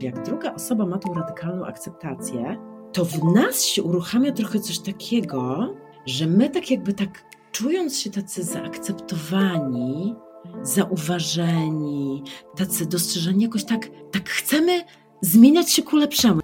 Jak 0.00 0.22
druga 0.22 0.54
osoba 0.54 0.86
ma 0.86 0.98
tą 0.98 1.14
radykalną 1.14 1.66
akceptację, 1.66 2.56
to 2.92 3.04
w 3.04 3.24
nas 3.34 3.64
się 3.64 3.82
uruchamia 3.82 4.32
trochę 4.32 4.60
coś 4.60 4.78
takiego, 4.78 5.74
że 6.06 6.26
my 6.26 6.50
tak 6.50 6.70
jakby 6.70 6.92
tak 6.92 7.24
czując 7.52 7.98
się 7.98 8.10
tacy 8.10 8.42
zaakceptowani, 8.42 10.14
zauważeni, 10.62 12.22
tacy 12.56 12.86
dostrzeżeni, 12.86 13.42
jakoś 13.42 13.64
tak, 13.64 13.88
tak 14.12 14.28
chcemy 14.28 14.84
zmieniać 15.20 15.70
się 15.70 15.82
ku 15.82 15.96
lepszemu. 15.96 16.40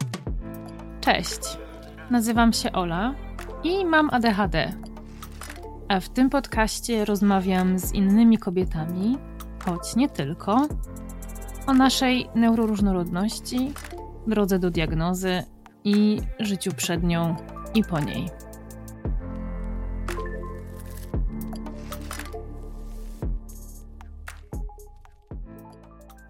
Cześć, 1.00 1.40
nazywam 2.10 2.52
się 2.52 2.72
Ola 2.72 3.14
i 3.64 3.84
mam 3.84 4.10
ADHD. 4.12 4.72
A 5.88 6.00
w 6.00 6.08
tym 6.08 6.30
podcaście 6.30 7.04
rozmawiam 7.04 7.78
z 7.78 7.92
innymi 7.94 8.38
kobietami, 8.38 9.18
choć 9.64 9.96
nie 9.96 10.08
tylko, 10.08 10.68
o 11.66 11.72
naszej 11.72 12.28
neuroróżnorodności, 12.34 13.72
drodze 14.26 14.58
do 14.58 14.70
diagnozy 14.70 15.42
i 15.84 16.20
życiu 16.38 16.72
przed 16.76 17.02
nią 17.02 17.36
i 17.74 17.84
po 17.84 18.00
niej. 18.00 18.28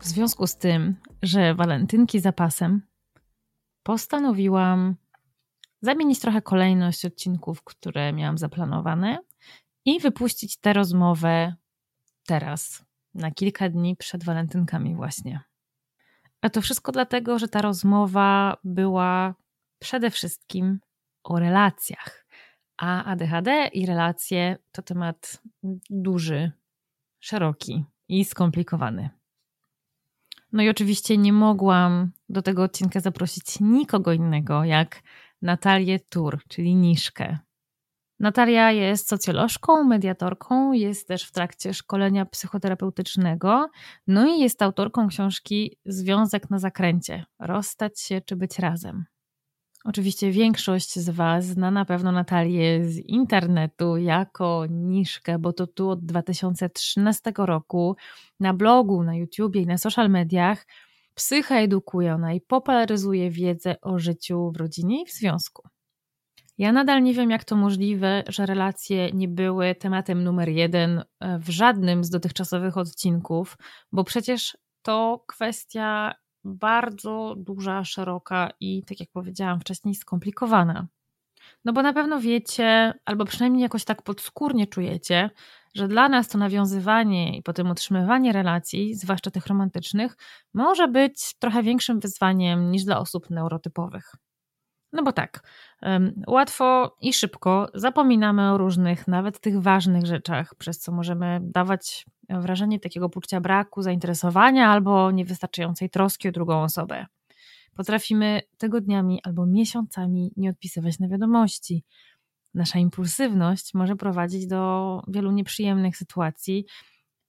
W 0.01 0.07
związku 0.07 0.47
z 0.47 0.57
tym, 0.57 0.97
że 1.23 1.55
walentynki 1.55 2.21
zapasem, 2.21 2.83
postanowiłam 3.83 4.97
zamienić 5.83 6.21
trochę 6.21 6.43
kolejność 6.43 7.05
odcinków, 7.05 7.63
które 7.65 8.13
miałam 8.13 8.39
zaplanowane 8.39 9.19
i 9.85 10.01
wypuścić 10.01 10.57
tę 10.57 10.73
rozmowę 10.73 11.55
teraz, 12.27 12.85
na 13.15 13.31
kilka 13.31 13.69
dni 13.69 13.97
przed 13.97 14.25
walentynkami 14.25 14.95
właśnie. 14.95 15.41
A 16.41 16.51
to 16.51 16.61
wszystko 16.61 16.93
dlatego, 16.93 17.39
że 17.39 17.49
ta 17.49 17.63
rozmowa 17.63 18.57
była 18.65 19.35
przede 19.79 20.11
wszystkim 20.11 20.81
o 21.25 21.39
relacjach. 21.39 22.27
A 22.77 23.05
ADHD 23.05 23.67
i 23.73 23.87
relacje 23.87 24.59
to 24.73 24.83
temat 24.83 25.43
duży, 25.91 26.53
szeroki 27.21 27.85
i 28.09 28.25
skomplikowany. 28.25 29.11
No 30.53 30.63
i 30.63 30.69
oczywiście 30.69 31.19
nie 31.19 31.33
mogłam 31.33 32.13
do 32.29 32.43
tego 32.43 32.63
odcinka 32.63 33.01
zaprosić 33.01 33.61
nikogo 33.61 34.13
innego 34.13 34.65
jak 34.65 35.03
Natalię 35.43 36.01
Tur, 36.01 36.41
czyli 36.49 36.75
Niszkę. 36.75 37.39
Natalia 38.23 38.71
jest 38.71 39.09
socjolożką, 39.09 39.85
mediatorką, 39.85 40.73
jest 40.73 41.09
też 41.09 41.25
w 41.25 41.33
trakcie 41.33 41.75
szkolenia 41.75 42.27
psychoterapeutycznego, 42.27 43.71
no 44.07 44.27
i 44.27 44.41
jest 44.41 44.63
autorką 44.63 45.09
książki 45.09 45.79
Związek 45.85 46.51
na 46.51 46.59
zakręcie 46.59 47.25
rozstać 47.39 48.01
się 48.01 48.21
czy 48.21 48.37
być 48.37 48.59
razem. 48.59 49.05
Oczywiście 49.85 50.31
większość 50.31 50.99
z 50.99 51.11
Was 51.11 51.45
zna 51.45 51.71
na 51.71 51.85
pewno 51.85 52.13
Natalię 52.13 52.85
z 52.85 52.99
internetu 52.99 53.97
jako 53.97 54.67
niszkę, 54.71 55.39
bo 55.39 55.53
to 55.53 55.67
tu 55.67 55.91
od 55.91 56.05
2013 56.07 57.33
roku 57.37 57.97
na 58.41 58.55
blogu, 58.55 59.03
na 59.03 59.15
YouTubie 59.15 59.61
i 59.61 59.67
na 59.67 59.79
social 59.79 60.11
mediach 60.11 60.67
psycha 61.15 61.57
edukuje 61.57 62.15
ona 62.15 62.33
i 62.33 62.41
popularyzuje 62.41 63.31
wiedzę 63.31 63.81
o 63.81 63.99
życiu 63.99 64.51
w 64.51 64.57
rodzinie 64.57 65.03
i 65.03 65.07
w 65.07 65.13
związku. 65.13 65.63
Ja 66.63 66.73
nadal 66.73 67.03
nie 67.03 67.15
wiem, 67.15 67.31
jak 67.31 67.45
to 67.45 67.57
możliwe, 67.57 68.23
że 68.29 68.47
relacje 68.47 69.13
nie 69.13 69.29
były 69.29 69.75
tematem 69.75 70.25
numer 70.25 70.49
jeden 70.49 71.05
e, 71.21 71.39
w 71.39 71.49
żadnym 71.49 72.05
z 72.05 72.11
dotychczasowych 72.11 72.79
odcinków, 72.79 73.57
bo 73.93 74.05
przecież 74.05 74.57
to 74.83 75.25
kwestia 75.27 76.15
bardzo 76.45 77.35
duża, 77.39 77.85
szeroka 77.85 78.51
i, 78.61 78.83
tak 78.85 79.01
jak 79.01 79.09
powiedziałam 79.13 79.61
wcześniej, 79.61 79.95
skomplikowana. 79.95 80.87
No 81.65 81.73
bo 81.73 81.83
na 81.83 81.93
pewno 81.93 82.21
wiecie, 82.21 82.95
albo 83.05 83.25
przynajmniej 83.25 83.63
jakoś 83.63 83.85
tak 83.85 84.03
podskórnie 84.03 84.67
czujecie, 84.67 85.31
że 85.75 85.89
dla 85.89 86.09
nas 86.09 86.29
to 86.29 86.39
nawiązywanie 86.39 87.37
i 87.37 87.43
potem 87.43 87.71
utrzymywanie 87.71 88.33
relacji, 88.33 88.95
zwłaszcza 88.95 89.31
tych 89.31 89.47
romantycznych, 89.47 90.17
może 90.55 90.89
być 90.89 91.35
trochę 91.39 91.63
większym 91.63 92.01
wyzwaniem 92.01 92.71
niż 92.71 92.85
dla 92.85 92.99
osób 92.99 93.31
neurotypowych. 93.31 94.13
No 94.93 95.03
bo 95.03 95.13
tak, 95.13 95.43
łatwo 96.27 96.97
i 97.01 97.13
szybko 97.13 97.69
zapominamy 97.75 98.53
o 98.53 98.59
różnych, 98.59 99.09
nawet 99.09 99.41
tych 99.41 99.63
ważnych 99.63 100.07
rzeczach, 100.07 100.55
przez 100.55 100.79
co 100.79 100.93
możemy 100.93 101.41
dawać 101.43 102.07
wrażenie 102.29 102.81
takiego 102.81 103.09
poczucia 103.09 103.41
braku 103.41 103.83
zainteresowania 103.83 104.69
albo 104.69 105.11
niewystarczającej 105.11 105.91
troski 105.91 106.29
o 106.29 106.33
drugą 106.33 106.63
osobę. 106.63 107.07
Potrafimy 107.75 108.41
tygodniami 108.59 109.21
albo 109.23 109.47
miesiącami 109.47 110.33
nie 110.37 110.51
odpisywać 110.51 110.99
na 110.99 111.09
wiadomości. 111.09 111.85
Nasza 112.55 112.79
impulsywność 112.79 113.75
może 113.75 113.97
prowadzić 113.97 114.47
do 114.47 115.03
wielu 115.09 115.31
nieprzyjemnych 115.31 115.97
sytuacji, 115.97 116.67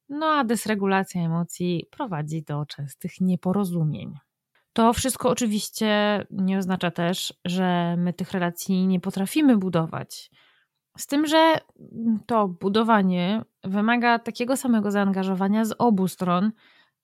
no 0.09 0.25
a 0.25 0.43
dysregulacja 0.43 1.21
emocji 1.21 1.87
prowadzi 1.91 2.43
do 2.43 2.65
częstych 2.65 3.21
nieporozumień. 3.21 4.13
To 4.73 4.93
wszystko 4.93 5.29
oczywiście 5.29 6.23
nie 6.31 6.57
oznacza 6.57 6.91
też, 6.91 7.33
że 7.45 7.95
my 7.97 8.13
tych 8.13 8.31
relacji 8.31 8.87
nie 8.87 8.99
potrafimy 8.99 9.57
budować. 9.57 10.31
Z 10.97 11.07
tym, 11.07 11.27
że 11.27 11.57
to 12.25 12.47
budowanie 12.47 13.41
wymaga 13.63 14.19
takiego 14.19 14.57
samego 14.57 14.91
zaangażowania 14.91 15.65
z 15.65 15.75
obu 15.77 16.07
stron, 16.07 16.51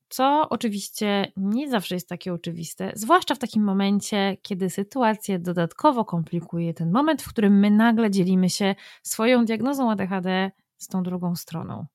co 0.10 0.50
oczywiście 0.50 1.32
nie 1.38 1.70
zawsze 1.70 1.96
jest 1.96 2.10
takie 2.10 2.34
oczywiste, 2.34 2.92
zwłaszcza 2.96 3.36
w 3.36 3.40
takim 3.40 3.64
momencie, 3.64 4.38
kiedy 4.42 4.70
sytuację 4.70 5.40
dodatkowo 5.40 6.06
komplikuje 6.06 6.74
ten 6.74 6.92
moment, 6.92 7.22
w 7.22 7.30
którym 7.30 7.60
my 7.60 7.72
nagle 7.72 8.12
dzielimy 8.12 8.50
się 8.50 8.76
swoją 9.04 9.46
diagnozą 9.46 9.92
ADHD 9.92 10.52
z 10.78 10.88
tą 10.88 11.04
drugą 11.04 11.36
stroną. 11.36 11.86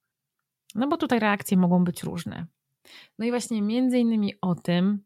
No 0.74 0.88
bo 0.88 0.96
tutaj 0.96 1.18
reakcje 1.18 1.56
mogą 1.56 1.84
być 1.84 2.02
różne. 2.02 2.46
No 3.18 3.26
i 3.26 3.30
właśnie 3.30 3.62
między 3.62 3.98
innymi 3.98 4.32
o 4.40 4.54
tym 4.54 5.04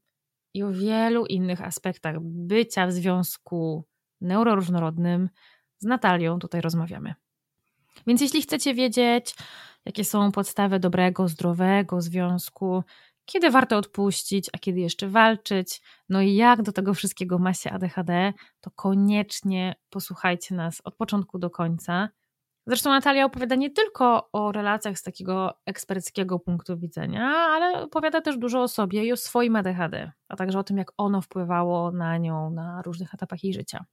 i 0.55 0.63
o 0.63 0.73
wielu 0.73 1.27
innych 1.27 1.63
aspektach 1.63 2.17
bycia 2.21 2.87
w 2.87 2.93
związku 2.93 3.85
neuroróżnorodnym 4.21 5.29
z 5.79 5.85
Natalią 5.85 6.39
tutaj 6.39 6.61
rozmawiamy. 6.61 7.15
Więc 8.07 8.21
jeśli 8.21 8.43
chcecie 8.43 8.75
wiedzieć, 8.75 9.35
jakie 9.85 10.05
są 10.05 10.33
podstawy 10.33 10.81
dobrego, 10.81 11.29
zdrowego 11.29 12.01
związku, 12.01 12.85
kiedy 13.25 13.51
warto 13.51 13.77
odpuścić, 13.77 14.51
a 14.53 14.59
kiedy 14.59 14.81
jeszcze 14.81 15.09
walczyć, 15.09 15.81
no 16.09 16.21
i 16.21 16.35
jak 16.35 16.63
do 16.63 16.73
tego 16.73 16.95
wszystkiego 16.95 17.39
ma 17.39 17.55
się 17.55 17.71
ADHD, 17.71 18.33
to 18.61 18.71
koniecznie 18.71 19.75
posłuchajcie 19.91 20.55
nas 20.55 20.81
od 20.85 20.97
początku 20.97 21.39
do 21.39 21.51
końca. 21.51 22.09
Zresztą 22.69 22.91
Natalia 22.91 23.25
opowiada 23.25 23.55
nie 23.55 23.71
tylko 23.71 24.29
o 24.33 24.53
relacjach 24.53 24.99
z 24.99 25.03
takiego 25.03 25.59
eksperckiego 25.67 26.39
punktu 26.39 26.79
widzenia, 26.79 27.25
ale 27.27 27.83
opowiada 27.83 28.21
też 28.21 28.39
dużo 28.39 28.63
o 28.63 28.69
sobie 28.69 29.05
i 29.05 29.13
o 29.13 29.17
swoim 29.17 29.57
ADHD, 29.57 30.13
a 30.29 30.37
także 30.37 30.59
o 30.59 30.65
tym, 30.65 30.79
jak 30.79 30.93
ono 30.97 31.21
wpływało 31.21 31.93
na 31.93 32.19
nią 32.19 32.51
na 32.51 32.83
różnych 32.83 33.15
etapach 33.15 33.45
jej 33.45 33.55
życia. 33.55 33.85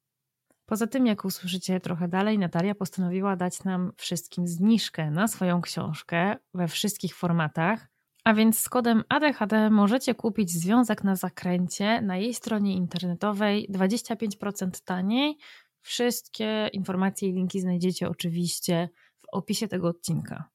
Poza 0.66 0.88
tym, 0.88 1.06
jak 1.06 1.25
usłyszycie 1.25 1.80
trochę 1.80 2.08
dalej, 2.08 2.40
Natalia 2.40 2.75
postanowiła 2.75 3.35
dać 3.35 3.64
nam 3.64 3.91
wszystkim 3.97 4.47
zniżkę 4.47 5.12
na 5.12 5.28
swoją 5.28 5.62
książkę 5.62 6.35
we 6.53 6.68
wszystkich 6.68 7.16
formatach. 7.16 7.88
A 8.24 8.34
więc 8.34 8.59
z 8.59 8.69
kodem 8.69 9.03
ADHD 9.09 9.69
możecie 9.69 10.16
kupić 10.16 10.52
związek 10.52 11.03
na 11.03 11.16
zakręcie 11.16 12.02
na 12.02 12.18
jej 12.18 12.34
stronie 12.34 12.74
internetowej 12.74 13.69
25% 13.69 14.84
taniej. 14.85 15.38
Wszystkie 15.85 16.69
informacje 16.73 17.29
i 17.29 17.34
linki 17.34 17.59
znajdziecie 17.62 18.09
oczywiście 18.09 18.90
w 19.22 19.25
opisie 19.31 19.68
tego 19.68 19.88
odcinka. 19.88 20.50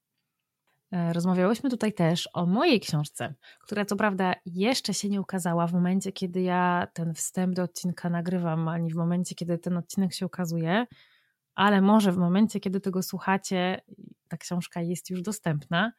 E, 0.93 1.13
rozmawiałyśmy 1.13 1.71
tutaj 1.71 1.93
też 1.93 2.29
o 2.33 2.47
mojej 2.47 2.81
książce, 2.81 3.35
która 3.61 3.85
co 3.85 3.97
prawda 3.97 4.35
jeszcze 4.47 4.95
się 4.95 5.09
nie 5.09 5.21
ukazała 5.21 5.67
w 5.67 5.73
momencie, 5.73 6.13
kiedy 6.13 6.43
ja 6.43 6.87
ten 6.95 7.15
wstęp 7.15 7.55
do 7.55 7.63
odcinka 7.63 8.11
nagrywam, 8.11 8.69
ani 8.69 8.93
w 8.93 8.97
momencie, 8.97 9.35
kiedy 9.35 9.59
ten 9.59 9.77
odcinek 9.77 10.15
się 10.15 10.27
ukazuje, 10.27 10.87
ale 11.55 11.81
może 11.81 12.13
w 12.13 12.17
momencie, 12.17 12.61
kiedy 12.61 12.81
tego 12.81 13.03
słuchacie, 13.03 13.81
ta 14.29 14.37
książka 14.37 14.81
jest 14.81 15.11
już 15.11 15.23
dostępna. 15.23 15.93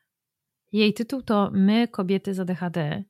Jej 0.72 0.94
tytuł 0.94 1.22
to 1.22 1.51
My, 1.54 1.88
kobiety 1.88 2.33
z 2.33 2.39
ADHD 2.39 3.04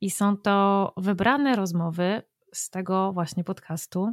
i 0.00 0.10
są 0.10 0.36
to 0.36 0.92
wybrane 0.96 1.56
rozmowy 1.56 2.22
z 2.54 2.70
tego 2.70 3.12
właśnie 3.12 3.44
podcastu. 3.44 4.12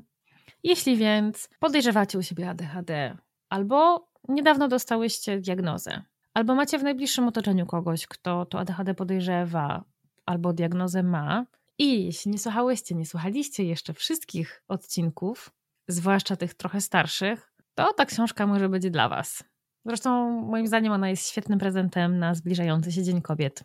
Jeśli 0.64 0.98
więc 0.98 1.50
podejrzewacie 1.60 2.18
u 2.18 2.22
siebie 2.22 2.50
ADHD 2.50 3.18
albo 3.50 4.08
niedawno 4.30 4.68
dostałyście 4.68 5.40
diagnozę, 5.40 6.02
albo 6.34 6.56
macie 6.56 6.80
w 6.80 6.84
najbliższym 6.84 7.28
otoczeniu 7.28 7.66
kogoś, 7.66 8.08
kto 8.08 8.46
to 8.46 8.60
ADHD 8.60 8.94
podejrzewa 8.94 9.84
albo 10.26 10.54
diagnozę 10.54 11.04
ma. 11.04 11.46
I 11.78 12.06
jeśli 12.06 12.32
nie 12.32 12.38
słuchałyście, 12.38 12.96
nie 12.96 13.06
słuchaliście 13.06 13.64
jeszcze 13.64 13.94
wszystkich 13.94 14.64
odcinków, 14.68 15.52
zwłaszcza 15.88 16.36
tych 16.36 16.54
trochę 16.54 16.82
starszych, 16.82 17.54
to 17.76 17.94
ta 17.94 18.06
książka 18.06 18.48
może 18.48 18.70
być 18.70 18.90
dla 18.90 19.10
Was. 19.10 19.44
Zresztą, 19.86 20.30
moim 20.42 20.68
zdaniem, 20.68 20.94
ona 20.94 21.10
jest 21.10 21.28
świetnym 21.28 21.60
prezentem 21.60 22.20
na 22.20 22.36
zbliżający 22.36 22.92
się 22.92 23.04
Dzień 23.04 23.22
Kobiet. 23.22 23.64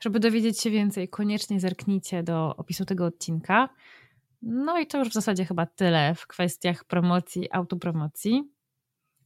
Żeby 0.00 0.20
dowiedzieć 0.20 0.60
się 0.60 0.70
więcej, 0.70 1.08
koniecznie 1.08 1.60
zerknijcie 1.60 2.22
do 2.22 2.56
opisu 2.56 2.84
tego 2.84 3.06
odcinka. 3.06 3.68
No 4.42 4.78
i 4.78 4.86
to 4.86 4.98
już 4.98 5.08
w 5.08 5.12
zasadzie 5.12 5.44
chyba 5.44 5.66
tyle 5.66 6.14
w 6.14 6.26
kwestiach 6.26 6.84
promocji, 6.84 7.52
autopromocji. 7.52 8.52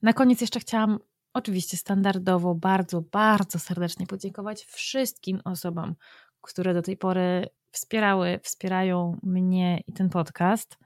Na 0.02 0.12
koniec 0.12 0.40
jeszcze 0.40 0.60
chciałam 0.60 0.98
oczywiście 1.32 1.76
standardowo 1.76 2.54
bardzo, 2.54 3.00
bardzo 3.00 3.58
serdecznie 3.58 4.06
podziękować 4.06 4.64
wszystkim 4.64 5.40
osobom, 5.44 5.94
które 6.40 6.74
do 6.74 6.82
tej 6.82 6.96
pory 6.96 7.48
wspierały, 7.70 8.40
wspierają 8.42 9.18
mnie 9.22 9.82
i 9.86 9.92
ten 9.92 10.08
podcast. 10.08 10.78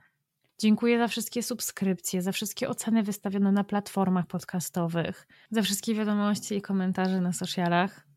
Dziękuję 0.59 0.97
za 0.97 1.07
wszystkie 1.07 1.43
subskrypcje, 1.43 2.21
za 2.21 2.31
wszystkie 2.31 2.69
oceny 2.69 3.03
wystawione 3.03 3.51
na 3.51 3.63
platformach 3.63 4.27
podcastowych, 4.27 5.27
za 5.51 5.61
wszystkie 5.61 5.95
wiadomości 5.95 6.55
i 6.55 6.61
komentarze 6.61 7.21
na 7.21 7.33
socialach. 7.33 8.07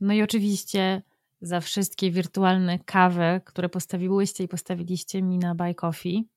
No 0.00 0.12
i 0.12 0.22
oczywiście 0.22 1.02
za 1.40 1.60
wszystkie 1.60 2.10
wirtualne 2.10 2.78
kawy, 2.78 3.40
które 3.44 3.68
postawiłyście 3.68 4.44
i 4.44 4.48
postawiliście 4.48 5.22
mi 5.22 5.38
na 5.38 5.54
Buy 5.54 5.74
Coffee. 5.74 6.28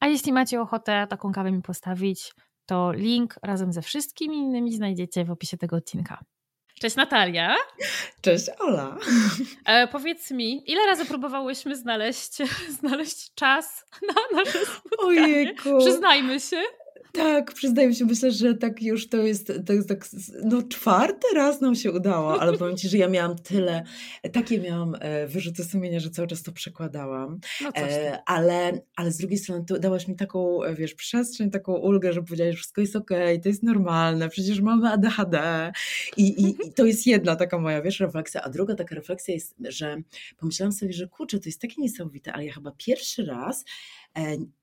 A 0.00 0.06
jeśli 0.06 0.32
macie 0.32 0.60
ochotę 0.60 1.06
taką 1.10 1.32
kawę 1.32 1.52
mi 1.52 1.62
postawić, 1.62 2.32
to 2.66 2.92
link 2.92 3.34
razem 3.42 3.72
ze 3.72 3.82
wszystkimi 3.82 4.36
innymi 4.36 4.72
znajdziecie 4.72 5.24
w 5.24 5.30
opisie 5.30 5.56
tego 5.56 5.76
odcinka. 5.76 6.24
Cześć 6.80 6.96
Natalia. 6.96 7.56
Cześć 8.20 8.46
Ola. 8.58 8.96
E, 9.64 9.88
powiedz 9.88 10.30
mi, 10.30 10.70
ile 10.70 10.86
razy 10.86 11.06
próbowałyśmy 11.06 11.76
znaleźć, 11.76 12.38
znaleźć 12.80 13.34
czas 13.34 13.86
na 14.08 14.38
nasze 14.38 14.58
spotkanie? 14.66 15.24
Ojejku. 15.24 15.78
Przyznajmy 15.78 16.40
się. 16.40 16.62
Tak, 17.12 17.54
przyznaję 17.54 17.94
się, 17.94 18.04
myślę, 18.04 18.32
że 18.32 18.54
tak 18.54 18.82
już 18.82 19.08
to 19.08 19.16
jest, 19.16 19.52
to 19.66 19.72
jest 19.72 19.88
tak, 19.88 20.08
no 20.44 20.62
czwarty 20.62 21.26
raz 21.34 21.60
nam 21.60 21.74
się 21.74 21.92
udało, 21.92 22.40
ale 22.40 22.58
powiem 22.58 22.76
Ci, 22.76 22.88
że 22.88 22.98
ja 22.98 23.08
miałam 23.08 23.38
tyle, 23.38 23.82
takie 24.32 24.60
miałam 24.60 24.96
e, 25.00 25.26
wyrzuty 25.26 25.64
sumienia, 25.64 26.00
że 26.00 26.10
cały 26.10 26.28
czas 26.28 26.42
to 26.42 26.52
przekładałam, 26.52 27.40
no 27.60 27.70
e, 27.76 28.18
ale, 28.26 28.80
ale 28.96 29.12
z 29.12 29.16
drugiej 29.16 29.38
strony 29.38 29.64
to 29.64 29.78
dałaś 29.78 30.08
mi 30.08 30.16
taką, 30.16 30.64
e, 30.64 30.74
wiesz, 30.74 30.94
przestrzeń, 30.94 31.50
taką 31.50 31.72
ulgę, 31.76 32.12
że 32.12 32.22
powiedziałaś, 32.22 32.54
że 32.54 32.58
wszystko 32.58 32.80
jest 32.80 32.96
okej, 32.96 33.22
okay, 33.22 33.40
to 33.40 33.48
jest 33.48 33.62
normalne, 33.62 34.28
przecież 34.28 34.60
mamy 34.60 34.92
ADHD 34.92 35.72
I, 36.16 36.42
i, 36.42 36.48
i 36.68 36.72
to 36.72 36.84
jest 36.84 37.06
jedna 37.06 37.36
taka 37.36 37.58
moja, 37.58 37.82
wiesz, 37.82 38.00
refleksja, 38.00 38.42
a 38.42 38.48
druga 38.48 38.74
taka 38.74 38.94
refleksja 38.94 39.34
jest, 39.34 39.54
że 39.68 40.02
pomyślałam 40.38 40.72
sobie, 40.72 40.92
że 40.92 41.08
kurczę, 41.08 41.38
to 41.38 41.48
jest 41.48 41.60
takie 41.60 41.82
niesamowite, 41.82 42.32
ale 42.32 42.44
ja 42.46 42.52
chyba 42.52 42.72
pierwszy 42.76 43.24
raz 43.24 43.64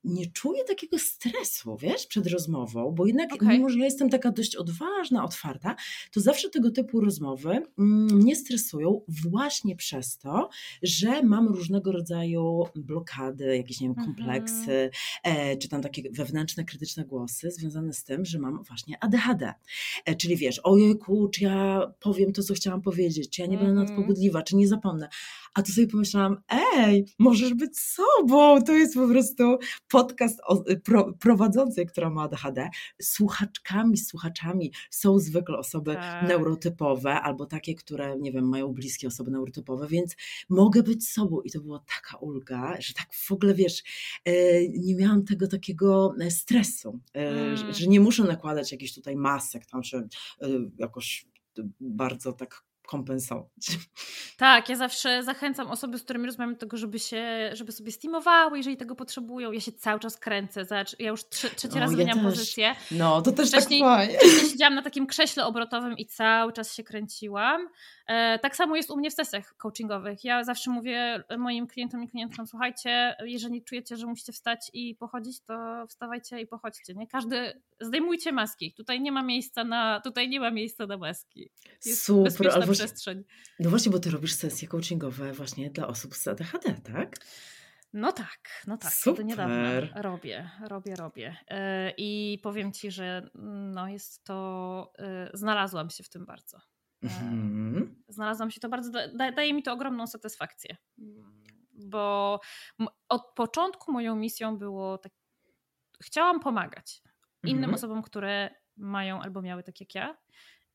nie 0.03 0.31
czuję 0.31 0.63
takiego 0.63 0.99
stresu, 0.99 1.77
wiesz, 1.77 2.07
przed 2.07 2.27
rozmową, 2.27 2.91
bo 2.91 3.05
jednak 3.05 3.33
okay. 3.33 3.57
mimo, 3.57 3.69
że 3.69 3.79
ja 3.79 3.85
jestem 3.85 4.09
taka 4.09 4.31
dość 4.31 4.55
odważna, 4.55 5.23
otwarta, 5.23 5.75
to 6.11 6.21
zawsze 6.21 6.49
tego 6.49 6.71
typu 6.71 7.01
rozmowy 7.01 7.49
mm, 7.49 8.15
mnie 8.17 8.35
stresują 8.35 9.01
właśnie 9.07 9.75
przez 9.75 10.17
to, 10.17 10.49
że 10.83 11.23
mam 11.23 11.47
różnego 11.47 11.91
rodzaju 11.91 12.65
blokady, 12.75 13.57
jakieś, 13.57 13.81
nie 13.81 13.87
wiem, 13.87 13.95
kompleksy, 13.95 14.89
mm. 15.23 15.59
czy 15.59 15.69
tam 15.69 15.81
takie 15.81 16.03
wewnętrzne, 16.11 16.65
krytyczne 16.65 17.05
głosy 17.05 17.51
związane 17.51 17.93
z 17.93 18.03
tym, 18.03 18.25
że 18.25 18.39
mam 18.39 18.63
właśnie 18.63 19.03
ADHD. 19.03 19.53
E, 20.05 20.15
czyli 20.15 20.37
wiesz, 20.37 20.59
ojejku, 20.63 21.29
czy 21.29 21.43
ja 21.43 21.81
powiem 21.99 22.33
to, 22.33 22.43
co 22.43 22.53
chciałam 22.53 22.81
powiedzieć, 22.81 23.29
czy 23.29 23.41
ja 23.41 23.47
nie 23.47 23.57
będę 23.57 23.71
mhm. 23.71 23.87
nadpobudliwa, 23.87 24.41
czy 24.41 24.55
nie 24.55 24.67
zapomnę. 24.67 25.09
A 25.53 25.61
tu 25.61 25.71
sobie 25.71 25.87
pomyślałam, 25.87 26.37
ej, 26.49 27.05
możesz 27.19 27.53
być 27.53 27.79
sobą, 27.79 28.61
to 28.63 28.73
jest 28.73 28.93
po 28.95 29.07
prostu 29.07 29.57
podcast 29.87 30.39
y, 30.69 30.79
pro, 30.79 31.13
prowadzącej, 31.13 31.85
która 31.85 32.09
ma 32.09 32.23
ADHD. 32.23 32.69
Słuchaczkami, 33.01 33.97
słuchaczami 33.97 34.71
są 34.89 35.19
zwykle 35.19 35.57
osoby 35.57 35.93
tak. 35.93 36.27
neurotypowe 36.27 37.13
albo 37.13 37.45
takie, 37.45 37.75
które, 37.75 38.17
nie 38.19 38.31
wiem, 38.31 38.49
mają 38.49 38.67
bliskie 38.67 39.07
osoby 39.07 39.31
neurotypowe, 39.31 39.87
więc 39.87 40.15
mogę 40.49 40.83
być 40.83 41.09
sobą 41.09 41.41
i 41.41 41.51
to 41.51 41.61
była 41.61 41.79
taka 41.79 42.17
ulga, 42.17 42.81
że 42.81 42.93
tak 42.93 43.13
w 43.13 43.31
ogóle, 43.31 43.53
wiesz, 43.53 43.83
e, 44.25 44.67
nie 44.67 44.95
miałam 44.95 45.23
tego 45.23 45.47
takiego 45.47 46.13
e, 46.19 46.31
stresu, 46.31 46.99
mm. 47.13 47.73
że 47.73 47.87
nie 47.87 47.99
muszę 47.99 48.23
nakładać 48.23 48.71
jakichś 48.71 48.93
tutaj 48.93 49.15
masek, 49.15 49.65
tam 49.65 49.83
się 49.83 50.07
jakoś 50.77 51.27
bardzo 51.79 52.33
tak 52.33 52.66
kompensować. 52.87 53.51
Tak, 54.37 54.69
ja 54.69 54.75
zawsze 54.75 55.23
zachęcam 55.23 55.67
osoby, 55.67 55.97
z 55.97 56.03
którymi 56.03 56.25
rozmawiam 56.25 56.53
do 56.53 56.59
tego, 56.59 56.77
żeby 56.77 56.99
się, 56.99 57.49
żeby 57.53 57.71
sobie 57.71 57.91
steamowały, 57.91 58.57
jeżeli 58.57 58.77
tego 58.77 58.95
potrzebują. 58.95 59.51
Ja 59.51 59.59
się 59.59 59.71
cały 59.71 59.99
czas 59.99 60.17
kręcę. 60.17 60.65
Ja 60.99 61.09
już 61.09 61.29
trze 61.29 61.49
trzeci 61.49 61.77
o, 61.77 61.79
raz 61.79 61.91
zmieniam 61.91 62.17
ja 62.17 62.23
pozycję. 62.23 62.75
No, 62.91 63.21
to 63.21 63.31
też 63.31 63.51
tak 63.51 63.59
wcześniej, 63.61 63.81
tak 63.81 63.97
fajnie. 63.97 64.19
Wcześniej 64.19 64.51
siedziałam 64.51 64.75
na 64.75 64.81
takim 64.81 65.07
krześle 65.07 65.45
obrotowym 65.45 65.97
i 65.97 66.05
cały 66.05 66.53
czas 66.53 66.73
się 66.73 66.83
kręciłam. 66.83 67.69
E, 68.07 68.39
tak 68.39 68.55
samo 68.55 68.75
jest 68.75 68.91
u 68.91 68.97
mnie 68.97 69.11
w 69.11 69.13
sesjach 69.13 69.57
coachingowych. 69.57 70.23
Ja 70.23 70.43
zawsze 70.43 70.71
mówię 70.71 71.23
moim 71.37 71.67
klientom 71.67 72.03
i 72.03 72.07
klientkom, 72.07 72.47
słuchajcie, 72.47 73.15
jeżeli 73.25 73.63
czujecie, 73.63 73.97
że 73.97 74.07
musicie 74.07 74.33
wstać 74.33 74.69
i 74.73 74.95
pochodzić, 74.95 75.41
to 75.41 75.85
wstawajcie 75.89 76.41
i 76.41 76.47
pochodźcie. 76.47 76.93
Nie? 76.93 77.07
Każdy, 77.07 77.61
zdejmujcie 77.81 78.31
maski. 78.31 78.73
Tutaj 78.73 79.01
nie 79.01 79.11
ma 79.11 79.23
miejsca 79.23 79.63
na, 79.63 80.01
tutaj 80.03 80.29
nie 80.29 80.39
ma 80.39 80.51
miejsca 80.51 80.87
na 80.87 80.97
maski. 80.97 81.49
Jest 81.85 82.03
Super, 82.03 82.33
właśnie, 82.33 82.76
przestrzeń. 82.77 83.23
No 83.59 83.69
właśnie, 83.69 83.91
bo 83.91 83.99
ty 83.99 84.09
robisz 84.09 84.33
sesje 84.33 84.67
coachingowe 84.67 85.33
właśnie 85.33 85.69
dla 85.69 85.87
osób 85.87 86.15
z 86.15 86.27
ADHD, 86.27 86.73
tak? 86.93 87.15
No 87.93 88.11
tak, 88.11 88.63
no 88.67 88.77
tak. 88.77 88.93
Super. 88.93 89.15
To 89.15 89.21
niedawno 89.21 89.81
robię, 89.95 90.49
robię, 90.67 90.95
robię. 90.95 91.37
E, 91.47 91.93
I 91.97 92.39
powiem 92.43 92.71
ci, 92.71 92.91
że 92.91 93.29
no 93.73 93.87
jest 93.87 94.23
to, 94.23 94.91
e, 94.99 95.29
znalazłam 95.33 95.89
się 95.89 96.03
w 96.03 96.09
tym 96.09 96.25
bardzo. 96.25 96.61
Mhm. 97.03 98.03
Znalazłam 98.07 98.51
się 98.51 98.59
to 98.59 98.69
bardzo, 98.69 98.91
da, 98.91 99.31
daje 99.31 99.53
mi 99.53 99.63
to 99.63 99.73
ogromną 99.73 100.07
satysfakcję, 100.07 100.77
bo 101.73 102.39
od 103.09 103.33
początku 103.35 103.91
moją 103.91 104.15
misją 104.15 104.57
było 104.57 104.97
tak, 104.97 105.11
chciałam 106.03 106.39
pomagać 106.39 107.01
innym 107.43 107.63
mhm. 107.63 107.73
osobom, 107.73 108.01
które 108.01 108.49
mają 108.77 109.21
albo 109.21 109.41
miały 109.41 109.63
tak 109.63 109.79
jak 109.79 109.95
ja 109.95 110.17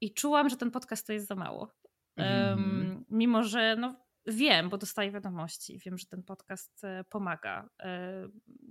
i 0.01 0.15
czułam, 0.15 0.49
że 0.49 0.57
ten 0.57 0.71
podcast 0.71 1.07
to 1.07 1.13
jest 1.13 1.27
za 1.27 1.35
mało. 1.35 1.73
Um, 2.17 3.05
mimo, 3.11 3.43
że 3.43 3.77
no, 3.77 3.97
wiem, 4.27 4.69
bo 4.69 4.79
dostaję 4.79 5.11
wiadomości, 5.11 5.79
wiem, 5.79 5.99
że 5.99 6.07
ten 6.07 6.23
podcast 6.23 6.85
e, 6.85 7.05
pomaga. 7.05 7.69
E, 7.83 8.29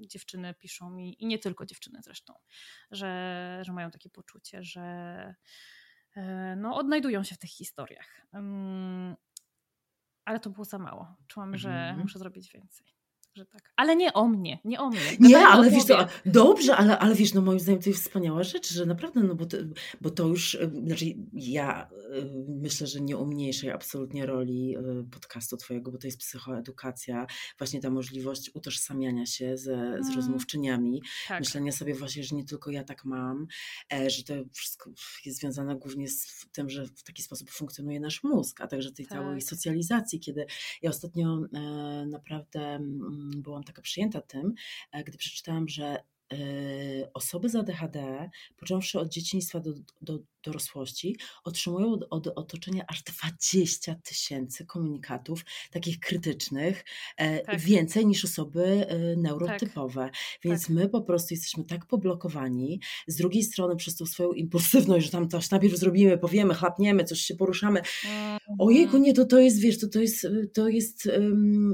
dziewczyny 0.07 0.53
piszą 0.53 0.89
mi, 0.89 1.23
i 1.23 1.25
nie 1.25 1.39
tylko 1.39 1.65
dziewczyny 1.65 1.99
zresztą, 2.03 2.33
że, 2.91 3.61
że 3.65 3.73
mają 3.73 3.91
takie 3.91 4.09
poczucie, 4.09 4.63
że 4.63 5.35
E, 6.15 6.55
no, 6.55 6.75
odnajdują 6.75 7.23
się 7.23 7.35
w 7.35 7.39
tych 7.39 7.49
historiach. 7.49 8.27
Ale 10.25 10.39
to 10.39 10.49
było 10.49 10.65
za 10.65 10.79
mało. 10.79 11.15
Czułam, 11.27 11.57
że 11.57 11.69
mhm. 11.69 11.99
muszę 11.99 12.19
zrobić 12.19 12.51
więcej. 12.53 12.87
Że 13.35 13.45
tak. 13.45 13.73
Ale 13.75 13.95
nie 13.95 14.13
o 14.13 14.27
mnie, 14.27 14.59
nie 14.65 14.79
o 14.79 14.89
mnie. 14.89 14.99
Nie, 15.19 15.37
ale 15.37 15.69
wiesz 15.69 15.83
co, 15.83 16.07
dobrze, 16.25 16.75
ale, 16.75 16.99
ale 16.99 17.15
wiesz, 17.15 17.33
no 17.33 17.41
moim 17.41 17.59
zdaniem 17.59 17.81
to 17.81 17.89
jest 17.89 18.03
wspaniała 18.03 18.43
rzecz, 18.43 18.73
że 18.73 18.85
naprawdę, 18.85 19.23
no 19.23 19.35
bo 19.35 19.45
to, 19.45 19.57
bo 20.01 20.09
to 20.09 20.27
już, 20.27 20.53
y, 20.53 20.71
znaczy 20.85 21.05
ja 21.33 21.89
y, 21.91 22.31
myślę, 22.47 22.87
że 22.87 23.01
nie 23.01 23.17
umniejszaj 23.17 23.71
absolutnie 23.71 24.25
roli 24.25 24.77
y, 24.77 25.03
podcastu 25.11 25.57
twojego, 25.57 25.91
bo 25.91 25.97
to 25.97 26.07
jest 26.07 26.19
psychoedukacja, 26.19 27.27
właśnie 27.57 27.81
ta 27.81 27.89
możliwość 27.89 28.51
utożsamiania 28.53 29.25
się 29.25 29.57
ze, 29.57 29.97
z 30.01 30.05
mm. 30.05 30.15
rozmówczyniami, 30.15 31.01
tak. 31.27 31.39
myślenia 31.39 31.71
sobie 31.71 31.95
właśnie, 31.95 32.23
że 32.23 32.35
nie 32.35 32.45
tylko 32.45 32.71
ja 32.71 32.83
tak 32.83 33.05
mam, 33.05 33.47
e, 33.93 34.09
że 34.09 34.23
to 34.23 34.33
wszystko 34.53 34.91
jest 35.25 35.39
związane 35.39 35.75
głównie 35.75 36.07
z 36.07 36.45
tym, 36.51 36.69
że 36.69 36.85
w 36.85 37.03
taki 37.03 37.23
sposób 37.23 37.49
funkcjonuje 37.49 37.99
nasz 37.99 38.23
mózg, 38.23 38.61
a 38.61 38.67
także 38.67 38.91
tej 38.91 39.05
tak. 39.05 39.17
całej 39.17 39.41
socjalizacji, 39.41 40.19
kiedy 40.19 40.45
ja 40.81 40.89
ostatnio 40.89 41.39
e, 41.53 42.05
naprawdę 42.05 42.59
mm, 42.59 43.20
byłam 43.35 43.63
taka 43.63 43.81
przyjęta 43.81 44.21
tym, 44.21 44.53
e, 44.91 45.03
gdy 45.03 45.17
przeczytałam, 45.17 45.67
że 45.67 46.03
e, 46.33 46.37
osoby 47.13 47.49
z 47.49 47.55
ADHD, 47.55 48.29
począwszy 48.57 48.99
od 48.99 49.09
dzieciństwa 49.09 49.59
do, 49.59 49.73
do 50.01 50.19
dorosłości, 50.43 51.17
otrzymują 51.43 51.91
od, 51.91 52.03
od 52.09 52.27
otoczenia 52.27 52.83
aż 52.87 53.03
20 53.03 53.95
tysięcy 53.95 54.65
komunikatów 54.65 55.45
takich 55.71 55.99
krytycznych, 55.99 56.85
e, 57.17 57.39
tak. 57.39 57.59
więcej 57.59 58.05
niż 58.05 58.25
osoby 58.25 58.87
neurotypowe. 59.17 60.01
Tak. 60.01 60.13
Więc 60.43 60.61
tak. 60.61 60.69
my 60.69 60.89
po 60.89 61.01
prostu 61.01 61.33
jesteśmy 61.33 61.63
tak 61.63 61.85
poblokowani, 61.85 62.81
z 63.07 63.15
drugiej 63.15 63.43
strony 63.43 63.75
przez 63.75 63.95
tą 63.95 64.05
swoją 64.05 64.31
impulsywność, 64.31 65.05
że 65.05 65.11
tam 65.11 65.29
coś 65.29 65.49
najpierw 65.49 65.77
zrobimy, 65.77 66.17
powiemy, 66.17 66.53
chlapniemy, 66.53 67.03
coś 67.03 67.19
się 67.19 67.35
poruszamy. 67.35 67.81
Mm. 68.05 68.39
Ojejku, 68.59 68.97
nie, 68.97 69.13
to 69.13 69.25
to 69.25 69.39
jest, 69.39 69.59
wiesz, 69.59 69.79
to, 69.79 69.87
to 69.87 69.99
jest, 69.99 70.27
to 70.53 70.67
jest 70.67 71.05
um, 71.05 71.73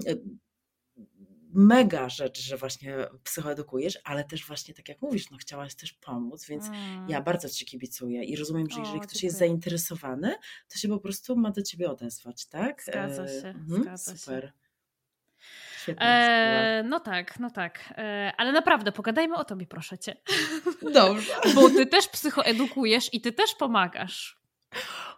mega 1.54 2.10
rzecz, 2.10 2.42
że 2.42 2.58
właśnie 2.58 2.98
psychoedukujesz, 3.24 4.00
ale 4.04 4.24
też 4.24 4.46
właśnie 4.46 4.74
tak 4.74 4.90
jak 4.90 5.02
mówisz, 5.02 5.30
no 5.32 5.38
chciałaś 5.38 5.76
też 5.76 5.94
pomóc, 5.94 6.46
więc 6.46 6.68
mm. 6.68 7.10
ja 7.10 7.22
bardzo 7.22 7.50
Ci 7.50 7.66
kibicuję 7.66 8.24
i 8.24 8.36
rozumiem, 8.36 8.70
że 8.70 8.80
jeżeli 8.80 9.00
o, 9.00 9.02
ktoś 9.02 9.14
dziękuję. 9.14 9.28
jest 9.28 9.38
zainteresowany, 9.38 10.36
to 10.70 10.80
się 10.80 10.88
po 10.88 11.00
prostu 11.00 11.36
ma 11.36 11.52
do 11.52 11.62
Ciebie 11.62 11.92
odezwać, 11.92 12.46
tak? 12.46 12.84
Zgadza 12.84 13.28
się, 13.28 13.48
mhm, 13.48 13.84
zgadza 13.84 14.18
super. 14.18 14.44
się. 14.44 14.68
E, 16.00 16.84
no 16.86 17.00
tak, 17.00 17.40
no 17.40 17.50
tak. 17.50 17.94
E, 17.98 18.34
ale 18.38 18.52
naprawdę, 18.52 18.92
pogadajmy 18.92 19.36
o 19.36 19.46
tobie, 19.46 19.68
proszę 19.68 19.98
cię. 19.98 20.16
Dobrze. 20.94 21.34
Bo 21.56 21.70
ty 21.70 21.86
też 21.86 22.08
psychoedukujesz 22.08 23.14
i 23.14 23.22
ty 23.22 23.32
też 23.32 23.56
pomagasz. 23.56 24.38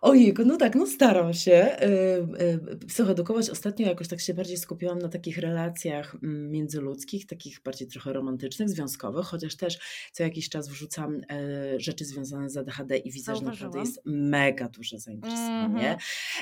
Ojejku, 0.01 0.45
no 0.45 0.57
tak, 0.57 0.75
no 0.75 0.87
staram 0.87 1.33
się 1.33 1.77
y, 1.81 2.73
y, 2.83 2.87
psychoedukować. 2.87 3.49
Ostatnio 3.49 3.87
jakoś 3.87 4.07
tak 4.07 4.19
się 4.19 4.33
bardziej 4.33 4.57
skupiłam 4.57 4.99
na 4.99 5.09
takich 5.09 5.37
relacjach 5.37 6.15
mm, 6.23 6.51
międzyludzkich, 6.51 7.25
takich 7.25 7.61
bardziej 7.61 7.87
trochę 7.87 8.13
romantycznych, 8.13 8.69
związkowych, 8.69 9.25
chociaż 9.25 9.55
też 9.55 9.79
co 10.11 10.23
jakiś 10.23 10.49
czas 10.49 10.69
wrzucam 10.69 11.15
y, 11.15 11.79
rzeczy 11.79 12.05
związane 12.05 12.49
z 12.49 12.57
ADHD 12.57 12.97
i 12.97 13.11
widzę, 13.11 13.35
że 13.35 13.41
naprawdę 13.41 13.79
jest 13.79 14.01
mega 14.05 14.69
duże 14.69 14.99
zainteresowanie. 14.99 15.97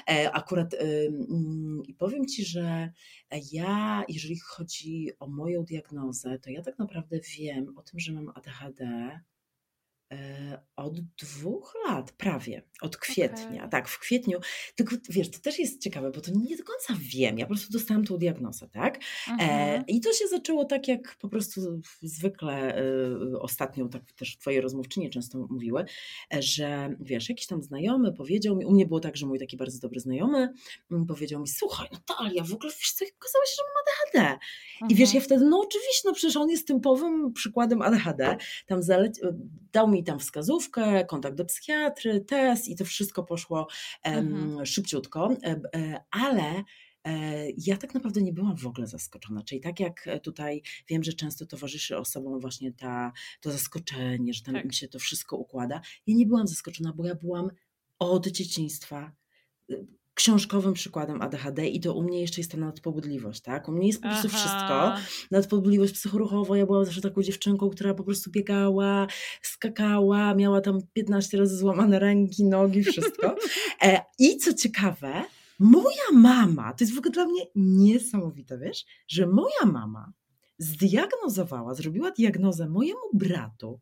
Mm-hmm. 0.09 0.29
Akurat 0.33 0.73
mm, 0.73 1.81
i 1.87 1.93
powiem 1.93 2.25
Ci, 2.25 2.45
że 2.45 2.91
ja, 3.51 4.03
jeżeli 4.09 4.39
chodzi 4.39 5.11
o 5.19 5.27
moją 5.27 5.63
diagnozę, 5.63 6.39
to 6.39 6.49
ja 6.49 6.61
tak 6.61 6.79
naprawdę 6.79 7.19
wiem 7.37 7.77
o 7.77 7.81
tym, 7.81 7.99
że 7.99 8.13
mam 8.13 8.29
ADHD 8.29 8.85
E, 8.85 9.19
od 10.75 10.99
dwóch 10.99 11.73
lat, 11.87 12.11
prawie, 12.11 12.63
od 12.81 12.97
kwietnia, 12.97 13.57
okay. 13.57 13.69
tak, 13.69 13.87
w 13.87 13.99
kwietniu. 13.99 14.39
Tylko 14.75 14.95
wiesz, 15.09 15.31
to 15.31 15.39
też 15.39 15.59
jest 15.59 15.81
ciekawe, 15.81 16.11
bo 16.11 16.21
to 16.21 16.31
nie 16.31 16.57
do 16.57 16.63
końca 16.63 16.93
wiem. 16.99 17.37
Ja 17.37 17.45
po 17.45 17.53
prostu 17.53 17.73
dostałam 17.73 18.05
tą 18.05 18.17
diagnozę, 18.17 18.69
tak? 18.69 18.97
E, 19.27 19.31
mhm. 19.31 19.83
I 19.87 20.01
to 20.01 20.13
się 20.13 20.27
zaczęło 20.27 20.65
tak, 20.65 20.87
jak 20.87 21.17
po 21.21 21.29
prostu 21.29 21.81
zwykle 22.01 22.75
e, 22.75 23.39
ostatnio, 23.39 23.87
tak 23.87 24.11
też 24.11 24.37
twoje 24.37 24.61
rozmówczynie 24.61 25.09
często 25.09 25.47
mówiły, 25.49 25.85
e, 26.33 26.41
że 26.41 26.95
wiesz, 26.99 27.29
jakiś 27.29 27.47
tam 27.47 27.61
znajomy 27.61 28.13
powiedział 28.13 28.55
mi, 28.55 28.65
u 28.65 28.71
mnie 28.71 28.85
było 28.85 28.99
tak, 28.99 29.17
że 29.17 29.25
mój 29.25 29.39
taki 29.39 29.57
bardzo 29.57 29.79
dobry 29.79 29.99
znajomy 29.99 30.53
mm, 30.91 31.05
powiedział 31.05 31.41
mi, 31.41 31.47
słuchaj, 31.47 31.87
Natalia, 31.91 32.43
w 32.43 32.53
ogóle 32.53 32.71
wiesz 32.71 32.91
co, 32.91 33.05
okazało 33.05 33.45
się, 33.45 33.55
że 33.57 33.63
mam 33.63 33.83
ADHD. 33.83 34.39
Mhm. 34.73 34.91
I 34.91 34.95
wiesz, 34.95 35.13
ja 35.13 35.19
mhm. 35.19 35.23
wtedy, 35.23 35.45
no 35.45 35.59
oczywiście, 35.59 36.01
no 36.05 36.13
przecież 36.13 36.37
on 36.37 36.49
jest 36.49 36.67
typowym 36.67 37.33
przykładem 37.33 37.81
ADHD. 37.81 38.37
Tam 38.67 38.83
zaleci, 38.83 39.21
dał 39.77 39.87
mi 39.87 40.03
tam 40.03 40.19
wskazówkę, 40.19 41.05
kontakt 41.05 41.37
do 41.37 41.45
psychiatry, 41.45 42.21
test 42.21 42.67
i 42.67 42.75
to 42.75 42.85
wszystko 42.85 43.23
poszło 43.23 43.67
mhm. 44.03 44.65
szybciutko, 44.65 45.29
e, 45.43 45.59
e, 45.75 46.03
ale 46.11 46.63
e, 47.03 47.49
ja 47.57 47.77
tak 47.77 47.93
naprawdę 47.93 48.21
nie 48.21 48.33
byłam 48.33 48.57
w 48.57 48.67
ogóle 48.67 48.87
zaskoczona. 48.87 49.43
Czyli 49.43 49.61
tak 49.61 49.79
jak 49.79 50.05
tutaj 50.23 50.61
wiem, 50.89 51.03
że 51.03 51.13
często 51.13 51.45
towarzyszy 51.45 51.97
osobom 51.97 52.39
właśnie 52.39 52.73
ta, 52.73 53.11
to 53.41 53.51
zaskoczenie, 53.51 54.33
że 54.33 54.43
tam 54.43 54.55
tak. 54.55 54.65
im 54.65 54.71
się 54.71 54.87
to 54.87 54.99
wszystko 54.99 55.37
układa. 55.37 55.81
Ja 56.07 56.15
nie 56.15 56.25
byłam 56.25 56.47
zaskoczona, 56.47 56.93
bo 56.93 57.05
ja 57.05 57.15
byłam 57.15 57.49
od 57.99 58.27
dzieciństwa 58.27 59.11
książkowym 60.17 60.73
przykładem 60.73 61.21
ADHD 61.21 61.67
i 61.67 61.79
to 61.79 61.93
u 61.93 62.03
mnie 62.03 62.21
jeszcze 62.21 62.41
jest 62.41 62.51
ta 62.51 62.57
nadpobudliwość, 62.57 63.41
tak? 63.41 63.69
U 63.69 63.71
mnie 63.71 63.87
jest 63.87 64.01
po 64.01 64.07
prostu 64.07 64.27
Aha. 64.33 64.37
wszystko. 64.37 64.93
Nadpobudliwość 65.31 65.93
psychoruchowa, 65.93 66.57
ja 66.57 66.65
byłam 66.65 66.85
zawsze 66.85 67.01
taką 67.01 67.23
dziewczynką, 67.23 67.69
która 67.69 67.93
po 67.93 68.03
prostu 68.03 68.31
biegała, 68.31 69.07
skakała, 69.41 70.35
miała 70.35 70.61
tam 70.61 70.79
15 70.93 71.37
razy 71.37 71.57
złamane 71.57 71.99
ręki, 71.99 72.45
nogi, 72.45 72.83
wszystko. 72.83 73.35
E, 73.81 74.01
I 74.19 74.37
co 74.37 74.53
ciekawe, 74.53 75.23
moja 75.59 76.11
mama, 76.13 76.73
to 76.73 76.83
jest 76.83 76.95
w 76.95 76.97
ogóle 76.97 77.11
dla 77.11 77.25
mnie 77.25 77.41
niesamowite, 77.55 78.57
wiesz, 78.57 78.85
że 79.07 79.27
moja 79.27 79.65
mama 79.65 80.13
zdiagnozowała, 80.57 81.75
zrobiła 81.75 82.11
diagnozę 82.11 82.69
mojemu 82.69 83.01
bratu, 83.13 83.79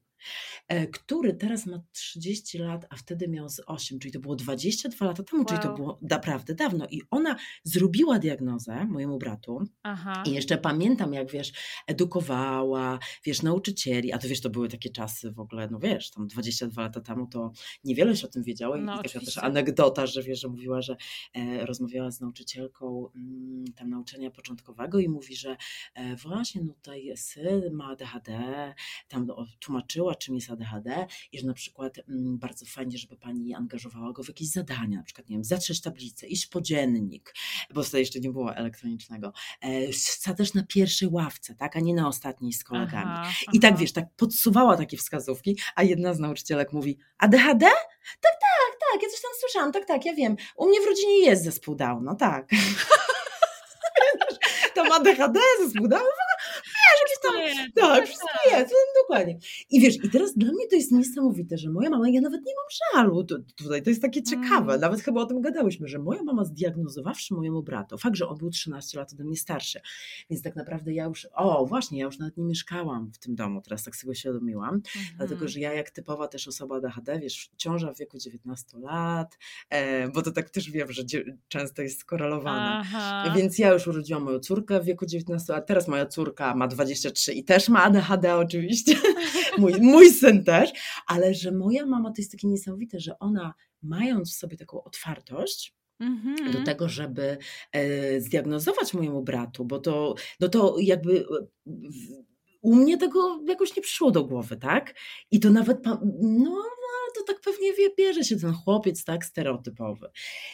który 0.94 1.34
teraz 1.34 1.66
ma 1.66 1.82
30 1.92 2.58
lat, 2.58 2.86
a 2.90 2.96
wtedy 2.96 3.28
miał 3.28 3.50
z 3.50 3.62
8, 3.66 4.00
czyli 4.00 4.12
to 4.12 4.20
było 4.20 4.36
22 4.36 5.06
lata 5.06 5.24
temu, 5.24 5.42
wow. 5.42 5.46
czyli 5.46 5.60
to 5.60 5.74
było 5.74 6.00
naprawdę 6.02 6.56
dawno. 6.56 6.88
I 6.90 7.02
ona 7.12 7.36
zrobiła 7.64 8.20
diagnozę 8.20 8.86
mojemu 8.86 9.18
bratu. 9.18 9.64
Aha. 9.84 10.24
I 10.26 10.32
jeszcze 10.32 10.58
pamiętam, 10.58 11.14
jak 11.14 11.32
wiesz, 11.32 11.54
edukowała, 11.88 13.00
wiesz, 13.24 13.42
nauczycieli, 13.42 14.14
a 14.14 14.18
to 14.18 14.28
wiesz, 14.28 14.42
to 14.42 14.50
były 14.50 14.70
takie 14.70 14.90
czasy 14.90 15.32
w 15.32 15.40
ogóle, 15.40 15.68
no 15.72 15.80
wiesz, 15.80 16.12
tam 16.12 16.28
22 16.28 16.82
lata 16.82 17.02
temu 17.02 17.28
to 17.28 17.52
niewiele 17.84 18.16
się 18.16 18.28
o 18.28 18.30
tym 18.30 18.44
wiedziało. 18.44 18.78
No, 18.78 19.02
I 19.02 19.10
taka 19.10 19.26
też 19.26 19.38
anegdota, 19.38 20.08
że 20.08 20.24
wiesz, 20.24 20.42
że 20.42 20.48
mówiła, 20.48 20.82
że 20.82 20.96
e, 21.34 21.66
rozmawiała 21.66 22.12
z 22.12 22.22
nauczycielką 22.22 23.10
mm, 23.16 23.66
tam 23.76 23.90
nauczania 23.90 24.32
początkowego 24.32 25.00
i 25.00 25.10
mówi, 25.10 25.36
że 25.36 25.58
e, 25.94 26.16
właśnie, 26.16 26.62
no 26.62 26.74
tutaj 26.74 27.12
syn 27.16 27.74
ma 27.74 27.88
ADHD, 27.88 28.74
tam 29.08 29.26
no, 29.26 29.46
tłumaczyła, 29.60 30.05
czym 30.14 30.36
jest 30.36 30.50
ADHD 30.50 31.08
i 31.32 31.40
że 31.40 31.48
na 31.48 31.54
przykład 31.54 32.00
mm, 32.10 32.38
bardzo 32.38 32.66
fajnie, 32.66 32.98
żeby 32.98 33.18
pani 33.18 33.54
angażowała 33.54 34.14
go 34.14 34.24
w 34.24 34.28
jakieś 34.28 34.48
zadania, 34.48 34.98
na 34.98 35.04
przykład, 35.04 35.30
nie 35.30 35.36
wiem, 35.36 35.44
zatrzeć 35.44 35.82
tablicę, 35.82 36.28
iść 36.28 36.48
po 36.48 36.62
dziennik, 36.62 37.34
bo 37.74 37.84
wtedy 37.84 38.00
jeszcze 38.00 38.20
nie 38.20 38.32
było 38.32 38.56
elektronicznego, 38.56 39.34
e, 39.62 40.36
też 40.36 40.54
na 40.54 40.64
pierwszej 40.64 41.08
ławce, 41.08 41.56
tak, 41.56 41.76
a 41.76 41.80
nie 41.80 41.94
na 41.94 42.08
ostatniej 42.08 42.54
z 42.54 42.64
kolegami. 42.64 43.06
Aha, 43.08 43.32
I 43.54 43.60
tak, 43.60 43.78
wiesz, 43.78 43.94
tak 43.94 44.06
podsuwała 44.16 44.78
takie 44.78 44.98
wskazówki, 44.98 45.60
a 45.76 45.84
jedna 45.84 46.14
z 46.14 46.20
nauczycielek 46.20 46.74
mówi, 46.74 46.98
ADHD? 47.18 47.66
Tak, 48.22 48.34
tak, 48.42 48.80
tak, 48.92 49.04
ja 49.04 49.10
coś 49.10 49.22
tam 49.22 49.32
słyszałam, 49.40 49.72
tak, 49.72 49.86
tak, 49.86 50.06
ja 50.06 50.14
wiem. 50.14 50.36
U 50.56 50.68
mnie 50.68 50.82
w 50.82 50.86
rodzinie 50.86 51.20
jest 51.20 51.44
zespół 51.44 51.76
Downa, 51.76 52.16
tak. 52.16 52.50
Tam 54.76 54.92
ADHD, 54.92 55.40
zespół 55.60 55.88
Downa, 55.88 56.35
tam, 57.32 57.42
jest, 57.42 57.58
tak, 57.58 57.74
tak, 57.76 58.06
wszystko 58.06 58.28
tak. 58.44 58.60
jest, 58.60 58.72
no, 58.72 59.02
dokładnie. 59.02 59.38
I 59.70 59.82
wiesz, 59.82 59.96
i 60.04 60.10
teraz 60.10 60.34
dla 60.38 60.52
mnie 60.52 60.68
to 60.70 60.76
jest 60.76 60.92
niesamowite, 60.92 61.58
że 61.58 61.70
moja 61.70 61.90
mama, 61.90 62.10
ja 62.10 62.22
nawet 62.22 62.42
nie 62.46 62.54
mam 62.56 63.04
żalu 63.04 63.24
to, 63.24 63.36
tutaj, 63.56 63.84
to 63.84 63.90
jest 63.90 64.02
takie 64.02 64.24
ciekawe, 64.24 64.74
mm. 64.74 64.82
nawet 64.82 65.02
chyba 65.02 65.22
o 65.22 65.26
tym 65.26 65.42
gadałyśmy, 65.42 65.88
że 65.88 66.00
moja 66.00 66.24
mama 66.24 66.46
zdiagnozowawszy 66.46 67.34
mojemu 67.34 67.64
bratu, 67.64 67.98
fakt, 67.98 68.16
że 68.16 68.28
on 68.28 68.38
był 68.38 68.50
13 68.50 69.00
lat 69.00 69.14
ode 69.14 69.24
mnie 69.24 69.38
starszy, 69.38 69.80
więc 70.30 70.44
tak 70.44 70.56
naprawdę 70.56 70.94
ja 70.94 71.06
już, 71.06 71.28
o 71.34 71.66
właśnie, 71.66 72.00
ja 72.00 72.06
już 72.06 72.20
nawet 72.20 72.38
nie 72.38 72.44
mieszkałam 72.44 73.12
w 73.14 73.18
tym 73.18 73.36
domu, 73.36 73.62
teraz 73.62 73.84
tak 73.84 73.96
sobie 73.96 74.16
świadomiłam, 74.16 74.70
mm 74.70 74.82
-hmm. 74.82 75.18
dlatego, 75.18 75.48
że 75.48 75.60
ja 75.60 75.74
jak 75.74 75.90
typowa 75.90 76.28
też 76.28 76.48
osoba 76.48 76.76
ADHD, 76.76 77.20
wiesz, 77.20 77.50
ciąża 77.58 77.94
w 77.94 77.98
wieku 77.98 78.18
19 78.18 78.78
lat, 78.80 79.38
e, 79.70 80.10
bo 80.10 80.22
to 80.22 80.32
tak 80.32 80.50
też 80.50 80.72
wiem, 80.72 80.92
że 80.92 81.04
często 81.48 81.82
jest 81.82 82.00
skorelowane, 82.00 82.72
Aha. 82.80 83.34
więc 83.36 83.60
ja 83.60 83.74
już 83.74 83.88
urodziłam 83.88 84.24
moją 84.24 84.40
córkę 84.40 84.80
w 84.80 84.86
wieku 84.86 85.06
19, 85.06 85.56
a 85.56 85.62
teraz 85.62 85.88
moja 85.88 86.06
córka 86.06 86.56
ma 86.56 86.68
20 86.68 87.12
3 87.16 87.34
i 87.34 87.44
też 87.44 87.70
ma 87.70 87.84
ADHD 87.84 88.36
oczywiście, 88.36 88.96
mój, 89.58 89.74
mój 89.82 90.10
syn 90.10 90.44
też, 90.44 90.72
ale 91.08 91.34
że 91.34 91.52
moja 91.52 91.86
mama 91.86 92.10
to 92.10 92.16
jest 92.18 92.32
takie 92.32 92.48
niesamowite, 92.48 93.00
że 93.00 93.20
ona 93.20 93.54
mając 93.82 94.34
w 94.34 94.38
sobie 94.38 94.58
taką 94.58 94.84
otwartość, 94.84 95.76
Mm-hmm. 96.02 96.38
do 96.38 96.46
mhm. 96.46 96.66
tego, 96.66 96.90
żeby 96.90 97.38
e, 97.72 98.22
zdiagnozować 98.22 98.94
mojemu 98.94 99.24
bratu, 99.24 99.66
bo 99.66 99.80
to, 99.80 100.16
no 100.40 100.50
to 100.50 100.76
jakby 100.80 101.20
e, 101.20 101.72
u 102.62 102.76
mnie 102.76 102.98
tego 102.98 103.42
jakoś 103.48 103.76
nie 103.76 103.82
przyszło 103.82 104.12
do 104.12 104.24
głowy, 104.24 104.58
tak? 104.58 104.96
I 105.32 105.40
to 105.40 105.50
nawet, 105.50 105.78
no 106.22 106.64
to 107.16 107.24
tak 107.24 107.42
pewnie 107.42 107.74
wie, 107.74 107.90
bierze 107.98 108.24
się 108.24 108.38
ten 108.40 108.54
chłopiec 108.54 109.04
tak 109.04 109.26
stereotypowy. 109.26 110.10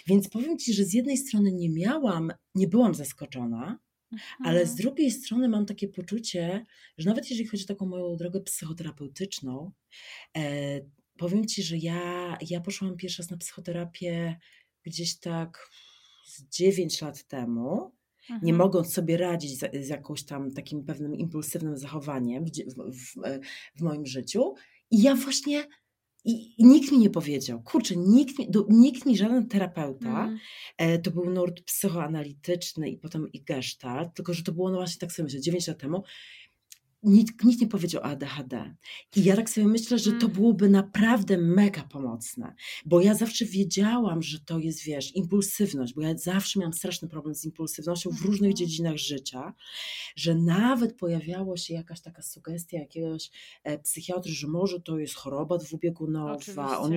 Więc 0.07 0.29
powiem 0.29 0.57
Ci, 0.57 0.73
że 0.73 0.83
z 0.83 0.93
jednej 0.93 1.17
strony 1.17 1.51
nie 1.51 1.69
miałam, 1.69 2.33
nie 2.55 2.67
byłam 2.67 2.95
zaskoczona, 2.95 3.79
ale 4.43 4.59
z 4.59 4.69
mhm. 4.69 4.77
drugiej 4.77 5.11
strony 5.11 5.49
mam 5.49 5.65
takie 5.65 5.87
poczucie, 5.87 6.65
że 6.97 7.09
nawet 7.09 7.29
jeżeli 7.29 7.49
chodzi 7.49 7.63
o 7.63 7.67
taką 7.67 7.85
moją 7.85 8.15
drogę 8.15 8.41
psychoterapeutyczną, 8.41 9.71
e, 10.37 10.81
powiem 11.17 11.47
Ci, 11.47 11.63
że 11.63 11.77
ja, 11.77 12.37
ja 12.49 12.61
poszłam 12.61 12.97
pierwszy 12.97 13.21
raz 13.21 13.31
na 13.31 13.37
psychoterapię 13.37 14.39
gdzieś 14.83 15.19
tak 15.19 15.69
z 16.25 16.43
9 16.43 17.01
lat 17.01 17.27
temu, 17.27 17.91
nie 18.29 18.35
mhm. 18.35 18.55
mogąc 18.55 18.93
sobie 18.93 19.17
radzić 19.17 19.59
z, 19.59 19.85
z 19.85 19.89
jakąś 19.89 20.23
tam 20.23 20.51
takim 20.51 20.85
pewnym 20.85 21.15
impulsywnym 21.15 21.77
zachowaniem 21.77 22.45
w, 22.45 22.49
w, 22.49 22.91
w, 22.91 23.15
w 23.75 23.81
moim 23.81 24.05
życiu. 24.05 24.53
I 24.91 25.01
ja 25.01 25.15
właśnie 25.15 25.67
i, 26.23 26.61
I, 26.61 26.65
nikt 26.65 26.91
mi 26.91 26.97
nie 26.97 27.09
powiedział, 27.09 27.61
kurczę, 27.61 27.95
nikt 27.95 28.39
mi, 28.39 28.51
do, 28.51 28.65
nikt 28.69 29.05
mi 29.05 29.17
żaden 29.17 29.47
terapeuta, 29.47 30.23
mm. 30.23 30.39
e, 30.77 30.99
to 30.99 31.11
był 31.11 31.29
nurt 31.29 31.61
psychoanalityczny 31.61 32.89
i 32.89 32.97
potem 32.97 33.31
i 33.31 33.43
gestalt, 33.43 34.13
tylko 34.13 34.33
że 34.33 34.43
to 34.43 34.51
było 34.51 34.71
no 34.71 34.77
właśnie 34.77 34.99
tak 34.99 35.11
sobie 35.11 35.23
myślę, 35.23 35.41
9 35.41 35.67
lat 35.67 35.79
temu, 35.79 36.03
nikt, 37.03 37.43
nikt 37.43 37.61
nie 37.61 37.67
powiedział 37.67 38.01
o 38.01 38.05
ADHD. 38.05 38.75
I 39.15 39.23
ja 39.23 39.35
tak 39.35 39.49
sobie 39.49 39.67
myślę, 39.67 39.99
że 39.99 40.11
to 40.11 40.25
mm. 40.25 40.31
byłoby 40.31 40.69
naprawdę 40.69 41.37
mega 41.37 41.83
pomocne, 41.83 42.55
bo 42.85 43.01
ja 43.01 43.15
zawsze 43.15 43.45
wiedziałam, 43.45 44.21
że 44.21 44.39
to 44.39 44.59
jest, 44.59 44.83
wiesz, 44.83 45.15
impulsywność, 45.15 45.93
bo 45.93 46.01
ja 46.01 46.17
zawsze 46.17 46.59
miałam 46.59 46.73
straszny 46.73 47.07
problem 47.07 47.35
z 47.35 47.45
impulsywnością 47.45 48.09
w 48.09 48.21
różnych 48.21 48.51
mhm. 48.51 48.55
dziedzinach 48.55 48.97
życia, 48.97 49.53
że 50.15 50.35
nawet 50.35 50.97
pojawiało 50.97 51.57
się 51.57 51.73
jakaś 51.73 52.01
taka 52.01 52.21
sugestia 52.21 52.79
jakiegoś 52.79 53.31
e, 53.63 53.79
psychiatry, 53.79 54.31
że 54.31 54.47
może 54.47 54.79
to 54.79 54.99
jest 54.99 55.15
choroba 55.15 55.57
dwubiegunowa. 55.57 56.79
On... 56.79 56.91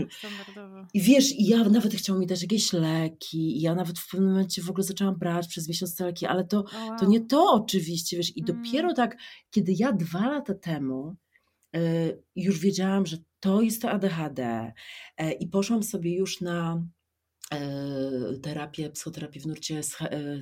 I 0.95 1.01
wiesz, 1.01 1.33
i 1.33 1.47
ja 1.47 1.65
nawet 1.65 1.95
chciał 1.95 2.19
mi 2.19 2.27
dać 2.27 2.43
jakieś 2.43 2.73
leki, 2.73 3.59
i 3.59 3.61
ja 3.61 3.75
nawet 3.75 3.99
w 3.99 4.11
pewnym 4.11 4.31
momencie 4.31 4.63
w 4.63 4.71
ogóle 4.71 4.85
zaczęłam 4.85 5.19
brać 5.19 5.49
przez 5.49 5.69
miesiąc 5.69 5.97
te 5.97 6.05
leki, 6.05 6.27
ale 6.27 6.45
to, 6.45 6.65
to 7.01 7.07
nie 7.07 7.21
to 7.21 7.53
oczywiście, 7.53 8.17
wiesz, 8.17 8.37
i 8.37 8.41
mm. 8.41 8.63
dopiero 8.63 8.95
tak, 8.95 9.17
kiedy 9.51 9.75
ja 9.79 9.94
dwa 9.97 10.29
lata 10.29 10.55
temu 10.55 11.17
y, 11.77 12.23
już 12.37 12.59
wiedziałam, 12.59 13.07
że 13.07 13.17
to 13.41 13.63
jest 13.63 13.83
to 13.83 13.91
ADHD 13.91 14.73
y, 15.23 15.33
i 15.33 15.47
poszłam 15.47 15.83
sobie 15.83 16.17
już 16.17 16.41
na 16.41 16.85
E, 17.53 18.39
terapię, 18.43 18.91
psychoterapię 18.91 19.41
w 19.41 19.47
nurcie 19.47 19.79
e, 19.79 19.83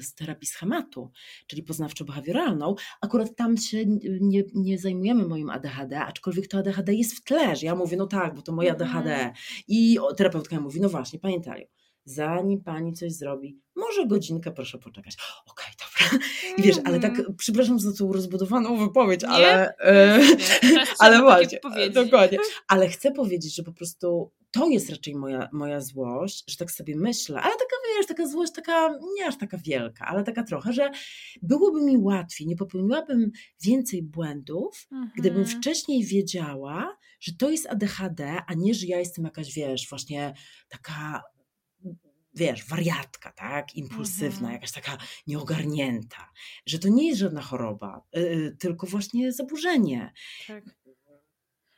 z 0.00 0.14
terapii 0.14 0.46
schematu, 0.46 1.10
czyli 1.46 1.62
poznawczo-behawioralną. 1.62 2.74
Akurat 3.00 3.36
tam 3.36 3.56
się 3.56 3.84
nie, 4.20 4.42
nie 4.54 4.78
zajmujemy 4.78 5.24
moim 5.26 5.50
ADHD, 5.50 6.00
aczkolwiek 6.00 6.48
to 6.48 6.58
ADHD 6.58 6.94
jest 6.94 7.16
w 7.16 7.24
tle, 7.24 7.56
że 7.56 7.66
ja 7.66 7.74
mówię, 7.74 7.96
no 7.96 8.06
tak, 8.06 8.34
bo 8.34 8.42
to 8.42 8.52
moje 8.52 8.72
ADHD. 8.72 9.14
Mhm. 9.14 9.34
I 9.68 9.98
terapeutka 10.16 10.60
mówi, 10.60 10.80
no 10.80 10.88
właśnie, 10.88 11.18
pamiętaj, 11.18 11.68
zanim 12.04 12.62
pani 12.62 12.92
coś 12.92 13.12
zrobi, 13.12 13.58
może 13.76 14.06
godzinkę 14.06 14.52
proszę 14.52 14.78
poczekać. 14.78 15.16
Okej, 15.46 15.66
okay, 15.66 16.10
dobra. 16.10 16.26
I 16.58 16.62
wiesz, 16.62 16.76
ale 16.84 17.00
tak, 17.00 17.10
mhm. 17.10 17.36
przepraszam 17.36 17.78
za 17.78 17.92
tą 17.92 18.12
rozbudowaną 18.12 18.76
wypowiedź, 18.76 19.22
nie? 19.22 19.28
ale, 19.28 19.76
e, 19.78 20.20
ale 20.98 21.22
właśnie, 21.22 21.60
dokładnie. 21.94 22.38
Ale 22.68 22.88
chcę 22.88 23.12
powiedzieć, 23.12 23.54
że 23.54 23.62
po 23.62 23.72
prostu 23.72 24.32
to 24.50 24.68
jest 24.68 24.90
raczej 24.90 25.14
moja, 25.14 25.48
moja 25.52 25.80
złość, 25.80 26.44
że 26.50 26.56
tak 26.56 26.70
sobie 26.70 26.96
myślę, 26.96 27.40
ale 27.40 27.52
taka, 27.52 27.76
wiesz, 27.96 28.06
taka 28.06 28.26
złość, 28.26 28.52
taka, 28.52 28.98
nie 29.14 29.26
aż 29.26 29.38
taka 29.38 29.58
wielka, 29.58 30.06
ale 30.06 30.24
taka 30.24 30.42
trochę, 30.42 30.72
że 30.72 30.90
byłoby 31.42 31.82
mi 31.82 31.96
łatwiej, 31.96 32.46
nie 32.46 32.56
popełniłabym 32.56 33.30
więcej 33.62 34.02
błędów, 34.02 34.86
mhm. 34.92 35.10
gdybym 35.16 35.46
wcześniej 35.46 36.04
wiedziała, 36.04 36.96
że 37.20 37.32
to 37.38 37.50
jest 37.50 37.66
ADHD, 37.66 38.36
a 38.46 38.54
nie, 38.54 38.74
że 38.74 38.86
ja 38.86 38.98
jestem 38.98 39.24
jakaś, 39.24 39.54
wiesz, 39.54 39.88
właśnie 39.88 40.34
taka 40.68 41.22
wiesz, 42.34 42.64
wariatka, 42.64 43.32
tak, 43.32 43.74
impulsywna, 43.74 44.38
mhm. 44.38 44.52
jakaś 44.52 44.72
taka 44.72 44.98
nieogarnięta, 45.26 46.30
że 46.66 46.78
to 46.78 46.88
nie 46.88 47.08
jest 47.08 47.20
żadna 47.20 47.42
choroba, 47.42 48.02
yy, 48.12 48.56
tylko 48.60 48.86
właśnie 48.86 49.32
zaburzenie. 49.32 50.12
Tak. 50.46 50.64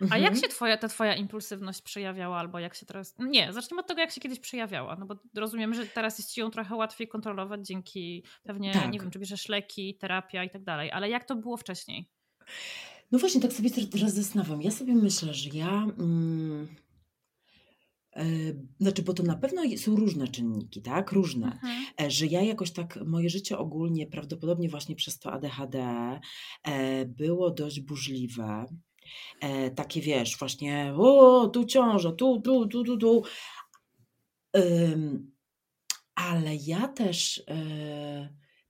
A 0.00 0.18
jak 0.18 0.32
mhm. 0.32 0.36
się 0.36 0.48
twoja, 0.48 0.76
ta 0.76 0.88
twoja 0.88 1.14
impulsywność 1.14 1.82
przejawiała, 1.82 2.38
albo 2.38 2.58
jak 2.58 2.74
się 2.74 2.86
teraz... 2.86 3.14
Nie, 3.18 3.52
zacznijmy 3.52 3.80
od 3.80 3.86
tego, 3.86 4.00
jak 4.00 4.10
się 4.10 4.20
kiedyś 4.20 4.40
przejawiała, 4.40 4.96
no 4.96 5.06
bo 5.06 5.14
rozumiem, 5.34 5.74
że 5.74 5.86
teraz 5.86 6.18
jest 6.18 6.32
ci 6.32 6.40
ją 6.40 6.50
trochę 6.50 6.74
łatwiej 6.74 7.08
kontrolować 7.08 7.66
dzięki 7.66 8.24
pewnie, 8.42 8.72
tak. 8.72 8.92
nie 8.92 9.00
wiem, 9.00 9.10
czy 9.10 9.18
bierzesz 9.18 9.48
leki, 9.48 9.94
terapia 9.94 10.44
i 10.44 10.50
tak 10.50 10.64
dalej, 10.64 10.90
ale 10.92 11.08
jak 11.08 11.24
to 11.24 11.36
było 11.36 11.56
wcześniej? 11.56 12.10
No 13.12 13.18
właśnie, 13.18 13.40
tak 13.40 13.52
sobie 13.52 13.70
teraz 13.70 14.14
zastanawiam. 14.14 14.62
Ja 14.62 14.70
sobie 14.70 14.94
myślę, 14.94 15.34
że 15.34 15.50
ja... 15.50 15.86
Mm, 15.98 16.68
znaczy, 18.80 19.02
bo 19.02 19.14
to 19.14 19.22
na 19.22 19.36
pewno 19.36 19.62
są 19.76 19.96
różne 19.96 20.28
czynniki, 20.28 20.82
tak? 20.82 21.12
Różne. 21.12 21.46
Mhm. 21.46 21.84
E, 22.02 22.10
że 22.10 22.26
ja 22.26 22.42
jakoś 22.42 22.70
tak, 22.70 22.98
moje 23.06 23.30
życie 23.30 23.58
ogólnie, 23.58 24.06
prawdopodobnie 24.06 24.68
właśnie 24.68 24.96
przez 24.96 25.18
to 25.18 25.32
ADHD, 25.32 25.78
e, 26.64 27.04
było 27.04 27.50
dość 27.50 27.80
burzliwe. 27.80 28.66
E, 29.40 29.70
takie 29.70 30.00
wiesz, 30.00 30.38
właśnie 30.38 30.94
o, 30.96 31.48
tu 31.48 31.64
ciąża, 31.64 32.12
tu, 32.12 32.40
tu, 32.40 32.66
tu, 32.66 32.84
tu, 32.84 32.98
tu. 32.98 33.22
Ale 36.14 36.56
ja 36.56 36.88
też 36.88 37.44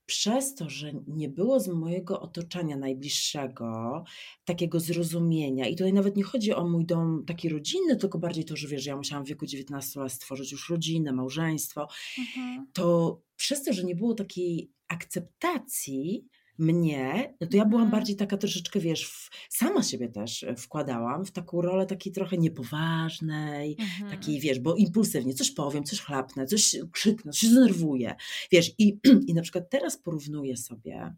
przez 0.06 0.54
to, 0.54 0.70
że 0.70 0.92
nie 1.06 1.28
było 1.28 1.60
z 1.60 1.68
mojego 1.68 2.20
otoczenia 2.20 2.76
najbliższego 2.76 4.04
takiego 4.44 4.80
zrozumienia, 4.80 5.68
i 5.68 5.76
tutaj 5.76 5.92
nawet 5.92 6.16
nie 6.16 6.22
chodzi 6.22 6.52
o 6.54 6.68
mój 6.68 6.86
dom 6.86 7.24
taki 7.26 7.48
rodzinny, 7.48 7.96
tylko 7.96 8.18
bardziej 8.18 8.44
to, 8.44 8.56
że 8.56 8.68
wiesz, 8.68 8.82
że 8.82 8.90
ja 8.90 8.96
musiałam 8.96 9.24
w 9.24 9.28
wieku 9.28 9.46
19 9.46 10.00
lat 10.00 10.12
stworzyć 10.12 10.52
już 10.52 10.70
rodzinę, 10.70 11.12
małżeństwo, 11.12 11.88
mhm. 12.18 12.66
to 12.72 13.20
przez 13.36 13.62
to, 13.62 13.72
że 13.72 13.84
nie 13.84 13.94
było 13.94 14.14
takiej 14.14 14.72
akceptacji, 14.88 16.26
mnie, 16.58 17.34
no 17.40 17.46
to 17.46 17.56
ja 17.56 17.64
byłam 17.64 17.84
mhm. 17.84 18.00
bardziej 18.00 18.16
taka 18.16 18.36
troszeczkę, 18.36 18.80
wiesz, 18.80 19.06
w, 19.06 19.30
sama 19.48 19.82
siebie 19.82 20.08
też 20.08 20.42
e, 20.42 20.56
wkładałam 20.56 21.24
w 21.24 21.30
taką 21.30 21.62
rolę 21.62 21.86
takiej 21.86 22.12
trochę 22.12 22.38
niepoważnej, 22.38 23.76
mhm. 23.80 24.10
takiej, 24.10 24.40
wiesz, 24.40 24.60
bo 24.60 24.74
impulsywnie 24.74 25.34
coś 25.34 25.50
powiem, 25.50 25.84
coś 25.84 26.00
chlapnę, 26.00 26.46
coś 26.46 26.76
krzyknę, 26.92 27.32
coś 27.32 27.50
zdenerwuję, 27.50 28.14
wiesz, 28.52 28.72
i, 28.78 28.98
i 29.28 29.34
na 29.34 29.42
przykład 29.42 29.70
teraz 29.70 29.96
porównuję 29.96 30.56
sobie 30.56 31.14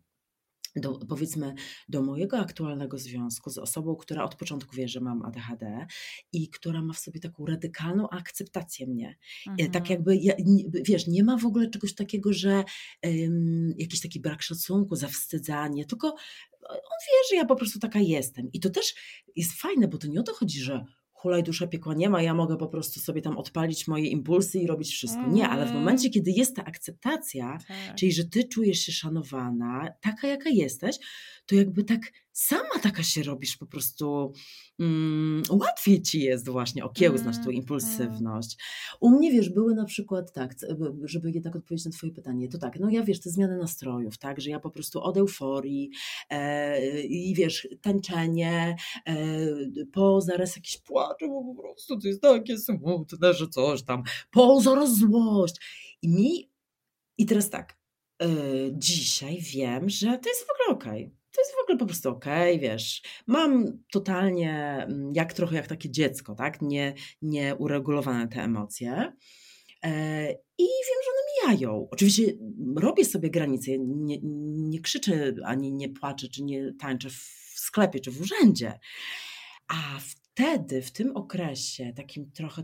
do, 0.81 0.99
powiedzmy 1.09 1.55
do 1.89 2.03
mojego 2.03 2.39
aktualnego 2.39 2.99
związku 2.99 3.51
z 3.51 3.59
osobą, 3.59 3.97
która 3.97 4.25
od 4.25 4.35
początku 4.35 4.77
wie, 4.77 4.89
że 4.89 5.01
mam 5.01 5.23
ADHD 5.23 5.87
i 6.33 6.49
która 6.49 6.83
ma 6.83 6.93
w 6.93 6.99
sobie 6.99 7.21
taką 7.21 7.47
radykalną 7.47 8.09
akceptację 8.09 8.87
mnie. 8.87 9.09
E, 9.09 9.45
tak 9.45 9.61
mhm. 9.61 9.73
Tak 9.73 9.91
jakby, 9.91 10.17
ja, 10.17 10.35
wiesz, 10.75 11.07
nie 11.07 11.25
ma 11.25 11.39
w 11.39 11.47
ogóle 11.47 11.71
czegoś 11.71 11.95
takiego, 11.95 12.33
że 12.33 12.65
um, 13.03 13.75
jakiś 13.79 14.01
taki 14.01 14.21
brak 14.21 14.43
szacunku, 14.43 14.97
zawstydzanie, 14.97 15.85
tylko 15.85 16.17
on 16.69 16.99
wie, 17.07 17.29
że 17.31 17.37
ja 17.37 17.45
po 17.45 17.57
prostu 17.57 17.79
taka 17.79 18.01
jestem. 18.01 18.53
I 18.53 18.61
to 18.61 18.71
też 18.71 18.95
jest 19.37 19.53
fajne, 19.53 19.89
bo 19.89 19.99
to 19.99 20.07
nie 20.07 20.21
o 20.21 20.23
to 20.23 20.35
chodzi, 20.35 20.61
że 20.61 20.85
hulaj 21.17 21.43
dusza 21.43 21.67
piekła 21.67 21.95
nie 21.95 22.11
ma, 22.11 22.23
ja 22.23 22.35
mogę 22.35 22.57
po 22.57 22.69
prostu 22.69 23.01
sobie 23.01 23.23
tam 23.23 23.39
odpalić 23.39 23.89
moje 23.89 24.07
impulsy 24.07 24.59
i 24.59 24.67
robić 24.67 24.91
wszystko. 24.91 25.27
Nie, 25.27 25.49
ale 25.49 25.63
w 25.63 25.67
mhm. 25.67 25.79
momencie, 25.79 26.11
kiedy 26.11 26.31
jest 26.31 26.57
ta 26.57 26.65
akceptacja, 26.65 27.59
tak. 27.69 27.95
czyli 27.95 28.13
że 28.13 28.25
ty 28.25 28.45
czujesz 28.45 28.79
się 28.79 28.93
szanowana, 28.93 29.89
taka 30.01 30.29
jaka 30.29 30.51
jesteś, 30.51 30.97
to 31.47 31.55
jakby 31.55 31.85
tak 31.85 32.01
sama 32.33 32.79
taka 32.83 33.03
się 33.03 33.23
robisz 33.23 33.57
po 33.57 33.67
prostu 33.67 34.33
mm, 34.79 35.43
łatwiej 35.51 36.03
ci 36.03 36.21
jest 36.21 36.49
właśnie 36.49 36.85
okiełznać 36.85 37.35
mm, 37.35 37.45
tą 37.45 37.51
mm. 37.51 37.63
impulsywność. 37.63 38.57
U 39.01 39.11
mnie, 39.11 39.33
wiesz, 39.33 39.51
były 39.51 39.75
na 39.75 39.85
przykład 39.85 40.33
tak, 40.33 40.55
żeby 41.05 41.31
jednak 41.31 41.57
odpowiedzieć 41.57 41.85
na 41.85 41.91
twoje 41.91 42.13
pytanie, 42.13 42.49
to 42.49 42.59
tak, 42.59 42.81
no 42.81 42.91
ja 42.91 43.03
wiesz, 43.03 43.21
te 43.21 43.31
zmiany 43.31 43.57
nastrojów, 43.57 44.19
tak, 44.19 44.41
że 44.41 44.51
ja 44.51 44.61
po 44.61 44.71
prostu 44.71 45.01
od 45.01 45.17
euforii 45.17 45.91
e, 46.31 47.01
i 47.03 47.35
wiesz, 47.35 47.69
tańczenie, 47.81 48.77
e, 49.07 49.17
po 49.93 50.21
zaraz 50.21 50.57
jakiś 50.57 50.79
płacz, 50.79 51.21
bo 51.21 51.55
po 51.55 51.63
prostu 51.63 52.01
to 52.01 52.09
jest 52.09 52.23
takie 52.23 52.59
smutne, 52.59 53.35
że 53.35 53.49
coś 53.49 53.83
tam, 53.83 54.03
po 54.31 54.61
zaraz 54.61 54.97
złość. 54.97 55.57
I 56.03 56.09
mi, 56.09 56.51
i 57.19 57.27
teraz 57.27 57.51
tak, 57.51 57.79
e, 58.23 58.27
dzisiaj 58.73 59.39
wiem, 59.41 59.89
że 59.89 60.19
to 60.19 60.29
jest 60.29 60.47
w 60.47 60.51
ogóle 60.51 60.79
okej. 60.79 61.05
Okay 61.05 61.26
to 61.37 61.41
jest 61.41 61.55
w 61.55 61.63
ogóle 61.63 61.79
po 61.79 61.87
prostu 61.87 62.09
okej, 62.09 62.57
okay, 62.57 62.69
wiesz. 62.71 63.03
Mam 63.27 63.79
totalnie, 63.93 64.53
mm, 64.89 65.13
jak 65.15 65.33
trochę 65.33 65.57
jak 65.57 65.67
takie 65.67 65.91
dziecko, 65.91 66.35
tak? 66.35 66.63
Nie, 66.63 66.95
nieuregulowane 67.23 68.29
te 68.29 68.43
emocje. 68.43 69.13
E, 69.83 70.33
I 70.59 70.65
wiem, 70.65 71.01
że 71.05 71.11
one 71.11 71.53
mijają. 71.53 71.89
Oczywiście 71.91 72.23
robię 72.77 73.05
sobie 73.05 73.31
granice, 73.31 73.71
nie, 73.79 74.19
nie 74.53 74.81
krzyczę 74.81 75.35
ani 75.45 75.73
nie 75.73 75.89
płaczę, 75.89 76.29
czy 76.29 76.43
nie 76.43 76.73
tańczę 76.81 77.11
w 77.11 77.53
sklepie, 77.55 78.01
czy 78.01 78.11
w 78.11 78.21
urzędzie. 78.21 78.79
A 79.69 80.01
w 80.01 80.26
wtedy, 80.37 80.83
w 80.83 80.93
tym 80.93 81.17
okresie, 81.17 81.93
takim 81.97 82.31
trochę, 82.31 82.63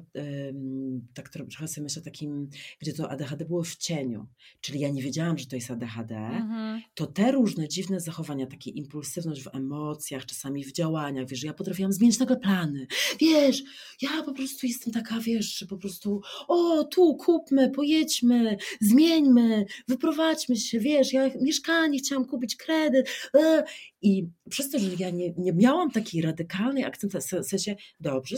tak 1.14 1.28
trochę 1.28 1.68
sobie 1.68 1.82
myślę, 1.82 2.02
takim, 2.02 2.48
gdzie 2.80 2.92
to 2.92 3.10
ADHD 3.10 3.44
było 3.44 3.62
w 3.62 3.76
cieniu, 3.76 4.26
czyli 4.60 4.80
ja 4.80 4.88
nie 4.88 5.02
wiedziałam, 5.02 5.38
że 5.38 5.46
to 5.46 5.56
jest 5.56 5.70
ADHD, 5.70 6.16
mhm. 6.16 6.82
to 6.94 7.06
te 7.06 7.32
różne 7.32 7.68
dziwne 7.68 8.00
zachowania, 8.00 8.46
takie 8.46 8.70
impulsywność 8.70 9.42
w 9.42 9.54
emocjach, 9.54 10.26
czasami 10.26 10.64
w 10.64 10.72
działaniach, 10.72 11.28
wiesz, 11.28 11.40
że 11.40 11.46
ja 11.46 11.54
potrafiłam 11.54 11.92
zmienić 11.92 12.18
nagle 12.18 12.36
plany, 12.36 12.86
wiesz, 13.20 13.62
ja 14.02 14.22
po 14.24 14.32
prostu 14.32 14.66
jestem 14.66 14.92
taka, 14.92 15.20
wiesz, 15.20 15.58
że 15.58 15.66
po 15.66 15.76
prostu, 15.76 16.20
o, 16.48 16.84
tu 16.84 17.16
kupmy, 17.16 17.70
pojedźmy, 17.70 18.56
zmieńmy, 18.80 19.66
wyprowadźmy 19.88 20.56
się, 20.56 20.80
wiesz, 20.80 21.12
ja 21.12 21.30
mieszkanie 21.40 21.98
chciałam 21.98 22.24
kupić, 22.24 22.56
kredyt, 22.56 23.08
e, 23.36 23.64
i 24.02 24.28
przez 24.50 24.70
to, 24.70 24.78
że 24.78 24.90
ja 24.98 25.10
nie, 25.10 25.32
nie 25.38 25.52
miałam 25.52 25.90
takiej 25.90 26.22
radykalnej 26.22 26.84
akcentacji, 26.84 27.38
sensie, 27.62 27.82
dobrze, 28.00 28.36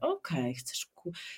okej, 0.00 0.40
okay, 0.40 0.54
chcesz, 0.54 0.92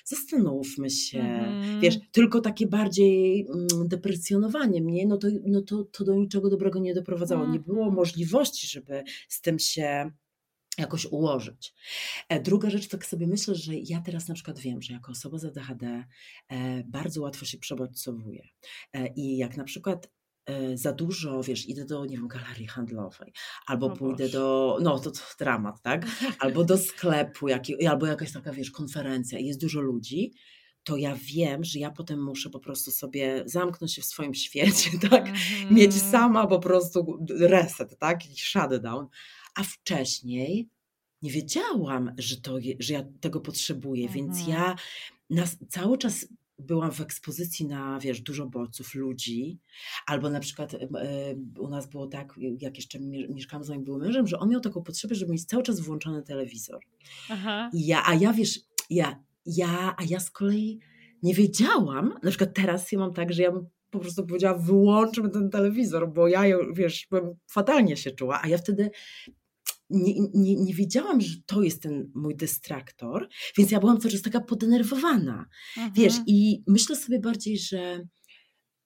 zastanówmy 0.05 0.89
się, 0.89 1.19
mm. 1.19 1.81
wiesz, 1.81 1.97
tylko 2.11 2.41
takie 2.41 2.67
bardziej 2.67 3.47
mm, 3.47 3.87
deprecjonowanie 3.87 4.81
mnie, 4.81 5.07
no 5.07 5.17
to, 5.17 5.27
no 5.45 5.61
to, 5.61 5.83
to 5.83 6.03
do 6.03 6.15
niczego 6.15 6.49
dobrego 6.49 6.79
nie 6.79 6.93
doprowadzało. 6.93 7.41
Mm. 7.41 7.53
Nie 7.53 7.59
było 7.59 7.77
mhm. 7.77 7.95
możliwości, 7.95 8.67
żeby 8.67 9.03
z 9.29 9.41
tym 9.41 9.59
się 9.59 10.11
jakoś 10.77 11.05
ułożyć. 11.05 11.73
E, 12.29 12.39
druga 12.39 12.69
rzecz, 12.69 12.87
tak 12.87 13.05
sobie 13.05 13.27
myślę, 13.27 13.55
że 13.55 13.75
ja 13.75 14.01
teraz 14.01 14.27
na 14.27 14.35
przykład 14.35 14.59
wiem, 14.59 14.81
że 14.81 14.93
jako 14.93 15.11
osoba 15.11 15.37
z 15.37 15.45
ADHD 15.45 16.03
e, 16.49 16.83
bardzo 16.83 17.21
łatwo 17.21 17.45
się 17.45 17.57
przebodźcowuję. 17.57 18.47
E, 18.93 19.07
I 19.07 19.37
jak 19.37 19.57
na 19.57 19.63
przykład 19.63 20.09
za 20.75 20.93
dużo, 20.93 21.43
wiesz, 21.43 21.69
idę 21.69 21.85
do, 21.85 22.05
nie 22.05 22.17
wiem, 22.17 22.27
galerii 22.27 22.67
handlowej, 22.67 23.33
albo 23.67 23.85
o 23.85 23.89
pójdę 23.89 24.23
Boże. 24.23 24.37
do, 24.37 24.77
no 24.81 24.99
to, 24.99 25.11
to 25.11 25.19
dramat, 25.39 25.81
tak? 25.81 26.05
Albo 26.39 26.63
do 26.63 26.77
sklepu, 26.77 27.47
jaki, 27.47 27.85
albo 27.85 28.05
jakaś 28.05 28.31
taka, 28.31 28.51
wiesz, 28.51 28.71
konferencja 28.71 29.39
i 29.39 29.45
jest 29.45 29.61
dużo 29.61 29.81
ludzi, 29.81 30.33
to 30.83 30.97
ja 30.97 31.17
wiem, 31.21 31.63
że 31.63 31.79
ja 31.79 31.91
potem 31.91 32.23
muszę 32.23 32.49
po 32.49 32.59
prostu 32.59 32.91
sobie 32.91 33.43
zamknąć 33.45 33.93
się 33.93 34.01
w 34.01 34.05
swoim 34.05 34.33
świecie, 34.45 34.89
tak? 35.09 35.25
Mieć 35.71 35.93
mhm. 35.93 36.11
sama 36.11 36.47
po 36.47 36.59
prostu 36.59 37.25
reset, 37.39 37.99
tak? 37.99 38.25
Jakiś 38.25 38.43
shutdown. 38.43 39.07
A 39.55 39.63
wcześniej 39.63 40.69
nie 41.21 41.31
wiedziałam, 41.31 42.11
że, 42.17 42.41
to, 42.41 42.57
że 42.79 42.93
ja 42.93 43.03
tego 43.21 43.41
potrzebuję, 43.41 44.09
więc 44.09 44.39
mhm. 44.39 44.49
ja 44.49 44.75
nas, 45.29 45.57
cały 45.69 45.97
czas 45.97 46.27
byłam 46.59 46.91
w 46.91 47.01
ekspozycji 47.01 47.67
na, 47.67 47.99
wiesz, 47.99 48.21
dużo 48.21 48.45
bodźców, 48.45 48.95
ludzi, 48.95 49.59
albo 50.07 50.29
na 50.29 50.39
przykład 50.39 50.73
e, 50.73 50.79
u 51.59 51.69
nas 51.69 51.89
było 51.89 52.07
tak, 52.07 52.33
jak 52.59 52.77
jeszcze 52.77 52.99
mieszkałam 53.29 53.63
z 53.63 53.69
moim 53.69 53.83
byłym 53.83 54.01
mężem, 54.01 54.27
że 54.27 54.39
on 54.39 54.49
miał 54.49 54.61
taką 54.61 54.83
potrzebę, 54.83 55.15
żeby 55.15 55.31
mieć 55.31 55.45
cały 55.45 55.63
czas 55.63 55.79
włączony 55.79 56.23
telewizor. 56.23 56.79
Aha. 57.29 57.69
Ja, 57.73 58.03
a 58.05 58.13
ja, 58.13 58.33
wiesz, 58.33 58.59
ja, 58.89 59.23
ja, 59.45 59.95
a 59.97 60.03
ja 60.09 60.19
z 60.19 60.31
kolei 60.31 60.79
nie 61.23 61.33
wiedziałam, 61.33 62.13
na 62.23 62.29
przykład 62.29 62.53
teraz 62.53 62.91
ja 62.91 62.99
mam 62.99 63.13
tak, 63.13 63.33
że 63.33 63.43
ja 63.43 63.51
bym 63.51 63.67
po 63.89 63.99
prostu 63.99 64.25
powiedziała, 64.25 64.57
wyłączmy 64.57 65.29
ten 65.29 65.49
telewizor, 65.49 66.13
bo 66.13 66.27
ja, 66.27 66.41
wiesz, 66.73 67.07
bym 67.11 67.35
fatalnie 67.47 67.97
się 67.97 68.11
czuła, 68.11 68.39
a 68.43 68.47
ja 68.47 68.57
wtedy 68.57 68.91
nie, 69.89 70.13
nie, 70.33 70.55
nie 70.55 70.73
wiedziałam, 70.73 71.21
że 71.21 71.35
to 71.45 71.61
jest 71.61 71.81
ten 71.81 72.11
mój 72.15 72.35
dystraktor, 72.35 73.29
więc 73.57 73.71
ja 73.71 73.79
byłam 73.79 74.01
czas 74.01 74.21
taka 74.21 74.41
podenerwowana. 74.41 75.45
Mhm. 75.77 75.93
Wiesz, 75.93 76.13
i 76.27 76.63
myślę 76.67 76.95
sobie 76.95 77.19
bardziej, 77.19 77.57
że 77.57 78.07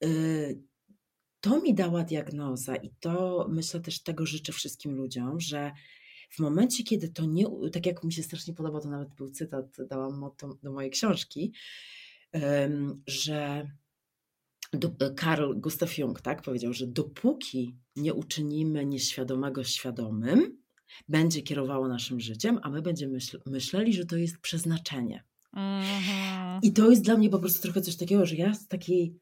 y, 0.04 0.64
to 1.42 1.62
mi 1.62 1.74
dała 1.74 2.04
diagnoza 2.04 2.76
i 2.76 2.92
to 3.00 3.48
myślę 3.52 3.80
też 3.80 4.04
tego 4.04 4.26
życzę 4.26 4.52
wszystkim 4.54 4.96
ludziom, 4.96 5.40
że 5.40 5.72
w 6.30 6.40
momencie, 6.40 6.84
kiedy 6.84 7.10
to 7.10 7.26
nie, 7.26 7.46
tak 7.74 7.86
jak 7.86 8.04
mi 8.04 8.14
się 8.14 8.24
strasznie 8.24 8.54
podoba, 8.54 8.80
to 8.80 8.90
nawet 8.90 9.16
był 9.16 9.32
cytat, 9.32 9.78
dałam 9.90 10.32
to 10.38 10.58
do 10.64 10.72
mojej 10.72 10.92
książki, 10.92 11.54
że 13.08 13.68
Karl 15.16 15.54
Gustav 15.54 15.98
Jung 15.98 16.22
tak 16.22 16.42
powiedział, 16.42 16.74
że 16.74 16.88
dopóki 16.88 17.76
nie 17.96 18.14
uczynimy 18.14 18.86
nieświadomego 18.86 19.64
świadomym, 19.64 20.60
będzie 21.08 21.42
kierowało 21.42 21.88
naszym 21.88 22.20
życiem, 22.20 22.60
a 22.64 22.70
my 22.70 22.82
będziemy 22.82 23.14
myśl 23.14 23.40
myśleli, 23.46 23.94
że 23.94 24.06
to 24.06 24.18
jest 24.18 24.38
przeznaczenie. 24.38 25.24
Mm 25.54 25.84
-hmm. 25.84 26.60
I 26.62 26.74
to 26.74 26.90
jest 26.90 27.02
dla 27.04 27.18
mnie 27.18 27.30
po 27.30 27.40
prostu 27.40 27.62
trochę 27.62 27.82
coś 27.82 27.96
takiego, 27.96 28.26
że 28.26 28.36
ja 28.36 28.54
z 28.54 28.68
takiej 28.68 29.20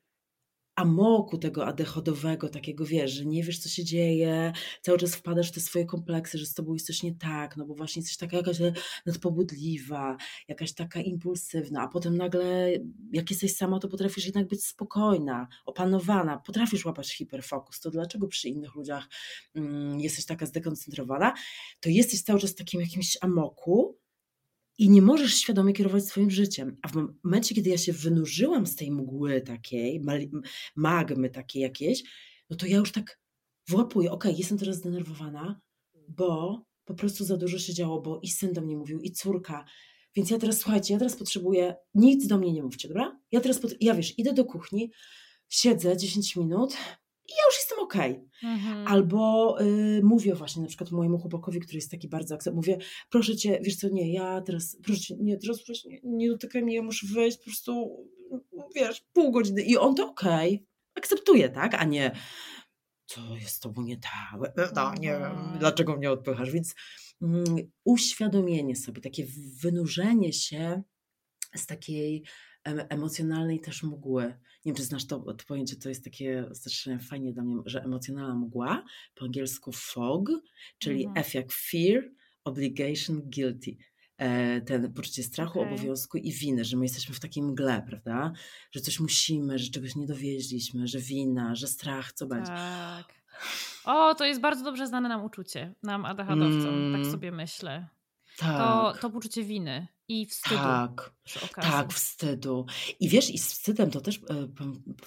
amoku 0.77 1.37
tego 1.37 1.65
adechodowego, 1.65 2.49
takiego 2.49 2.85
wiesz, 2.85 3.11
że 3.11 3.25
nie 3.25 3.43
wiesz, 3.43 3.59
co 3.59 3.69
się 3.69 3.83
dzieje, 3.83 4.53
cały 4.81 4.97
czas 4.97 5.15
wpadasz 5.15 5.49
w 5.49 5.53
te 5.53 5.59
swoje 5.59 5.85
kompleksy, 5.85 6.37
że 6.37 6.45
z 6.45 6.53
tobą 6.53 6.73
jest 6.73 6.87
coś 6.87 7.03
nie 7.03 7.15
tak, 7.15 7.57
no 7.57 7.65
bo 7.65 7.75
właśnie 7.75 7.99
jesteś 7.99 8.17
taka 8.17 8.37
jakaś 8.37 8.57
nadpobudliwa, 9.05 10.17
jakaś 10.47 10.73
taka 10.73 11.01
impulsywna, 11.01 11.81
a 11.81 11.87
potem 11.87 12.17
nagle, 12.17 12.71
jak 13.11 13.29
jesteś 13.29 13.55
sama, 13.55 13.79
to 13.79 13.87
potrafisz 13.87 14.25
jednak 14.25 14.47
być 14.47 14.65
spokojna, 14.65 15.47
opanowana, 15.65 16.37
potrafisz 16.37 16.85
łapać 16.85 17.13
hiperfokus, 17.13 17.79
to 17.79 17.91
dlaczego 17.91 18.27
przy 18.27 18.49
innych 18.49 18.75
ludziach 18.75 19.07
mm, 19.55 19.99
jesteś 19.99 20.25
taka 20.25 20.45
zdekoncentrowana, 20.45 21.33
to 21.79 21.89
jesteś 21.89 22.21
cały 22.21 22.39
czas 22.39 22.51
w 22.51 22.55
takim 22.55 22.81
jakimś 22.81 23.17
amoku, 23.21 23.97
i 24.77 24.89
nie 24.89 25.01
możesz 25.01 25.35
świadomie 25.35 25.73
kierować 25.73 26.05
swoim 26.05 26.31
życiem. 26.31 26.77
A 26.81 26.87
w 26.87 26.93
momencie, 27.23 27.55
kiedy 27.55 27.69
ja 27.69 27.77
się 27.77 27.93
wynurzyłam 27.93 28.67
z 28.67 28.75
tej 28.75 28.91
mgły 28.91 29.41
takiej, 29.41 30.01
magmy 30.75 31.29
takiej 31.29 31.61
jakiejś, 31.61 32.03
no 32.49 32.57
to 32.57 32.65
ja 32.65 32.77
już 32.77 32.91
tak 32.91 33.19
włapuję, 33.67 34.11
okej, 34.11 34.31
okay, 34.31 34.39
jestem 34.39 34.57
teraz 34.57 34.75
zdenerwowana, 34.75 35.61
bo 36.07 36.61
po 36.85 36.93
prostu 36.93 37.25
za 37.25 37.37
dużo 37.37 37.59
się 37.59 37.73
działo, 37.73 38.01
bo 38.01 38.19
i 38.23 38.27
syn 38.29 38.53
do 38.53 38.61
mnie 38.61 38.77
mówił, 38.77 38.99
i 38.99 39.11
córka. 39.11 39.65
Więc 40.15 40.29
ja 40.29 40.37
teraz, 40.37 40.57
słuchajcie, 40.57 40.93
ja 40.93 40.99
teraz 40.99 41.15
potrzebuję, 41.15 41.75
nic 41.93 42.27
do 42.27 42.37
mnie 42.37 42.53
nie 42.53 42.63
mówcie, 42.63 42.87
dobra? 42.87 43.19
Ja 43.31 43.41
teraz, 43.41 43.61
ja 43.81 43.95
wiesz, 43.95 44.19
idę 44.19 44.33
do 44.33 44.45
kuchni, 44.45 44.91
siedzę 45.49 45.97
10 45.97 46.35
minut, 46.35 46.77
i 47.27 47.31
ja 47.31 47.43
już 47.45 47.55
jestem 47.55 47.79
okej. 47.79 48.11
Okay. 48.11 48.51
Mhm. 48.51 48.87
Albo 48.87 49.55
y, 49.61 50.01
mówię 50.03 50.35
właśnie 50.35 50.61
na 50.61 50.67
przykład 50.67 50.91
mojemu 50.91 51.17
chłopakowi, 51.17 51.59
który 51.59 51.75
jest 51.75 51.91
taki 51.91 52.07
bardzo 52.07 52.35
akcept, 52.35 52.55
mówię, 52.55 52.77
proszę 53.09 53.35
cię, 53.35 53.59
wiesz 53.63 53.75
co, 53.75 53.89
nie, 53.89 54.13
ja 54.13 54.41
teraz, 54.41 54.77
proszę 54.83 54.99
cię, 54.99 55.15
nie, 55.19 55.37
teraz 55.37 55.63
proszę, 55.63 55.89
nie, 55.89 55.99
nie 56.03 56.29
dotykaj 56.29 56.63
mnie, 56.63 56.75
ja 56.75 56.81
muszę 56.81 57.07
wyjść 57.07 57.37
po 57.37 57.43
prostu, 57.43 58.05
wiesz, 58.75 59.05
pół 59.13 59.31
godziny 59.31 59.61
i 59.61 59.77
on 59.77 59.95
to 59.95 60.09
okej, 60.09 60.53
okay. 60.55 60.67
akceptuje, 60.95 61.49
tak, 61.49 61.73
a 61.73 61.83
nie 61.83 62.11
co 63.07 63.35
jest 63.35 63.55
z 63.55 63.59
tobą 63.59 63.81
nie 63.81 63.97
tak, 63.97 64.55
no, 64.75 64.93
nie 64.93 65.19
wiem, 65.19 65.59
dlaczego 65.59 65.97
mnie 65.97 66.11
odpychasz, 66.11 66.51
więc 66.51 66.75
mm, 67.21 67.45
uświadomienie 67.83 68.75
sobie, 68.75 69.01
takie 69.01 69.25
wynurzenie 69.61 70.33
się 70.33 70.83
z 71.55 71.65
takiej 71.65 72.23
emocjonalnej 72.63 73.59
też 73.59 73.83
mgły. 73.83 74.39
Wiem, 74.67 74.75
czy 74.75 74.83
znasz 74.83 75.07
to, 75.07 75.19
to 75.19 75.45
pojęcie, 75.47 75.75
to 75.75 75.89
jest 75.89 76.03
takie 76.03 76.49
też 76.63 76.89
fajnie 77.09 77.33
dla 77.33 77.43
mnie, 77.43 77.61
że 77.65 77.83
emocjonalna 77.83 78.35
mgła, 78.35 78.83
po 79.15 79.25
angielsku 79.25 79.71
fog, 79.71 80.29
czyli 80.77 81.05
mhm. 81.05 81.25
F 81.25 81.33
jak 81.33 81.51
fear, 81.51 82.03
obligation, 82.43 83.21
guilty. 83.25 83.77
E, 84.17 84.61
ten 84.61 84.93
poczucie 84.93 85.23
strachu, 85.23 85.61
okay. 85.61 85.73
obowiązku 85.73 86.17
i 86.17 86.31
winy, 86.31 86.65
że 86.65 86.77
my 86.77 86.85
jesteśmy 86.85 87.15
w 87.15 87.19
takiej 87.19 87.43
mgle, 87.43 87.83
prawda? 87.87 88.33
Że 88.71 88.79
coś 88.79 88.99
musimy, 88.99 89.59
że 89.59 89.71
czegoś 89.71 89.95
nie 89.95 90.05
dowieźliśmy, 90.05 90.87
że 90.87 90.99
wina, 90.99 91.55
że 91.55 91.67
strach, 91.67 92.13
co 92.13 92.27
będzie. 92.27 92.51
Tak. 92.51 93.13
O, 93.85 94.15
to 94.15 94.25
jest 94.25 94.41
bardzo 94.41 94.63
dobrze 94.63 94.87
znane 94.87 95.09
nam 95.09 95.25
uczucie, 95.25 95.75
nam 95.83 96.05
ADHD-owcom, 96.05 96.63
tak 96.63 96.73
mm. 96.73 97.03
tak 97.03 97.11
sobie 97.11 97.31
myślę. 97.31 97.87
Tak. 98.37 98.57
To, 98.57 99.01
to 99.01 99.09
poczucie 99.09 99.43
winy 99.43 99.87
i 100.09 100.25
wstydu. 100.25 100.55
Tak, 100.55 101.13
tak, 101.55 101.93
wstydu. 101.93 102.65
I 102.99 103.09
wiesz, 103.09 103.29
i 103.29 103.37
z 103.37 103.47
wstydem 103.47 103.91
to 103.91 104.01
też, 104.01 104.15
e, 104.17 104.47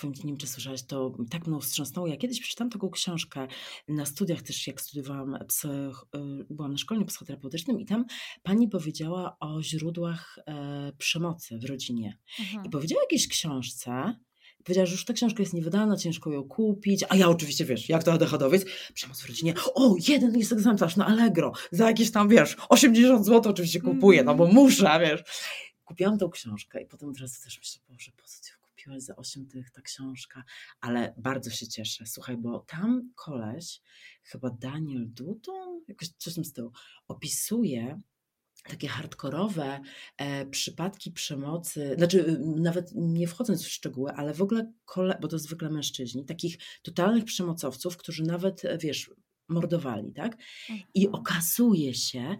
powiem 0.00 0.14
nie 0.24 0.24
wiem, 0.24 0.36
czy 0.36 0.46
słyszałaś, 0.46 0.82
to 0.82 1.16
tak 1.30 1.46
mną 1.46 1.60
wstrząsnęło. 1.60 2.06
Ja 2.06 2.16
kiedyś 2.16 2.40
przeczytałam 2.40 2.70
taką 2.70 2.90
książkę 2.90 3.48
na 3.88 4.06
studiach 4.06 4.42
też, 4.42 4.66
jak 4.66 4.80
studiowałam, 4.80 5.38
psych, 5.48 6.04
e, 6.14 6.44
byłam 6.50 6.72
na 6.72 6.78
szkoleniu 6.78 7.06
psychoterapeutycznym 7.06 7.80
i 7.80 7.86
tam 7.86 8.04
pani 8.42 8.68
powiedziała 8.68 9.36
o 9.40 9.62
źródłach 9.62 10.38
e, 10.46 10.92
przemocy 10.98 11.58
w 11.58 11.64
rodzinie. 11.64 12.18
Mhm. 12.40 12.64
I 12.64 12.70
powiedziała 12.70 13.02
jakiejś 13.02 13.28
książce, 13.28 14.16
Powiedziała, 14.64 14.86
że 14.86 14.92
już 14.92 15.04
ta 15.04 15.12
książka 15.12 15.42
jest 15.42 15.54
niewydana, 15.54 15.96
ciężko 15.96 16.32
ją 16.32 16.44
kupić. 16.44 17.04
A 17.08 17.16
ja 17.16 17.28
oczywiście, 17.28 17.64
wiesz, 17.64 17.88
jak 17.88 18.04
to 18.04 18.12
ADHDowiec, 18.12 18.64
przemoc 18.94 19.20
w 19.20 19.28
rodzinie. 19.28 19.54
O, 19.74 19.96
jeden 20.08 20.38
jest 20.38 20.52
egzemplarz 20.52 20.96
na 20.96 21.06
Allegro. 21.06 21.52
Za 21.70 21.86
jakieś 21.86 22.10
tam, 22.10 22.28
wiesz, 22.28 22.56
80 22.68 23.26
zł 23.26 23.52
oczywiście 23.52 23.80
kupuję, 23.80 24.24
no 24.24 24.34
bo 24.34 24.44
mhm. 24.44 24.64
muszę, 24.64 24.98
wiesz. 25.00 25.22
Kupiłam 25.84 26.18
tą 26.18 26.30
książkę 26.30 26.82
i 26.82 26.86
potem 26.86 27.08
od 27.08 27.18
razu 27.18 27.42
też 27.44 27.58
myślę, 27.58 27.82
Boże, 27.88 28.10
po 28.16 28.28
co 28.28 28.42
ty 28.42 28.50
ją 28.50 28.68
kupiłaś 28.68 29.02
za 29.02 29.16
8 29.16 29.46
tych 29.46 29.70
ta 29.70 29.82
książka? 29.82 30.44
Ale 30.80 31.14
bardzo 31.16 31.50
się 31.50 31.68
cieszę. 31.68 32.06
Słuchaj, 32.06 32.36
bo 32.36 32.58
tam 32.58 33.10
koleś, 33.14 33.80
chyba 34.22 34.50
Daniel 34.50 35.06
Dutton, 35.08 35.80
jakoś 35.88 36.08
coś 36.08 36.32
w 36.32 36.34
tym 36.34 36.44
stylu, 36.44 36.72
opisuje 37.08 38.00
takie 38.70 38.88
hardkorowe 38.88 39.80
e, 40.16 40.46
przypadki 40.46 41.12
przemocy, 41.12 41.94
znaczy 41.96 42.28
y, 42.28 42.38
nawet 42.40 42.92
nie 42.94 43.26
wchodząc 43.26 43.64
w 43.64 43.68
szczegóły, 43.68 44.12
ale 44.12 44.34
w 44.34 44.42
ogóle, 44.42 44.72
kole, 44.84 45.18
bo 45.22 45.28
to 45.28 45.38
zwykle 45.38 45.70
mężczyźni, 45.70 46.24
takich 46.24 46.58
totalnych 46.82 47.24
przemocowców, 47.24 47.96
którzy 47.96 48.22
nawet, 48.22 48.64
e, 48.64 48.78
wiesz, 48.78 49.10
mordowali, 49.48 50.12
tak? 50.12 50.36
I 50.94 51.06
mhm. 51.06 51.22
okazuje 51.22 51.94
się, 51.94 52.36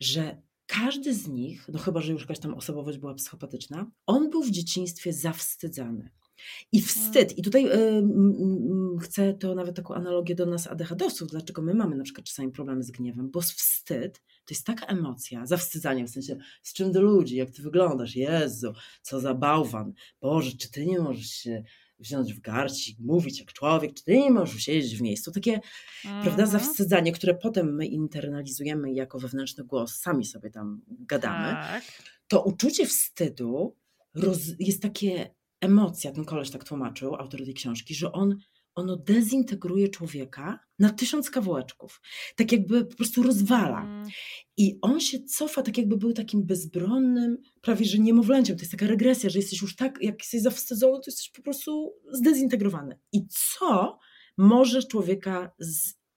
że 0.00 0.42
każdy 0.66 1.14
z 1.14 1.28
nich, 1.28 1.68
no 1.68 1.78
chyba, 1.78 2.00
że 2.00 2.12
już 2.12 2.22
jakaś 2.22 2.38
tam 2.38 2.54
osobowość 2.54 2.98
była 2.98 3.14
psychopatyczna, 3.14 3.90
on 4.06 4.30
był 4.30 4.42
w 4.42 4.50
dzieciństwie 4.50 5.12
zawstydzany. 5.12 6.10
I 6.72 6.82
wstyd, 6.82 7.38
i 7.38 7.42
tutaj 7.42 7.66
y, 7.66 7.70
y, 7.70 8.98
chcę 9.00 9.34
to 9.34 9.54
nawet 9.54 9.76
taką 9.76 9.94
analogię 9.94 10.34
do 10.34 10.46
nas 10.46 10.66
ADHD-owców, 10.66 11.28
dlaczego 11.30 11.62
my 11.62 11.74
mamy 11.74 11.96
na 11.96 12.04
przykład 12.04 12.26
czasami 12.26 12.52
problemy 12.52 12.82
z 12.82 12.90
gniewem, 12.90 13.30
bo 13.30 13.40
wstyd 13.40 14.22
to 14.48 14.54
jest 14.54 14.66
taka 14.66 14.86
emocja, 14.86 15.46
zawstydzanie, 15.46 16.04
w 16.04 16.10
sensie 16.10 16.36
z 16.62 16.72
czym 16.72 16.92
do 16.92 17.02
ludzi, 17.02 17.36
jak 17.36 17.50
ty 17.50 17.62
wyglądasz, 17.62 18.16
Jezu, 18.16 18.72
co 19.02 19.20
za 19.20 19.34
bałwan, 19.34 19.92
Boże, 20.20 20.52
czy 20.56 20.70
ty 20.70 20.86
nie 20.86 20.98
możesz 20.98 21.30
się 21.30 21.62
wziąć 21.98 22.34
w 22.34 22.40
garść 22.40 22.88
i 22.88 22.96
mówić 23.00 23.40
jak 23.40 23.52
człowiek, 23.52 23.94
czy 23.94 24.04
ty 24.04 24.18
nie 24.18 24.30
możesz 24.30 24.62
siedzieć 24.62 24.96
w 24.96 25.02
miejscu. 25.02 25.32
Takie, 25.32 25.60
prawda, 26.02 26.42
mhm. 26.42 26.48
zawstydzanie, 26.48 27.12
które 27.12 27.34
potem 27.34 27.74
my 27.74 27.86
internalizujemy 27.86 28.92
jako 28.92 29.18
wewnętrzny 29.18 29.64
głos, 29.64 29.94
sami 29.94 30.24
sobie 30.24 30.50
tam 30.50 30.80
gadamy. 30.88 31.52
Tak. 31.52 31.84
To 32.28 32.42
uczucie 32.42 32.86
wstydu 32.86 33.76
roz, 34.14 34.40
jest 34.58 34.82
takie 34.82 35.34
emocja, 35.60 36.12
ten 36.12 36.24
koleś 36.24 36.50
tak 36.50 36.64
tłumaczył, 36.64 37.14
autor 37.14 37.44
tej 37.44 37.54
książki, 37.54 37.94
że 37.94 38.12
on 38.12 38.38
ono 38.78 38.96
dezintegruje 38.96 39.88
człowieka 39.88 40.58
na 40.78 40.90
tysiąc 40.90 41.30
kawałeczków. 41.30 42.00
Tak 42.36 42.52
jakby 42.52 42.84
po 42.84 42.96
prostu 42.96 43.22
rozwala. 43.22 43.82
Mm. 43.82 44.08
I 44.56 44.78
on 44.82 45.00
się 45.00 45.24
cofa, 45.24 45.62
tak 45.62 45.78
jakby 45.78 45.96
był 45.96 46.12
takim 46.12 46.46
bezbronnym, 46.46 47.38
prawie 47.60 47.86
że 47.86 47.98
niemowlęciem. 47.98 48.56
To 48.56 48.62
jest 48.62 48.72
taka 48.72 48.86
regresja, 48.86 49.30
że 49.30 49.38
jesteś 49.38 49.62
już 49.62 49.76
tak, 49.76 49.98
jak 50.00 50.18
jesteś 50.18 50.42
zawstydzony, 50.42 50.94
to 50.94 51.10
jesteś 51.10 51.30
po 51.30 51.42
prostu 51.42 51.94
zdezintegrowany. 52.12 52.98
I 53.12 53.26
co 53.28 53.98
może 54.38 54.82
człowieka 54.82 55.52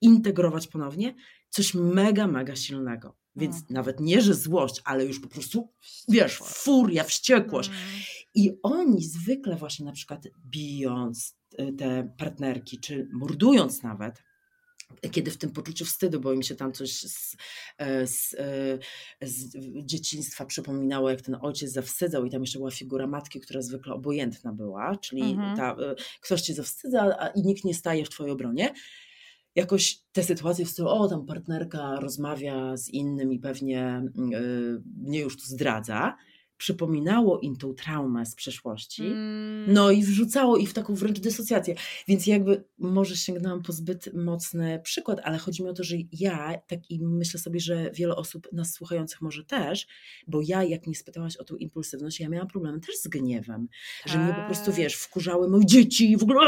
zintegrować 0.04 0.67
ponownie? 0.67 1.15
Coś 1.50 1.74
mega, 1.74 2.28
mega 2.28 2.56
silnego. 2.56 3.21
Więc 3.36 3.56
mm. 3.56 3.65
nawet 3.70 4.00
nie, 4.00 4.22
że 4.22 4.34
złość, 4.34 4.82
ale 4.86 5.06
już 5.06 5.20
po 5.20 5.28
prostu, 5.28 5.70
wiesz, 6.10 6.38
furia, 6.38 7.04
wściekłość. 7.04 7.70
Mm. 7.70 7.82
I 8.34 8.52
oni 8.63 9.04
zwykle 9.04 9.56
właśnie 9.56 9.86
na 9.86 9.91
przykład 9.91 10.28
bijąc 10.46 11.38
y, 11.60 11.74
te 11.74 12.13
partnerki, 12.17 12.80
czy 12.80 13.08
mordując 13.13 13.84
nawet, 13.84 14.24
kiedy 15.12 15.32
w 15.32 15.38
tym 15.38 15.52
poczuciu 15.52 15.86
wstydu, 15.86 16.20
bo 16.20 16.34
im 16.34 16.44
się 16.44 16.56
tam 16.56 16.74
coś 16.74 16.91
z, 16.91 17.36
e, 17.78 18.08
z, 18.08 18.36
e, 18.39 19.28
z, 19.28 19.58
dzieciństwa 19.86 20.46
przypominało, 20.46 21.10
jak 21.10 21.22
ten 21.22 21.38
ojciec 21.41 21.72
zawstydzał 21.72 22.26
i 22.26 22.30
tam 22.30 22.41
jeszcze 22.41 22.60
była 22.60 22.72
figura 22.72 23.08
matki, 23.08 23.39
która 23.39 23.62
zwykle 23.62 23.94
obojętna 23.94 24.54
była, 24.54 24.96
czyli 24.96 25.22
mhm. 25.22 25.58
ta, 25.58 25.72
e, 25.72 25.96
ktoś 26.22 26.41
cię 26.41 26.54
zawstydza 26.54 27.17
a, 27.20 27.28
i 27.28 27.41
nikt 27.41 27.63
nie 27.63 27.74
staje 27.74 28.06
w 28.06 28.10
twojej 28.10 28.34
obronie. 28.34 28.74
Jakoś 29.56 30.00
te 30.12 30.24
sytuacje 30.24 30.66
w 30.66 30.70
stylu, 30.70 30.90
o 30.90 31.08
tam 31.08 31.26
partnerka 31.26 32.00
rozmawia 32.00 32.78
z 32.78 32.90
innym 32.90 33.34
i 33.34 33.40
pewnie 33.40 34.04
yy, 34.16 34.84
mnie 34.98 35.20
już 35.20 35.38
tu 35.38 35.46
zdradza, 35.46 36.18
przypominało 36.62 37.40
im 37.40 37.56
tą 37.56 37.74
traumę 37.74 38.26
z 38.26 38.36
przeszłości, 38.36 39.06
mm. 39.06 39.74
no 39.74 39.92
i 39.92 40.04
wrzucało 40.04 40.58
ich 40.58 40.70
w 40.70 40.74
taką 40.74 40.96
wręcz 40.96 41.20
dysocjację. 41.20 41.76
Więc 42.08 42.28
jakby 42.28 42.64
może 42.78 43.16
sięgnęłam 43.16 43.64
po 43.64 43.72
zbyt 43.72 44.14
mocny 44.14 44.80
przykład, 44.84 45.20
ale 45.24 45.38
chodzi 45.38 45.64
mi 45.64 45.70
o 45.70 45.74
to, 45.74 45.84
że 45.84 45.96
ja, 46.12 46.58
tak 46.68 46.92
i 46.92 47.00
myślę 47.06 47.40
sobie, 47.40 47.60
że 47.60 47.92
wiele 47.94 48.16
osób 48.16 48.48
nas 48.52 48.74
słuchających 48.74 49.22
może 49.22 49.44
też, 49.44 49.88
bo 50.28 50.42
ja, 50.44 50.64
jak 50.64 50.88
mnie 50.88 50.96
spytałaś 50.96 51.38
o 51.38 51.44
tą 51.44 51.56
impulsywność, 51.56 52.20
ja 52.20 52.30
miałam 52.30 52.48
problem 52.48 52.82
też 52.82 52.96
z 52.98 53.08
gniewem, 53.08 53.68
że 54.06 54.18
mnie 54.18 54.34
po 54.34 54.46
prostu, 54.46 54.66
tak. 54.66 54.76
wiesz, 54.76 54.94
wkurzały 54.94 55.50
moje 55.50 55.66
dzieci 55.66 56.12
i 56.12 56.18
w 56.18 56.24
ogóle... 56.24 56.42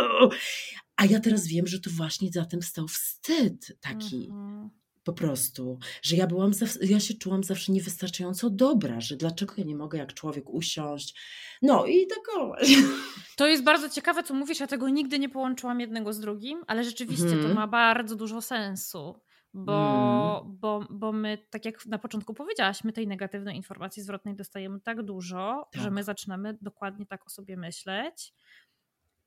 A 1.03 1.05
ja 1.05 1.19
teraz 1.19 1.47
wiem, 1.47 1.67
że 1.67 1.79
to 1.79 1.89
właśnie 1.89 2.31
za 2.31 2.45
tym 2.45 2.61
stał 2.61 2.87
wstyd 2.87 3.77
taki. 3.81 4.27
Mhm 4.31 4.69
po 5.03 5.13
prostu, 5.13 5.79
że 6.01 6.15
ja 6.15 6.27
byłam, 6.27 6.51
ja 6.81 6.99
się 6.99 7.13
czułam 7.13 7.43
zawsze 7.43 7.71
niewystarczająco 7.71 8.49
dobra, 8.49 9.01
że 9.01 9.15
dlaczego 9.15 9.53
ja 9.57 9.63
nie 9.63 9.75
mogę 9.75 9.97
jak 9.97 10.13
człowiek 10.13 10.49
usiąść, 10.49 11.19
no 11.61 11.85
i 11.85 12.07
tak 12.07 12.47
właśnie. 12.47 12.77
To 13.37 13.47
jest 13.47 13.63
bardzo 13.63 13.89
ciekawe, 13.89 14.23
co 14.23 14.33
mówisz, 14.33 14.59
ja 14.59 14.67
tego 14.67 14.89
nigdy 14.89 15.19
nie 15.19 15.29
połączyłam 15.29 15.79
jednego 15.79 16.13
z 16.13 16.19
drugim, 16.19 16.63
ale 16.67 16.83
rzeczywiście 16.83 17.25
to 17.25 17.33
mhm. 17.33 17.55
ma 17.55 17.67
bardzo 17.67 18.15
dużo 18.15 18.41
sensu, 18.41 19.19
bo, 19.53 19.71
hmm. 19.71 20.57
bo, 20.59 20.87
bo 20.89 21.11
my, 21.11 21.37
tak 21.49 21.65
jak 21.65 21.85
na 21.85 21.97
początku 21.97 22.33
powiedziałaś, 22.33 22.83
my 22.83 22.93
tej 22.93 23.07
negatywnej 23.07 23.55
informacji 23.55 24.03
zwrotnej 24.03 24.35
dostajemy 24.35 24.79
tak 24.79 25.03
dużo, 25.03 25.69
tak. 25.71 25.81
że 25.81 25.91
my 25.91 26.03
zaczynamy 26.03 26.57
dokładnie 26.61 27.05
tak 27.05 27.25
o 27.25 27.29
sobie 27.29 27.57
myśleć 27.57 28.33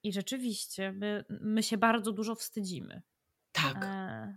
i 0.06 0.12
rzeczywiście 0.12 0.92
my, 0.92 1.24
my 1.40 1.62
się 1.62 1.78
bardzo 1.78 2.12
dużo 2.12 2.34
wstydzimy. 2.34 3.02
Tak. 3.52 3.84
E 3.84 4.36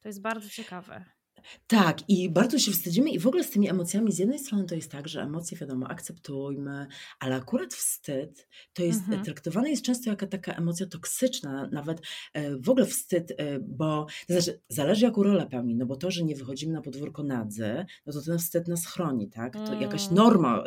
to 0.00 0.08
jest 0.08 0.20
bardzo 0.20 0.48
ciekawe. 0.48 1.04
Tak, 1.66 2.08
i 2.08 2.30
bardzo 2.30 2.58
się 2.58 2.72
wstydzimy, 2.72 3.10
i 3.10 3.18
w 3.18 3.26
ogóle 3.26 3.44
z 3.44 3.50
tymi 3.50 3.68
emocjami, 3.68 4.12
z 4.12 4.18
jednej 4.18 4.38
strony 4.38 4.64
to 4.64 4.74
jest 4.74 4.90
tak, 4.90 5.08
że 5.08 5.22
emocje, 5.22 5.58
wiadomo, 5.58 5.88
akceptujmy, 5.88 6.86
ale 7.18 7.36
akurat 7.36 7.74
wstyd 7.74 8.48
to 8.72 8.82
jest 8.82 9.00
mhm. 9.00 9.24
traktowany 9.24 9.70
jest 9.70 9.82
często 9.82 10.10
jako 10.10 10.26
taka 10.26 10.52
emocja 10.54 10.86
toksyczna, 10.86 11.68
nawet 11.72 12.00
e, 12.32 12.56
w 12.56 12.70
ogóle 12.70 12.86
wstyd, 12.86 13.32
e, 13.36 13.60
bo 13.60 14.06
to 14.26 14.32
znaczy, 14.32 14.60
zależy 14.68 15.04
jaką 15.04 15.22
rolę 15.22 15.46
pełni, 15.46 15.76
no 15.76 15.86
bo 15.86 15.96
to, 15.96 16.10
że 16.10 16.24
nie 16.24 16.34
wychodzimy 16.34 16.72
na 16.72 16.82
podwórko 16.82 17.22
nadzy, 17.22 17.86
no 18.06 18.12
to 18.12 18.22
ten 18.22 18.38
wstyd 18.38 18.68
nas 18.68 18.86
chroni, 18.86 19.28
tak? 19.28 19.52
To 19.52 19.74
jakaś 19.74 20.02
mm. 20.02 20.14
norma 20.14 20.58
e, 20.58 20.62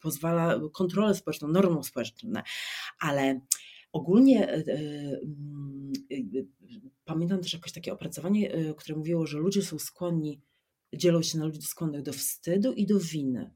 pozwala, 0.00 0.60
kontrolę 0.72 1.14
społeczną, 1.14 1.48
normą 1.48 1.82
społeczną, 1.82 2.32
ale 3.00 3.40
ogólnie 3.92 4.48
mm, 4.48 5.92
pamiętam 7.04 7.40
też 7.40 7.52
jakoś 7.52 7.72
takie 7.72 7.92
opracowanie, 7.92 8.74
które 8.76 8.98
mówiło, 8.98 9.26
że 9.26 9.38
ludzie 9.38 9.62
są 9.62 9.78
skłonni, 9.78 10.42
dzielą 10.94 11.22
się 11.22 11.38
na 11.38 11.44
ludzi 11.44 11.62
skłonnych 11.62 12.02
do 12.02 12.12
wstydu 12.12 12.72
i 12.72 12.86
do 12.86 13.00
winy. 13.00 13.50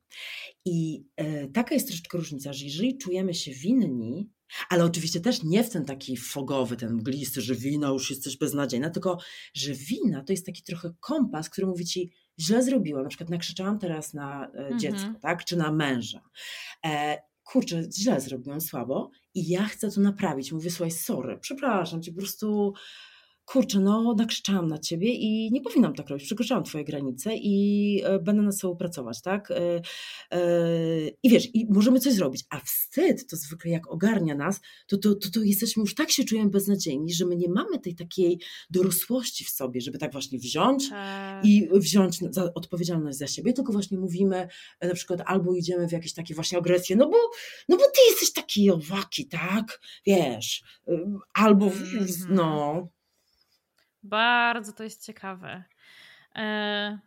I 0.65 1.05
e, 1.17 1.49
taka 1.49 1.75
jest 1.75 1.87
troszeczkę 1.87 2.19
różnica, 2.19 2.53
że 2.53 2.65
jeżeli 2.65 2.99
czujemy 2.99 3.35
się 3.35 3.53
winni, 3.53 4.31
ale 4.69 4.85
oczywiście 4.85 5.21
też 5.21 5.43
nie 5.43 5.65
w 5.65 5.71
ten 5.71 5.85
taki 5.85 6.17
fogowy, 6.17 6.77
ten 6.77 6.95
mglisty, 6.95 7.41
że 7.41 7.55
wina 7.55 7.89
już 7.89 8.11
jest 8.11 8.23
coś 8.23 8.37
beznadziejna, 8.37 8.91
tylko 8.91 9.19
że 9.55 9.73
wina 9.75 10.25
to 10.25 10.33
jest 10.33 10.47
taki 10.47 10.63
trochę 10.63 10.95
kompas, 11.01 11.51
który 11.51 11.67
mówi 11.67 11.85
ci, 11.85 12.13
źle 12.41 12.63
zrobiłam, 12.63 13.03
na 13.03 13.09
przykład 13.09 13.31
nakrzyczałam 13.31 13.79
teraz 13.79 14.15
na 14.15 14.47
e, 14.47 14.59
mhm. 14.59 14.79
dziecko, 14.79 15.15
tak, 15.23 15.45
czy 15.45 15.57
na 15.57 15.73
męża. 15.73 16.21
E, 16.87 17.23
kurczę, 17.53 17.83
źle 17.99 18.21
zrobiłam, 18.21 18.61
słabo 18.61 19.11
i 19.35 19.49
ja 19.49 19.65
chcę 19.65 19.91
to 19.91 20.01
naprawić. 20.01 20.53
Mówię, 20.53 20.71
słuchaj, 20.71 20.91
sorry, 20.91 21.39
przepraszam 21.39 22.03
cię, 22.03 22.13
po 22.13 22.19
prostu 22.19 22.75
kurczę, 23.45 23.81
no 23.81 24.15
nakrzyczałam 24.15 24.69
na 24.69 24.79
ciebie 24.79 25.15
i 25.15 25.53
nie 25.53 25.61
powinnam 25.61 25.95
tak 25.95 26.09
robić, 26.09 26.27
przekroczyłam 26.27 26.65
twoje 26.65 26.85
granice 26.85 27.31
i 27.37 28.01
e, 28.05 28.19
będę 28.19 28.43
nad 28.43 28.59
sobą 28.59 28.77
pracować, 28.77 29.23
tak? 29.23 29.51
E, 29.51 29.83
e, 30.31 30.41
I 31.23 31.31
wiesz, 31.31 31.55
i 31.55 31.67
możemy 31.71 32.01
coś 32.01 32.13
zrobić, 32.13 32.45
a 32.51 32.61
wstyd 32.61 33.27
to 33.27 33.37
zwykle 33.37 33.71
jak 33.71 33.91
ogarnia 33.91 34.35
nas, 34.35 34.61
to, 34.87 34.97
to, 34.97 35.15
to, 35.15 35.31
to 35.31 35.43
jesteśmy 35.43 35.81
już 35.81 35.95
tak 35.95 36.11
się 36.11 36.25
czujemy 36.25 36.51
beznadziejni, 36.51 37.15
że 37.15 37.27
my 37.27 37.37
nie 37.37 37.49
mamy 37.49 37.79
tej 37.79 37.95
takiej 37.95 38.41
dorosłości 38.71 39.45
w 39.45 39.51
sobie, 39.51 39.81
żeby 39.81 39.99
tak 39.99 40.13
właśnie 40.13 40.39
wziąć 40.39 40.89
tak. 40.89 41.45
i 41.45 41.69
wziąć 41.73 42.19
za 42.31 42.55
odpowiedzialność 42.55 43.19
za 43.19 43.27
siebie, 43.27 43.53
tylko 43.53 43.73
właśnie 43.73 43.99
mówimy 43.99 44.49
na 44.83 44.95
przykład 44.95 45.21
albo 45.27 45.55
idziemy 45.55 45.89
w 45.89 45.93
jakieś 45.93 46.15
takie 46.15 46.35
właśnie 46.35 46.59
agresje, 46.59 46.97
no 46.97 47.11
bo, 47.11 47.17
no 47.69 47.77
bo 47.77 47.83
ty 47.83 48.01
jesteś 48.11 48.33
taki 48.33 48.71
owaki, 48.71 49.29
tak? 49.29 49.81
Wiesz, 50.07 50.63
albo 51.35 51.67
mm 51.67 51.79
-hmm. 51.79 52.27
no 52.29 52.89
bardzo 54.03 54.73
to 54.73 54.85
jest 54.85 55.07
ciekawe. 55.07 55.65
E... 56.37 56.99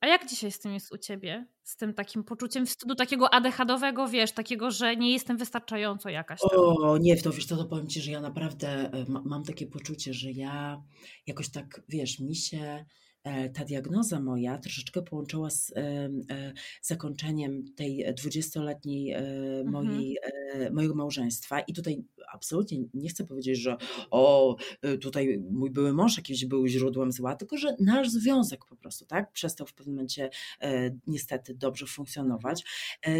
A 0.00 0.06
jak 0.06 0.26
dzisiaj 0.26 0.52
z 0.52 0.60
tym 0.60 0.74
jest 0.74 0.92
u 0.92 0.98
ciebie? 0.98 1.46
Z 1.62 1.76
tym 1.76 1.94
takim 1.94 2.24
poczuciem 2.24 2.66
wstydu, 2.66 2.94
takiego 2.94 3.34
adechadowego, 3.34 4.08
wiesz, 4.08 4.32
takiego, 4.32 4.70
że 4.70 4.96
nie 4.96 5.12
jestem 5.12 5.36
wystarczająco 5.36 6.08
jakaś. 6.08 6.40
O, 6.42 6.98
nie, 6.98 7.16
w 7.16 7.22
to 7.22 7.32
wiesz, 7.32 7.46
to, 7.46 7.56
to 7.56 7.64
powiem 7.64 7.88
ci, 7.88 8.00
że 8.00 8.10
ja 8.10 8.20
naprawdę 8.20 8.68
e, 8.68 9.04
mam 9.24 9.44
takie 9.44 9.66
poczucie, 9.66 10.14
że 10.14 10.30
ja 10.30 10.82
jakoś 11.26 11.50
tak, 11.50 11.82
wiesz, 11.88 12.20
mi 12.20 12.36
się 12.36 12.84
ta 13.54 13.64
diagnoza 13.64 14.20
moja 14.20 14.58
troszeczkę 14.58 15.02
połączyła 15.02 15.50
z 15.50 15.72
e, 15.76 16.10
zakończeniem 16.82 17.74
tej 17.74 18.14
dwudziestoletniej 18.14 19.12
e, 19.12 19.18
mhm. 19.18 19.70
mojej, 19.70 20.18
mojego 20.72 20.94
małżeństwa. 20.94 21.60
I 21.60 21.72
tutaj 21.72 22.04
absolutnie 22.32 22.78
nie 22.94 23.08
chcę 23.08 23.26
powiedzieć, 23.26 23.58
że 23.58 23.76
o, 24.10 24.56
tutaj 25.00 25.42
mój 25.50 25.70
były 25.70 25.92
mąż 25.92 26.16
jakiś 26.16 26.44
był 26.44 26.66
źródłem 26.66 27.12
zła, 27.12 27.36
tylko 27.36 27.56
że 27.56 27.76
nasz 27.80 28.10
związek 28.10 28.64
po 28.64 28.76
prostu, 28.76 29.06
tak, 29.06 29.32
przestał 29.32 29.66
w 29.66 29.74
pewnym 29.74 29.94
momencie 29.94 30.30
niestety 31.06 31.54
dobrze 31.54 31.86
funkcjonować. 31.86 32.64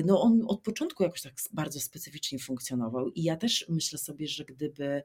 No 0.04 0.22
on 0.22 0.42
od 0.46 0.60
początku 0.62 1.02
jakoś 1.02 1.22
tak 1.22 1.34
bardzo 1.52 1.80
specyficznie 1.80 2.38
funkcjonował 2.38 3.08
i 3.08 3.22
ja 3.22 3.36
też 3.36 3.66
myślę 3.68 3.98
sobie, 3.98 4.28
że 4.28 4.44
gdyby, 4.44 5.02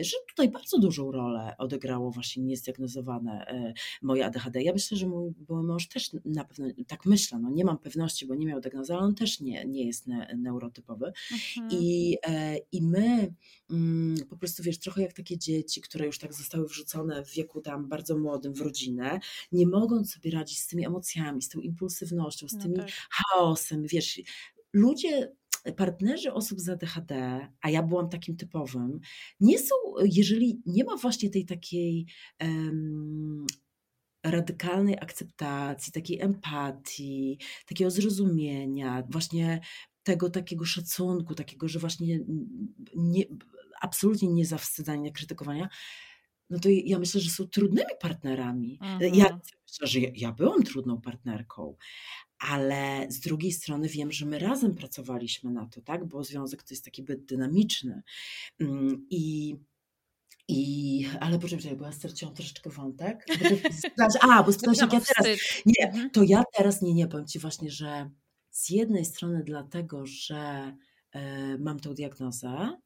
że 0.00 0.16
tutaj 0.28 0.48
bardzo 0.48 0.78
dużą 0.78 1.12
rolę 1.12 1.54
odegrało 1.58 2.10
właśnie 2.10 2.42
niezdiagnozowane 2.42 3.46
moje 4.02 4.26
ADHD. 4.26 4.62
Ja 4.62 4.72
myślę, 4.72 4.96
że 4.96 5.06
mój 5.06 5.32
były 5.38 5.62
mąż 5.62 5.88
też 5.88 6.10
na 6.24 6.44
pewno, 6.44 6.66
tak 6.86 7.06
myślę, 7.06 7.38
no 7.38 7.50
nie 7.50 7.64
mam 7.64 7.78
pewności, 7.78 8.26
bo 8.26 8.34
nie 8.34 8.46
miał 8.46 8.60
diagnozy, 8.60 8.94
ale 8.94 9.02
on 9.02 9.14
też 9.14 9.40
nie, 9.40 9.64
nie 9.64 9.86
jest 9.86 10.06
ne, 10.06 10.36
neurotypowy. 10.38 11.12
Mhm. 11.32 11.68
I, 11.82 12.16
e, 12.26 12.56
I 12.72 12.82
my 12.82 13.34
mm, 13.70 14.16
po 14.28 14.36
prostu, 14.36 14.62
wiesz, 14.62 14.78
trochę 14.78 15.02
jak 15.02 15.12
takie 15.12 15.38
dzieci, 15.38 15.80
które 15.80 16.06
już 16.06 16.18
tak 16.18 16.34
zostały 16.34 16.66
wrzucone 16.68 17.24
w 17.24 17.34
wieku 17.34 17.60
tam 17.60 17.88
bardzo 17.88 18.18
młodym 18.18 18.54
w 18.54 18.60
rodzinę, 18.60 19.20
nie 19.52 19.66
mogą 19.66 20.04
sobie 20.04 20.30
radzić 20.30 20.58
z 20.58 20.66
tymi 20.66 20.86
emocjami, 20.86 21.42
z 21.42 21.48
tą 21.48 21.60
impulsywnością, 21.60 22.48
z 22.48 22.52
no 22.52 22.62
tymi 22.62 22.76
tak. 22.76 22.90
chaosem, 23.10 23.86
wiesz, 23.86 24.20
ludzie 24.72 25.32
partnerzy 25.76 26.32
osób 26.32 26.60
z 26.60 26.68
ADHD, 26.68 27.40
a 27.60 27.70
ja 27.70 27.82
byłam 27.82 28.08
takim 28.08 28.36
typowym, 28.36 29.00
nie 29.40 29.58
są, 29.58 29.74
jeżeli 30.04 30.60
nie 30.66 30.84
ma 30.84 30.96
właśnie 30.96 31.30
tej 31.30 31.44
takiej 31.44 32.06
um, 32.40 33.46
radykalnej 34.30 34.98
akceptacji, 35.00 35.92
takiej 35.92 36.20
empatii, 36.20 37.38
takiego 37.66 37.90
zrozumienia, 37.90 39.02
właśnie 39.08 39.60
tego 40.02 40.30
takiego 40.30 40.64
szacunku, 40.64 41.34
takiego, 41.34 41.68
że 41.68 41.78
właśnie 41.78 42.20
nie, 42.94 43.24
absolutnie 43.80 44.28
nie 44.28 44.46
zawstydzania, 44.46 45.10
krytykowania, 45.10 45.68
no 46.50 46.58
to 46.58 46.68
ja 46.68 46.98
myślę, 46.98 47.20
że 47.20 47.30
są 47.30 47.48
trudnymi 47.48 47.90
partnerami. 48.00 48.78
Mhm. 48.82 49.14
Ja 49.14 49.40
myślę, 49.68 49.86
że 49.86 50.00
ja, 50.00 50.10
ja 50.14 50.32
byłam 50.32 50.62
trudną 50.62 51.00
partnerką, 51.00 51.76
ale 52.38 53.06
z 53.10 53.20
drugiej 53.20 53.52
strony 53.52 53.88
wiem, 53.88 54.12
że 54.12 54.26
my 54.26 54.38
razem 54.38 54.74
pracowaliśmy 54.74 55.50
na 55.50 55.66
to, 55.66 55.80
tak? 55.80 56.08
Bo 56.08 56.24
związek 56.24 56.62
to 56.62 56.74
jest 56.74 56.84
taki 56.84 57.02
byt 57.02 57.24
dynamiczny. 57.24 58.02
Mm, 58.60 59.06
I 59.10 59.56
i, 60.48 61.06
ale 61.20 61.38
poczekaj, 61.38 61.76
bo 61.76 61.84
ja 61.84 61.92
straciłam 61.92 62.34
troszeczkę 62.34 62.70
wątek. 62.70 63.26
A, 64.20 64.42
bo 64.42 64.52
jak 64.80 64.92
ja 64.92 65.00
teraz. 65.00 65.38
Nie, 65.66 65.86
mhm. 65.86 66.10
to 66.10 66.22
ja 66.22 66.42
teraz 66.56 66.82
nie, 66.82 66.94
nie 66.94 67.08
powiem 67.08 67.26
Ci 67.26 67.38
właśnie, 67.38 67.70
że 67.70 68.10
z 68.50 68.70
jednej 68.70 69.04
strony 69.04 69.42
dlatego, 69.44 70.06
że 70.06 70.72
y, 71.16 71.18
mam 71.58 71.80
tą 71.80 71.94
diagnozę, 71.94 72.78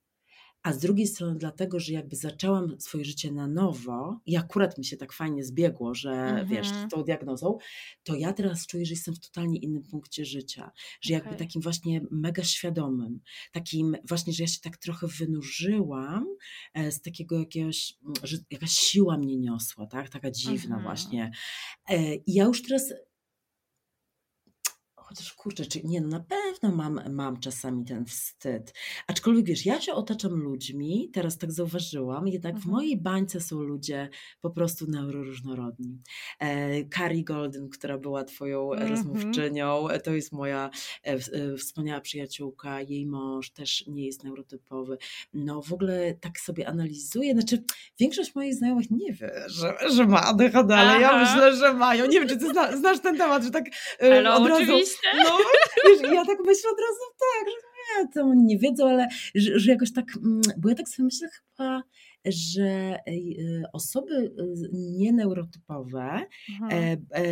a 0.63 0.73
z 0.73 0.79
drugiej 0.79 1.07
strony 1.07 1.39
dlatego, 1.39 1.81
że 1.81 1.93
jakby 1.93 2.17
zaczęłam 2.17 2.81
swoje 2.81 3.05
życie 3.05 3.33
na 3.33 3.49
nowo 3.49 4.21
i 4.27 4.37
akurat 4.37 4.79
mi 4.79 4.85
się 4.85 4.97
tak 4.97 5.13
fajnie 5.13 5.45
zbiegło, 5.45 5.95
że 5.95 6.11
mhm. 6.11 6.49
wiesz, 6.49 6.69
z 6.69 6.91
tą 6.91 7.03
diagnozą, 7.03 7.59
to 8.03 8.17
ja 8.17 8.33
teraz 8.33 8.67
czuję, 8.67 8.87
że 8.87 8.93
jestem 8.93 9.15
w 9.15 9.21
totalnie 9.21 9.59
innym 9.59 9.83
punkcie 9.83 10.25
życia, 10.25 10.71
że 11.01 11.17
okay. 11.17 11.29
jakby 11.29 11.45
takim 11.45 11.63
właśnie 11.63 12.01
mega 12.11 12.45
świadomym, 12.45 13.21
takim 13.53 13.97
właśnie, 14.09 14.33
że 14.33 14.43
ja 14.43 14.47
się 14.47 14.61
tak 14.61 14.77
trochę 14.77 15.07
wynurzyłam 15.07 16.27
e, 16.75 16.93
z 16.93 17.03
takiego 17.03 17.39
jakiegoś, 17.39 17.95
że 18.23 18.37
jakaś 18.51 18.71
siła 18.71 19.19
mnie 19.19 19.37
niosła, 19.37 19.87
tak, 19.87 20.09
taka 20.09 20.31
dziwna 20.31 20.77
mhm. 20.77 20.83
właśnie. 20.83 21.31
E, 21.89 22.15
I 22.15 22.35
ja 22.35 22.45
już 22.45 22.63
teraz 22.63 22.93
Chociaż 25.11 25.33
kurczę, 25.35 25.67
czy 25.67 25.81
nie, 25.85 26.01
no 26.01 26.09
na 26.09 26.21
pewno 26.21 26.77
mam, 26.77 27.01
mam 27.15 27.41
czasami 27.41 27.85
ten 27.85 28.05
wstyd. 28.07 28.75
Aczkolwiek 29.07 29.47
wiesz, 29.47 29.67
ja 29.67 29.81
się 29.81 29.93
otaczam 29.93 30.33
ludźmi, 30.33 31.11
teraz 31.13 31.39
tak 31.39 31.53
zauważyłam, 31.53 32.29
jednak 32.29 32.55
w 32.55 32.57
Mhm. 32.57 32.73
mojej 32.75 32.97
bańce 32.97 33.41
są 33.41 33.61
ludzie 33.63 34.09
po 34.41 34.51
prostu 34.51 34.87
neuroróżnorodni. 34.91 35.99
E, 36.41 36.69
Carrie 36.89 37.25
Golden, 37.25 37.69
która 37.69 37.99
była 37.99 38.25
twoją 38.25 38.73
Mhm. 38.73 38.91
rozmówczynią, 38.91 39.89
e, 39.89 40.01
to 40.01 40.11
jest 40.15 40.33
moja 40.33 40.71
e, 41.03 41.19
w- 41.19 41.29
e, 41.33 41.57
wspaniała 41.57 42.01
przyjaciółka, 42.01 42.81
jej 42.81 43.07
mąż 43.07 43.51
też 43.51 43.85
nie 43.87 44.07
jest 44.07 44.25
neurotypowy. 44.25 44.99
No 45.35 45.63
w 45.63 45.73
ogóle 45.73 46.15
tak 46.21 46.41
sobie 46.41 46.69
analizuję, 46.69 47.33
znaczy 47.33 47.65
większość 48.01 48.35
moich 48.35 48.55
znajomych 48.55 48.91
nie 48.91 49.13
wie, 49.13 49.31
że, 49.47 49.75
że 49.95 50.07
ma 50.07 50.23
ADHD, 50.23 50.77
ale 50.77 51.01
ja 51.01 51.11
Aha. 51.11 51.21
myślę, 51.35 51.57
że 51.57 51.75
mają. 51.75 52.07
Nie 52.07 52.21
wiem, 52.21 52.29
czy 52.29 52.37
ty 52.37 52.49
zna, 52.51 52.77
znasz 52.77 53.01
ten 53.01 53.17
temat, 53.17 53.45
że 53.45 53.51
tak 53.51 53.65
e, 54.03 54.19
Ale 54.19 54.35
od 54.35 54.49
razu... 54.49 54.63
oczywiście. 54.63 55.00
No, 55.25 55.39
wiesz, 55.89 56.01
ja 56.15 56.25
tak 56.25 56.39
myślę 56.47 56.71
od 56.71 56.79
razu 56.79 57.01
tak, 57.19 57.49
że 57.49 58.03
nie, 58.03 58.09
to 58.09 58.23
oni 58.23 58.45
nie 58.45 58.59
wiedzą, 58.59 58.89
ale 58.89 59.09
że, 59.35 59.59
że 59.59 59.71
jakoś 59.73 59.93
tak, 59.93 60.05
mm, 60.17 60.41
bo 60.59 60.69
ja 60.69 60.75
tak 60.75 60.89
sobie 60.89 61.05
myślę 61.05 61.29
chyba, 61.29 61.83
że 62.27 62.97
y, 63.09 63.63
osoby 63.73 64.15
y, 64.15 64.69
nieneurotypowe, 64.73 66.21
Mhm. 66.63 66.73
e, 67.15 67.25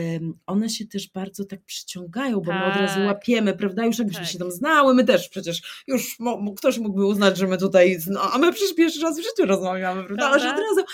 one 0.47 0.69
się 0.69 0.87
też 0.87 1.11
bardzo 1.11 1.45
tak 1.45 1.61
przyciągają, 1.65 2.41
bo 2.41 2.53
my 2.53 2.65
od 2.65 2.77
razu 2.77 2.95
Tak. 2.95 3.07
łapiemy, 3.07 3.57
prawda, 3.57 3.85
już 3.85 3.99
jakbyśmy 3.99 4.23
Tak. 4.23 4.33
się 4.33 4.39
tam 4.39 4.51
znały, 4.51 4.95
my 4.95 5.05
też 5.05 5.29
przecież 5.29 5.85
już 5.87 6.17
ktoś 6.57 6.79
mógłby 6.79 7.07
uznać, 7.07 7.39
że 7.39 7.47
my 7.47 7.59
tutaj, 7.59 7.99
no, 8.11 8.21
a 8.33 8.39
my 8.39 8.53
przecież 8.53 8.75
pierwszy 8.75 9.01
raz 9.01 9.19
w 9.21 9.23
życiu 9.23 9.47
rozmawiamy, 9.47 10.05
prawda, 10.05 10.27
ale 10.27 10.41
że 10.41 10.51
od 10.51 10.61
razu 10.61 10.85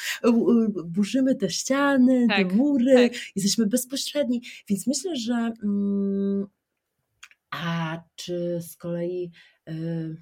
burzymy 0.85 1.35
te 1.35 1.51
ściany, 1.51 2.27
Tak, 2.29 2.49
te 2.49 2.55
mury, 2.55 2.95
tak. 3.11 3.21
jesteśmy 3.37 3.67
bezpośredni, 3.67 4.43
więc 4.69 4.87
myślę, 4.87 5.17
że 5.17 5.51
mm, 5.63 6.47
a 7.55 8.03
czy 8.17 8.59
z 8.63 8.77
kolei 8.77 9.31
y, 9.69 10.17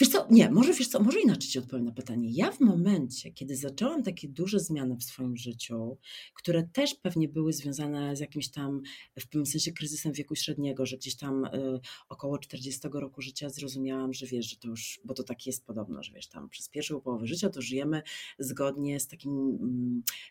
Wiesz 0.00 0.08
co, 0.08 0.26
nie, 0.30 0.50
może 0.50 0.72
wiesz 0.72 0.88
co, 0.88 1.02
może 1.02 1.20
inaczej 1.20 1.50
ci 1.50 1.58
odpowiem 1.58 1.84
na 1.84 1.92
pytanie. 1.92 2.28
Ja 2.32 2.52
w 2.52 2.60
momencie, 2.60 3.32
kiedy 3.32 3.56
zaczęłam 3.56 4.02
takie 4.02 4.28
duże 4.28 4.60
zmiany 4.60 4.96
w 4.96 5.04
swoim 5.04 5.36
życiu, 5.36 5.98
które 6.34 6.62
też 6.62 6.94
pewnie 6.94 7.28
były 7.28 7.52
związane 7.52 8.16
z 8.16 8.20
jakimś 8.20 8.48
tam, 8.50 8.82
w 9.20 9.28
pewnym 9.28 9.46
sensie 9.46 9.72
kryzysem 9.72 10.12
wieku 10.12 10.34
średniego, 10.34 10.86
że 10.86 10.96
gdzieś 10.96 11.16
tam 11.16 11.44
y, 11.44 11.80
około 12.08 12.38
40 12.38 12.80
roku 12.92 13.22
życia 13.22 13.50
zrozumiałam, 13.50 14.12
że 14.12 14.26
wiesz, 14.26 14.50
że 14.50 14.56
to 14.56 14.68
już, 14.68 15.00
bo 15.04 15.14
to 15.14 15.22
tak 15.22 15.46
jest 15.46 15.66
podobno, 15.66 16.02
że 16.02 16.12
wiesz, 16.12 16.28
tam 16.28 16.48
przez 16.48 16.68
pierwszą 16.68 17.00
połowę 17.00 17.26
życia 17.26 17.48
to 17.50 17.62
żyjemy 17.62 18.02
zgodnie 18.38 19.00
z 19.00 19.08
takimi 19.08 19.58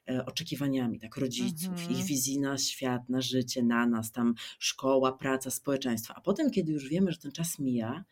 e, 0.09 0.25
oczekiwaniami, 0.25 0.99
tak, 0.99 1.17
rodziców, 1.17 1.69
Mhm. 1.69 1.91
ich 1.91 2.05
wizji 2.05 2.39
na 2.39 2.57
świat, 2.57 3.09
na 3.09 3.21
życie, 3.21 3.63
na 3.63 3.87
nas, 3.87 4.11
tam 4.11 4.33
szkoła, 4.59 5.13
praca, 5.13 5.51
społeczeństwo. 5.51 6.13
A 6.17 6.21
potem, 6.21 6.51
kiedy 6.51 6.71
już 6.71 6.89
wiemy, 6.89 7.11
że 7.11 7.17
ten 7.17 7.31
czas 7.31 7.59
mija 7.59 8.05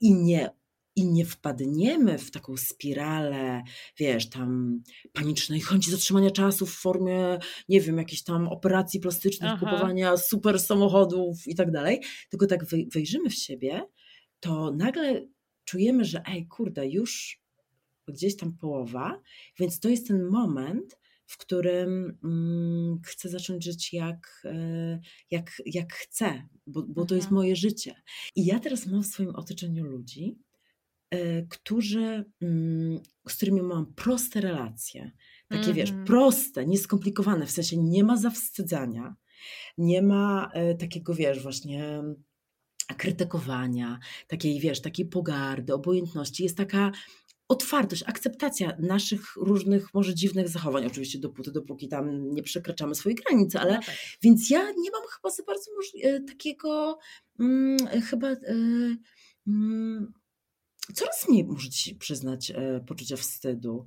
i 0.00 0.14
nie 0.14 0.50
i 0.96 1.06
nie 1.06 1.24
wpadniemy 1.26 2.18
w 2.18 2.30
taką 2.30 2.56
spiralę, 2.56 3.62
wiesz, 3.98 4.28
tam 4.28 4.82
panicznej 5.12 5.60
chęci 5.60 5.90
zatrzymania 5.90 6.30
czasu 6.30 6.66
w 6.66 6.74
formie, 6.74 7.38
nie 7.68 7.80
wiem, 7.80 7.98
jakichś 7.98 8.22
tam 8.22 8.48
operacji 8.48 9.00
plastycznych, 9.00 9.50
Aha. 9.50 9.66
kupowania 9.66 10.16
super 10.16 10.60
samochodów 10.60 11.46
i 11.46 11.54
tak 11.54 11.70
dalej, 11.70 12.00
tylko 12.30 12.46
tak 12.46 12.64
wej- 12.64 12.88
wejrzymy 12.94 13.30
w 13.30 13.34
siebie, 13.34 13.86
to 14.40 14.72
nagle 14.72 15.26
czujemy, 15.64 16.04
że 16.04 16.22
ej, 16.26 16.46
kurde, 16.46 16.88
już 16.88 17.40
gdzieś 18.08 18.36
tam 18.36 18.56
połowa, 18.56 19.20
więc 19.58 19.80
to 19.80 19.88
jest 19.88 20.08
ten 20.08 20.24
moment, 20.26 20.98
w 21.26 21.38
którym 21.38 22.18
mm, 22.24 23.00
chcę 23.06 23.28
zacząć 23.28 23.64
żyć 23.64 23.92
jak, 23.92 24.42
e, 24.44 25.00
jak, 25.30 25.50
jak 25.66 25.92
chcę, 25.92 26.48
bo, 26.66 26.82
bo 26.82 27.06
to 27.06 27.14
jest 27.14 27.26
Mhm. 27.26 27.34
moje 27.34 27.56
życie. 27.56 27.94
I 28.36 28.46
ja 28.46 28.60
teraz 28.60 28.86
mam 28.86 29.02
w 29.02 29.06
swoim 29.06 29.34
otoczeniu 29.34 29.84
ludzi, 29.84 30.38
którzy, 31.48 32.24
mm, 32.42 32.98
z 33.28 33.34
którymi 33.36 33.62
mam 33.62 33.94
proste 33.94 34.40
relacje. 34.40 35.10
Takie 35.48 35.74
wiesz, 35.74 35.90
Mhm. 35.90 36.06
proste, 36.06 36.66
nieskomplikowane, 36.66 37.46
w 37.46 37.50
sensie 37.50 37.76
nie 37.76 38.04
ma 38.04 38.16
zawstydzania, 38.16 39.14
nie 39.78 40.02
ma 40.02 40.50
e, 40.54 40.74
takiego, 40.74 41.14
wiesz, 41.14 41.42
właśnie 41.42 42.02
krytykowania, 42.96 43.98
takiej, 44.28 44.60
wiesz, 44.60 44.80
takiej 44.80 45.06
pogardy, 45.06 45.74
obojętności. 45.74 46.42
Jest 46.42 46.56
taka 46.56 46.92
otwartość, 47.48 48.02
akceptacja 48.06 48.76
naszych 48.78 49.36
różnych, 49.36 49.94
może 49.94 50.14
dziwnych 50.14 50.48
zachowań, 50.48 50.86
oczywiście 50.86 51.18
dopóty, 51.18 51.52
dopóki 51.52 51.88
tam 51.88 52.30
nie 52.34 52.42
przekraczamy 52.42 52.94
swoich 52.94 53.16
granic, 53.16 53.56
ale 53.56 53.74
No 53.74 53.80
tak. 53.80 53.94
więc 54.22 54.50
ja 54.50 54.62
nie 54.62 54.90
mam 54.90 55.02
chyba 55.16 55.30
za 55.30 55.42
bardzo 55.42 55.70
e, 56.02 56.20
takiego 56.20 56.98
mm, 57.40 57.78
chyba 58.02 58.28
e, 58.30 58.36
mm, 59.46 60.12
coraz 60.92 61.28
mniej 61.28 61.44
muszę 61.44 61.70
ci 61.70 61.94
przyznać 61.94 62.50
e, 62.50 62.80
poczucia 62.86 63.16
wstydu. 63.16 63.86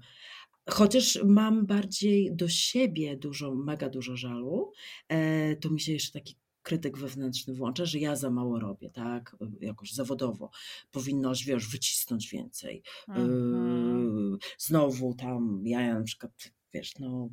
Chociaż 0.70 1.20
mam 1.26 1.66
bardziej 1.66 2.36
do 2.36 2.50
siebie 2.50 3.18
dużo, 3.18 3.56
mega 3.56 3.90
dużo 3.90 4.16
żalu, 4.16 4.72
e, 5.10 5.56
to 5.56 5.70
mi 5.70 5.82
się 5.82 5.94
jeszcze 5.94 6.20
taki 6.20 6.36
krytyk 6.64 6.98
wewnętrzny 6.98 7.54
włącza, 7.54 7.86
że 7.86 8.00
ja 8.00 8.16
za 8.16 8.30
mało 8.30 8.60
robię, 8.60 8.90
tak, 8.90 9.36
e, 9.42 9.66
jakoś 9.66 9.94
zawodowo. 9.94 10.50
Powinnaś, 10.92 11.46
wiesz, 11.46 11.68
wycisnąć 11.68 12.30
więcej. 12.30 12.84
Mhm. 13.08 14.32
Yy, 14.32 14.38
znowu 14.58 15.14
tam 15.14 15.62
ja 15.66 16.00
na 16.00 16.04
przykład, 16.04 16.32
wiesz, 16.74 17.00
no 17.00 17.30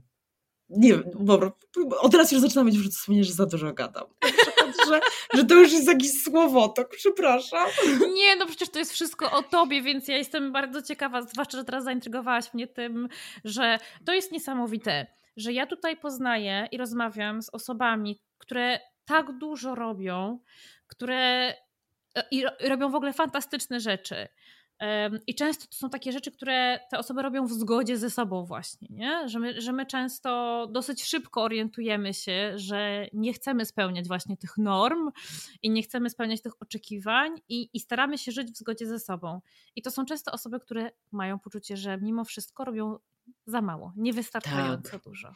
nie 0.68 0.88
wiem, 0.88 1.04
dobra, 1.20 1.52
od 2.00 2.12
teraz 2.12 2.32
już 2.32 2.40
zaczynam 2.40 2.66
mieć 2.66 2.96
sumienia, 2.96 3.24
że 3.24 3.32
za 3.32 3.46
dużo 3.46 3.72
gadam. 3.72 4.04
Że, 4.88 5.00
że 5.34 5.44
to 5.44 5.54
już 5.54 5.72
jest 5.72 5.88
jakiś 5.88 6.22
słowotok, 6.22 6.88
przepraszam. 6.96 7.68
Nie, 8.14 8.36
no 8.36 8.46
przecież 8.46 8.68
to 8.68 8.78
jest 8.78 8.92
wszystko 8.92 9.32
o 9.32 9.42
tobie, 9.42 9.82
więc 9.82 10.08
ja 10.08 10.16
jestem 10.16 10.52
bardzo 10.52 10.82
ciekawa, 10.82 11.22
zwłaszcza, 11.22 11.58
że 11.58 11.64
teraz 11.64 11.84
zaintrygowałaś 11.84 12.54
mnie 12.54 12.66
tym, 12.66 13.08
że 13.44 13.78
to 14.06 14.12
jest 14.12 14.32
niesamowite, 14.32 15.06
że 15.36 15.52
ja 15.52 15.66
tutaj 15.66 15.96
poznaję 15.96 16.68
i 16.72 16.78
rozmawiam 16.78 17.42
z 17.42 17.50
osobami, 17.50 18.20
które 18.38 18.80
tak 19.04 19.38
dużo 19.38 19.74
robią, 19.74 20.38
które 20.86 21.54
e, 22.14 22.24
i 22.30 22.44
robią 22.60 22.90
w 22.90 22.94
ogóle 22.94 23.12
fantastyczne 23.12 23.80
rzeczy. 23.80 24.28
I 25.26 25.34
często 25.34 25.66
to 25.66 25.76
są 25.76 25.90
takie 25.90 26.12
rzeczy, 26.12 26.30
które 26.32 26.80
te 26.90 26.98
osoby 26.98 27.22
robią 27.22 27.46
w 27.46 27.52
zgodzie 27.52 27.98
ze 27.98 28.10
sobą, 28.10 28.44
właśnie, 28.44 28.88
nie? 28.90 29.28
Że, 29.28 29.38
my, 29.38 29.60
że 29.60 29.72
my 29.72 29.86
często 29.86 30.66
dosyć 30.72 31.04
szybko 31.04 31.42
orientujemy 31.42 32.14
się, 32.14 32.52
że 32.56 33.06
nie 33.12 33.32
chcemy 33.32 33.64
spełniać 33.64 34.08
właśnie 34.08 34.36
tych 34.36 34.58
norm 34.58 35.10
i 35.62 35.70
nie 35.70 35.82
chcemy 35.82 36.10
spełniać 36.10 36.42
tych 36.42 36.52
oczekiwań 36.62 37.32
i, 37.48 37.70
i 37.72 37.80
staramy 37.80 38.18
się 38.18 38.32
żyć 38.32 38.50
w 38.52 38.56
zgodzie 38.56 38.86
ze 38.86 38.98
sobą. 38.98 39.40
I 39.76 39.82
to 39.82 39.90
są 39.90 40.04
często 40.04 40.32
osoby, 40.32 40.60
które 40.60 40.90
mają 41.12 41.38
poczucie, 41.38 41.76
że 41.76 41.98
mimo 41.98 42.24
wszystko 42.24 42.64
robią 42.64 42.98
za 43.46 43.62
mało, 43.62 43.92
niewystarczająco 43.96 44.90
Tak. 44.90 45.02
dużo. 45.02 45.32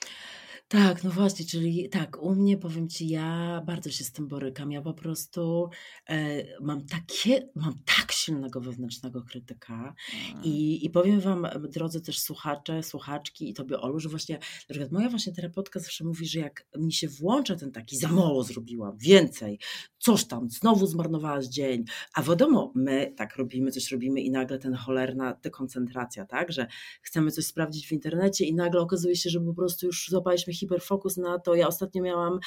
Tak, 0.69 1.05
no 1.05 1.11
właśnie, 1.11 1.47
czyli 1.47 1.89
tak, 1.89 2.23
u 2.23 2.35
mnie 2.35 2.57
powiem 2.57 2.89
ci, 2.89 3.09
ja 3.09 3.63
bardzo 3.67 3.91
się 3.91 4.05
z 4.05 4.13
tym 4.13 4.29
borykam. 4.29 4.73
Ja 4.73 4.83
po 4.83 4.95
prostu 4.95 5.71
e, 6.09 6.45
mam 6.61 6.87
takie, 6.87 7.49
mam 7.55 7.75
tak 7.85 8.13
silnego 8.13 8.61
wewnętrznego 8.61 9.23
krytyka. 9.23 9.95
Mm. 10.35 10.45
I, 10.45 10.87
I 10.87 10.91
powiem 10.91 11.21
Wam, 11.21 11.47
drodzy 11.69 12.01
też 12.01 12.19
słuchacze, 12.21 12.83
słuchaczki 12.83 13.51
i 13.51 13.55
Tobie 13.55 13.81
Olu, 13.81 14.01
że 14.01 14.09
właśnie, 14.09 14.35
na 14.35 14.73
przykład 14.75 14.93
moja 14.93 15.09
właśnie 15.09 15.33
terapeutka 15.33 15.81
zawsze 15.81 16.05
mówi, 16.05 16.27
że 16.27 16.41
jak 16.41 16.67
mi 16.79 16.93
się 16.93 17.09
włącza 17.09 17.57
ten 17.57 17.73
taki, 17.73 17.97
za 17.97 18.09
mało 18.09 18.45
zrobiłam, 18.45 18.99
więcej, 18.99 19.59
coś 19.99 20.25
tam, 20.25 20.51
znowu 20.51 20.87
zmarnowałaś 20.87 21.47
dzień, 21.47 21.85
a 22.15 22.23
wiadomo, 22.23 22.73
my 22.75 23.15
tak 23.17 23.37
robimy, 23.37 23.71
coś 23.71 23.91
robimy 23.91 24.21
i 24.21 24.31
nagle 24.31 24.59
ten 24.59 24.75
cholerna 24.75 25.35
dekoncentracja, 25.43 26.27
tak, 26.27 26.53
że 26.53 26.67
chcemy 27.03 27.31
coś 27.31 27.47
sprawdzić 27.47 27.89
w 27.89 27.93
internecie 27.93 28.45
i 28.45 28.55
nagle 28.55 28.81
okazuje 28.81 29.17
się, 29.17 29.31
że 29.31 29.41
po 29.41 29.55
prostu 29.55 29.87
już 29.87 30.07
złapaliśmy 30.09 30.58
hiperfokus 30.59 31.17
na 31.17 31.39
to. 31.39 31.55
Ja 31.55 31.69
ostatnio 31.69 32.03
miałam, 32.03 32.39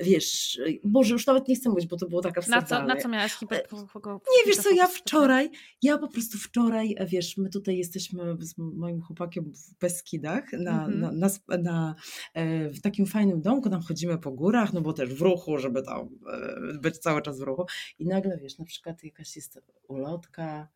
wiesz, 0.00 0.60
Boże, 0.84 1.12
już 1.12 1.26
nawet 1.26 1.48
nie 1.48 1.56
chcę 1.56 1.68
mówić, 1.70 1.86
bo 1.86 1.96
to 1.96 2.08
było 2.08 2.20
taka 2.22 2.40
Na 2.48 2.62
co, 2.62 2.82
na 2.82 2.96
co 2.96 3.08
miałaś 3.08 3.32
hiper... 3.32 3.66
Nie, 4.14 4.46
wiesz 4.46 4.56
co, 4.56 4.70
ja 4.70 4.86
wczoraj, 4.86 5.50
ja 5.82 5.98
po 5.98 6.08
prostu 6.08 6.38
wczoraj, 6.38 6.96
wiesz, 7.06 7.36
my 7.36 7.50
tutaj 7.50 7.76
jesteśmy 7.76 8.36
z 8.40 8.54
moim 8.58 9.00
chłopakiem 9.00 9.52
w 9.52 9.78
Beskidach, 9.80 10.44
na, 10.52 10.84
Mhm. 10.84 11.00
na, 11.00 11.28
na, 11.48 11.58
na, 11.58 11.94
e, 12.34 12.70
w 12.70 12.80
takim 12.80 13.06
fajnym 13.06 13.42
domku, 13.42 13.70
tam 13.70 13.82
chodzimy 13.82 14.18
po 14.18 14.30
górach, 14.32 14.72
no 14.72 14.80
bo 14.80 14.92
też 14.92 15.14
w 15.14 15.20
ruchu, 15.20 15.58
żeby 15.58 15.82
tam 15.82 16.08
e, 16.32 16.78
być 16.78 16.98
cały 16.98 17.22
czas 17.22 17.38
w 17.38 17.42
ruchu 17.42 17.66
i 17.98 18.06
nagle, 18.06 18.38
wiesz, 18.38 18.58
na 18.58 18.64
przykład 18.64 19.04
jakaś 19.04 19.36
jest 19.36 19.60
ulotka, 19.88 20.68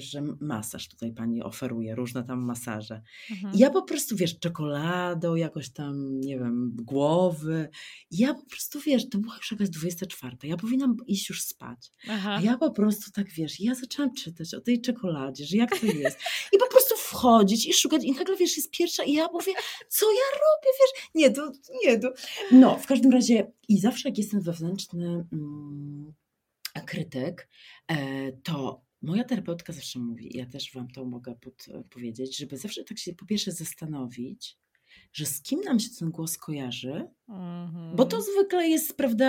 że 0.00 0.22
masaż 0.40 0.88
tutaj 0.88 1.12
pani 1.12 1.42
oferuje, 1.42 1.94
różne 1.94 2.24
tam 2.24 2.44
masaże. 2.44 3.02
Mhm. 3.30 3.54
Ja 3.56 3.70
po 3.70 3.82
prostu, 3.82 4.16
wiesz, 4.16 4.38
czekoladą, 4.38 5.34
jakoś 5.34 5.70
tam, 5.70 6.20
nie 6.20 6.38
wiem, 6.38 6.76
głowy. 6.82 7.68
Ja 8.10 8.34
po 8.34 8.46
prostu, 8.46 8.80
wiesz, 8.80 9.08
to 9.08 9.18
była 9.18 9.36
już 9.36 9.52
jakaś 9.52 9.70
24. 9.70 10.36
Ja 10.42 10.56
powinnam 10.56 10.96
iść 11.06 11.28
już 11.28 11.42
spać. 11.42 11.90
Aha. 12.08 12.36
A 12.38 12.40
ja 12.40 12.58
po 12.58 12.70
prostu 12.70 13.10
tak, 13.10 13.30
wiesz, 13.30 13.60
ja 13.60 13.74
zaczęłam 13.74 14.14
czytać 14.14 14.54
o 14.54 14.60
tej 14.60 14.80
czekoladzie, 14.80 15.44
że 15.44 15.56
jak 15.56 15.80
to 15.80 15.86
jest. 15.86 16.18
I 16.52 16.58
po 16.58 16.68
prostu 16.68 16.96
wchodzić 16.96 17.66
i 17.66 17.72
szukać. 17.72 18.04
I 18.04 18.12
nagle, 18.12 18.36
wiesz, 18.36 18.56
jest 18.56 18.70
pierwsza 18.70 19.04
i 19.04 19.12
ja 19.12 19.28
mówię, 19.32 19.52
co 19.88 20.06
ja 20.12 20.38
robię, 20.38 20.70
wiesz? 20.80 21.10
Nie, 21.14 21.30
to, 21.30 21.52
nie, 21.84 21.98
to. 21.98 22.12
No, 22.52 22.78
w 22.78 22.86
każdym 22.86 23.12
razie 23.12 23.52
i 23.68 23.78
zawsze 23.78 24.08
jak 24.08 24.18
jestem 24.18 24.40
wewnętrzny 24.40 25.26
mm, 25.32 26.14
krytyk, 26.86 27.48
e, 27.88 28.32
to 28.32 28.84
Moja 29.04 29.24
terapeutka 29.24 29.72
zawsze 29.72 29.98
mówi, 29.98 30.30
ja 30.34 30.46
też 30.46 30.72
Wam 30.74 30.88
to 30.88 31.04
mogę 31.04 31.34
powiedzieć, 31.90 32.36
żeby 32.36 32.56
zawsze 32.56 32.84
tak 32.84 32.98
się 32.98 33.14
po 33.14 33.26
pierwsze 33.26 33.52
zastanowić, 33.52 34.58
że 35.12 35.26
z 35.26 35.42
kim 35.42 35.60
nam 35.60 35.80
się 35.80 35.88
ten 35.98 36.10
głos 36.10 36.38
kojarzy, 36.38 37.08
mm-hmm. 37.28 37.96
bo 37.96 38.04
to 38.04 38.16
mhm. 38.16 38.22
zwykle 38.22 38.68
jest, 38.68 38.96
prawda, 38.96 39.28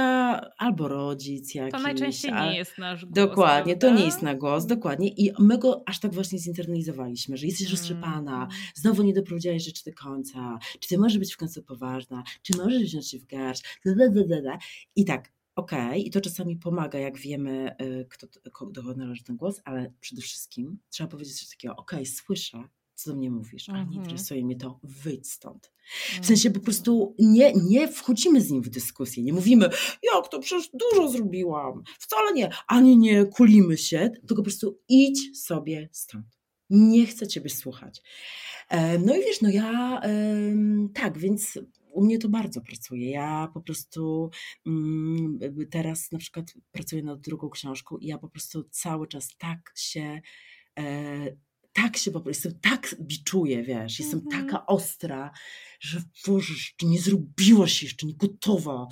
albo 0.57 0.87
rodzic 0.87 1.55
jakiś. 1.55 1.71
To 1.71 1.79
najczęściej 1.79 2.31
a... 2.31 2.45
nie 2.45 2.57
jest 2.57 2.77
nasz 2.77 3.05
głos. 3.05 3.13
Dokładnie, 3.15 3.77
prawda? 3.77 3.87
to 3.87 4.01
nie 4.01 4.05
jest 4.05 4.21
nasz 4.21 4.37
głos, 4.37 4.65
dokładnie. 4.65 5.07
I 5.07 5.31
my 5.39 5.57
go 5.57 5.83
aż 5.85 5.99
tak 5.99 6.13
właśnie 6.13 6.39
zinternalizowaliśmy, 6.39 7.37
że 7.37 7.45
jesteś 7.45 7.67
mm. 7.67 7.71
roztrzepana, 7.71 8.47
znowu 8.75 9.03
nie 9.03 9.13
doprowadziłaś 9.13 9.63
rzeczy 9.63 9.83
do 9.85 9.93
końca, 9.93 10.59
czy 10.79 10.89
ty 10.89 10.97
możesz 10.97 11.17
być 11.17 11.33
w 11.33 11.37
końcu 11.37 11.63
poważna, 11.63 12.23
czy 12.41 12.57
możesz 12.57 12.83
wziąć 12.83 13.11
się 13.11 13.19
w 13.19 13.25
garść, 13.25 13.63
i 14.95 15.05
tak, 15.05 15.34
Okej, 15.55 15.87
okay. 15.87 15.99
i 15.99 16.11
to 16.11 16.21
czasami 16.21 16.55
pomaga, 16.57 16.99
jak 16.99 17.17
wiemy, 17.17 17.75
y, 17.81 18.07
kto, 18.09 18.27
do 18.43 18.51
kogo 18.51 18.93
należy 18.95 19.23
ten 19.23 19.37
głos, 19.37 19.61
ale 19.65 19.93
przede 19.99 20.21
wszystkim 20.21 20.79
trzeba 20.89 21.09
powiedzieć 21.09 21.39
coś 21.39 21.49
takiego, 21.49 21.75
okej, 21.75 21.99
okay, 21.99 22.05
słyszę, 22.05 22.63
co 22.95 23.09
do 23.09 23.17
mnie 23.17 23.31
mówisz, 23.31 23.69
ale 23.69 23.77
nie 23.77 23.83
mhm. 23.83 24.03
interesuje 24.03 24.45
mnie 24.45 24.55
to, 24.55 24.79
wyjdź 24.83 25.31
stąd. 25.31 25.71
W 26.21 26.25
sensie 26.25 26.51
po 26.51 26.59
prostu 26.59 27.15
nie, 27.19 27.53
nie 27.53 27.87
wchodzimy 27.87 28.41
z 28.41 28.51
nim 28.51 28.61
w 28.61 28.69
dyskusję, 28.69 29.23
nie 29.23 29.33
mówimy, 29.33 29.69
jak 30.13 30.27
to 30.31 30.39
przecież 30.39 30.69
dużo 30.73 31.09
zrobiłam, 31.09 31.83
wcale 31.99 32.33
nie, 32.33 32.49
ani 32.67 32.97
nie 32.97 33.25
kulimy 33.25 33.77
się, 33.77 34.09
tylko 34.19 34.35
po 34.35 34.43
prostu 34.43 34.79
idź 34.89 35.39
sobie 35.39 35.89
stąd. 35.91 36.25
Nie 36.69 37.05
chcę 37.05 37.27
ciebie 37.27 37.49
słuchać. 37.49 38.01
No 39.05 39.15
i 39.15 39.19
wiesz, 39.19 39.41
no 39.41 39.49
ja 39.49 40.01
tak, 40.93 41.17
więc 41.17 41.59
u 41.95 42.05
mnie 42.05 42.19
to 42.19 42.29
bardzo 42.29 42.61
pracuje. 42.61 43.09
Ja 43.09 43.51
po 43.53 43.61
prostu 43.61 44.29
mm, 44.65 45.39
teraz 45.71 46.11
na 46.11 46.19
przykład 46.19 46.53
pracuję 46.71 47.03
nad 47.03 47.21
drugą 47.21 47.49
książką 47.49 47.97
i 47.97 48.07
ja 48.07 48.17
po 48.17 48.29
prostu 48.29 48.63
cały 48.63 49.07
czas 49.07 49.37
tak 49.37 49.71
się 49.75 50.21
e, 50.79 51.35
tak 51.73 51.97
się 51.97 52.11
po 52.11 52.21
prostu, 52.21 52.49
tak 52.61 52.95
biczuję, 53.01 53.63
wiesz, 53.63 53.99
jestem 53.99 54.19
mm 54.19 54.27
-hmm. 54.27 54.45
taka 54.45 54.65
ostra, 54.65 55.31
że 55.79 56.01
Boże, 56.27 56.53
jeszcze 56.53 56.85
nie 56.85 56.99
zrobiłaś 57.01 57.83
jeszcze, 57.83 58.07
nie 58.07 58.15
gotowa. 58.15 58.87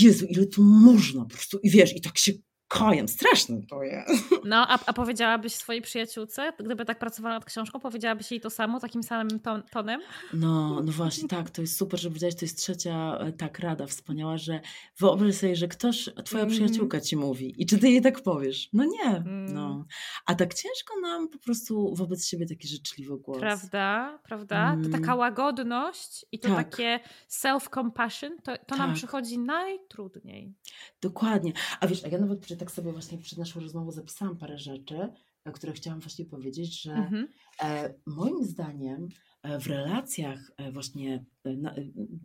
Jezu, 0.00 0.26
ile 0.26 0.46
tu 0.46 0.62
można 0.62 1.22
po 1.22 1.28
prostu. 1.28 1.58
I 1.62 1.70
wiesz, 1.70 1.96
i 1.96 2.00
tak 2.00 2.18
się 2.18 2.32
kojem, 2.68 3.08
straszne 3.08 3.60
to 3.70 3.82
jest. 3.82 4.24
No, 4.44 4.68
a, 4.68 4.78
a 4.86 4.92
powiedziałabyś 4.92 5.54
swojej 5.54 5.82
przyjaciółce, 5.82 6.52
gdyby 6.60 6.84
tak 6.84 6.98
pracowała 6.98 7.34
nad 7.34 7.44
książką, 7.44 7.80
powiedziałabyś 7.80 8.30
jej 8.30 8.40
to 8.40 8.50
samo, 8.50 8.80
takim 8.80 9.02
samym 9.02 9.40
ton, 9.40 9.62
tonem? 9.62 10.00
No, 10.34 10.82
no 10.82 10.92
właśnie, 10.92 11.28
tak, 11.28 11.50
to 11.50 11.62
jest 11.62 11.76
super, 11.76 12.00
że 12.00 12.08
powiedziałeś, 12.08 12.34
to 12.34 12.44
jest 12.44 12.58
trzecia 12.58 13.18
e, 13.18 13.32
tak 13.32 13.58
rada 13.58 13.86
wspaniała, 13.86 14.38
że 14.38 14.60
wyobraź 14.98 15.34
sobie, 15.34 15.56
że 15.56 15.68
ktoś, 15.68 16.10
twoja 16.24 16.44
mm. 16.44 16.54
przyjaciółka 16.54 17.00
ci 17.00 17.16
mówi 17.16 17.62
i 17.62 17.66
czy 17.66 17.78
ty 17.78 17.90
jej 17.90 18.02
tak 18.02 18.22
powiesz? 18.22 18.68
No 18.72 18.84
nie, 18.84 19.16
mm. 19.16 19.54
no. 19.54 19.84
A 20.26 20.34
tak 20.34 20.54
ciężko 20.54 21.00
nam 21.00 21.28
po 21.28 21.38
prostu 21.38 21.94
wobec 21.94 22.26
siebie 22.26 22.46
taki 22.46 22.68
życzliwy 22.68 23.18
głos. 23.18 23.38
Prawda, 23.40 24.18
prawda? 24.24 24.72
Mm. 24.72 24.84
To 24.84 24.98
taka 24.98 25.14
łagodność 25.14 26.26
i 26.32 26.38
to 26.38 26.48
tak. 26.48 26.56
takie 26.56 27.00
self-compassion, 27.30 28.30
to, 28.42 28.56
to 28.58 28.64
tak. 28.66 28.78
nam 28.78 28.94
przychodzi 28.94 29.38
najtrudniej. 29.38 30.54
Dokładnie. 31.02 31.52
A 31.80 31.86
wiesz, 31.86 32.04
a 32.04 32.08
ja 32.08 32.18
nawet 32.18 32.40
tak 32.56 32.70
sobie 32.70 32.92
właśnie 32.92 33.18
przed 33.18 33.38
naszą 33.38 33.60
rozmową 33.60 33.90
zapisałam 33.90 34.36
parę 34.36 34.58
rzeczy, 34.58 35.08
e, 35.44 35.52
które 35.52 35.72
chciałam 35.72 36.00
właśnie 36.00 36.24
powiedzieć, 36.24 36.82
że 36.82 36.92
mhm. 36.92 37.28
e, 37.62 37.94
moim 38.06 38.44
zdaniem 38.44 39.08
e, 39.42 39.60
w 39.60 39.66
relacjach 39.66 40.52
właśnie, 40.72 41.24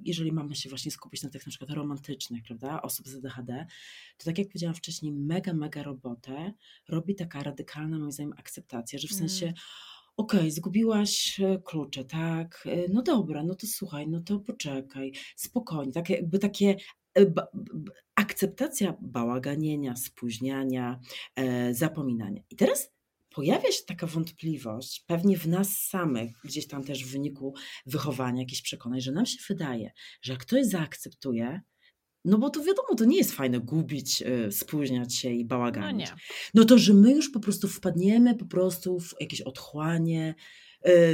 jeżeli 0.03 0.32
mamy 0.32 0.55
się 0.55 0.69
właśnie 0.69 0.91
skupić 0.91 1.23
na 1.23 1.29
tych 1.29 1.45
na 1.45 1.49
przykład 1.49 1.71
romantycznych, 1.71 2.43
prawda, 2.43 2.82
osób 2.82 3.07
z 3.07 3.15
ADHD, 3.15 3.65
to 4.17 4.25
tak 4.25 4.38
jak 4.38 4.47
powiedziałam 4.47 4.75
wcześniej, 4.75 5.13
mega, 5.13 5.53
mega 5.53 5.84
robotę 5.84 6.53
robi 6.89 7.15
taka 7.15 7.43
radykalna 7.43 7.99
moim 7.99 8.11
zdaniem 8.11 8.34
akceptacja, 8.38 8.99
że 8.99 9.07
w 9.07 9.13
sensie 9.13 9.45
mm. 9.45 9.55
okej, 10.17 10.39
okay, 10.39 10.51
zgubiłaś 10.51 11.41
klucze, 11.65 12.05
tak, 12.05 12.67
no 12.89 13.01
dobra, 13.01 13.43
no 13.43 13.55
to 13.55 13.67
słuchaj, 13.67 14.07
no 14.07 14.21
to 14.21 14.39
poczekaj, 14.39 15.11
spokojnie, 15.36 15.91
takie 15.91 16.13
jakby 16.13 16.39
takie 16.39 16.75
akceptacja 18.16 18.97
bałaganienia, 19.01 19.95
spóźniania, 19.95 20.99
e, 21.36 21.74
zapominania. 21.74 22.41
I 22.49 22.55
teraz 22.55 22.91
pojawia 23.30 23.72
się 23.72 23.84
taka 23.88 24.07
wątpliwość, 24.07 25.03
pewnie 25.07 25.38
w 25.38 25.47
nas 25.47 25.78
samych, 25.78 26.32
gdzieś 26.43 26.68
tam 26.68 26.84
też 26.84 27.05
w 27.05 27.12
wyniku 27.12 27.53
wychowania, 27.86 28.41
jakichś 28.41 28.62
przekonań, 28.62 29.01
że 29.01 29.12
nam 29.12 29.26
się 29.26 29.38
wydaje, 29.49 29.91
że 30.22 30.34
jak 30.34 30.41
ktoś 30.41 30.66
zaakceptuje, 30.66 31.62
no 32.26 32.38
bo 32.38 32.49
to 32.49 32.59
wiadomo, 32.64 32.95
to 32.97 33.05
nie 33.05 33.18
jest 33.18 33.32
fajne 33.32 33.59
gubić, 33.59 34.22
e, 34.22 34.51
spóźniać 34.51 35.16
się 35.16 35.30
i 35.30 35.45
bałaganić. 35.45 36.09
No, 36.09 36.16
no 36.53 36.66
to, 36.66 36.78
że 36.78 36.93
my 36.93 37.12
już 37.12 37.30
po 37.30 37.39
prostu 37.39 37.68
wpadniemy 37.68 38.36
po 38.36 38.45
prostu 38.45 38.99
w 38.99 39.16
jakieś 39.20 39.41
otchłanie, 39.41 40.36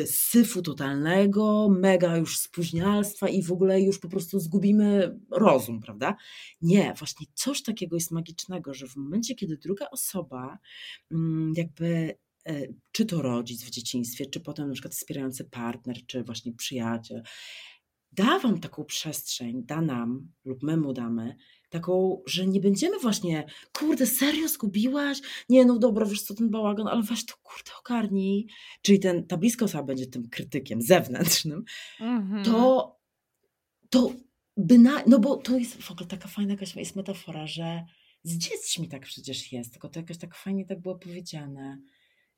syfu 0.06 0.62
totalnego, 0.62 1.70
mega 1.70 2.18
już 2.18 2.38
spóźnialstwa 2.38 3.30
i 3.30 3.44
w 3.44 3.52
ogóle 3.52 3.82
już 3.82 4.00
po 4.00 4.10
prostu 4.10 4.40
zgubimy 4.40 5.20
rozum, 5.32 5.82
prawda? 5.82 6.16
Nie, 6.62 6.94
właśnie 6.98 7.28
coś 7.34 7.64
takiego 7.64 7.96
jest 7.96 8.12
magicznego, 8.12 8.74
że 8.74 8.88
w 8.88 8.96
momencie, 8.96 9.36
kiedy 9.36 9.58
druga 9.58 9.90
osoba 9.92 10.58
mm, 11.12 11.54
jakby 11.58 12.18
e, 12.48 12.68
czy 12.92 13.06
to 13.06 13.22
rodzic 13.22 13.64
w 13.64 13.70
dzieciństwie, 13.70 14.26
czy 14.26 14.40
potem 14.40 14.68
na 14.68 14.74
przykład 14.74 14.96
wspierający 14.96 15.46
partner, 15.46 16.06
czy 16.08 16.24
właśnie 16.24 16.54
przyjaciel, 16.54 17.24
da 18.12 18.40
wam 18.40 18.60
taką 18.60 18.86
przestrzeń, 18.86 19.66
da 19.66 19.82
nam 19.82 20.32
lub 20.46 20.64
my 20.64 20.78
mu 20.78 20.94
damy, 20.94 21.36
taką, 21.70 22.22
że 22.26 22.48
nie 22.48 22.60
będziemy 22.60 23.00
właśnie, 23.00 23.46
kurde, 23.74 24.06
serio 24.06 24.48
zgubiłaś? 24.48 25.18
Nie, 25.50 25.66
no 25.66 25.80
dobra, 25.80 26.06
wiesz 26.06 26.22
co, 26.22 26.34
ten 26.34 26.50
bałagan, 26.50 26.88
ale 26.88 27.04
weź 27.04 27.26
to, 27.26 27.34
kurde, 27.44 27.72
ogarnij. 27.80 28.48
Czyli 28.82 29.00
ten, 29.00 29.28
ta 29.28 29.38
bliska 29.38 29.66
osoba 29.66 29.84
będzie 29.84 30.08
tym 30.08 30.30
krytykiem 30.30 30.82
zewnętrznym, 30.82 31.64
mm-hmm. 32.00 32.46
to, 32.46 32.96
to 33.90 34.14
by 34.58 34.80
na, 34.80 35.04
no 35.08 35.20
bo 35.20 35.38
to 35.38 35.58
jest 35.58 35.82
w 35.82 35.92
ogóle 35.92 36.08
taka 36.08 36.28
fajna 36.28 36.52
jakaś 36.54 36.76
jest 36.76 36.96
metafora, 36.96 37.48
że 37.48 37.86
z 38.24 38.38
dziećmi 38.38 38.88
tak 38.88 39.02
przecież 39.02 39.52
jest, 39.52 39.72
tylko 39.72 39.90
to 39.90 40.00
jakoś 40.00 40.18
tak 40.18 40.36
fajnie 40.36 40.66
tak 40.66 40.82
było 40.82 40.96
powiedziane, 40.96 41.82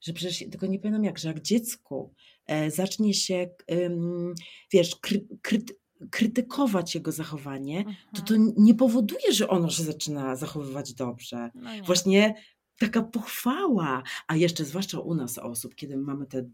że 0.02 0.14
przecież, 0.14 0.50
tylko 0.52 0.68
nie 0.68 0.80
pamiętam 0.80 1.04
jak, 1.04 1.20
że 1.20 1.28
jak 1.28 1.42
dziecku 1.42 2.14
e, 2.46 2.72
zacznie 2.72 3.14
się, 3.14 3.50
wiesz, 4.74 4.96
kry, 4.96 5.28
kry, 5.42 5.60
krytykować 6.12 6.96
jego 6.96 7.12
zachowanie, 7.12 7.86
to 8.14 8.22
to 8.22 8.36
mhm. 8.36 8.54
nie 8.58 8.76
powoduje, 8.76 9.34
że 9.34 9.48
ono 9.48 9.70
się 9.70 9.84
zaczyna 9.84 10.36
zachowywać 10.36 10.94
dobrze. 10.94 11.52
No 11.56 11.70
Właśnie 11.86 12.36
taka 12.78 13.02
pochwała, 13.02 14.04
a 14.28 14.36
jeszcze 14.36 14.66
zwłaszcza 14.66 15.00
u 15.00 15.16
nas 15.16 15.38
osób, 15.38 15.76
kiedy 15.76 15.98
mamy 15.98 16.26
te 16.26 16.50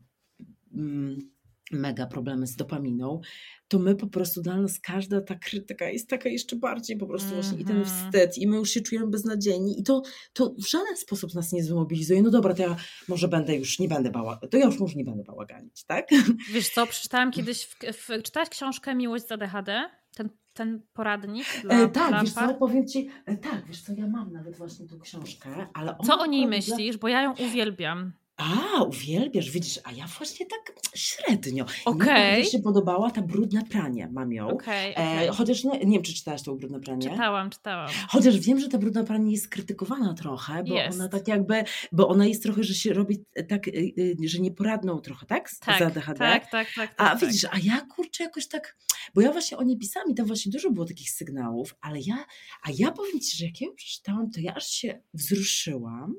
mm, 0.74 1.35
mega 1.72 2.08
problemy 2.08 2.48
z 2.48 2.56
dopaminą, 2.56 3.22
to 3.68 3.80
my 3.80 3.96
po 3.96 4.08
prostu 4.08 4.42
dla 4.42 4.62
nas 4.62 4.80
każda 4.80 5.22
ta 5.22 5.36
krytyka 5.36 5.90
jest 5.90 6.10
taka 6.10 6.30
jeszcze 6.30 6.56
bardziej 6.56 6.98
po 6.98 7.08
prostu 7.08 7.34
właśnie 7.34 7.58
i 7.58 7.66
ten 7.66 7.78
mhm. 7.78 7.86
wstyd 7.86 8.38
i 8.38 8.48
my 8.48 8.58
już 8.58 8.70
się 8.70 8.82
czujemy 8.82 9.08
beznadziejni 9.08 9.80
i 9.80 9.84
to, 9.84 10.02
to 10.34 10.54
w 10.58 10.70
żaden 10.70 10.98
sposób 10.98 11.34
nas 11.34 11.52
nie 11.52 11.64
zmobilizuje. 11.64 12.22
No 12.22 12.30
dobra, 12.30 12.54
to 12.54 12.62
ja 12.62 12.76
może 13.08 13.28
będę 13.28 13.56
już, 13.56 13.80
nie 13.80 13.88
będę 13.88 14.12
bała, 14.12 14.40
to 14.52 14.58
ja 14.58 14.66
już 14.66 14.80
może 14.80 14.96
nie 14.96 15.04
będę 15.04 15.24
bałaganić, 15.24 15.84
tak? 15.84 16.08
Wiesz 16.54 16.70
co, 16.70 16.88
przeczytałam 16.88 17.32
kiedyś, 17.38 17.66
w, 17.66 17.76
w, 17.94 18.24
czytałaś 18.24 18.50
książkę 18.50 18.96
Miłość 18.96 19.28
za 19.28 19.38
DHD? 19.38 19.90
Ten, 20.16 20.30
ten 20.54 20.82
poradnik 20.94 21.46
e, 21.58 21.62
dla, 21.62 21.82
e, 21.82 21.90
Tak, 21.90 22.22
wiesz 22.22 22.34
co, 22.34 22.54
powiem 22.54 22.88
Ci, 22.88 23.10
e, 23.26 23.38
tak, 23.38 23.66
wiesz 23.68 23.82
co, 23.82 23.94
ja 23.94 24.08
mam 24.08 24.34
nawet 24.34 24.58
właśnie 24.58 24.88
tą 24.88 25.00
książkę, 25.00 25.68
ale 25.74 25.96
Co 26.06 26.20
o 26.20 26.26
niej 26.26 26.48
myślisz? 26.48 26.96
Dla... 26.96 27.02
Bo 27.02 27.08
ja 27.08 27.22
ją 27.22 27.34
uwielbiam. 27.34 28.12
A, 28.38 28.84
uwielbiasz, 28.84 29.52
widzisz, 29.52 29.80
a 29.84 29.92
ja 29.92 30.08
właśnie 30.08 30.46
tak 30.46 30.76
średnio. 30.96 31.66
Okej. 31.86 32.44
Mi 32.44 32.50
się 32.50 32.60
podobała 32.60 33.12
ta 33.12 33.22
brudna 33.22 33.62
pranie, 33.70 34.10
mam 34.12 34.34
ją. 34.34 34.48
Okay. 34.48 34.96
E, 34.96 35.28
chociaż 35.28 35.64
nie, 35.64 35.72
nie 35.72 35.94
wiem, 35.94 36.04
czy 36.04 36.14
czytałaś 36.14 36.44
tą 36.44 36.58
brudne 36.58 36.80
pranie. 36.80 37.10
Czytałam, 37.10 37.50
czytałam. 37.50 37.90
Chociaż 38.10 38.40
wiem, 38.40 38.60
że 38.60 38.70
ta 38.70 38.78
brudna 38.78 39.04
pranie 39.04 39.32
jest 39.32 39.48
krytykowana 39.48 40.14
trochę, 40.14 40.64
bo 40.64 40.76
jest. 40.76 41.00
ona 41.00 41.10
tak 41.10 41.28
jakby, 41.28 41.64
bo 41.92 42.08
ona 42.08 42.26
jest 42.26 42.44
trochę, 42.44 42.64
że 42.64 42.74
się 42.74 42.94
robi 42.94 43.26
tak, 43.50 43.68
y, 43.68 43.72
y, 43.98 44.16
że 44.26 44.40
nieporadną 44.40 45.00
trochę, 45.00 45.26
tak? 45.26 45.50
Z, 45.50 45.60
tak, 45.60 45.80
za 45.80 45.90
DHD. 45.90 46.20
Tak, 46.20 46.52
tak, 46.52 46.68
tak. 46.76 46.94
a 46.98 47.10
tak, 47.10 47.20
widzisz, 47.20 47.46
a 47.52 47.58
ja 47.64 47.82
kurczę 47.82 48.24
jakoś 48.24 48.48
tak, 48.48 48.78
bo 49.14 49.22
ja 49.22 49.32
właśnie 49.32 49.58
o 49.58 49.64
niej 49.64 49.78
pisałam 49.78 50.12
i 50.12 50.16
tam 50.16 50.26
właśnie 50.26 50.52
dużo 50.52 50.72
było 50.72 50.86
takich 50.86 51.10
sygnałów, 51.10 51.76
ale 51.82 52.00
ja, 52.00 52.26
a 52.64 52.70
ja 52.74 52.92
powiem 52.92 53.20
Ci, 53.20 53.38
że 53.38 53.46
jak 53.46 53.62
ja 53.62 53.68
ją 53.68 53.74
przeczytałam, 53.76 54.32
to 54.32 54.40
ja 54.40 54.56
aż 54.56 54.68
się 54.68 55.02
wzruszyłam, 55.14 56.16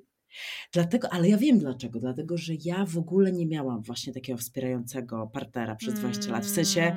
Dlatego, 0.72 1.12
ale 1.12 1.28
ja 1.28 1.37
wiem 1.37 1.59
dlaczego. 1.59 2.01
Dlatego, 2.01 2.39
że 2.39 2.53
ja 2.64 2.87
w 2.87 2.99
ogóle 2.99 3.32
nie 3.32 3.47
miałam 3.47 3.82
właśnie 3.82 4.12
takiego 4.12 4.39
wspierającego 4.39 5.30
partnera 5.32 5.76
przez 5.76 5.95
20 5.95 6.32
lat. 6.32 6.45
W 6.45 6.51
sensie 6.51 6.97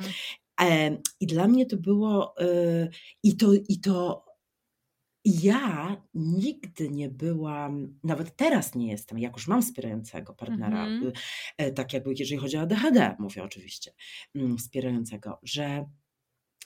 Mm. 0.60 0.94
e, 0.94 0.98
i 1.20 1.28
dla 1.28 1.48
mnie 1.48 1.66
to 1.66 1.78
było 1.78 2.36
e, 2.40 2.90
i 3.24 3.38
to 3.38 3.54
i 3.54 3.80
to 3.80 4.30
ja 5.26 6.02
nigdy 6.14 6.90
nie 6.90 7.10
byłam, 7.10 8.00
nawet 8.04 8.36
teraz 8.36 8.76
nie 8.76 8.88
jestem, 8.88 9.20
jak 9.20 9.34
już 9.34 9.48
mam 9.48 9.62
wspierającego 9.62 10.34
partnera, 10.34 10.88
y, 10.88 11.12
e, 11.58 11.72
tak 11.72 11.94
jakby 11.94 12.14
jeżeli 12.18 12.42
chodzi 12.42 12.58
o 12.58 12.62
ADHD, 12.62 13.16
mówię 13.20 13.44
oczywiście, 13.44 13.92
mm, 14.36 14.58
wspierającego, 14.58 15.40
że 15.44 15.86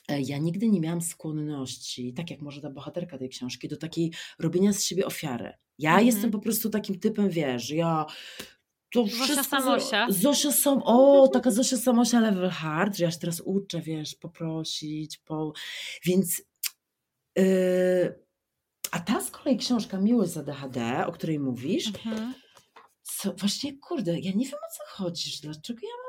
ja 0.08 0.38
nigdy 0.38 0.68
nie 0.68 0.80
miałam 0.80 1.00
skłonności, 1.02 2.12
tak 2.14 2.30
jak 2.30 2.40
może 2.40 2.60
ta 2.60 2.70
bohaterka 2.70 3.18
tej 3.18 3.28
książki, 3.28 3.68
do 3.68 3.76
takiej 3.76 4.12
robienia 4.38 4.72
z 4.72 4.84
siebie 4.84 5.06
ofiary. 5.06 5.52
Ja 5.78 5.90
Mhm. 5.90 6.06
jestem 6.06 6.30
po 6.30 6.38
prostu 6.38 6.70
takim 6.70 6.98
typem, 7.00 7.30
wiesz, 7.30 7.70
ja 7.70 8.06
to 8.92 9.04
Zosia 9.06 9.24
wszystko... 9.24 9.44
Samosia. 9.60 10.06
Zosia 10.10 10.52
Sam... 10.52 10.82
O, 10.84 11.28
taka 11.28 11.50
Zosia 11.50 11.76
Samosia 11.76 12.20
level 12.20 12.50
hard, 12.50 12.96
że 12.96 13.04
ja 13.04 13.10
się 13.10 13.18
teraz 13.18 13.40
uczę, 13.40 13.80
wiesz, 13.80 14.14
poprosić, 14.14 15.18
po... 15.18 15.52
Więc... 16.04 16.42
Yy... 17.36 18.24
A 18.90 19.00
ta 19.00 19.20
z 19.20 19.30
kolei 19.30 19.56
książka 19.56 20.00
Miłość 20.00 20.32
z 20.32 20.36
ADHD, 20.36 21.06
o 21.06 21.12
której 21.12 21.38
mówisz, 21.40 21.86
Mhm. 21.86 22.34
co 23.02 23.32
właśnie, 23.32 23.78
kurde, 23.78 24.20
ja 24.20 24.32
nie 24.32 24.44
wiem 24.46 24.54
o 24.54 24.72
co 24.76 24.84
chodzi, 25.02 25.30
że 25.30 25.38
dlaczego 25.42 25.80
ja 25.82 26.03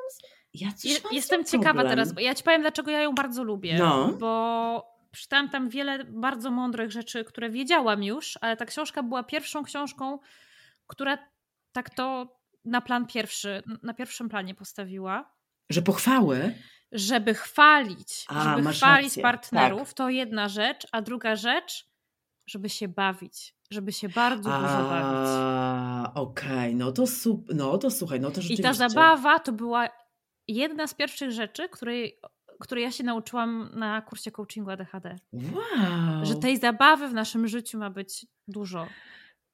Ja 0.61 0.69
Je- 0.83 0.99
Jestem 1.11 1.45
ciekawa 1.45 1.73
problem. 1.73 1.89
teraz, 1.89 2.13
bo 2.13 2.21
ja 2.21 2.35
ci 2.35 2.43
powiem, 2.43 2.61
dlaczego 2.61 2.91
ja 2.91 3.01
ją 3.01 3.15
bardzo 3.15 3.43
lubię. 3.43 3.75
No. 3.79 4.07
Bo 4.19 4.95
przeczytałam 5.11 5.49
tam 5.49 5.69
wiele 5.69 6.03
bardzo 6.03 6.51
mądrych 6.51 6.91
rzeczy, 6.91 7.23
które 7.23 7.49
wiedziałam 7.49 8.03
już, 8.03 8.37
ale 8.41 8.57
ta 8.57 8.65
książka 8.65 9.03
była 9.03 9.23
pierwszą 9.23 9.63
książką, 9.63 10.19
która 10.87 11.17
tak 11.71 11.89
to 11.89 12.37
na 12.65 12.81
plan 12.81 13.05
pierwszy, 13.07 13.63
na 13.83 13.93
pierwszym 13.93 14.29
planie 14.29 14.55
postawiła. 14.55 15.31
Że 15.69 15.81
pochwały? 15.81 16.55
Żeby 16.91 17.33
chwalić, 17.33 18.25
A, 18.27 18.43
żeby 18.43 18.73
chwalić 18.73 19.05
rację, 19.07 19.23
partnerów, 19.23 19.87
tak. 19.87 19.93
to 19.97 20.09
jedna 20.09 20.49
rzecz, 20.49 20.87
a 20.91 21.01
druga 21.01 21.35
rzecz, 21.35 21.89
żeby 22.47 22.69
się 22.69 22.87
bawić. 22.87 23.55
Żeby 23.71 23.91
się 23.91 24.09
bardzo 24.09 24.49
dużo 24.49 24.89
bawić. 24.89 25.29
Okej, 26.15 26.75
no 26.75 26.91
to 26.91 27.07
sup, 27.07 27.47
no 27.53 27.77
to 27.77 27.91
słuchaj, 27.91 28.19
no 28.19 28.31
to 28.31 28.39
I 28.39 28.43
rzeczywiście. 28.43 28.63
ta 28.63 28.73
zabawa 28.73 29.39
to 29.39 29.51
była 29.51 29.89
jedna 30.47 30.87
z 30.87 30.93
pierwszych 30.93 31.31
rzeczy, 31.31 31.69
której, 31.69 32.19
której 32.59 32.83
ja 32.83 32.91
się 32.91 33.03
nauczyłam 33.03 33.69
na 33.73 34.01
kursie 34.01 34.31
coachingu 34.31 34.71
ADHD. 34.71 35.15
Wow. 35.33 36.25
Że 36.25 36.35
tej 36.35 36.57
zabawy 36.57 37.07
w 37.07 37.13
naszym 37.13 37.47
życiu 37.47 37.77
ma 37.77 37.89
być 37.89 38.25
dużo. 38.47 38.87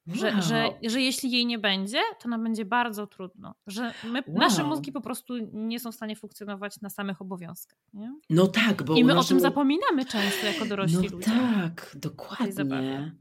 Że, 0.07 0.31
wow. 0.31 0.41
że, 0.41 0.69
że 0.83 1.01
jeśli 1.01 1.31
jej 1.31 1.45
nie 1.45 1.59
będzie, 1.59 1.99
to 2.21 2.29
nam 2.29 2.43
będzie 2.43 2.65
bardzo 2.65 3.07
trudno. 3.07 3.55
Że 3.67 3.93
my, 4.03 4.23
Wow. 4.27 4.37
nasze 4.37 4.63
mózgi 4.63 4.91
po 4.91 5.01
prostu 5.01 5.33
nie 5.53 5.79
są 5.79 5.91
w 5.91 5.95
stanie 5.95 6.15
funkcjonować 6.15 6.81
na 6.81 6.89
samych 6.89 7.21
obowiązkach. 7.21 7.79
Nie? 7.93 8.15
No 8.29 8.47
tak, 8.47 8.83
bo 8.83 8.95
I 8.95 9.03
my 9.03 9.15
u 9.15 9.19
o 9.19 9.23
tym 9.23 9.39
zapominamy 9.39 10.05
często 10.05 10.45
jako 10.47 10.65
dorośli 10.65 10.95
No 10.97 11.01
ludzie. 11.11 11.31
tak, 11.31 11.95
dokładnie. 11.95 13.15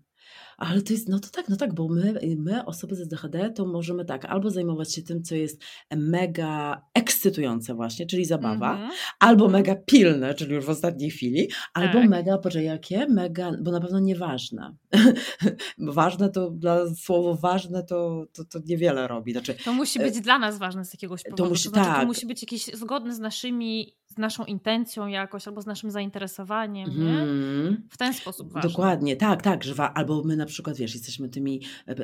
Ale 0.60 0.82
to 0.82 0.92
jest, 0.92 1.08
no 1.08 1.18
to 1.18 1.28
tak, 1.28 1.48
no 1.48 1.56
tak, 1.56 1.74
bo 1.74 1.88
my, 1.88 2.14
my, 2.36 2.64
osoby 2.64 2.94
z 2.96 3.00
ADHD, 3.00 3.50
to 3.50 3.66
możemy 3.66 4.04
tak, 4.04 4.24
albo 4.24 4.50
zajmować 4.50 4.94
się 4.94 5.02
tym, 5.02 5.22
co 5.22 5.34
jest 5.34 5.62
mega 5.96 6.82
ekscytujące 6.94 7.74
właśnie, 7.74 8.06
czyli 8.06 8.24
zabawa, 8.24 8.72
Mhm. 8.72 8.90
albo 9.20 9.48
mega 9.48 9.74
pilne, 9.76 10.34
czyli 10.34 10.54
już 10.54 10.64
w 10.64 10.70
ostatniej 10.70 11.10
chwili, 11.10 11.48
albo 11.74 12.00
Tak. 12.00 12.08
mega, 12.08 12.38
poczekaj, 12.38 12.66
jakie? 12.66 13.06
Mega, 13.06 13.52
bo 13.62 13.70
na 13.70 13.80
pewno 13.80 13.98
nieważne. 14.00 14.74
ważne 15.78 16.28
to, 16.30 16.50
dla 16.50 16.94
słowo 16.94 17.34
ważne 17.34 17.82
to, 17.82 18.26
to, 18.32 18.44
to 18.44 18.58
niewiele 18.66 19.08
robi. 19.08 19.32
Znaczy, 19.32 19.54
To 19.64 19.72
musi 19.72 19.98
być 19.98 20.20
dla 20.20 20.38
nas 20.38 20.58
ważne 20.58 20.84
z 20.84 20.92
jakiegoś 20.94 21.22
powodu. 21.22 21.42
To, 21.44 21.50
musi- 21.50 21.68
znaczy, 21.68 21.88
to 21.90 21.94
tak. 21.96 22.06
musi 22.06 22.26
być 22.26 22.42
jakieś 22.42 22.64
zgodne 22.64 23.14
z 23.14 23.18
naszymi, 23.18 23.94
z 24.06 24.18
naszą 24.18 24.44
intencją 24.44 25.06
jakoś, 25.06 25.48
albo 25.48 25.62
z 25.62 25.66
naszym 25.66 25.90
zainteresowaniem, 25.90 26.90
nie? 27.04 27.10
mhm. 27.10 27.88
W 27.90 27.96
ten 27.96 28.14
sposób 28.14 28.52
ważne. 28.52 28.70
Dokładnie, 28.70 29.16
tak, 29.16 29.42
tak, 29.42 29.64
że 29.64 29.74
wa- 29.74 29.94
albo 29.94 30.22
my 30.24 30.36
na 30.36 30.46
przykład, 30.46 30.76
wiesz, 30.76 30.94
jesteśmy 30.94 31.28
tymi 31.28 31.60
e, 31.86 31.94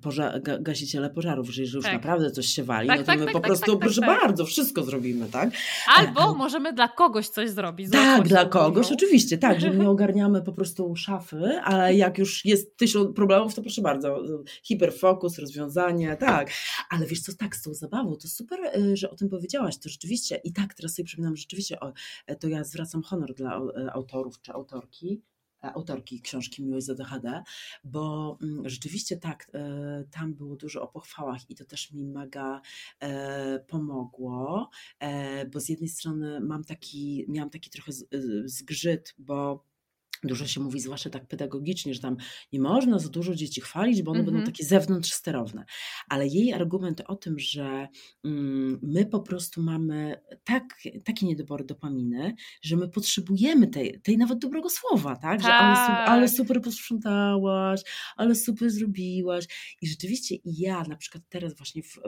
poża- 0.00 0.40
ga- 0.40 0.62
gasiciele 0.62 1.10
pożarów, 1.10 1.50
że 1.50 1.62
jeżeli 1.62 1.76
już 1.76 1.84
Tak. 1.84 1.94
naprawdę 1.94 2.30
coś 2.30 2.46
się 2.46 2.64
wali, 2.64 2.88
Tak, 2.88 2.98
no 2.98 3.02
to 3.02 3.06
tak, 3.06 3.18
my 3.18 3.24
tak, 3.24 3.32
po 3.32 3.40
tak, 3.40 3.46
prostu, 3.48 3.70
tak, 3.72 3.80
proszę 3.80 4.00
bardzo, 4.00 4.44
wszystko 4.44 4.82
zrobimy, 4.82 5.26
tak? 5.30 5.50
Albo 5.96 6.20
ale- 6.20 6.34
możemy 6.34 6.72
dla 6.72 6.88
kogoś 6.88 7.28
coś 7.28 7.50
zrobić. 7.50 7.90
Tak, 7.90 8.28
dla 8.28 8.44
kogoś, 8.44 8.92
oczywiście, 8.92 9.38
tak, 9.38 9.60
że 9.60 9.70
nie 9.76 9.90
ogarniamy 9.90 10.42
po 10.42 10.52
prostu 10.52 10.96
szafy, 10.96 11.60
ale 11.64 11.94
jak 11.94 12.18
już 12.18 12.35
jest 12.44 12.76
tysiąc 12.76 13.16
problemów, 13.16 13.54
to 13.54 13.62
proszę 13.62 13.82
bardzo, 13.82 14.22
hiperfokus, 14.62 15.38
rozwiązanie, 15.38 16.16
tak. 16.16 16.50
Ale 16.90 17.06
wiesz 17.06 17.20
co, 17.20 17.32
tak, 17.34 17.56
z 17.56 17.62
tą 17.62 17.74
zabawą, 17.74 18.16
to 18.16 18.28
super, 18.28 18.60
y, 18.76 18.96
że 18.96 19.10
o 19.10 19.16
tym 19.16 19.28
powiedziałaś, 19.28 19.78
to 19.78 19.88
rzeczywiście, 19.88 20.40
i 20.44 20.52
tak 20.52 20.74
teraz 20.74 20.94
sobie 20.94 21.06
przypominam, 21.06 21.36
rzeczywiście, 21.36 21.80
o, 21.80 21.92
e, 22.26 22.36
to 22.36 22.48
ja 22.48 22.64
zwracam 22.64 23.02
honor 23.02 23.34
dla 23.34 23.56
e, 23.56 23.92
autorów 23.92 24.40
czy 24.40 24.52
autorki, 24.52 25.22
e, 25.64 25.72
autorki 25.72 26.20
książki 26.20 26.62
Miłość 26.62 26.86
z 26.86 26.90
ADHD, 26.90 27.42
bo 27.84 28.38
mm, 28.42 28.68
rzeczywiście 28.68 29.16
tak, 29.16 29.50
tam 30.10 30.34
było 30.34 30.56
dużo 30.56 30.82
o 30.82 30.88
pochwałach 30.88 31.50
i 31.50 31.54
to 31.54 31.64
też 31.64 31.92
mi 31.92 32.04
mega 32.04 32.60
pomogło, 33.68 34.70
bo 35.52 35.60
z 35.60 35.68
jednej 35.68 35.88
strony 35.88 36.40
mam 36.40 36.64
taki, 36.64 37.24
miałam 37.28 37.50
taki 37.50 37.70
trochę 37.70 37.92
zgrzyt, 38.44 39.14
bo 39.18 39.64
Dużo 40.24 40.46
się 40.46 40.60
mówi, 40.60 40.80
zwłaszcza 40.80 41.10
tak 41.10 41.26
pedagogicznie, 41.26 41.94
że 41.94 42.00
tam 42.00 42.16
nie 42.52 42.60
można 42.60 42.98
za 42.98 43.08
dużo 43.08 43.34
dzieci 43.34 43.60
chwalić, 43.60 44.02
bo 44.02 44.10
one 44.10 44.20
Mhm. 44.20 44.34
będą 44.36 44.52
takie 44.52 44.64
zewnątrzsterowne. 44.64 45.64
Ale 46.08 46.26
jej 46.26 46.52
argument 46.52 47.02
o 47.06 47.16
tym, 47.16 47.38
że 47.38 47.88
mm, 48.24 48.78
my 48.82 49.06
po 49.06 49.20
prostu 49.20 49.62
mamy 49.62 50.20
tak, 50.44 50.64
takie 51.04 51.26
niedobory 51.26 51.64
dopaminy, 51.64 52.34
że 52.62 52.76
my 52.76 52.88
potrzebujemy 52.88 53.66
tej, 53.66 54.00
tej 54.00 54.18
nawet 54.18 54.38
dobrego 54.38 54.70
słowa, 54.70 55.16
tak? 55.16 55.40
Że 55.40 55.48
Tak. 55.48 56.08
ale 56.08 56.28
super 56.28 56.60
posprzątałaś, 56.62 57.80
ale 58.16 58.34
super 58.34 58.70
zrobiłaś. 58.70 59.44
I 59.82 59.88
rzeczywiście 59.88 60.36
ja 60.44 60.82
na 60.82 60.96
przykład 60.96 61.22
teraz 61.28 61.56
właśnie 61.56 61.82
w, 61.82 61.98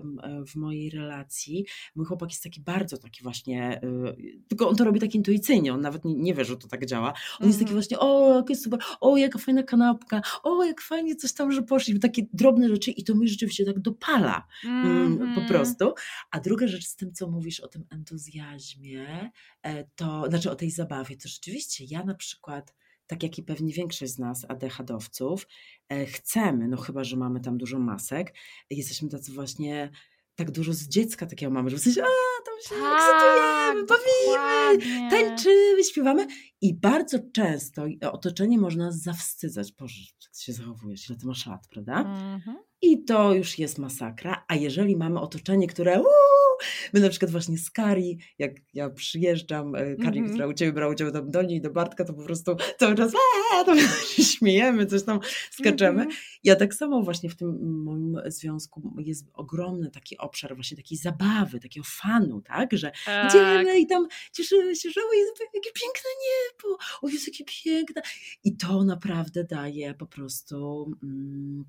w 0.52 0.56
mojej 0.56 0.90
relacji, 0.90 1.66
mój 1.94 2.06
chłopak 2.06 2.30
jest 2.30 2.42
taki 2.42 2.60
bardzo 2.60 2.98
taki 2.98 3.22
właśnie, 3.22 3.80
y, 3.84 4.40
tylko 4.48 4.68
on 4.68 4.76
to 4.76 4.84
robi 4.84 5.00
tak 5.00 5.14
intuicyjnie, 5.14 5.74
on 5.74 5.80
nawet 5.80 6.04
nie, 6.04 6.14
nie 6.14 6.34
wie, 6.34 6.44
że 6.44 6.56
to 6.56 6.68
tak 6.68 6.86
działa. 6.86 7.12
On 7.40 7.46
jest 7.46 7.58
taki 7.58 7.70
Mhm. 7.70 7.74
Właśnie, 7.98 8.08
o, 8.08 8.36
jakie 8.36 8.56
super, 8.56 8.80
o, 9.00 9.16
jaka 9.16 9.38
fajna 9.38 9.62
kanapka, 9.62 10.22
o, 10.42 10.64
jak 10.64 10.80
fajnie 10.80 11.16
coś 11.16 11.32
tam, 11.32 11.52
że 11.52 11.62
poszli. 11.62 12.00
Takie 12.00 12.22
drobne 12.32 12.68
rzeczy 12.68 12.90
i 12.90 13.04
to 13.04 13.14
mnie 13.14 13.28
rzeczywiście 13.28 13.64
tak 13.64 13.80
dopala 13.80 14.46
mm, 14.64 15.18
po 15.18 15.24
Mhm. 15.24 15.46
prostu. 15.48 15.94
A 16.30 16.40
druga 16.40 16.66
rzecz 16.66 16.84
z 16.86 16.96
tym, 16.96 17.12
co 17.12 17.30
mówisz 17.30 17.60
o 17.60 17.68
tym 17.68 17.84
entuzjazmie, 17.90 19.30
e, 19.62 19.84
to 19.94 20.24
znaczy 20.28 20.50
o 20.50 20.54
tej 20.54 20.70
zabawie, 20.70 21.16
to 21.16 21.28
rzeczywiście 21.28 21.84
ja 21.84 22.04
na 22.04 22.14
przykład, 22.14 22.74
tak 23.06 23.22
jak 23.22 23.38
i 23.38 23.42
pewnie 23.42 23.72
większość 23.72 24.12
z 24.12 24.18
nas, 24.18 24.44
ADHD-owców, 24.48 25.46
e, 25.88 26.06
chcemy, 26.06 26.68
no 26.68 26.76
chyba, 26.76 27.04
że 27.04 27.16
mamy 27.16 27.40
tam 27.40 27.58
dużo 27.58 27.78
masek, 27.78 28.34
jesteśmy 28.70 29.08
tacy 29.08 29.32
właśnie, 29.32 29.90
tak 30.38 30.50
dużo 30.50 30.72
z 30.72 30.82
dziecka 30.88 31.26
takiego 31.26 31.52
mamy, 31.52 31.70
że 31.70 31.76
w 31.76 31.80
sensie, 31.80 32.02
a, 32.02 32.42
tam 32.44 32.54
się 32.62 32.84
Tak, 32.84 32.94
ekscytujemy, 32.94 33.86
bawimy, 33.86 34.26
dokładnie. 34.26 35.10
tańczymy, 35.10 35.84
śpiewamy 35.84 36.26
i 36.60 36.74
bardzo 36.74 37.18
często 37.32 37.82
otoczenie 38.12 38.58
można 38.58 38.92
zawstydzać. 38.92 39.72
Boże, 39.72 39.94
jak 40.00 40.34
się 40.34 40.52
zachowujesz, 40.52 41.08
ile 41.10 41.18
ty 41.18 41.26
masz 41.26 41.46
lat, 41.46 41.66
prawda? 41.70 41.98
Mhm. 42.00 42.56
I 42.82 43.04
to 43.04 43.34
już 43.34 43.58
jest 43.58 43.78
masakra. 43.78 44.44
A 44.48 44.54
jeżeli 44.54 44.96
mamy 44.96 45.20
otoczenie, 45.20 45.66
które 45.66 46.00
uuu, 46.00 46.47
my 46.92 47.00
na 47.00 47.08
przykład 47.08 47.30
właśnie 47.30 47.58
z 47.58 47.70
Kari, 47.70 48.18
jak 48.38 48.52
ja 48.74 48.90
przyjeżdżam, 48.90 49.74
e, 49.74 49.96
Kari, 49.96 50.18
Mhm. 50.18 50.28
która 50.28 50.46
u 50.46 50.52
Ciebie 50.52 50.72
brała 50.72 50.92
udział 50.92 51.10
tam 51.10 51.30
do 51.30 51.42
niej, 51.42 51.60
do 51.60 51.70
Bartka, 51.70 52.04
to 52.04 52.14
po 52.14 52.22
prostu 52.22 52.56
cały 52.78 52.94
czas 52.94 53.12
aaa, 53.14 53.64
to 53.64 53.76
się 54.06 54.24
śmiejemy, 54.24 54.86
coś 54.86 55.02
tam 55.04 55.20
skaczemy. 55.50 56.02
Mhm. 56.02 56.16
Ja 56.44 56.56
tak 56.56 56.74
samo 56.74 57.02
właśnie 57.02 57.30
w 57.30 57.36
tym 57.36 57.82
moim 57.84 58.16
związku 58.26 58.94
jest 58.98 59.26
ogromny 59.34 59.90
taki 59.90 60.18
obszar 60.18 60.54
właśnie 60.54 60.76
takiej 60.76 60.98
zabawy, 60.98 61.60
takiego 61.60 61.86
fanu, 61.90 62.40
tak, 62.42 62.68
że 62.72 62.92
Tak. 63.04 63.30
idziemy 63.30 63.78
i 63.80 63.86
tam 63.86 64.06
cieszymy 64.32 64.76
się, 64.76 64.90
że 64.90 65.00
o 65.00 65.12
Jezu, 65.12 65.32
jakie 65.54 65.70
piękne 65.72 66.10
niebo, 66.24 66.78
o 67.02 67.08
Jezu, 67.08 67.30
jakie 67.30 67.44
piękne. 67.64 68.02
I 68.44 68.56
to 68.56 68.84
naprawdę 68.84 69.44
daje 69.44 69.94
po 69.94 70.06
prostu 70.06 70.90
mm, 71.02 71.64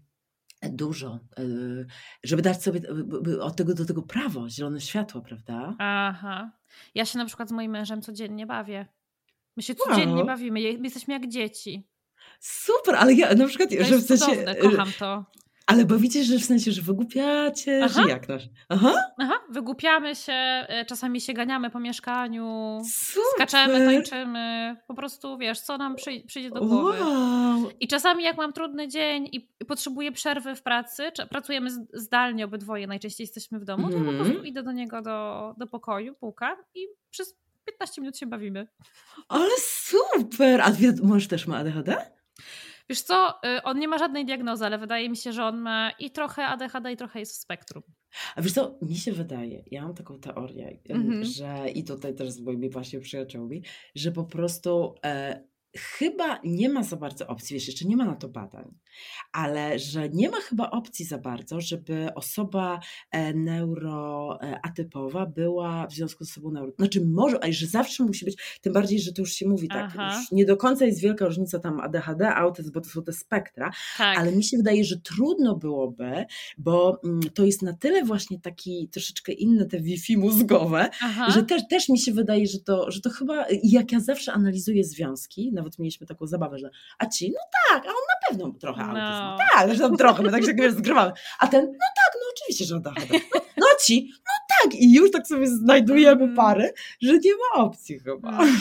dużo, 0.64 1.20
y, 1.39 1.86
żeby 2.24 2.41
dać 2.41 2.64
sobie 2.64 2.82
y, 3.28 3.41
od 3.41 3.55
tego 3.55 3.74
do 3.74 3.86
tego 3.86 4.01
prawo, 4.01 4.49
zielone 4.49 4.82
światło, 4.82 5.22
prawda? 5.22 5.76
Aha. 5.80 6.51
Ja 6.95 7.05
się 7.05 7.18
na 7.18 7.26
przykład 7.26 7.49
z 7.49 7.51
moim 7.51 7.72
mężem 7.72 8.01
codziennie 8.01 8.45
bawię. 8.45 8.86
My 9.57 9.64
się 9.64 9.76
codziennie 9.76 10.16
Wow. 10.16 10.26
bawimy. 10.26 10.60
My 10.60 10.84
jesteśmy 10.84 11.14
jak 11.14 11.28
dzieci. 11.28 11.88
Super, 12.39 12.95
ale 12.95 13.14
ja 13.14 13.36
na 13.36 13.47
przykład, 13.47 13.70
To 13.70 13.84
że 13.86 13.97
w 13.97 14.01
sensie... 14.03 14.26
cudowne, 14.26 14.51
y, 14.51 14.62
kocham 14.62 14.88
to. 14.99 15.26
Ale 15.68 15.86
bawicie, 15.86 16.24
że 16.24 16.38
w 16.39 16.45
sensie, 16.45 16.72
że 16.72 16.82
wygłupiacie, 16.82 17.82
Aha. 17.84 18.01
że 18.03 18.10
jak 18.10 18.30
nasz? 18.30 18.43
Aha. 18.70 18.93
Aha, 19.18 19.34
wygłupiamy 19.49 20.16
się, 20.16 20.68
czasami 20.88 21.22
się 21.22 21.34
ganiamy 21.34 21.70
po 21.70 21.80
mieszkaniu, 21.80 22.78
Super. 22.93 23.24
skaczemy, 23.36 23.86
tańczymy, 23.86 24.76
po 24.88 24.93
prostu 24.93 25.38
wiesz, 25.38 25.60
co 25.62 25.78
nam 25.78 25.95
przyjdzie 26.28 26.49
do 26.49 26.60
głowy. 26.66 26.99
Wow. 27.03 27.70
I 27.80 27.88
czasami 27.88 28.24
jak 28.24 28.38
mam 28.38 28.53
trudny 28.53 28.88
dzień 28.88 29.30
i 29.32 29.49
potrzebuję 29.70 30.12
przerwy 30.12 30.56
w 30.56 30.62
pracy, 30.62 31.04
pracujemy 31.30 31.70
zdalnie 31.94 32.46
obydwoje, 32.46 32.88
najczęściej 32.88 33.24
jesteśmy 33.24 33.60
w 33.60 33.66
domu, 33.66 33.88
mm. 33.88 34.00
to 34.00 34.06
po 34.06 34.12
prostu 34.12 34.32
mhm. 34.32 34.46
idę 34.46 34.64
do 34.64 34.72
niego 34.72 35.02
do, 35.02 35.54
do 35.58 35.68
pokoju, 35.68 36.16
pukam 36.16 36.58
i 36.76 36.88
przez 37.10 37.38
15 37.66 38.02
minut 38.02 38.18
się 38.18 38.26
bawimy. 38.26 38.68
Ale 39.28 39.50
super! 39.60 40.62
A 40.62 40.72
mąż 41.04 41.28
też 41.28 41.48
ma 41.48 41.58
ADHD? 41.58 42.12
Wiesz 42.90 43.02
co, 43.02 43.40
y, 43.58 43.64
on 43.64 43.80
nie 43.80 43.88
ma 43.88 43.98
żadnej 43.98 44.26
diagnozy, 44.26 44.66
ale 44.66 44.78
wydaje 44.78 45.10
mi 45.10 45.18
się, 45.18 45.34
że 45.34 45.44
on 45.46 45.58
ma 45.58 45.92
i 46.00 46.12
trochę 46.12 46.46
ADHD, 46.46 46.92
i 46.92 46.98
trochę 46.98 47.20
jest 47.20 47.32
w 47.32 47.40
spektrum. 47.40 47.84
A 48.36 48.42
wiesz 48.42 48.54
co, 48.54 48.80
mi 48.82 48.96
się 48.96 49.12
wydaje, 49.12 49.64
ja 49.72 49.84
mam 49.84 49.94
taką 49.94 50.20
teorię, 50.20 50.80
mm 50.90 51.08
-hmm. 51.08 51.24
że 51.24 51.70
i 51.70 51.84
tutaj 51.84 52.16
też 52.16 52.30
z 52.30 52.42
moimi 52.42 52.70
właśnie 52.70 53.00
przyjaciółmi, 53.00 53.64
że 53.96 54.12
po 54.12 54.24
prostu 54.24 54.96
e, 55.06 55.44
chyba 55.78 56.40
nie 56.44 56.70
ma 56.70 56.84
za 56.84 56.96
bardzo 56.96 57.28
opcji, 57.28 57.54
wiesz, 57.54 57.68
jeszcze 57.68 57.86
nie 57.86 57.98
ma 57.98 58.06
na 58.06 58.16
to 58.16 58.30
badań, 58.30 58.78
ale 59.32 59.80
że 59.80 60.10
nie 60.10 60.30
ma 60.30 60.38
chyba 60.41 60.70
opcji 60.70 61.06
za 61.06 61.18
bardzo, 61.18 61.62
żeby 61.62 62.14
osoba 62.16 62.80
e, 63.12 63.34
neuroatypowa 63.34 65.26
była 65.26 65.88
w 65.88 65.93
związku 65.93 66.26
z 66.26 66.32
sobą 66.32 66.52
neuro... 66.52 66.72
Znaczy 66.78 67.06
może, 67.06 67.43
ale 67.43 67.54
że 67.54 67.68
zawsze 67.68 68.04
musi 68.04 68.26
być, 68.26 68.60
tym 68.62 68.74
bardziej, 68.74 69.00
że 69.00 69.14
to 69.14 69.22
już 69.22 69.34
się 69.34 69.47
mówi 69.47 69.68
tak, 69.68 69.93
nie 70.32 70.45
do 70.45 70.58
końca 70.58 70.86
jest 70.86 71.02
wielka 71.02 71.26
różnica 71.26 71.60
tam 71.60 71.80
ADHD, 71.80 72.36
autyzm, 72.36 72.72
bo 72.72 72.82
to 72.82 72.89
są 72.89 73.04
te 73.04 73.14
spektra, 73.14 73.72
tak. 73.97 74.18
ale 74.18 74.32
mi 74.32 74.43
się 74.43 74.58
wydaje, 74.58 74.84
że 74.84 74.97
trudno 74.97 75.56
byłoby, 75.56 76.26
bo 76.58 77.02
mm, 77.04 77.20
to 77.34 77.45
jest 77.45 77.62
na 77.62 77.74
tyle 77.74 78.04
właśnie 78.04 78.39
taki 78.39 78.89
troszeczkę 78.91 79.32
inne 79.32 79.66
te 79.66 79.80
Wi-Fi 79.80 80.18
mózgowe, 80.18 80.89
Aha. 81.02 81.32
że 81.32 81.43
też, 81.43 81.62
też 81.70 81.89
mi 81.89 82.00
się 82.00 82.12
wydaje, 82.12 82.47
że 82.47 82.60
to, 82.60 82.91
że 82.91 83.02
to 83.02 83.10
chyba, 83.10 83.45
jak 83.64 83.91
ja 83.91 84.00
zawsze 84.00 84.34
analizuję 84.34 84.84
związki, 84.84 85.52
nawet 85.54 85.80
mieliśmy 85.80 86.08
taką 86.08 86.28
zabawę, 86.28 86.60
że 86.60 86.70
a 87.00 87.06
ci, 87.06 87.32
no 87.32 87.39
tak, 87.70 87.86
a 87.86 87.89
on 87.89 87.93
na 87.93 88.30
pewno 88.30 88.60
trochę 88.60 88.84
no. 88.94 89.02
autyzm. 89.02 89.50
Tak, 89.54 89.74
że 89.74 89.80
tam 89.80 89.98
trochę, 89.98 90.24
my 90.24 90.32
tak 90.32 90.46
się 90.46 90.54
wiesz, 90.54 90.74
zgrywamy. 90.74 91.12
A 91.40 91.48
ten, 91.48 91.66
no 91.66 91.88
tak, 91.96 92.14
no 92.16 92.28
oczywiście, 92.34 92.66
że 92.66 92.76
ADHD. 92.76 93.20
No, 93.34 93.42
no 93.58 93.68
ci, 93.86 94.10
no 94.18 94.56
tak. 94.62 94.76
I 94.76 94.94
już 94.94 95.12
tak 95.12 95.28
sobie 95.28 95.48
znajdujemy 95.48 96.24
mm. 96.24 96.36
pary, 96.36 96.74
że 97.02 97.14
nie 97.14 97.32
ma 97.32 97.64
opcji 97.64 98.00
chyba. 98.00 98.30
Mm. 98.30 98.60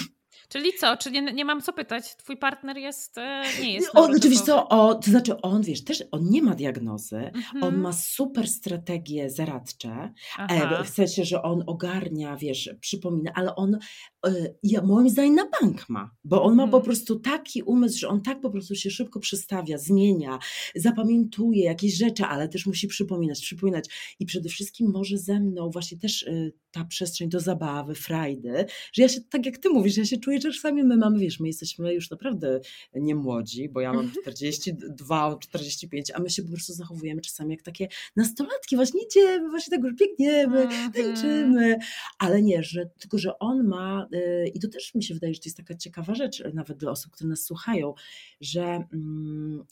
Czyli 0.48 0.72
co? 0.80 0.96
Czy 0.96 1.10
nie, 1.10 1.22
nie 1.22 1.44
mam 1.44 1.62
co 1.62 1.72
pytać? 1.72 2.16
Twój 2.16 2.36
partner 2.36 2.76
jest, 2.76 3.18
e, 3.18 3.42
nie 3.62 3.72
jest 3.72 3.96
o, 3.96 4.04
Oczywiście 4.04 4.46
co, 4.46 4.68
o, 4.68 4.94
to 4.94 5.10
znaczy 5.10 5.40
on, 5.40 5.62
wiesz, 5.62 5.84
też 5.84 6.04
on 6.10 6.30
nie 6.30 6.42
ma 6.42 6.54
diagnozy, 6.54 7.16
mhm. 7.16 7.62
on 7.64 7.76
ma 7.76 7.92
super 7.92 8.48
strategie 8.48 9.30
zaradcze, 9.30 10.12
e, 10.38 10.84
w 10.84 10.88
sensie, 10.88 11.24
że 11.24 11.42
on 11.42 11.64
ogarnia, 11.66 12.36
wiesz, 12.36 12.70
przypomina, 12.80 13.30
ale 13.34 13.54
on 13.54 13.78
ja, 14.62 14.82
moim 14.82 15.10
zdaniem 15.10 15.34
na 15.34 15.48
bank 15.60 15.88
ma, 15.88 16.10
bo 16.24 16.42
on 16.42 16.54
ma 16.54 16.62
po 16.62 16.76
mhm. 16.76 16.84
prostu 16.84 17.20
taki 17.20 17.62
umysł, 17.62 17.98
że 17.98 18.08
on 18.08 18.22
tak 18.22 18.40
po 18.40 18.50
prostu 18.50 18.74
się 18.74 18.90
szybko 18.90 19.20
przestawia, 19.20 19.78
zmienia, 19.78 20.38
zapamiętuje 20.74 21.64
jakieś 21.64 21.96
rzeczy, 21.96 22.24
ale 22.24 22.48
też 22.48 22.66
musi 22.66 22.88
przypominać, 22.88 23.40
przypominać 23.40 24.16
i 24.20 24.26
przede 24.26 24.48
wszystkim 24.48 24.90
może 24.90 25.18
ze 25.18 25.40
mną 25.40 25.70
właśnie 25.70 25.98
też 25.98 26.24
ta 26.70 26.84
przestrzeń 26.84 27.28
do 27.28 27.40
zabawy, 27.40 27.94
frajdy, 27.94 28.66
że 28.92 29.02
ja 29.02 29.08
się, 29.08 29.20
tak 29.20 29.46
jak 29.46 29.58
ty 29.58 29.70
mówisz, 29.70 29.96
ja 29.96 30.04
się 30.04 30.16
czuję, 30.16 30.40
że 30.40 30.52
czasami 30.52 30.84
my 30.84 30.96
mamy, 30.96 31.18
wiesz, 31.18 31.40
my 31.40 31.46
jesteśmy 31.46 31.94
już 31.94 32.10
naprawdę 32.10 32.60
nie 32.94 33.14
młodzi, 33.14 33.68
bo 33.68 33.80
ja 33.80 33.92
mam 33.92 34.10
42, 34.22 35.36
45, 35.40 36.10
a 36.14 36.20
my 36.20 36.30
się 36.30 36.42
po 36.42 36.48
prostu 36.48 36.72
zachowujemy 36.72 37.20
czasami 37.20 37.50
jak 37.50 37.62
takie 37.62 37.88
nastolatki, 38.16 38.76
właśnie 38.76 39.00
idziemy, 39.02 39.50
właśnie 39.50 39.76
tak 39.76 39.84
już 39.84 39.94
biegniemy, 39.94 40.62
mhm. 40.62 40.92
tańczymy, 40.92 41.78
ale 42.18 42.42
nie, 42.42 42.62
że 42.62 42.90
tylko, 42.98 43.18
że 43.18 43.38
on 43.38 43.68
ma 43.68 44.07
i 44.54 44.60
to 44.60 44.68
też 44.68 44.94
mi 44.94 45.04
się 45.04 45.14
wydaje, 45.14 45.34
że 45.34 45.40
to 45.40 45.46
jest 45.46 45.56
taka 45.56 45.74
ciekawa 45.74 46.14
rzecz 46.14 46.42
nawet 46.54 46.78
dla 46.78 46.90
osób, 46.90 47.12
które 47.12 47.30
nas 47.30 47.44
słuchają, 47.44 47.94
że 48.40 48.84
mm, 48.92 49.64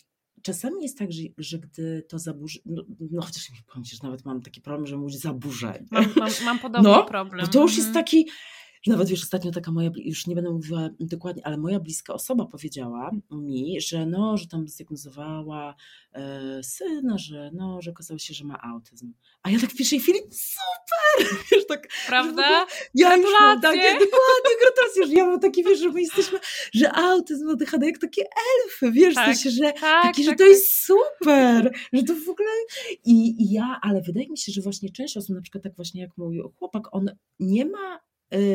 czasami 0.42 0.82
jest 0.82 0.98
tak, 0.98 1.12
że, 1.12 1.22
że 1.38 1.58
gdy 1.58 2.02
to 2.08 2.18
zaburzy, 2.18 2.58
no, 2.66 2.82
no 3.10 3.22
chociaż 3.22 3.50
nie 3.50 3.56
powiem 3.66 3.84
że 3.84 3.96
nawet 4.02 4.24
mam 4.24 4.40
taki 4.42 4.60
problem, 4.60 4.86
że 4.86 4.96
mówić 4.96 5.20
zaburzenie. 5.20 5.86
Mam, 5.90 6.04
mam, 6.16 6.30
mam 6.44 6.58
podobny 6.58 6.88
no, 6.88 7.04
problem. 7.04 7.46
To 7.46 7.62
już 7.62 7.76
jest 7.76 7.88
mhm. 7.88 8.04
taki, 8.04 8.26
nawet 8.86 9.08
wiesz, 9.08 9.22
ostatnio 9.22 9.50
taka 9.50 9.72
moja, 9.72 9.90
już 9.96 10.26
nie 10.26 10.34
będę 10.34 10.50
mówiła 10.50 10.88
dokładnie, 11.00 11.46
ale 11.46 11.56
moja 11.56 11.80
bliska 11.80 12.14
osoba 12.14 12.46
powiedziała 12.46 13.10
mi, 13.30 13.80
że 13.80 14.06
no, 14.06 14.36
że 14.36 14.46
tam 14.46 14.68
zdiagnozowała 14.68 15.74
e, 16.12 16.62
syna, 16.62 17.18
że 17.18 17.50
no, 17.54 17.82
że 17.82 17.90
okazało 17.90 18.18
się, 18.18 18.34
że 18.34 18.44
ma 18.44 18.62
autyzm. 18.62 19.12
A 19.42 19.50
ja 19.50 19.60
tak 19.60 19.70
w 19.70 19.76
pierwszej 19.76 20.00
chwili, 20.00 20.18
super! 20.30 21.36
Wiesz, 21.52 21.66
tak, 21.66 21.88
Prawda? 22.06 22.66
Ja 22.94 23.16
już 23.16 23.30
mam 23.40 23.60
takie, 23.60 23.92
dokładnie, 24.04 24.50
gratulacje, 24.60 25.06
że 25.06 25.12
ja 25.12 25.26
mam 25.26 25.40
taki, 25.40 25.64
wiesz, 25.64 25.78
że 25.78 25.88
my 25.88 26.00
jesteśmy, 26.00 26.38
że 26.74 26.92
autyzm, 26.92 27.48
ADHD 27.48 27.86
jak 27.86 27.98
takie 27.98 28.22
elfy, 28.22 28.92
wiesz, 28.92 29.14
tak, 29.14 29.36
że, 29.36 29.72
tak, 29.72 30.02
taki, 30.02 30.24
tak, 30.24 30.24
że 30.24 30.30
to 30.30 30.38
tak. 30.38 30.48
jest 30.48 30.84
super, 30.84 31.72
że 31.92 32.02
to 32.02 32.14
w 32.14 32.28
ogóle 32.28 32.48
i, 33.04 33.42
i 33.42 33.52
ja, 33.52 33.78
ale 33.82 34.02
wydaje 34.02 34.28
mi 34.28 34.38
się, 34.38 34.52
że 34.52 34.60
właśnie 34.60 34.92
część 34.92 35.16
osób, 35.16 35.36
na 35.36 35.42
przykład 35.42 35.64
tak 35.64 35.76
właśnie 35.76 36.00
jak 36.00 36.10
mój 36.16 36.42
chłopak, 36.58 36.82
on 36.92 37.10
nie 37.40 37.64
ma 37.64 38.05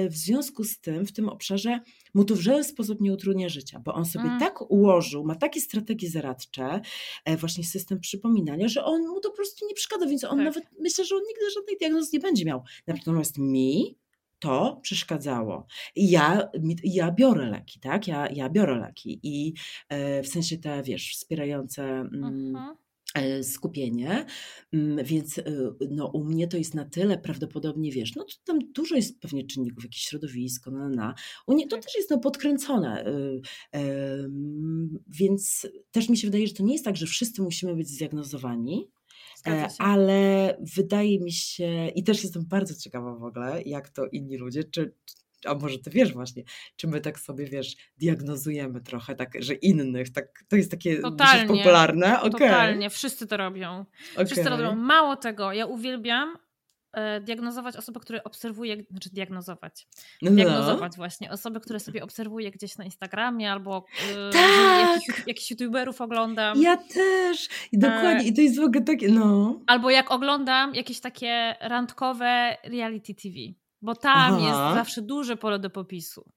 w 0.10 0.16
związku 0.16 0.64
z 0.64 0.80
tym 0.80 1.06
w 1.06 1.12
tym 1.12 1.30
obszarze 1.30 1.80
mu 2.14 2.26
to 2.26 2.36
w 2.36 2.40
żaden 2.40 2.64
sposób 2.64 3.02
nie 3.02 3.14
utrudnia 3.14 3.50
życia, 3.50 3.82
bo 3.86 3.94
on 3.94 4.06
sobie 4.06 4.26
mm. 4.26 4.40
tak 4.40 4.72
ułożył, 4.72 5.24
ma 5.26 5.36
takie 5.36 5.62
strategie 5.62 6.10
zaradcze, 6.10 6.82
e, 7.26 7.38
właśnie 7.38 7.64
system 7.64 8.00
przypominania, 8.00 8.68
że 8.68 8.84
on 8.84 9.08
mu 9.08 9.20
to 9.20 9.30
po 9.30 9.36
prostu 9.36 9.68
nie 9.68 9.74
przeszkadza, 9.74 10.06
więc 10.06 10.24
on 10.24 10.38
tak. 10.38 10.46
nawet 10.46 10.64
myślę, 10.80 11.06
że 11.06 11.16
on 11.16 11.22
nigdy 11.28 11.52
żadnej 11.56 11.78
diagnozy 11.78 12.10
nie 12.14 12.20
będzie 12.20 12.46
miał. 12.46 12.64
Natomiast 12.88 13.38
mi 13.38 13.98
to 14.40 14.80
przeszkadzało. 14.82 15.68
Ja, 15.96 16.50
ja 16.84 17.12
biorę 17.12 17.50
leki, 17.50 17.80
tak? 17.80 18.08
Ja, 18.08 18.28
ja 18.32 18.50
biorę 18.50 18.80
leki 18.80 19.20
i 19.24 19.54
e, 19.90 20.24
w 20.24 20.28
sensie 20.28 20.58
te, 20.58 20.84
wiesz, 20.84 21.12
wspierające. 21.12 21.84
Mm, 21.84 22.24
mhm. 22.24 22.76
Skupienie, 23.42 24.26
mm, 24.74 25.06
więc 25.06 25.38
e, 25.38 25.44
no, 25.90 26.08
u 26.08 26.24
mnie 26.24 26.48
to 26.48 26.58
jest 26.58 26.76
na 26.76 26.86
tyle 26.86 27.18
prawdopodobnie, 27.18 27.92
wiesz, 27.92 28.16
no 28.16 28.26
tam 28.46 28.60
dużo 28.72 28.96
jest 28.96 29.20
pewnie 29.20 29.46
czynników, 29.48 29.84
jakieś 29.84 30.02
środowisko, 30.02 30.72
na, 30.72 30.90
na. 30.90 31.16
U 31.48 31.54
mnie 31.54 31.68
to 31.68 31.76
tak. 31.76 31.86
też 31.86 31.96
jest 31.96 32.10
no, 32.10 32.20
podkręcone, 32.20 33.06
e, 33.74 33.82
więc 35.08 35.68
też 35.92 36.10
mi 36.10 36.18
się 36.18 36.28
wydaje, 36.28 36.48
że 36.48 36.54
to 36.54 36.64
nie 36.64 36.74
jest 36.74 36.86
tak, 36.86 36.98
że 36.98 37.06
wszyscy 37.06 37.42
musimy 37.42 37.76
być 37.76 37.88
zdiagnozowani, 37.88 38.92
ale 39.80 40.58
wydaje 40.76 41.20
mi 41.20 41.32
się, 41.32 41.88
i 41.96 42.04
też 42.04 42.24
jestem 42.24 42.46
bardzo 42.48 42.76
ciekawa 42.76 43.16
w 43.16 43.24
ogóle, 43.24 43.62
jak 43.66 43.90
to 43.90 44.06
inni 44.12 44.38
ludzie, 44.38 44.64
czy, 44.64 44.94
a 45.46 45.56
może 45.56 45.80
ty 45.80 45.90
wiesz 45.90 46.14
właśnie, 46.14 46.44
czy 46.76 46.88
my 46.88 47.02
tak 47.02 47.20
sobie, 47.20 47.46
wiesz, 47.46 47.76
diagnozujemy 47.98 48.82
trochę, 48.82 49.16
tak, 49.16 49.30
że 49.40 49.54
innych, 49.54 50.12
tak, 50.12 50.44
to 50.48 50.56
jest 50.56 50.72
takie 50.72 51.00
totalnie, 51.00 51.48
popularne? 51.48 52.22
Okay. 52.22 52.32
Totalnie, 52.32 52.90
wszyscy 52.90 53.28
to 53.28 53.38
robią. 53.38 53.86
Okay. 54.14 54.26
Wszyscy 54.26 54.44
to 54.44 54.50
robią. 54.50 54.76
Mało 54.76 55.16
tego, 55.16 55.54
ja 55.54 55.66
uwielbiam 55.66 56.38
e, 56.94 57.22
diagnozować 57.22 57.76
osoby, 57.76 58.00
które 58.00 58.24
obserwuję, 58.24 58.84
znaczy 58.92 59.10
diagnozować, 59.10 59.88
no. 60.22 60.32
diagnozować 60.32 60.96
właśnie 60.96 61.32
osoby, 61.32 61.60
które 61.60 61.80
sobie 61.80 62.04
obserwuję 62.04 62.52
gdzieś 62.52 62.78
na 62.78 62.86
Instagramie 62.86 63.52
albo 63.52 63.86
e, 64.12 64.30
tak. 64.32 64.94
jakichś, 64.94 65.28
jakichś 65.28 65.52
youtuberów 65.52 66.02
oglądam. 66.02 66.62
Ja 66.62 66.78
też, 66.78 67.50
I 67.72 67.80
dokładnie, 67.80 68.26
e, 68.26 68.28
i 68.28 68.34
to 68.34 68.42
jest 68.42 68.58
w 68.60 68.64
ogóle 68.64 68.82
takie, 68.82 69.10
no. 69.10 69.60
Albo 69.68 69.90
jak 69.90 70.12
oglądam 70.12 70.76
jakieś 70.76 71.00
takie 71.00 71.56
randkowe 71.62 72.58
reality 72.64 73.16
TV. 73.16 73.36
Bo 73.82 73.96
tam 73.96 74.34
Aha. 74.34 74.40
jest 74.40 74.76
zawsze 74.76 75.02
duże 75.02 75.38
pole 75.38 75.60
do 75.60 75.70
popisu. 75.70 76.32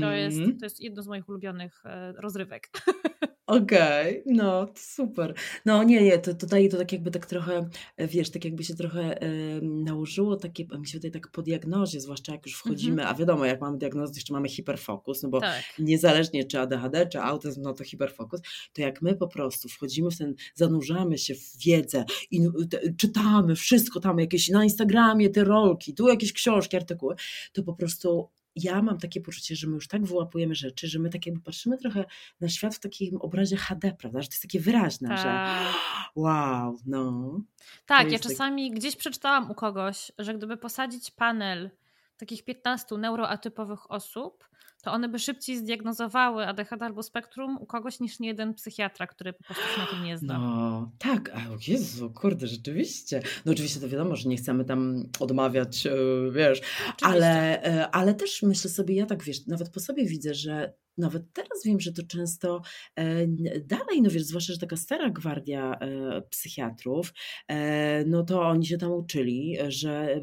To, 0.00 0.12
jest, 0.12 0.38
mhm. 0.38 0.58
to 0.58 0.66
jest 0.66 0.80
jedno 0.80 1.02
z 1.02 1.06
moich 1.06 1.28
ulubionych 1.28 1.82
e, 1.86 2.12
rozrywek. 2.12 2.70
Okej, 3.50 4.20
okay, 4.20 4.34
no 4.34 4.68
super. 4.76 5.34
No 5.64 5.82
nie, 5.82 6.02
nie, 6.02 6.18
to 6.18 6.34
tutaj 6.34 6.68
to 6.68 6.76
tak 6.76 6.92
jakby 6.92 7.10
tak 7.10 7.26
trochę, 7.26 7.68
e, 7.96 8.06
wiesz, 8.06 8.30
tak 8.30 8.44
jakby 8.44 8.64
się 8.64 8.74
trochę 8.74 9.22
y, 9.22 9.60
nałożyło 9.62 10.36
takie, 10.36 10.66
mi 10.78 10.86
się 10.86 10.98
tutaj 10.98 11.10
tak 11.10 11.28
po 11.28 11.42
diagnozie, 11.42 12.00
zwłaszcza 12.00 12.32
jak 12.32 12.46
już 12.46 12.54
wchodzimy, 12.54 13.02
mm 13.02 13.06
-hmm. 13.06 13.10
a 13.10 13.18
wiadomo, 13.18 13.44
jak 13.44 13.60
mamy 13.60 13.78
diagnozę, 13.78 14.12
jeszcze 14.14 14.32
mamy 14.32 14.48
hiperfokus, 14.48 15.22
no 15.22 15.28
bo 15.28 15.40
tak. 15.40 15.62
niezależnie 15.78 16.44
czy 16.44 16.60
ADHD, 16.60 17.06
czy 17.06 17.20
autyzm, 17.20 17.62
no 17.62 17.72
to 17.72 17.84
hiperfokus, 17.84 18.40
to 18.72 18.82
jak 18.82 19.02
my 19.02 19.14
po 19.14 19.28
prostu 19.28 19.68
wchodzimy 19.68 20.10
w 20.10 20.18
ten, 20.18 20.34
zanurzamy 20.54 21.18
się 21.18 21.34
w 21.34 21.58
wiedzę 21.64 22.04
i 22.30 22.40
te, 22.70 22.80
czytamy 22.98 23.56
wszystko 23.56 24.00
tam, 24.00 24.18
jakieś 24.18 24.48
na 24.48 24.64
Instagramie 24.64 25.30
te 25.30 25.44
rolki, 25.44 25.94
tu 25.94 26.08
jakieś 26.08 26.32
książki, 26.32 26.76
artykuły, 26.76 27.14
to 27.52 27.62
po 27.62 27.74
prostu 27.74 28.28
ja 28.56 28.82
mam 28.82 28.98
takie 28.98 29.20
poczucie, 29.20 29.56
że 29.56 29.66
my 29.66 29.74
już 29.74 29.88
tak 29.88 30.04
wyłapujemy 30.04 30.54
rzeczy, 30.54 30.88
że 30.88 30.98
my 30.98 31.10
tak 31.10 31.26
jakby 31.26 31.40
patrzymy 31.40 31.78
trochę 31.78 32.04
na 32.40 32.48
świat 32.48 32.74
w 32.74 32.80
takim 32.80 33.16
obrazie 33.16 33.56
HD, 33.56 33.92
prawda? 33.92 34.22
Że 34.22 34.28
to 34.28 34.32
jest 34.32 34.42
takie 34.42 34.60
wyraźne, 34.60 35.08
tak. 35.08 35.18
że 35.18 35.58
wow, 36.22 36.78
no. 36.86 37.40
Tak, 37.86 38.12
ja 38.12 38.18
czasami 38.18 38.70
tak... 38.70 38.78
gdzieś 38.78 38.96
przeczytałam 38.96 39.50
u 39.50 39.54
kogoś, 39.54 40.12
że 40.18 40.34
gdyby 40.34 40.56
posadzić 40.56 41.10
panel 41.10 41.70
takich 42.16 42.44
15 42.44 42.96
neuroatypowych 42.96 43.90
osób, 43.90 44.48
to 44.80 44.92
one 44.92 45.08
by 45.08 45.18
szybciej 45.18 45.56
zdiagnozowały 45.56 46.46
ADHD 46.46 46.84
albo 46.84 47.02
spektrum 47.02 47.58
u 47.60 47.66
kogoś 47.66 48.00
niż 48.00 48.20
nie 48.20 48.28
jeden 48.28 48.54
psychiatra, 48.54 49.06
który 49.06 49.32
po 49.32 49.44
prostu 49.44 49.62
się 49.74 49.80
na 49.80 49.86
tym 49.86 50.04
nie 50.04 50.18
zna. 50.18 50.38
No, 50.38 50.92
tak, 50.98 51.30
a 51.34 51.50
o 51.50 51.56
Jezu, 51.68 52.10
kurde, 52.10 52.46
rzeczywiście. 52.46 53.22
No 53.44 53.52
oczywiście 53.52 53.80
to 53.80 53.88
wiadomo, 53.88 54.16
że 54.16 54.28
nie 54.28 54.36
chcemy 54.36 54.64
tam 54.64 55.04
odmawiać, 55.20 55.86
e, 55.86 55.92
wiesz, 56.32 56.60
ale, 57.02 57.62
e, 57.62 57.90
ale 57.90 58.14
też 58.14 58.42
myślę 58.42 58.70
sobie, 58.70 58.94
ja 58.94 59.06
tak 59.06 59.22
wiesz, 59.22 59.46
nawet 59.46 59.70
po 59.70 59.80
sobie 59.80 60.04
widzę, 60.04 60.34
że 60.34 60.72
nawet 61.00 61.32
teraz 61.32 61.64
wiem, 61.64 61.80
że 61.80 61.92
to 61.92 62.02
często 62.02 62.62
e, 62.96 63.26
dalej, 63.60 64.02
no 64.02 64.10
wiesz, 64.10 64.22
zwłaszcza, 64.22 64.52
że 64.52 64.58
taka 64.58 64.76
stara 64.76 65.10
gwardia 65.10 65.74
e, 65.74 66.22
psychiatrów, 66.22 67.12
e, 67.48 68.04
no 68.04 68.22
to 68.22 68.42
oni 68.42 68.66
się 68.66 68.78
tam 68.78 68.92
uczyli, 68.92 69.56
że 69.68 70.20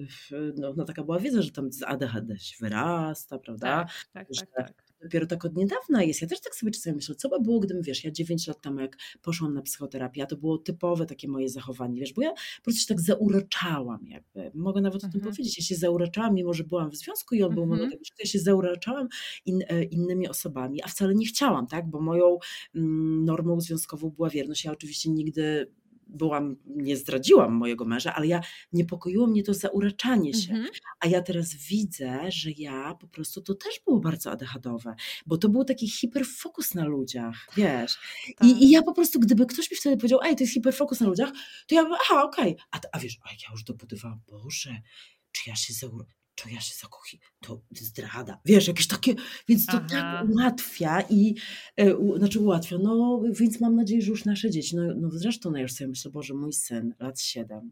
no, 0.56 0.74
no 0.78 0.86
taka 0.86 1.04
była 1.04 1.20
wiedza, 1.20 1.42
że 1.42 1.52
tam 1.52 1.72
z 1.72 1.84
ADHD 1.84 2.40
się 2.40 2.56
wyrasta, 2.60 3.40
prawda? 3.40 3.68
Tak, 3.68 3.90
tak, 4.14 4.28
że, 4.32 4.47
tak, 4.56 4.68
tak 4.68 4.88
dopiero 5.02 5.26
tak 5.26 5.46
od 5.46 5.56
niedawna 5.56 6.04
jest. 6.04 6.22
Ja 6.22 6.28
też 6.28 6.42
tak 6.42 6.56
sobie 6.56 6.72
czasami 6.72 6.96
myślę, 6.96 7.16
co 7.16 7.30
by 7.30 7.40
było, 7.40 7.60
gdybym, 7.60 7.84
wiesz, 7.84 8.04
ja 8.04 8.12
9 8.12 8.48
lat 8.48 8.62
temu 8.62 8.80
jak 8.80 8.98
poszłam 9.22 9.54
na 9.54 9.62
psychoterapię, 9.62 10.26
to 10.26 10.38
było 10.38 10.58
typowe 10.58 11.06
takie 11.06 11.28
moje 11.28 11.50
zachowanie, 11.50 12.00
wiesz, 12.00 12.14
bo 12.14 12.22
ja 12.22 12.32
po 12.32 12.64
prostu 12.64 12.82
się 12.82 12.88
tak 12.88 13.02
zauroczałam 13.02 14.08
jakby. 14.08 14.52
Mogę 14.54 14.82
nawet 14.82 14.96
mhm. 14.96 15.10
o 15.10 15.12
tym 15.12 15.20
mhm. 15.20 15.36
powiedzieć. 15.36 15.58
Ja 15.58 15.64
się 15.64 15.76
zauroczałam, 15.76 16.34
mimo 16.34 16.54
że 16.54 16.64
byłam 16.64 16.92
w 16.92 16.96
związku 16.96 17.36
i 17.36 17.44
on 17.44 17.54
był 17.54 17.64
mhm. 17.64 17.80
monogatyczny, 17.80 18.16
to 18.18 18.24
ja 18.24 18.30
się 18.30 18.40
zauroczałam 18.40 19.08
in, 19.46 19.64
e, 19.68 19.84
innymi 19.84 20.28
osobami, 20.28 20.84
a 20.84 20.88
wcale 20.88 21.16
nie 21.16 21.26
chciałam, 21.26 21.68
tak, 21.68 21.90
bo 21.90 22.02
moją 22.02 22.38
mm, 22.76 23.26
normą 23.26 23.62
związkową 23.62 24.10
była 24.10 24.30
wierność. 24.30 24.66
Ja 24.66 24.72
oczywiście 24.72 25.10
nigdy 25.10 25.72
byłam, 26.10 26.56
nie 26.66 26.98
zdradziłam 26.98 27.54
mojego 27.54 27.86
męża, 27.86 28.16
ale 28.16 28.28
ja 28.28 28.42
niepokoiło 28.74 29.28
mnie 29.28 29.44
to 29.44 29.54
zauraczanie 29.54 30.34
się. 30.34 30.54
Mhm. 30.54 30.70
A 31.00 31.08
ja 31.08 31.22
teraz 31.22 31.54
widzę, 31.54 32.32
że 32.32 32.52
ja 32.52 32.96
po 32.96 33.08
prostu 33.08 33.42
to 33.42 33.56
też 33.56 33.82
było 33.86 34.00
bardzo 34.00 34.32
ADHDowe, 34.32 34.96
bo 35.26 35.38
to 35.38 35.50
był 35.50 35.64
taki 35.64 35.90
hiperfokus 35.90 36.76
na 36.76 36.86
ludziach, 36.86 37.46
tak, 37.48 37.56
wiesz. 37.56 37.98
Tak. 38.38 38.48
I, 38.48 38.64
I, 38.64 38.72
ja 38.72 38.84
po 38.84 38.94
prostu, 38.94 39.20
gdyby 39.20 39.46
ktoś 39.46 39.72
mi 39.72 39.78
wtedy 39.78 39.98
powiedział, 39.98 40.20
ej, 40.24 40.36
to 40.36 40.44
jest 40.44 40.54
hiperfokus 40.54 41.00
na 41.00 41.08
ludziach, 41.08 41.32
to 41.68 41.76
ja 41.76 41.84
bym, 41.84 41.94
aha, 41.94 42.24
okej. 42.24 42.52
Okay. 42.52 42.66
A, 42.72 42.80
a 42.92 43.00
wiesz, 43.00 43.18
a 43.24 43.32
ja 43.32 43.52
już 43.52 43.64
dobudowałam, 43.64 44.22
Boże, 44.28 44.82
czy 45.32 45.50
ja 45.50 45.56
się 45.56 45.74
zaur 45.74 46.06
to 46.44 46.50
ja 46.50 46.62
się 46.62 46.76
zakochi, 46.76 47.20
to 47.42 47.62
zdrada, 47.72 48.40
wiesz, 48.46 48.68
jakieś 48.68 48.88
takie, 48.88 49.16
więc 49.48 49.66
to 49.66 49.72
tak 49.72 49.84
Aha. 49.92 50.20
tak 50.22 50.30
ułatwia 50.30 51.02
i, 51.10 51.36
e, 51.78 51.96
u, 51.96 52.18
znaczy 52.18 52.40
ułatwia, 52.40 52.78
no 52.78 53.22
więc 53.32 53.62
mam 53.62 53.76
nadzieję, 53.76 54.02
że 54.02 54.12
już 54.12 54.26
nasze 54.26 54.50
dzieci, 54.50 54.76
no, 54.76 54.84
no 54.96 55.10
zresztą 55.12 55.52
no, 55.52 55.58
ja 55.58 55.62
już 55.62 55.74
sobie 55.74 55.88
myślę, 55.88 56.12
Boże, 56.12 56.34
mój 56.34 56.54
syn, 56.54 56.94
lat 57.00 57.22
7, 57.22 57.72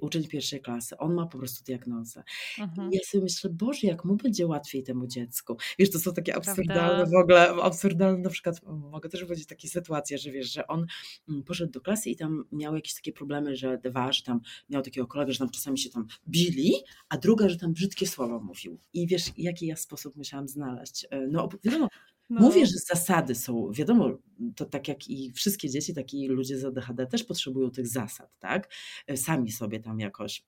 uczeń 0.00 0.28
pierwszej 0.28 0.60
klasy, 0.60 0.98
on 0.98 1.14
ma 1.14 1.26
po 1.26 1.38
prostu 1.38 1.64
diagnozę. 1.64 2.22
Mhm. 2.58 2.92
I 2.92 2.96
ja 2.96 3.02
sobie 3.04 3.24
myślę, 3.24 3.50
Boże, 3.50 3.86
jak 3.86 4.04
mu 4.04 4.16
będzie 4.16 4.46
łatwiej 4.46 4.82
temu 4.82 5.06
dziecku. 5.06 5.56
Wiesz, 5.78 5.90
to 5.90 5.98
są 5.98 6.12
takie 6.12 6.36
absurdalne 6.36 6.96
Prawda? 6.96 7.18
w 7.18 7.22
ogóle, 7.22 7.48
absurdalne 7.50 8.18
na 8.18 8.30
przykład, 8.30 8.60
mogę 8.66 9.08
też 9.08 9.22
powiedzieć 9.22 9.46
takie 9.46 9.68
sytuacje, 9.68 10.18
że 10.18 10.30
wiesz, 10.30 10.52
że 10.52 10.66
on 10.66 10.86
mm, 11.28 11.42
poszedł 11.42 11.72
do 11.72 11.80
klasy 11.80 12.10
i 12.10 12.16
tam 12.16 12.44
miał 12.52 12.74
jakieś 12.74 12.94
takie 12.94 13.12
problemy, 13.12 13.56
że 13.56 13.78
dwa, 13.78 14.12
że 14.12 14.22
tam 14.22 14.40
miał 14.70 14.82
takiego 14.82 15.06
kolegę, 15.06 15.32
że 15.32 15.38
tam 15.38 15.50
czasami 15.50 15.78
się 15.78 15.90
tam 15.90 16.06
bili, 16.28 16.72
a 17.08 17.18
druga, 17.18 17.48
że 17.48 17.56
tam 17.56 17.72
brzydkie 17.72 18.06
słowa 18.06 18.38
mówił. 18.38 18.78
I 18.92 19.06
wiesz, 19.06 19.30
jaki 19.36 19.66
ja 19.66 19.76
sposób 19.76 20.16
musiałam 20.16 20.48
znaleźć? 20.48 21.06
E, 21.10 21.26
no 21.26 21.48
wiadomo, 21.64 21.88
no. 22.30 22.40
Mówię, 22.40 22.66
że 22.66 22.78
zasady 22.78 23.34
są, 23.34 23.70
wiadomo, 23.72 24.18
to 24.56 24.64
tak 24.64 24.88
jak 24.88 25.08
i 25.08 25.32
wszystkie 25.32 25.70
dzieci, 25.70 25.94
tak 25.94 26.14
i 26.14 26.28
ludzie 26.28 26.58
z 26.58 26.64
ADHD 26.64 27.06
też 27.06 27.24
potrzebują 27.24 27.70
tych 27.70 27.88
zasad, 27.88 28.38
tak? 28.38 28.70
E, 29.06 29.16
sami 29.16 29.52
sobie 29.52 29.80
tam 29.80 30.00
jakoś 30.00 30.44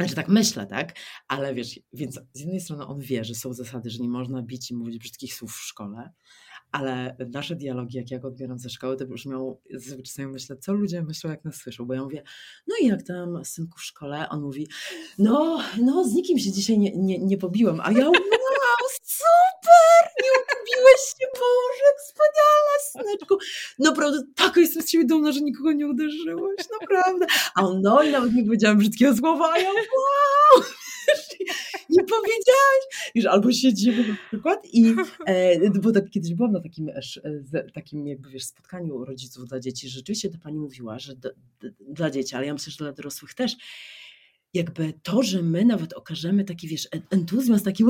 znaczy 0.00 0.14
tak 0.14 0.28
myślę, 0.28 0.66
tak? 0.66 0.92
Ale 1.28 1.54
wiesz, 1.54 1.80
więc 1.92 2.20
z 2.32 2.40
jednej 2.40 2.60
strony 2.60 2.86
on 2.86 3.00
wie, 3.00 3.24
że 3.24 3.34
są 3.34 3.52
zasady, 3.52 3.90
że 3.90 3.98
nie 3.98 4.08
można 4.08 4.42
bić 4.42 4.70
i 4.70 4.74
mówić 4.74 4.98
brzydkich 4.98 5.34
słów 5.34 5.52
w 5.52 5.64
szkole, 5.64 6.12
ale 6.72 7.16
nasze 7.32 7.56
dialogi, 7.56 7.96
jak 7.96 8.10
ja 8.10 8.18
go 8.18 8.28
odbieram 8.28 8.58
ze 8.58 8.70
szkoły, 8.70 8.96
to 8.96 9.06
brzmią, 9.06 9.56
czasami 10.04 10.32
myślę, 10.32 10.56
co 10.56 10.72
ludzie 10.72 11.02
myślą, 11.02 11.30
jak 11.30 11.44
nas 11.44 11.56
słyszą, 11.56 11.84
bo 11.84 11.94
ja 11.94 12.02
mówię, 12.02 12.22
no 12.66 12.74
i 12.82 12.86
jak 12.86 13.02
tam 13.02 13.44
synku 13.44 13.78
w 13.78 13.82
szkole? 13.82 14.28
On 14.28 14.42
mówi, 14.42 14.68
no, 15.18 15.62
no 15.82 16.04
z 16.04 16.14
nikim 16.14 16.38
się 16.38 16.52
dzisiaj 16.52 16.78
nie, 16.78 16.96
nie, 16.96 17.18
nie 17.18 17.38
pobiłem, 17.38 17.80
a 17.80 17.92
ja 17.92 18.10
się, 20.98 21.26
Boże, 21.34 21.82
jak 21.86 21.96
wspaniale, 21.98 22.72
syneczku. 22.92 23.38
Naprawdę, 23.78 24.22
tak 24.36 24.56
jestem 24.56 24.82
z 24.82 24.86
ciebie 24.86 25.04
dumna, 25.04 25.32
że 25.32 25.40
nikogo 25.40 25.72
nie 25.72 25.86
uderzyłeś, 25.86 26.60
naprawdę. 26.80 27.26
A 27.54 27.62
on, 27.62 27.82
no 27.82 28.02
i 28.02 28.10
nawet 28.10 28.32
nie 28.32 28.44
powiedziałam 28.44 28.78
brzydkiego 28.78 29.16
słowa, 29.16 29.52
a 29.52 29.58
ja 29.58 29.70
wow 29.70 30.64
nie 31.90 32.04
powiedziałaś! 32.04 33.10
Już 33.14 33.26
albo 33.26 33.52
siedzimy 33.52 34.08
na 34.08 34.16
przykład 34.28 34.66
i, 34.72 34.94
e, 35.26 35.70
bo 35.70 35.92
tak 35.92 36.10
kiedyś 36.10 36.34
byłam 36.34 36.52
na 36.52 36.60
takim, 36.60 36.88
e, 36.88 37.70
takim 37.74 38.06
jakby 38.06 38.30
wiesz, 38.30 38.44
spotkaniu 38.44 39.04
rodziców 39.04 39.44
dla 39.48 39.60
dzieci, 39.60 39.88
rzeczywiście 39.88 40.30
ta 40.30 40.38
pani 40.38 40.58
mówiła, 40.58 40.98
że 40.98 41.16
d, 41.16 41.30
d, 41.60 41.70
dla 41.80 42.10
dzieci, 42.10 42.34
ale 42.36 42.46
ja 42.46 42.52
myślę, 42.52 42.70
że 42.70 42.76
dla 42.76 42.92
dorosłych 42.92 43.34
też, 43.34 43.56
jakby 44.54 44.92
to, 45.02 45.22
że 45.22 45.42
my 45.42 45.64
nawet 45.64 45.92
okażemy 45.92 46.44
taki, 46.44 46.68
wiesz, 46.68 46.88
entuzjazm, 47.10 47.64
taki 47.64 47.84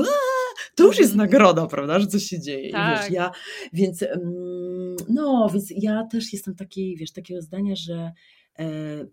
to 0.75 0.83
już 0.87 0.99
jest 0.99 1.11
mhm. 1.11 1.29
nagroda, 1.29 1.67
prawda, 1.67 1.99
że 1.99 2.07
coś 2.07 2.23
się 2.23 2.39
dzieje. 2.39 2.71
Tak. 2.71 3.01
Wiesz, 3.01 3.11
ja, 3.11 3.31
więc 3.73 4.05
no, 5.09 5.49
więc 5.53 5.73
ja 5.77 6.07
też 6.11 6.33
jestem 6.33 6.55
takiej, 6.55 6.95
wiesz, 6.95 7.11
takiego 7.11 7.41
zdania, 7.41 7.75
że 7.75 8.11
e, 8.59 9.05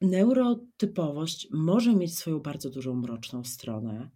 neurotypowość 0.00 1.48
może 1.52 1.94
mieć 1.96 2.18
swoją 2.18 2.40
bardzo 2.40 2.70
dużą 2.70 2.94
mroczną 2.94 3.44
stronę, 3.44 4.10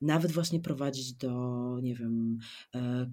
nawet 0.00 0.32
właśnie 0.32 0.60
prowadzić 0.60 1.12
do, 1.12 1.32
nie 1.82 1.94
wiem, 1.94 2.38
e, 2.74 3.10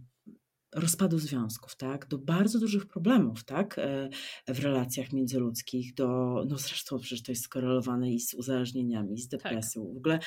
rozpadu 0.75 1.19
związków, 1.19 1.75
tak, 1.75 2.07
do 2.07 2.17
bardzo 2.17 2.59
dużych 2.59 2.85
problemów, 2.85 3.43
tak, 3.43 3.79
e, 3.79 4.09
w 4.47 4.59
relacjach 4.59 5.13
międzyludzkich, 5.13 5.93
do, 5.93 6.07
no 6.47 6.57
zresztą 6.57 6.99
przecież 6.99 7.23
to 7.23 7.31
jest 7.31 7.43
skorelowane 7.43 8.11
i 8.11 8.19
z 8.19 8.33
uzależnieniami, 8.33 9.13
i 9.13 9.21
z 9.21 9.29
tak. 9.29 9.43
depresją, 9.43 9.83
tak. 9.85 9.93
w 9.93 9.97
ogóle 9.97 10.19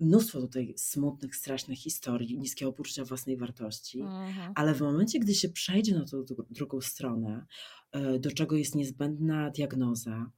mnóstwo 0.00 0.40
tutaj 0.40 0.74
smutnych, 0.76 1.36
strasznych 1.36 1.78
historii, 1.78 2.38
niskiego 2.38 2.72
poczucia 2.72 3.04
własnej 3.04 3.36
wartości, 3.36 4.00
mhm. 4.00 4.52
ale 4.54 4.74
w 4.74 4.80
momencie, 4.80 5.18
gdy 5.18 5.34
się 5.34 5.48
przejdzie 5.48 5.94
na 5.94 6.04
tą 6.04 6.24
drugą 6.50 6.80
stronę, 6.80 7.46
e, 7.92 8.18
do 8.18 8.30
czego 8.30 8.56
jest 8.56 8.74
niezbędna 8.74 9.50
diagnoza, 9.50 10.30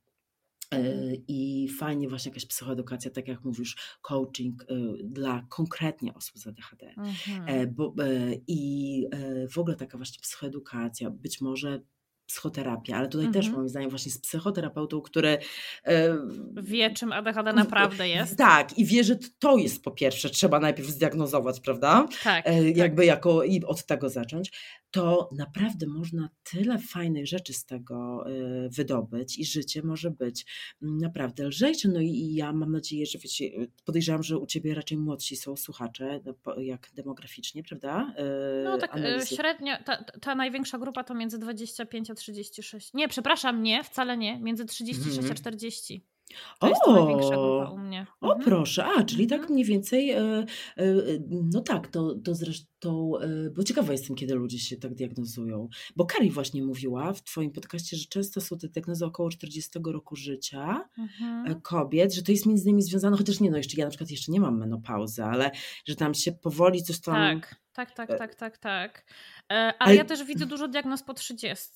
I 1.29 1.69
fajnie 1.79 2.09
właśnie 2.09 2.29
jakaś 2.29 2.47
psychoedukacja, 2.47 3.11
tak 3.11 3.29
jak 3.29 3.45
mówisz, 3.45 3.77
coaching 4.03 4.63
e, 4.63 4.67
dla 5.05 5.47
konkretnie 5.49 6.15
osób 6.15 6.39
z 6.39 6.47
ADHD. 6.47 6.87
E, 6.87 6.95
mhm. 6.97 7.75
Bo, 7.75 7.95
I 8.47 9.07
w 9.51 9.59
ogóle 9.59 9.77
taka 9.77 9.99
właśnie 9.99 10.21
psychoedukacja, 10.21 11.11
być 11.11 11.41
może 11.41 11.81
psychoterapia, 12.27 12.97
ale 12.97 13.09
tutaj 13.09 13.27
mhm. 13.27 13.45
też 13.45 13.53
moim 13.53 13.69
zdaniem 13.69 13.91
właśnie 13.91 14.13
z 14.13 14.19
psychoterapeutą, 14.19 15.01
który 15.01 15.39
wie 16.63 16.91
czym 16.91 17.13
ADHD 17.13 17.53
naprawdę 17.53 18.09
jest. 18.09 18.39
Tak 18.39 18.79
i 18.79 18.85
wie, 18.85 19.05
że 19.05 19.17
to 19.39 19.57
jest 19.57 19.83
po 19.83 19.91
pierwsze, 19.91 20.31
trzeba 20.31 20.61
najpierw 20.61 20.89
zdiagnozować, 20.89 21.61
prawda? 21.61 22.07
Tak. 22.25 22.45
Jakby 22.75 23.03
tak. 23.03 23.07
jako 23.07 23.43
i 23.43 23.65
od 23.65 23.87
tego 23.87 24.09
zacząć, 24.09 24.53
to 24.95 25.31
naprawdę 25.33 25.87
można 25.87 26.29
tyle 26.45 26.79
fajnych 26.79 27.27
rzeczy 27.27 27.53
z 27.53 27.65
tego 27.65 28.25
y, 28.31 28.69
wydobyć 28.69 29.39
i 29.39 29.45
życie 29.45 29.83
może 29.83 30.11
być 30.11 30.47
mm, 30.83 30.99
naprawdę 30.99 31.47
lżejsze. 31.47 31.89
No 31.89 32.01
i 32.01 32.35
ja 32.35 32.53
mam 32.53 32.73
nadzieję, 32.73 33.07
że 33.07 33.19
wiecie, 33.19 33.51
podejrzewam, 33.85 34.23
że 34.23 34.39
u 34.39 34.47
Ciebie 34.47 34.75
raczej 34.75 34.99
młodsi 34.99 35.37
są 35.37 35.57
słuchacze, 35.57 36.21
no, 36.25 36.61
jak 36.61 36.91
demograficznie, 36.95 37.63
prawda? 37.63 38.15
Y, 38.61 38.65
no 38.65 38.79
tak 38.79 38.91
y, 38.91 38.95
analizy. 38.95 39.37
średnio, 39.37 39.75
ta, 39.85 40.05
ta 40.05 40.35
największa 40.35 40.79
grupa 40.79 41.05
to 41.05 41.15
między 41.15 41.39
25 41.39 42.11
a 42.11 42.15
36. 42.15 42.95
Nie, 42.95 43.09
przepraszam, 43.09 43.63
nie, 43.63 43.85
wcale 43.85 44.17
nie, 44.17 44.41
między 44.41 44.65
36 44.65 45.19
mm. 45.19 45.33
a 45.33 45.35
40. 45.35 46.05
To 46.61 46.67
o, 46.67 46.69
jest 46.69 46.81
to 46.85 46.93
największa 46.93 47.37
grupa 47.37 47.71
u 47.71 47.79
mnie. 47.79 48.07
O, 48.21 48.27
mhm. 48.27 48.45
proszę, 48.45 48.85
a, 48.85 49.05
czyli 49.05 49.27
tak 49.27 49.39
mhm. 49.39 49.53
mniej 49.53 49.65
więcej, 49.65 50.11
e, 50.11 50.19
e, 50.21 50.45
no 51.31 51.61
tak, 51.61 51.89
to, 51.89 52.15
to 52.15 52.35
zresztą, 52.35 53.19
e, 53.19 53.51
bo 53.51 53.65
ciekawa 53.65 53.93
jestem, 53.93 54.17
kiedy 54.17 54.35
ludzie 54.35 54.59
się 54.59 54.77
tak 54.77 54.95
diagnozują. 54.95 55.69
Bo 55.97 56.07
Kari 56.07 56.31
właśnie 56.31 56.63
mówiła 56.63 57.13
w 57.13 57.23
Twoim 57.23 57.53
podcaście, 57.53 57.97
że 57.97 58.05
często 58.05 58.41
są 58.41 58.59
te 58.59 58.69
diagnozy 58.69 59.05
około 59.07 59.31
40 59.31 59.71
roku 59.87 60.17
życia 60.17 60.89
mhm. 60.99 61.61
kobiet, 61.61 62.15
że 62.15 62.23
to 62.23 62.33
jest 62.33 62.47
między 62.47 62.65
innymi 62.65 62.83
związane, 62.83 63.17
chociaż 63.17 63.41
nie, 63.41 63.51
no 63.51 63.57
jeszcze 63.57 63.77
ja 63.77 63.85
na 63.85 63.91
przykład 63.91 64.11
jeszcze 64.11 64.33
nie 64.33 64.41
mam 64.41 64.59
menopauzy, 64.59 65.25
ale 65.25 65.51
że 65.87 65.97
tam 65.97 66.15
się 66.15 66.33
powoli 66.33 66.83
coś 66.83 67.01
tam... 67.01 67.15
Tak, 67.15 67.57
tak, 67.73 67.95
tak, 67.95 68.19
tak, 68.19 68.35
tak, 68.35 68.59
tak. 68.59 69.05
Ale, 69.49 69.79
ale 69.79 69.95
ja 69.95 70.05
też 70.05 70.25
widzę 70.25 70.47
dużo 70.47 70.69
diagnoz 70.69 71.03
po 71.03 71.15
30. 71.15 71.71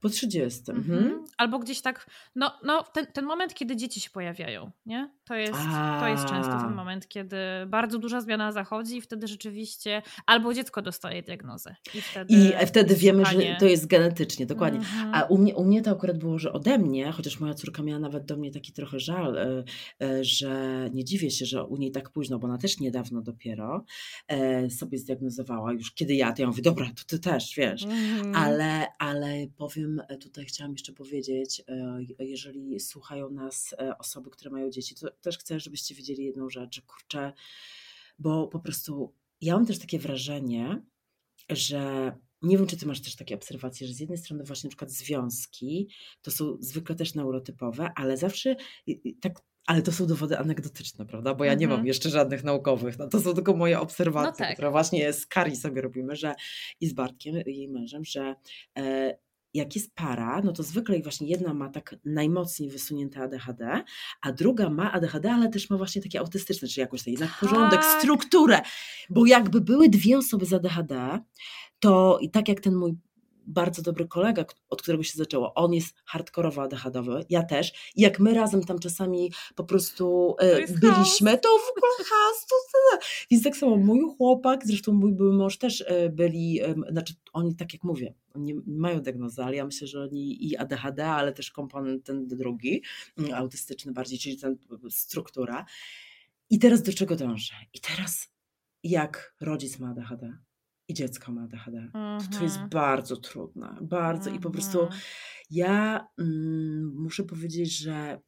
Po 0.00 0.08
30. 0.08 0.70
Mhm. 0.70 0.98
Mhm. 0.98 1.24
Albo 1.36 1.58
gdzieś 1.58 1.80
tak, 1.80 2.06
no, 2.34 2.52
no 2.64 2.82
ten, 2.82 3.06
ten 3.06 3.24
moment, 3.24 3.54
kiedy 3.54 3.76
dzieci 3.76 4.00
się 4.00 4.10
pojawiają, 4.10 4.70
nie? 4.86 5.10
To 5.24 5.34
jest, 5.34 5.58
to 6.00 6.08
jest 6.08 6.24
często 6.24 6.60
ten 6.60 6.74
moment, 6.74 7.08
kiedy 7.08 7.36
bardzo 7.66 7.98
duża 7.98 8.20
zmiana 8.20 8.52
zachodzi 8.52 8.96
i 8.96 9.00
wtedy 9.00 9.28
rzeczywiście 9.28 10.02
albo 10.26 10.54
dziecko 10.54 10.82
dostaje 10.82 11.22
diagnozę. 11.22 11.76
I 11.94 12.00
wtedy, 12.00 12.34
I 12.34 12.66
wtedy 12.66 12.94
wiemy, 12.94 13.24
że 13.24 13.56
to 13.58 13.66
jest 13.66 13.86
genetycznie, 13.86 14.46
dokładnie. 14.46 14.78
Mhm. 14.78 15.14
A 15.14 15.22
u 15.22 15.38
mnie, 15.38 15.56
u 15.56 15.64
mnie 15.64 15.82
to 15.82 15.90
akurat 15.90 16.18
było, 16.18 16.38
że 16.38 16.52
ode 16.52 16.78
mnie, 16.78 17.12
chociaż 17.12 17.40
moja 17.40 17.54
córka 17.54 17.82
miała 17.82 18.00
nawet 18.00 18.24
do 18.24 18.36
mnie 18.36 18.50
taki 18.50 18.72
trochę 18.72 19.00
żal, 19.00 19.38
e, 19.38 19.64
e, 20.02 20.24
że 20.24 20.50
nie 20.94 21.04
dziwię 21.04 21.30
się, 21.30 21.46
że 21.46 21.64
u 21.64 21.76
niej 21.76 21.90
tak 21.90 22.10
późno, 22.10 22.38
bo 22.38 22.46
ona 22.46 22.58
też 22.58 22.80
niedawno 22.80 23.22
dopiero 23.22 23.84
e, 24.28 24.70
sobie 24.70 24.98
zdiagnozowała 24.98 25.72
już, 25.72 25.92
kiedy 25.92 26.14
ja, 26.14 26.32
to 26.32 26.42
ja 26.42 26.48
mówię, 26.48 26.62
dobra, 26.62 26.86
to 26.86 27.04
ty 27.06 27.18
też, 27.18 27.54
wiesz. 27.56 27.84
Mhm. 27.84 28.36
Ale, 28.36 28.86
ale 28.98 29.46
powiem, 29.56 29.87
tutaj 30.20 30.44
chciałam 30.44 30.72
jeszcze 30.72 30.92
powiedzieć, 30.92 31.64
jeżeli 32.18 32.80
słuchają 32.80 33.30
nas 33.30 33.74
osoby, 33.98 34.30
które 34.30 34.50
mają 34.50 34.70
dzieci, 34.70 34.94
to 34.94 35.10
też 35.10 35.38
chcę, 35.38 35.60
żebyście 35.60 35.94
wiedzieli 35.94 36.24
jedną 36.24 36.50
rzecz, 36.50 36.74
że 36.74 36.82
kurczę, 36.82 37.32
bo 38.18 38.48
po 38.48 38.60
prostu 38.60 39.14
ja 39.40 39.54
mam 39.54 39.66
też 39.66 39.78
takie 39.78 39.98
wrażenie, 39.98 40.82
że 41.50 42.12
nie 42.42 42.58
wiem, 42.58 42.66
czy 42.66 42.76
ty 42.76 42.86
masz 42.86 43.00
też 43.00 43.16
takie 43.16 43.34
obserwacje, 43.34 43.86
że 43.86 43.94
z 43.94 44.00
jednej 44.00 44.18
strony 44.18 44.44
właśnie 44.44 44.68
na 44.68 44.70
przykład 44.70 44.90
związki 44.90 45.88
to 46.22 46.30
są 46.30 46.56
zwykle 46.60 46.94
też 46.94 47.14
neurotypowe, 47.14 47.90
ale 47.96 48.16
zawsze 48.16 48.56
tak 49.20 49.40
ale 49.68 49.82
to 49.82 49.92
są 49.92 50.06
dowody 50.06 50.38
anegdotyczne, 50.38 51.06
prawda? 51.06 51.34
Bo 51.34 51.44
ja 51.44 51.54
nie 51.54 51.66
mam 51.66 51.74
mhm. 51.74 51.86
jeszcze 51.86 52.10
żadnych 52.10 52.44
naukowych. 52.44 52.98
No 52.98 53.08
to 53.08 53.20
są 53.20 53.34
tylko 53.34 53.56
moje 53.56 53.80
obserwacje, 53.80 54.30
no 54.30 54.36
tak. 54.36 54.52
które 54.52 54.70
właśnie 54.70 55.12
z 55.12 55.26
Kari 55.26 55.56
sobie 55.56 55.82
robimy, 55.82 56.16
że 56.16 56.34
i 56.80 56.86
z 56.86 56.92
Bartkiem, 56.92 57.34
jej 57.46 57.68
mężem, 57.68 58.04
że 58.04 58.34
e, 58.78 59.18
jak 59.54 59.74
jest 59.74 59.94
para, 59.94 60.40
no 60.44 60.52
to 60.52 60.62
zwykle 60.62 61.00
właśnie 61.02 61.28
jedna 61.28 61.54
ma 61.54 61.68
tak 61.68 61.96
najmocniej 62.04 62.70
wysunięte 62.70 63.20
ADHD, 63.20 63.84
a 64.22 64.32
druga 64.32 64.70
ma 64.70 64.92
ADHD, 64.92 65.32
ale 65.32 65.48
też 65.48 65.70
ma 65.70 65.76
właśnie 65.76 66.02
takie 66.02 66.20
autystyczne, 66.20 66.68
czyli 66.68 66.80
jakoś 66.80 67.06
jednak 67.06 67.38
porządek, 67.40 67.80
tak. 67.80 68.00
strukturę. 68.00 68.60
Bo 69.10 69.26
jakby 69.26 69.60
były 69.60 69.88
dwie 69.88 70.18
osoby 70.18 70.46
z 70.46 70.52
ADHD, 70.52 71.18
to 71.78 72.18
i 72.20 72.30
tak 72.30 72.48
jak 72.48 72.60
ten 72.60 72.74
mój 72.74 72.96
bardzo 73.48 73.82
dobry 73.82 74.08
kolega, 74.08 74.44
od 74.68 74.82
którego 74.82 75.02
się 75.02 75.18
zaczęło. 75.18 75.54
On 75.54 75.74
jest 75.74 75.94
hardkorowo 76.04 76.62
ADHD-owy, 76.62 77.24
ja 77.30 77.42
też. 77.42 77.92
I 77.96 78.00
jak 78.00 78.20
my 78.20 78.34
razem 78.34 78.64
tam 78.64 78.78
czasami 78.78 79.32
po 79.54 79.64
prostu 79.64 80.36
e, 80.38 80.66
to 80.66 80.72
byliśmy, 80.72 81.38
to 81.38 81.48
w 81.48 81.70
ogóle 81.70 81.92
to, 82.48 82.98
Więc 83.30 83.44
tak 83.44 83.56
samo 83.56 83.76
mój 83.76 84.00
chłopak, 84.16 84.66
zresztą 84.66 84.92
mój 84.92 85.12
były 85.12 85.32
mąż 85.32 85.58
też 85.58 85.84
e, 85.86 86.08
byli, 86.08 86.60
znaczy 86.90 87.14
oni 87.32 87.56
tak 87.56 87.72
jak 87.72 87.84
mówię, 87.84 88.14
oni 88.34 88.54
mają 88.66 89.00
diagnozę, 89.00 89.44
ale 89.44 89.56
ja 89.56 89.64
myślę, 89.64 89.86
że 89.86 90.02
oni 90.02 90.46
i 90.46 90.56
ADHD, 90.56 91.06
ale 91.06 91.32
też 91.32 91.50
komponent 91.50 92.04
ten 92.04 92.26
drugi, 92.26 92.82
mm, 93.18 93.34
autystyczny 93.34 93.92
bardziej, 93.92 94.18
czyli 94.18 94.38
ten 94.38 94.58
struktura. 94.90 95.64
I 96.50 96.58
teraz 96.58 96.82
do 96.82 96.92
czego 96.92 97.16
dążę? 97.16 97.54
I 97.74 97.80
teraz 97.80 98.28
jak 98.82 99.34
rodzic 99.40 99.78
ma 99.78 99.90
ADHD, 99.90 100.38
i 100.88 100.94
dziecko 100.94 101.32
ma 101.32 101.42
ADHD. 101.42 101.88
To, 101.92 102.38
to 102.38 102.44
jest 102.44 102.56
mhm. 102.56 102.70
bardzo 102.70 103.16
trudne, 103.16 103.76
bardzo 103.80 104.30
i 104.30 104.40
po 104.40 104.50
prostu 104.50 104.80
mhm. 104.80 105.00
ja 105.50 106.06
mm, 106.18 106.92
muszę 106.96 107.24
powiedzieć, 107.24 107.78
że 107.78 108.18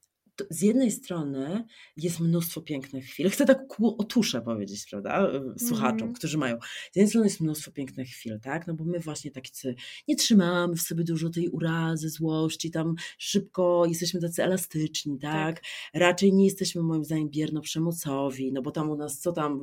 z 0.51 0.63
jednej 0.63 0.91
strony 0.91 1.65
jest 1.97 2.21
mnóstwo 2.21 2.61
pięknych 2.61 3.05
chwil. 3.05 3.31
Chcę 3.31 3.47
tak 3.47 3.67
ku 3.67 3.97
otusze 3.99 4.43
powiedzieć, 4.43 4.87
prawda, 4.91 5.31
słuchaczom, 5.59 6.03
mm. 6.03 6.15
którzy 6.15 6.39
mają. 6.39 6.59
Z 6.93 6.97
jednej 6.97 7.09
strony 7.09 7.27
jest 7.27 7.41
mnóstwo 7.41 7.73
pięknych 7.73 8.09
chwil, 8.09 8.41
tak, 8.41 8.67
no 8.67 8.75
bo 8.75 8.85
my 8.85 9.01
właśnie 9.01 9.31
tacy 9.31 9.75
nie 10.09 10.17
trzymamy 10.17 10.77
w 10.77 10.83
sobie 10.83 11.05
dużo 11.05 11.31
tej 11.31 11.49
urazy, 11.49 12.11
złości, 12.11 12.71
tam 12.71 12.95
szybko 13.19 13.85
jesteśmy 13.87 14.21
tacy 14.21 14.45
elastyczni, 14.45 15.19
tak. 15.19 15.57
tak. 15.57 15.65
Raczej 15.95 16.33
nie 16.33 16.45
jesteśmy 16.45 16.83
moim 16.83 17.05
zdaniem 17.05 17.31
bierno 17.31 17.61
przemocowi, 17.61 18.53
no 18.53 18.63
bo 18.63 18.71
tam 18.71 18.91
u 18.91 18.97
nas 18.97 19.21
co 19.21 19.33
tam 19.33 19.63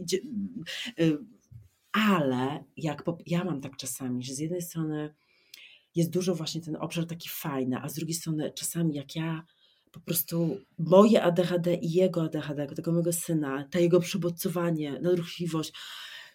idzie 0.00 0.18
y, 1.00 1.18
ale 1.92 2.64
jak 2.76 3.04
ja 3.26 3.44
mam 3.44 3.60
tak 3.60 3.76
czasami, 3.76 4.24
że 4.24 4.34
z 4.34 4.38
jednej 4.38 4.62
strony 4.62 5.14
jest 5.94 6.10
dużo 6.10 6.34
właśnie 6.34 6.60
ten 6.60 6.76
obszar 6.76 7.06
taki 7.06 7.28
fajny, 7.28 7.78
a 7.82 7.88
z 7.88 7.94
drugiej 7.94 8.14
strony 8.14 8.52
czasami 8.54 8.94
jak 8.94 9.16
ja 9.16 9.44
po 9.92 10.00
prostu 10.00 10.60
moje 10.78 11.22
ADHD 11.22 11.74
i 11.74 11.92
jego 11.92 12.22
ADHD, 12.22 12.66
tego 12.66 12.92
mojego 12.92 13.12
syna, 13.12 13.64
to 13.70 13.78
jego 13.78 14.00
przybodźcowanie, 14.00 15.00
nadruchliwość, 15.00 15.72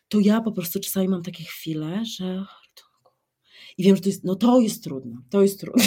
to 0.08 0.20
ja 0.20 0.42
po 0.42 0.52
prostu 0.52 0.80
czasami 0.80 1.08
mam 1.08 1.24
takie 1.24 1.44
chwile, 1.44 2.04
że 2.06 2.46
i 3.78 3.84
wiem, 3.84 3.96
że 3.96 4.02
to 4.02 4.10
jest, 4.10 4.24
no 4.24 4.36
to 4.36 4.60
jest 4.60 4.84
trudne, 4.84 5.18
to 5.30 5.42
jest 5.42 5.60
trudne. 5.60 5.84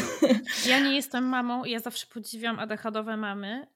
Ja 0.68 0.80
nie 0.80 0.96
jestem 0.96 1.24
mamą 1.24 1.64
ja 1.64 1.80
zawsze 1.80 2.06
podziwiam 2.06 2.58
ADHD-owe 2.58 3.16
mamy 3.16 3.66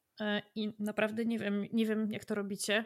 i 0.54 0.72
naprawdę 0.78 1.24
nie 1.24 1.38
wiem, 1.38 1.66
nie 1.72 1.86
wiem 1.86 2.12
jak 2.12 2.24
to 2.24 2.34
robicie, 2.34 2.84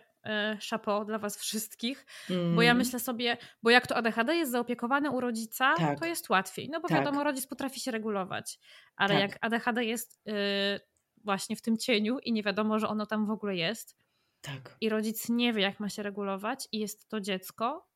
szapo 0.61 1.05
dla 1.05 1.18
was 1.18 1.39
wszystkich, 1.39 2.07
mm. 2.31 2.57
bo 2.57 2.62
ja 2.62 2.70
mm. 2.70 2.79
myślę 2.79 3.01
sobie, 3.01 3.37
bo 3.62 3.70
jak 3.70 3.87
to 3.87 3.97
ADHD 3.97 4.37
jest 4.37 4.53
zaopiekowane 4.53 5.11
u 5.11 5.20
rodzica, 5.20 5.74
tak. 5.74 6.01
to 6.01 6.07
jest 6.07 6.31
łatwiej, 6.31 6.68
no 6.68 6.81
bo 6.81 6.89
tak. 6.89 6.99
wiadomo, 6.99 7.24
rodzic 7.24 7.47
potrafi 7.47 7.81
się 7.81 7.91
regulować, 7.91 8.59
ale 8.97 9.14
tak. 9.14 9.20
jak 9.20 9.39
ADHD 9.41 9.85
jest 9.85 10.20
y, 10.29 10.33
właśnie 11.24 11.57
w 11.57 11.62
tym 11.62 11.77
cieniu 11.79 12.18
i 12.18 12.33
nie 12.33 12.43
wiadomo, 12.43 12.79
że 12.79 12.89
ono 12.89 13.07
tam 13.07 13.27
w 13.27 13.31
ogóle 13.31 13.57
jest 13.57 13.97
tak. 14.41 14.77
i 14.81 14.89
rodzic 14.89 15.29
nie 15.29 15.53
wie, 15.53 15.62
jak 15.62 15.81
ma 15.81 15.89
się 15.89 16.03
regulować 16.03 16.68
i 16.72 16.79
jest 16.79 17.09
to 17.09 17.20
dziecko, 17.20 17.89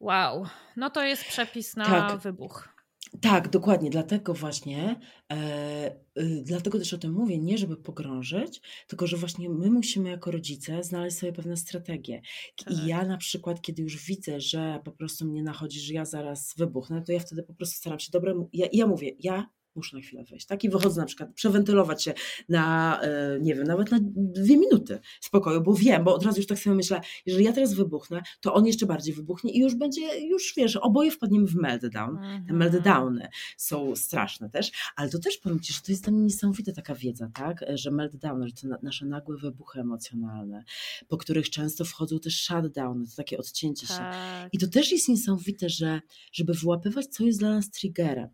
wow, 0.00 0.46
no 0.76 0.90
to 0.90 1.02
jest 1.02 1.24
przepis 1.24 1.76
na 1.76 1.84
tak. 1.84 2.18
wybuch. 2.18 2.73
Tak, 3.20 3.48
dokładnie. 3.48 3.90
Dlatego 3.90 4.34
właśnie, 4.34 5.00
e, 5.32 5.96
y, 6.18 6.42
dlatego 6.44 6.78
też 6.78 6.94
o 6.94 6.98
tym 6.98 7.12
mówię, 7.12 7.38
nie 7.38 7.58
żeby 7.58 7.76
pogrążyć, 7.76 8.60
tylko 8.86 9.06
że 9.06 9.16
właśnie 9.16 9.50
my 9.50 9.70
musimy 9.70 10.10
jako 10.10 10.30
rodzice 10.30 10.82
znaleźć 10.82 11.18
sobie 11.18 11.32
pewne 11.32 11.56
strategie. 11.56 12.20
I 12.60 12.64
tak. 12.64 12.86
ja 12.86 13.04
na 13.04 13.16
przykład, 13.16 13.60
kiedy 13.60 13.82
już 13.82 14.06
widzę, 14.06 14.40
że 14.40 14.80
po 14.84 14.92
prostu 14.92 15.26
mnie 15.26 15.42
nachodzi, 15.42 15.80
że 15.80 15.94
ja 15.94 16.04
zaraz 16.04 16.54
wybuchnę, 16.56 17.02
to 17.02 17.12
ja 17.12 17.20
wtedy 17.20 17.42
po 17.42 17.54
prostu 17.54 17.76
staram 17.76 17.98
się, 17.98 18.10
dobre, 18.12 18.34
ja, 18.52 18.66
ja 18.72 18.86
mówię, 18.86 19.10
ja 19.20 19.46
muszę 19.76 19.96
na 19.96 20.02
chwilę 20.02 20.24
wyjść, 20.24 20.46
tak? 20.46 20.64
I 20.64 20.70
wychodzę 20.70 21.00
na 21.00 21.06
przykład, 21.06 21.34
przewentylować 21.34 22.02
się 22.02 22.14
na, 22.48 23.00
e, 23.02 23.40
nie 23.40 23.54
wiem, 23.54 23.64
nawet 23.64 23.90
na 23.90 23.98
dwie 24.16 24.56
minuty 24.56 24.98
spokoju, 25.20 25.60
bo 25.60 25.74
wiem, 25.74 26.04
bo 26.04 26.14
od 26.14 26.24
razu 26.24 26.36
już 26.36 26.46
tak 26.46 26.58
sobie 26.58 26.76
myślę, 26.76 27.00
jeżeli 27.26 27.44
ja 27.44 27.52
teraz 27.52 27.74
wybuchnę, 27.74 28.22
to 28.40 28.54
on 28.54 28.66
jeszcze 28.66 28.86
bardziej 28.86 29.14
wybuchnie 29.14 29.52
i 29.52 29.60
już 29.60 29.74
będzie, 29.74 30.26
już 30.28 30.52
wiesz, 30.56 30.76
oboje 30.76 31.10
wpadniemy 31.10 31.46
w 31.46 31.54
meltdown. 31.54 32.16
Te 32.16 32.22
mhm. 32.22 32.58
meltdowny 32.58 33.28
są 33.56 33.96
straszne 33.96 34.50
też, 34.50 34.72
ale 34.96 35.10
to 35.10 35.18
też 35.18 35.36
powiem 35.36 35.60
Ci, 35.60 35.72
że 35.72 35.80
to 35.80 35.92
jest 35.92 36.04
dla 36.04 36.12
mnie 36.12 36.22
niesamowita 36.22 36.72
taka 36.72 36.94
wiedza, 36.94 37.30
tak? 37.34 37.64
Że 37.74 37.90
meltdowny, 37.90 38.48
że 38.48 38.54
to 38.54 38.76
nasze 38.82 39.06
nagłe 39.06 39.36
wybuchy 39.36 39.80
emocjonalne, 39.80 40.64
po 41.08 41.16
których 41.16 41.50
często 41.50 41.84
wchodzą 41.84 42.18
też 42.18 42.44
shutdowny, 42.44 43.06
to 43.06 43.16
takie 43.16 43.38
odcięcie 43.38 43.86
tak. 43.86 44.14
się. 44.14 44.48
I 44.52 44.58
to 44.58 44.66
też 44.66 44.92
jest 44.92 45.08
niesamowite, 45.08 45.68
że 45.68 46.00
żeby 46.32 46.54
wyłapywać, 46.54 47.06
co 47.06 47.24
jest 47.24 47.38
dla 47.38 47.50
nas 47.50 47.70
triggerem, 47.70 48.28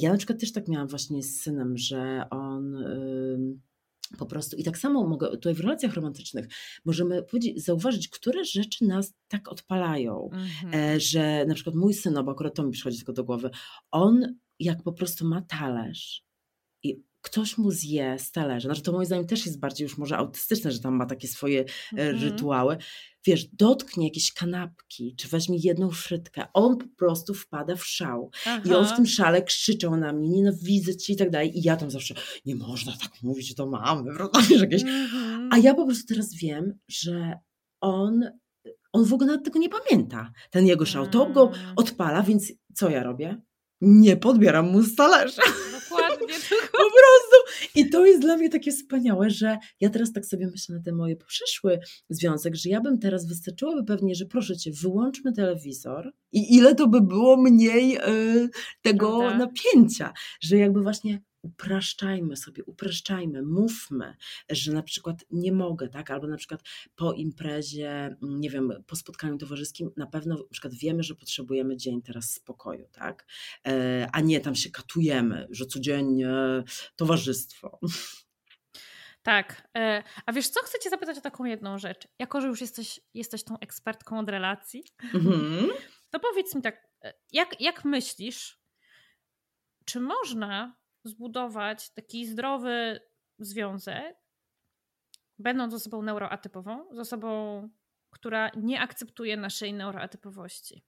ja 0.00 0.12
na 0.12 0.16
przykład 0.16 0.40
też 0.40 0.52
tak 0.52 0.68
miałam 0.68 0.88
właśnie 0.88 1.22
z 1.22 1.40
synem, 1.40 1.76
że 1.76 2.26
on 2.30 2.84
po 4.18 4.26
prostu 4.26 4.56
i 4.56 4.64
tak 4.64 4.78
samo 4.78 5.06
mogę 5.06 5.30
tutaj 5.30 5.54
w 5.54 5.60
relacjach 5.60 5.94
romantycznych 5.94 6.48
możemy 6.84 7.24
zauważyć, 7.56 8.08
które 8.08 8.44
rzeczy 8.44 8.84
nas 8.84 9.14
tak 9.28 9.48
odpalają, 9.48 10.30
mm-hmm. 10.32 11.00
że 11.00 11.44
na 11.48 11.54
przykład 11.54 11.76
mój 11.76 11.94
syn, 11.94 12.14
bo 12.24 12.30
akurat 12.30 12.54
to 12.54 12.62
mi 12.62 12.70
przychodzi 12.70 12.96
tylko 12.96 13.12
do 13.12 13.24
głowy, 13.24 13.50
on 13.90 14.34
jak 14.58 14.82
po 14.82 14.92
prostu 14.92 15.28
ma 15.28 15.42
talerz 15.42 16.24
i 16.82 17.02
ktoś 17.30 17.58
mu 17.58 17.70
zje 17.70 18.18
z 18.18 18.32
talerza, 18.32 18.68
znaczy 18.68 18.82
to 18.82 18.92
moim 18.92 19.06
zdaniem 19.06 19.26
też 19.26 19.46
jest 19.46 19.60
bardziej 19.60 19.84
już 19.84 19.98
może 19.98 20.16
autystyczne, 20.16 20.72
że 20.72 20.80
tam 20.80 20.94
ma 20.94 21.06
takie 21.06 21.28
swoje 21.28 21.64
mm-hmm. 21.64 22.22
rytuały, 22.22 22.76
wiesz, 23.26 23.44
dotknie 23.52 24.04
jakieś 24.04 24.32
kanapki, 24.32 25.14
czy 25.16 25.28
weźmie 25.28 25.58
jedną 25.62 25.90
frytkę, 25.90 26.46
on 26.54 26.76
po 26.76 26.86
prostu 26.96 27.34
wpada 27.34 27.76
w 27.76 27.86
szał. 27.86 28.30
Aha. 28.46 28.62
I 28.64 28.74
on 28.74 28.86
w 28.86 28.96
tym 28.96 29.06
szale 29.06 29.42
krzyczał 29.42 29.96
na 29.96 30.12
mnie, 30.12 30.28
nienawidzę 30.28 30.96
cię 30.96 31.12
i 31.12 31.16
tak 31.16 31.30
dalej. 31.30 31.58
I 31.58 31.62
ja 31.62 31.76
tam 31.76 31.90
zawsze, 31.90 32.14
nie 32.44 32.54
można 32.54 32.92
tak 32.96 33.10
mówić 33.22 33.54
do 33.54 33.66
mamy, 33.66 34.14
prawda? 34.14 34.40
Jakieś... 34.60 34.82
Mhm. 34.82 35.48
A 35.52 35.58
ja 35.58 35.74
po 35.74 35.84
prostu 35.84 36.06
teraz 36.06 36.34
wiem, 36.34 36.78
że 36.88 37.38
on, 37.80 38.24
on 38.92 39.04
w 39.04 39.12
ogóle 39.12 39.26
nawet 39.26 39.44
tego 39.44 39.58
nie 39.58 39.68
pamięta, 39.68 40.32
ten 40.50 40.66
jego 40.66 40.86
szał. 40.86 41.06
To 41.06 41.26
go 41.26 41.46
mm. 41.48 41.72
odpala, 41.76 42.22
więc 42.22 42.52
co 42.74 42.90
ja 42.90 43.02
robię? 43.02 43.40
Nie 43.80 44.16
podbieram 44.16 44.70
mu 44.70 44.82
z 44.82 44.94
talerza. 44.94 45.42
Dokładnie. 45.72 46.26
prostu. 46.26 46.54
I 47.74 47.90
to 47.90 48.06
jest 48.06 48.20
dla 48.20 48.36
mnie 48.36 48.48
takie 48.48 48.70
wspaniałe, 48.70 49.30
że 49.30 49.58
ja 49.80 49.90
teraz 49.90 50.12
tak 50.12 50.26
sobie 50.26 50.46
myślę 50.46 50.76
na 50.76 50.82
ten 50.82 50.94
moje 50.94 51.16
przyszły 51.16 51.78
związek, 52.08 52.56
że 52.56 52.70
ja 52.70 52.80
bym 52.80 52.98
teraz 52.98 53.26
wystarczyłoby 53.26 53.84
pewnie, 53.84 54.14
że 54.14 54.26
proszę 54.26 54.56
cię, 54.56 54.70
wyłączmy 54.82 55.32
telewizor 55.32 56.12
i 56.32 56.56
ile 56.56 56.74
to 56.74 56.88
by 56.88 57.00
było 57.00 57.36
mniej 57.36 57.96
y, 57.96 58.48
tego 58.82 59.18
Prawda? 59.18 59.38
napięcia, 59.38 60.12
że 60.40 60.56
jakby 60.56 60.82
właśnie 60.82 61.20
upraszczajmy 61.42 62.36
sobie, 62.36 62.64
upraszczajmy, 62.64 63.42
mówmy, 63.42 64.16
że 64.50 64.72
na 64.72 64.82
przykład 64.82 65.24
nie 65.30 65.52
mogę, 65.52 65.88
tak? 65.88 66.10
Albo 66.10 66.26
na 66.26 66.36
przykład 66.36 66.60
po 66.96 67.12
imprezie, 67.12 68.16
nie 68.22 68.50
wiem, 68.50 68.72
po 68.86 68.96
spotkaniu 68.96 69.38
towarzyskim 69.38 69.90
na 69.96 70.06
pewno 70.06 70.36
na 70.36 70.50
przykład 70.50 70.74
wiemy, 70.74 71.02
że 71.02 71.14
potrzebujemy 71.14 71.76
dzień 71.76 72.02
teraz 72.02 72.30
spokoju, 72.30 72.88
tak? 72.92 73.26
E, 73.66 74.08
a 74.12 74.20
nie 74.20 74.40
tam 74.40 74.54
się 74.54 74.70
katujemy, 74.70 75.46
że 75.50 75.66
codziennie 75.66 76.28
towarzystwo. 76.96 77.78
Tak. 79.22 79.68
E, 79.76 80.02
a 80.26 80.32
wiesz 80.32 80.48
co, 80.48 80.60
chcę 80.60 80.78
cię 80.78 80.90
zapytać 80.90 81.18
o 81.18 81.20
taką 81.20 81.44
jedną 81.44 81.78
rzecz. 81.78 82.08
Jako, 82.18 82.40
że 82.40 82.48
już 82.48 82.60
jesteś, 82.60 83.00
jesteś 83.14 83.44
tą 83.44 83.58
ekspertką 83.58 84.18
od 84.18 84.28
relacji, 84.28 84.84
mhm. 85.14 85.68
to 86.10 86.20
powiedz 86.20 86.54
mi 86.54 86.62
tak, 86.62 86.88
e, 87.02 87.14
jak, 87.32 87.60
jak 87.60 87.84
myślisz, 87.84 88.60
czy 89.84 90.00
można 90.00 90.76
zbudować 91.04 91.90
taki 91.90 92.26
zdrowy 92.26 93.00
związek, 93.38 94.16
będąc 95.38 95.74
osobą 95.74 96.02
neuroatypową, 96.02 96.94
z 96.94 96.98
osobą, 96.98 97.68
która 98.10 98.50
nie 98.56 98.80
akceptuje 98.80 99.36
naszej 99.36 99.74
neuroatypowości? 99.74 100.84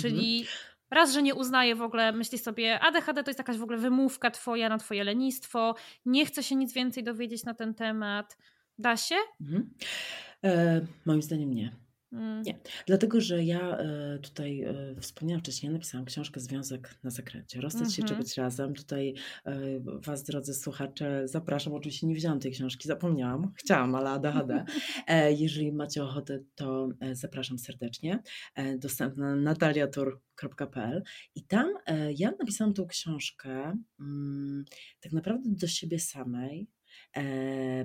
Czyli 0.00 0.40
mhm. 0.40 0.78
Raz, 0.90 1.12
że 1.12 1.22
nie 1.22 1.34
uznaje 1.34 1.76
w 1.76 1.82
ogóle, 1.82 2.12
myśli 2.12 2.38
sobie, 2.38 2.80
ADHD 2.80 3.24
to 3.24 3.30
jest 3.30 3.38
jakaś 3.38 3.56
w 3.58 3.62
ogóle 3.62 3.78
wymówka 3.78 4.30
twoja 4.30 4.68
na 4.68 4.78
twoje 4.78 5.04
lenistwo, 5.04 5.74
nie 6.06 6.26
chce 6.26 6.42
się 6.42 6.56
nic 6.56 6.72
więcej 6.72 7.04
dowiedzieć 7.04 7.44
na 7.44 7.54
ten 7.54 7.74
temat. 7.74 8.36
Da 8.78 8.96
się? 8.96 9.14
Mhm. 9.40 9.70
E, 10.44 10.80
moim 11.06 11.22
zdaniem 11.22 11.54
nie. 11.54 11.76
Mm. 12.12 12.42
Nie, 12.42 12.58
dlatego 12.86 13.20
że 13.20 13.44
ja 13.44 13.78
e, 13.78 14.18
tutaj 14.18 14.62
e, 14.62 14.94
wspomniałam 15.00 15.40
wcześniej, 15.40 15.68
ja 15.68 15.72
napisałam 15.72 16.04
książkę 16.04 16.40
Związek 16.40 16.98
na 17.02 17.10
zakręcie. 17.10 17.60
Rozstać 17.60 17.88
się 17.94 18.02
czy 18.02 18.02
mhm. 18.02 18.22
być 18.22 18.36
razem. 18.36 18.74
Tutaj 18.74 19.14
e, 19.44 19.60
Was, 19.80 20.22
drodzy 20.22 20.54
słuchacze, 20.54 21.22
zapraszam. 21.28 21.74
Oczywiście 21.74 22.06
nie 22.06 22.14
wzięłam 22.14 22.40
tej 22.40 22.52
książki, 22.52 22.88
zapomniałam. 22.88 23.52
Chciałam, 23.56 23.94
ale 23.94 24.10
ADHD. 24.10 24.64
Jeżeli 25.30 25.72
macie 25.72 26.04
ochotę, 26.04 26.40
to 26.54 26.88
zapraszam 27.12 27.58
serdecznie. 27.58 28.22
Dostępna 28.78 29.36
nataliatur.pl 29.36 31.02
i 31.34 31.44
tam 31.44 31.68
ja 32.16 32.30
napisałam 32.40 32.74
tą 32.74 32.86
książkę 32.86 33.76
mm, 34.00 34.64
tak 35.00 35.12
naprawdę 35.12 35.50
do 35.50 35.66
siebie 35.66 35.98
samej, 35.98 36.68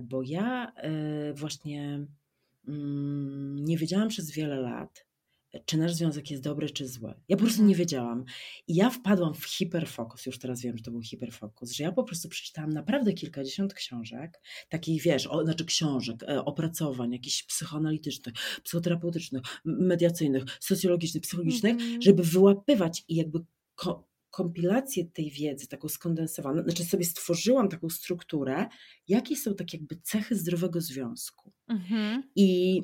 bo 0.01 0.21
ja 0.23 0.73
właśnie 1.33 1.99
Mm, 1.99 2.22
nie 3.55 3.77
wiedziałam 3.77 4.09
przez 4.09 4.31
wiele 4.31 4.55
lat, 4.55 5.05
czy 5.65 5.77
nasz 5.77 5.93
związek 5.93 6.31
jest 6.31 6.43
dobry, 6.43 6.69
czy 6.69 6.87
zły. 6.87 7.13
Ja 7.27 7.37
po 7.37 7.43
prostu 7.43 7.63
nie 7.63 7.75
wiedziałam. 7.75 8.25
I 8.67 8.75
ja 8.75 8.89
wpadłam 8.89 9.33
w 9.33 9.45
hiperfokus, 9.45 10.25
już 10.25 10.39
teraz 10.39 10.61
wiem, 10.61 10.77
że 10.77 10.83
to 10.83 10.91
był 10.91 11.01
hiperfokus, 11.01 11.71
że 11.71 11.83
ja 11.83 11.91
po 11.91 12.03
prostu 12.03 12.29
przeczytałam 12.29 12.69
naprawdę 12.69 13.13
kilkadziesiąt 13.13 13.73
książek, 13.73 14.41
takich 14.69 15.01
wiesz, 15.01 15.27
o, 15.27 15.43
znaczy 15.43 15.65
książek, 15.65 16.23
e, 16.23 16.45
opracowań, 16.45 17.11
jakichś 17.11 17.43
psychoanalitycznych, 17.43 18.35
psychoterapeutycznych, 18.63 19.41
mediacyjnych, 19.65 20.43
socjologicznych, 20.59 21.23
psychologicznych, 21.23 21.73
mm 21.73 21.99
-hmm. 21.99 22.01
żeby 22.03 22.23
wyłapywać 22.23 23.03
i 23.07 23.15
jakby 23.15 23.39
ko 23.75 24.12
kompilację 24.33 25.05
tej 25.05 25.31
wiedzy, 25.31 25.67
taką 25.67 25.89
skondensowaną, 25.89 26.63
znaczy 26.63 26.85
sobie 26.85 27.05
stworzyłam 27.05 27.69
taką 27.69 27.89
strukturę, 27.89 28.65
jakie 29.07 29.35
są 29.35 29.55
tak 29.55 29.73
jakby 29.73 29.95
cechy 30.03 30.35
zdrowego 30.35 30.81
związku. 30.81 31.53
Mhm. 31.67 32.23
I, 32.35 32.75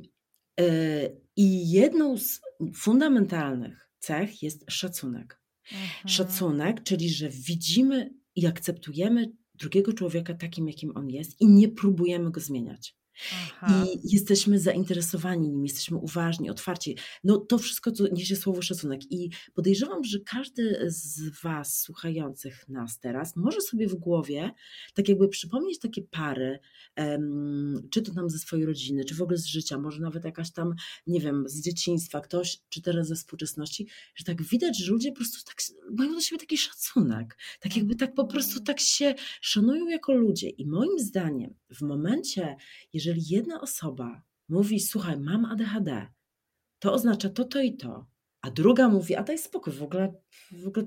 yy, 0.59 1.21
I 1.35 1.71
jedną 1.71 2.17
z 2.17 2.41
fundamentalnych 2.75 3.89
cech 3.99 4.43
jest 4.43 4.71
szacunek. 4.71 5.41
Mhm. 5.71 6.09
Szacunek, 6.09 6.83
czyli 6.83 7.09
że 7.09 7.29
widzimy 7.29 8.13
i 8.35 8.45
akceptujemy 8.45 9.31
drugiego 9.55 9.93
człowieka 9.93 10.33
takim, 10.33 10.67
jakim 10.67 10.97
on 10.97 11.09
jest 11.09 11.41
i 11.41 11.47
nie 11.47 11.69
próbujemy 11.69 12.31
go 12.31 12.41
zmieniać. 12.41 12.95
Aha. 13.61 13.85
I 13.85 14.13
jesteśmy 14.13 14.59
zainteresowani 14.59 15.49
nim, 15.49 15.63
jesteśmy 15.63 15.97
uważni, 15.97 16.49
otwarci. 16.49 16.97
No 17.23 17.37
to 17.37 17.57
wszystko, 17.57 17.91
co 17.91 18.07
niesie 18.07 18.35
słowo 18.35 18.61
szacunek. 18.61 19.11
I 19.11 19.29
podejrzewam, 19.53 20.03
że 20.03 20.19
każdy 20.19 20.79
z 20.87 21.41
Was 21.41 21.79
słuchających 21.79 22.69
nas 22.69 22.99
teraz 22.99 23.35
może 23.35 23.61
sobie 23.61 23.87
w 23.87 23.95
głowie 23.95 24.51
tak 24.93 25.09
jakby 25.09 25.27
przypomnieć 25.27 25.79
takie 25.79 26.01
pary, 26.01 26.59
um, 26.97 27.87
czy 27.91 28.01
to 28.01 28.13
tam 28.13 28.29
ze 28.29 28.39
swojej 28.39 28.65
rodziny, 28.65 29.05
czy 29.05 29.15
w 29.15 29.21
ogóle 29.21 29.37
z 29.37 29.45
życia, 29.45 29.77
może 29.77 30.01
nawet 30.01 30.25
jakaś 30.25 30.51
tam, 30.51 30.75
nie 31.07 31.19
wiem, 31.19 31.43
z 31.47 31.61
dzieciństwa, 31.61 32.21
ktoś, 32.21 32.59
czy 32.69 32.81
teraz 32.81 33.07
ze 33.07 33.15
współczesności, 33.15 33.87
że 34.15 34.25
tak 34.25 34.41
widać, 34.41 34.79
że 34.79 34.91
ludzie 34.91 35.09
po 35.09 35.15
prostu 35.15 35.45
tak 35.45 35.55
mają 35.97 36.13
do 36.13 36.21
siebie 36.21 36.39
taki 36.39 36.57
szacunek. 36.57 37.37
Tak 37.59 37.77
jakby 37.77 37.95
tak 37.95 38.13
po 38.13 38.25
prostu 38.25 38.51
mhm. 38.51 38.65
tak 38.65 38.79
się 38.79 39.13
szanują 39.41 39.87
jako 39.87 40.13
ludzie. 40.13 40.49
I 40.49 40.65
moim 40.65 40.99
zdaniem 40.99 41.53
w 41.75 41.81
momencie, 41.81 42.55
jeżeli 42.93 43.08
jeżeli 43.09 43.35
jedna 43.35 43.61
osoba 43.61 44.21
mówi, 44.49 44.79
słuchaj, 44.79 45.19
mam 45.19 45.45
ADHD, 45.45 46.07
to 46.79 46.93
oznacza 46.93 47.29
to, 47.29 47.43
to 47.43 47.61
i 47.61 47.77
to, 47.77 48.07
a 48.41 48.51
druga 48.51 48.89
mówi, 48.89 49.15
a 49.15 49.23
daj 49.23 49.37
spokój, 49.37 49.73
w 49.73 49.83
ogóle, 49.83 50.13
w 50.51 50.67
ogóle 50.67 50.85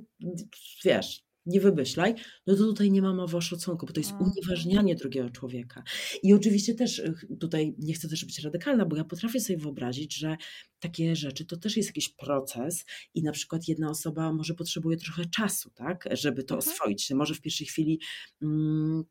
wiesz, 0.84 1.24
nie 1.46 1.60
wymyślaj, 1.60 2.14
no 2.46 2.56
to 2.56 2.62
tutaj 2.62 2.90
nie 2.90 3.02
ma 3.02 3.14
mowy 3.14 3.36
o 3.36 3.40
szacunku, 3.40 3.86
bo 3.86 3.92
to 3.92 4.00
jest 4.00 4.12
unieważnianie 4.20 4.94
drugiego 4.94 5.30
człowieka. 5.30 5.82
I 6.22 6.34
oczywiście 6.34 6.74
też 6.74 7.02
tutaj 7.40 7.74
nie 7.78 7.94
chcę 7.94 8.08
też 8.08 8.24
być 8.24 8.38
radykalna, 8.38 8.86
bo 8.86 8.96
ja 8.96 9.04
potrafię 9.04 9.40
sobie 9.40 9.58
wyobrazić, 9.58 10.14
że 10.16 10.36
takie 10.78 11.16
rzeczy 11.16 11.44
to 11.44 11.56
też 11.56 11.76
jest 11.76 11.88
jakiś 11.88 12.08
proces 12.08 12.84
i 13.14 13.22
na 13.22 13.32
przykład 13.32 13.68
jedna 13.68 13.90
osoba 13.90 14.32
może 14.32 14.54
potrzebuje 14.54 14.96
trochę 14.96 15.24
czasu, 15.26 15.70
tak, 15.70 16.08
żeby 16.12 16.44
to 16.44 16.54
mhm. 16.54 16.72
oswoić. 16.72 17.10
Może 17.10 17.34
w 17.34 17.40
pierwszej 17.40 17.66
chwili 17.66 18.00
mm, 18.42 19.04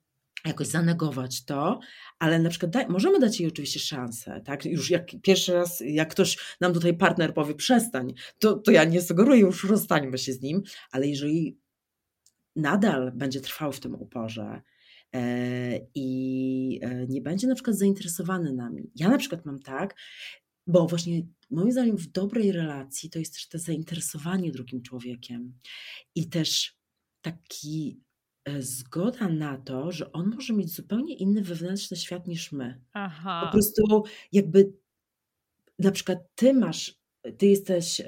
jakoś 0.45 0.67
zanegować 0.67 1.45
to, 1.45 1.79
ale 2.19 2.39
na 2.39 2.49
przykład 2.49 2.71
daj, 2.71 2.87
możemy 2.87 3.19
dać 3.19 3.39
jej 3.39 3.49
oczywiście 3.49 3.79
szansę, 3.79 4.41
tak? 4.45 4.65
Już 4.65 4.89
jak 4.89 5.07
pierwszy 5.21 5.53
raz, 5.53 5.83
jak 5.85 6.09
ktoś 6.11 6.57
nam 6.61 6.73
tutaj 6.73 6.97
partner 6.97 7.33
powie 7.33 7.55
przestań, 7.55 8.13
to, 8.39 8.53
to 8.53 8.71
ja 8.71 8.83
nie 8.83 9.01
sugeruję, 9.01 9.41
już 9.41 9.63
rozstańmy 9.63 10.17
się 10.17 10.33
z 10.33 10.41
nim, 10.41 10.61
ale 10.91 11.07
jeżeli 11.07 11.57
nadal 12.55 13.11
będzie 13.15 13.41
trwał 13.41 13.71
w 13.71 13.79
tym 13.79 13.95
uporze 13.95 14.61
e, 15.15 15.79
i 15.95 16.79
e, 16.83 17.07
nie 17.07 17.21
będzie 17.21 17.47
na 17.47 17.55
przykład 17.55 17.77
zainteresowany 17.77 18.53
nami. 18.53 18.91
Ja 18.95 19.09
na 19.09 19.17
przykład 19.17 19.45
mam 19.45 19.59
tak, 19.59 19.95
bo 20.67 20.87
właśnie 20.87 21.21
moim 21.51 21.71
zdaniem 21.71 21.97
w 21.97 22.07
dobrej 22.07 22.51
relacji 22.51 23.09
to 23.09 23.19
jest 23.19 23.33
też 23.33 23.47
to 23.47 23.59
zainteresowanie 23.59 24.51
drugim 24.51 24.81
człowiekiem 24.81 25.53
i 26.15 26.29
też 26.29 26.77
taki 27.21 28.01
zgoda 28.59 29.29
na 29.29 29.57
to, 29.57 29.91
że 29.91 30.11
on 30.11 30.29
może 30.35 30.53
mieć 30.53 30.75
zupełnie 30.75 31.15
inny 31.15 31.41
wewnętrzny 31.41 31.97
świat 31.97 32.27
niż 32.27 32.51
my. 32.51 32.81
Aha. 32.93 33.41
Po 33.45 33.51
prostu 33.51 34.03
jakby 34.31 34.73
na 35.79 35.91
przykład 35.91 36.19
ty 36.35 36.53
masz, 36.53 37.01
ty 37.37 37.47
jesteś, 37.47 38.01
e, 38.01 38.07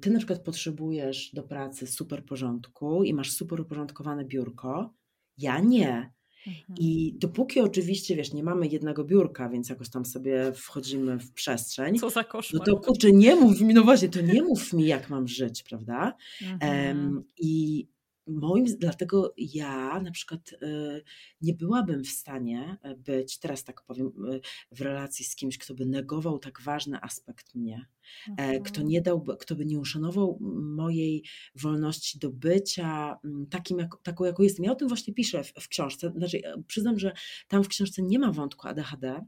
ty 0.00 0.10
na 0.10 0.18
przykład 0.18 0.42
potrzebujesz 0.42 1.30
do 1.34 1.42
pracy 1.42 1.86
super 1.86 2.24
porządku 2.24 3.04
i 3.04 3.14
masz 3.14 3.32
super 3.32 3.60
uporządkowane 3.60 4.24
biurko, 4.24 4.94
ja 5.38 5.60
nie. 5.60 6.12
Mhm. 6.46 6.78
I 6.78 7.14
dopóki 7.18 7.60
oczywiście, 7.60 8.16
wiesz, 8.16 8.32
nie 8.32 8.42
mamy 8.42 8.66
jednego 8.66 9.04
biurka, 9.04 9.48
więc 9.48 9.68
jakoś 9.68 9.90
tam 9.90 10.04
sobie 10.04 10.52
wchodzimy 10.52 11.18
w 11.18 11.32
przestrzeń. 11.32 11.98
Co 11.98 12.10
za 12.10 12.24
koszmar. 12.24 12.62
No 12.66 12.74
to 12.74 12.80
kurczę, 12.80 13.12
nie 13.12 13.36
mów 13.36 13.60
mi, 13.60 13.74
no 13.74 13.82
właśnie, 13.82 14.08
to 14.08 14.20
nie 14.20 14.42
mów 14.42 14.72
mi, 14.72 14.86
jak 14.86 15.10
mam 15.10 15.28
żyć, 15.28 15.62
prawda? 15.62 16.14
Mhm. 16.42 16.98
Um, 16.98 17.24
I 17.38 17.86
moim, 18.28 18.64
dlatego 18.64 19.34
ja 19.36 20.00
na 20.00 20.10
przykład 20.10 20.52
y, 20.52 21.02
nie 21.40 21.54
byłabym 21.54 22.04
w 22.04 22.08
stanie 22.08 22.76
e, 22.82 22.94
być, 22.94 23.38
teraz 23.38 23.64
tak 23.64 23.82
powiem, 23.82 24.06
y, 24.06 24.40
w 24.72 24.80
relacji 24.80 25.24
z 25.24 25.36
kimś, 25.36 25.58
kto 25.58 25.74
by 25.74 25.86
negował 25.86 26.38
tak 26.38 26.60
ważny 26.60 26.98
aspekt 27.02 27.54
mnie, 27.54 27.86
mhm. 28.28 28.62
kto 28.62 28.82
nie 28.82 29.02
dałby, 29.02 29.36
kto 29.36 29.54
by 29.54 29.66
nie 29.66 29.78
uszanował 29.78 30.38
mojej 30.76 31.24
wolności 31.54 32.18
do 32.18 32.30
bycia 32.30 33.18
takim, 33.50 33.78
jak, 33.78 33.90
taką, 34.02 34.24
jaką 34.24 34.42
jestem. 34.42 34.64
Ja 34.64 34.72
o 34.72 34.76
tym 34.76 34.88
właśnie 34.88 35.14
piszę 35.14 35.44
w, 35.44 35.52
w 35.52 35.68
książce. 35.68 36.12
Znaczy, 36.16 36.38
e, 36.44 36.62
przyznam, 36.66 36.98
że 36.98 37.12
tam 37.48 37.64
w 37.64 37.68
książce 37.68 38.02
nie 38.02 38.18
ma 38.18 38.32
wątku 38.32 38.68
ADHD, 38.68 39.20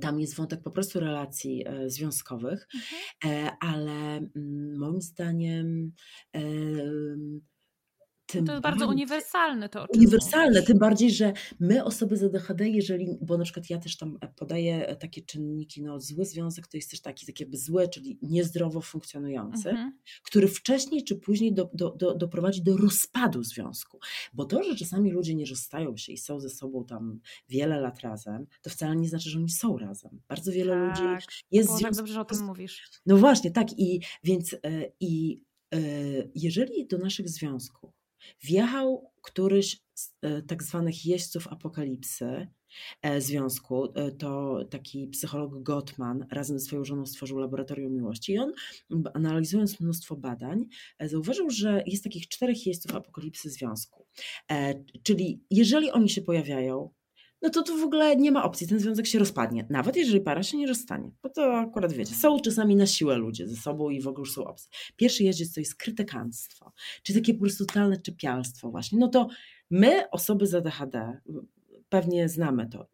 tam 0.00 0.20
jest 0.20 0.34
wątek 0.34 0.62
po 0.62 0.70
prostu 0.70 1.00
relacji 1.00 1.64
związkowych, 1.86 2.68
mhm. 2.74 3.56
ale 3.60 4.20
moim 4.78 5.00
zdaniem 5.00 5.92
tym 8.28 8.46
to 8.46 8.52
jest 8.52 8.62
bardzo 8.62 8.78
bardziej, 8.78 8.96
uniwersalne 8.96 9.68
to. 9.68 9.86
Uniwersalne, 9.94 10.62
tym 10.62 10.78
bardziej, 10.78 11.10
że 11.10 11.32
my 11.60 11.84
osoby 11.84 12.16
z 12.16 12.22
ADHD, 12.22 12.68
jeżeli, 12.68 13.18
bo 13.20 13.38
na 13.38 13.44
przykład 13.44 13.70
ja 13.70 13.78
też 13.78 13.96
tam 13.96 14.18
podaję 14.36 14.96
takie 15.00 15.22
czynniki, 15.22 15.82
no 15.82 16.00
zły 16.00 16.24
związek 16.24 16.66
to 16.66 16.76
jest 16.76 16.90
też 16.90 17.00
taki, 17.00 17.26
tak 17.26 17.40
jakby 17.40 17.56
zły, 17.56 17.88
czyli 17.88 18.18
niezdrowo 18.22 18.80
funkcjonujący, 18.80 19.70
mhm. 19.70 19.98
który 20.22 20.48
wcześniej 20.48 21.04
czy 21.04 21.16
później 21.16 21.54
do, 21.54 21.70
do, 21.74 21.90
do, 21.90 22.14
doprowadzi 22.14 22.62
do 22.62 22.76
rozpadu 22.76 23.42
związku. 23.42 23.98
Bo 24.32 24.44
to, 24.44 24.62
że 24.62 24.76
czasami 24.76 25.10
ludzie 25.10 25.34
nie 25.34 25.46
rozstają 25.46 25.96
się 25.96 26.12
i 26.12 26.18
są 26.18 26.40
ze 26.40 26.50
sobą 26.50 26.84
tam 26.84 27.20
wiele 27.48 27.80
lat 27.80 28.00
razem, 28.00 28.46
to 28.62 28.70
wcale 28.70 28.96
nie 28.96 29.08
znaczy, 29.08 29.30
że 29.30 29.38
oni 29.38 29.50
są 29.50 29.78
razem. 29.78 30.20
Bardzo 30.28 30.52
wiele 30.52 30.72
tak, 30.72 30.88
ludzi 30.88 31.34
jest... 31.50 31.82
Tak 31.82 31.94
dobrze, 31.94 32.14
że 32.14 32.20
o 32.20 32.24
tym 32.24 32.44
mówisz. 32.44 32.90
No 33.06 33.16
właśnie, 33.16 33.50
tak 33.50 33.78
i 33.78 34.00
więc 34.24 34.54
e, 34.54 34.58
i 35.00 35.42
e, 35.74 35.78
jeżeli 36.34 36.86
do 36.86 36.98
naszych 36.98 37.28
związków 37.28 37.97
wjechał 38.42 39.12
któryś 39.22 39.80
z 39.94 40.14
e, 40.22 40.42
tak 40.42 40.62
zwanych 40.62 41.06
jeźdźców 41.06 41.48
apokalipsy 41.48 42.48
e, 43.02 43.20
związku, 43.20 43.92
e, 43.94 44.10
to 44.10 44.60
taki 44.70 45.08
psycholog 45.08 45.62
Gottman 45.62 46.26
razem 46.30 46.58
ze 46.58 46.64
swoją 46.64 46.84
żoną 46.84 47.06
stworzył 47.06 47.38
laboratorium 47.38 47.94
miłości 47.94 48.32
i 48.32 48.38
on 48.38 48.52
analizując 49.14 49.80
mnóstwo 49.80 50.16
badań 50.16 50.64
zauważył, 51.00 51.50
że 51.50 51.82
jest 51.86 52.04
takich 52.04 52.28
czterech 52.28 52.66
jeźdźców 52.66 52.94
apokalipsy 52.94 53.50
związku. 53.50 54.06
Czyli 55.02 55.44
jeżeli 55.50 55.90
oni 55.90 56.08
się 56.08 56.22
pojawiają, 56.22 56.90
no 57.42 57.50
to 57.50 57.62
tu 57.62 57.78
w 57.78 57.84
ogóle 57.84 58.16
nie 58.16 58.32
ma 58.32 58.44
opcji, 58.44 58.66
ten 58.68 58.80
związek 58.80 59.06
się 59.06 59.18
rozpadnie. 59.18 59.66
Nawet 59.70 59.96
jeżeli 59.96 60.20
para 60.20 60.42
się 60.42 60.56
nie 60.56 60.66
rozstanie. 60.66 61.10
Bo 61.22 61.28
to 61.28 61.58
akurat 61.58 61.92
wiecie, 61.92 62.14
są 62.14 62.40
czasami 62.40 62.76
na 62.76 62.86
siłę 62.86 63.16
ludzie 63.16 63.48
ze 63.48 63.56
sobą 63.56 63.90
i 63.90 64.00
w 64.00 64.08
ogóle 64.08 64.20
już 64.20 64.32
są 64.32 64.44
opcje. 64.44 64.70
Pierwszy 64.96 65.24
jeździec 65.24 65.54
to 65.54 65.60
jest 65.60 65.74
krytykanstwo, 65.74 66.72
czyli 67.02 67.20
takie 67.20 67.34
po 67.34 67.40
prostu 67.40 67.66
totalne 67.66 68.00
czepialstwo 68.00 68.70
właśnie. 68.70 68.98
No 68.98 69.08
to 69.08 69.28
my, 69.70 70.10
osoby 70.10 70.46
z 70.46 70.54
ADHD, 70.54 71.20
pewnie 71.88 72.28
znamy 72.28 72.68
to. 72.68 72.88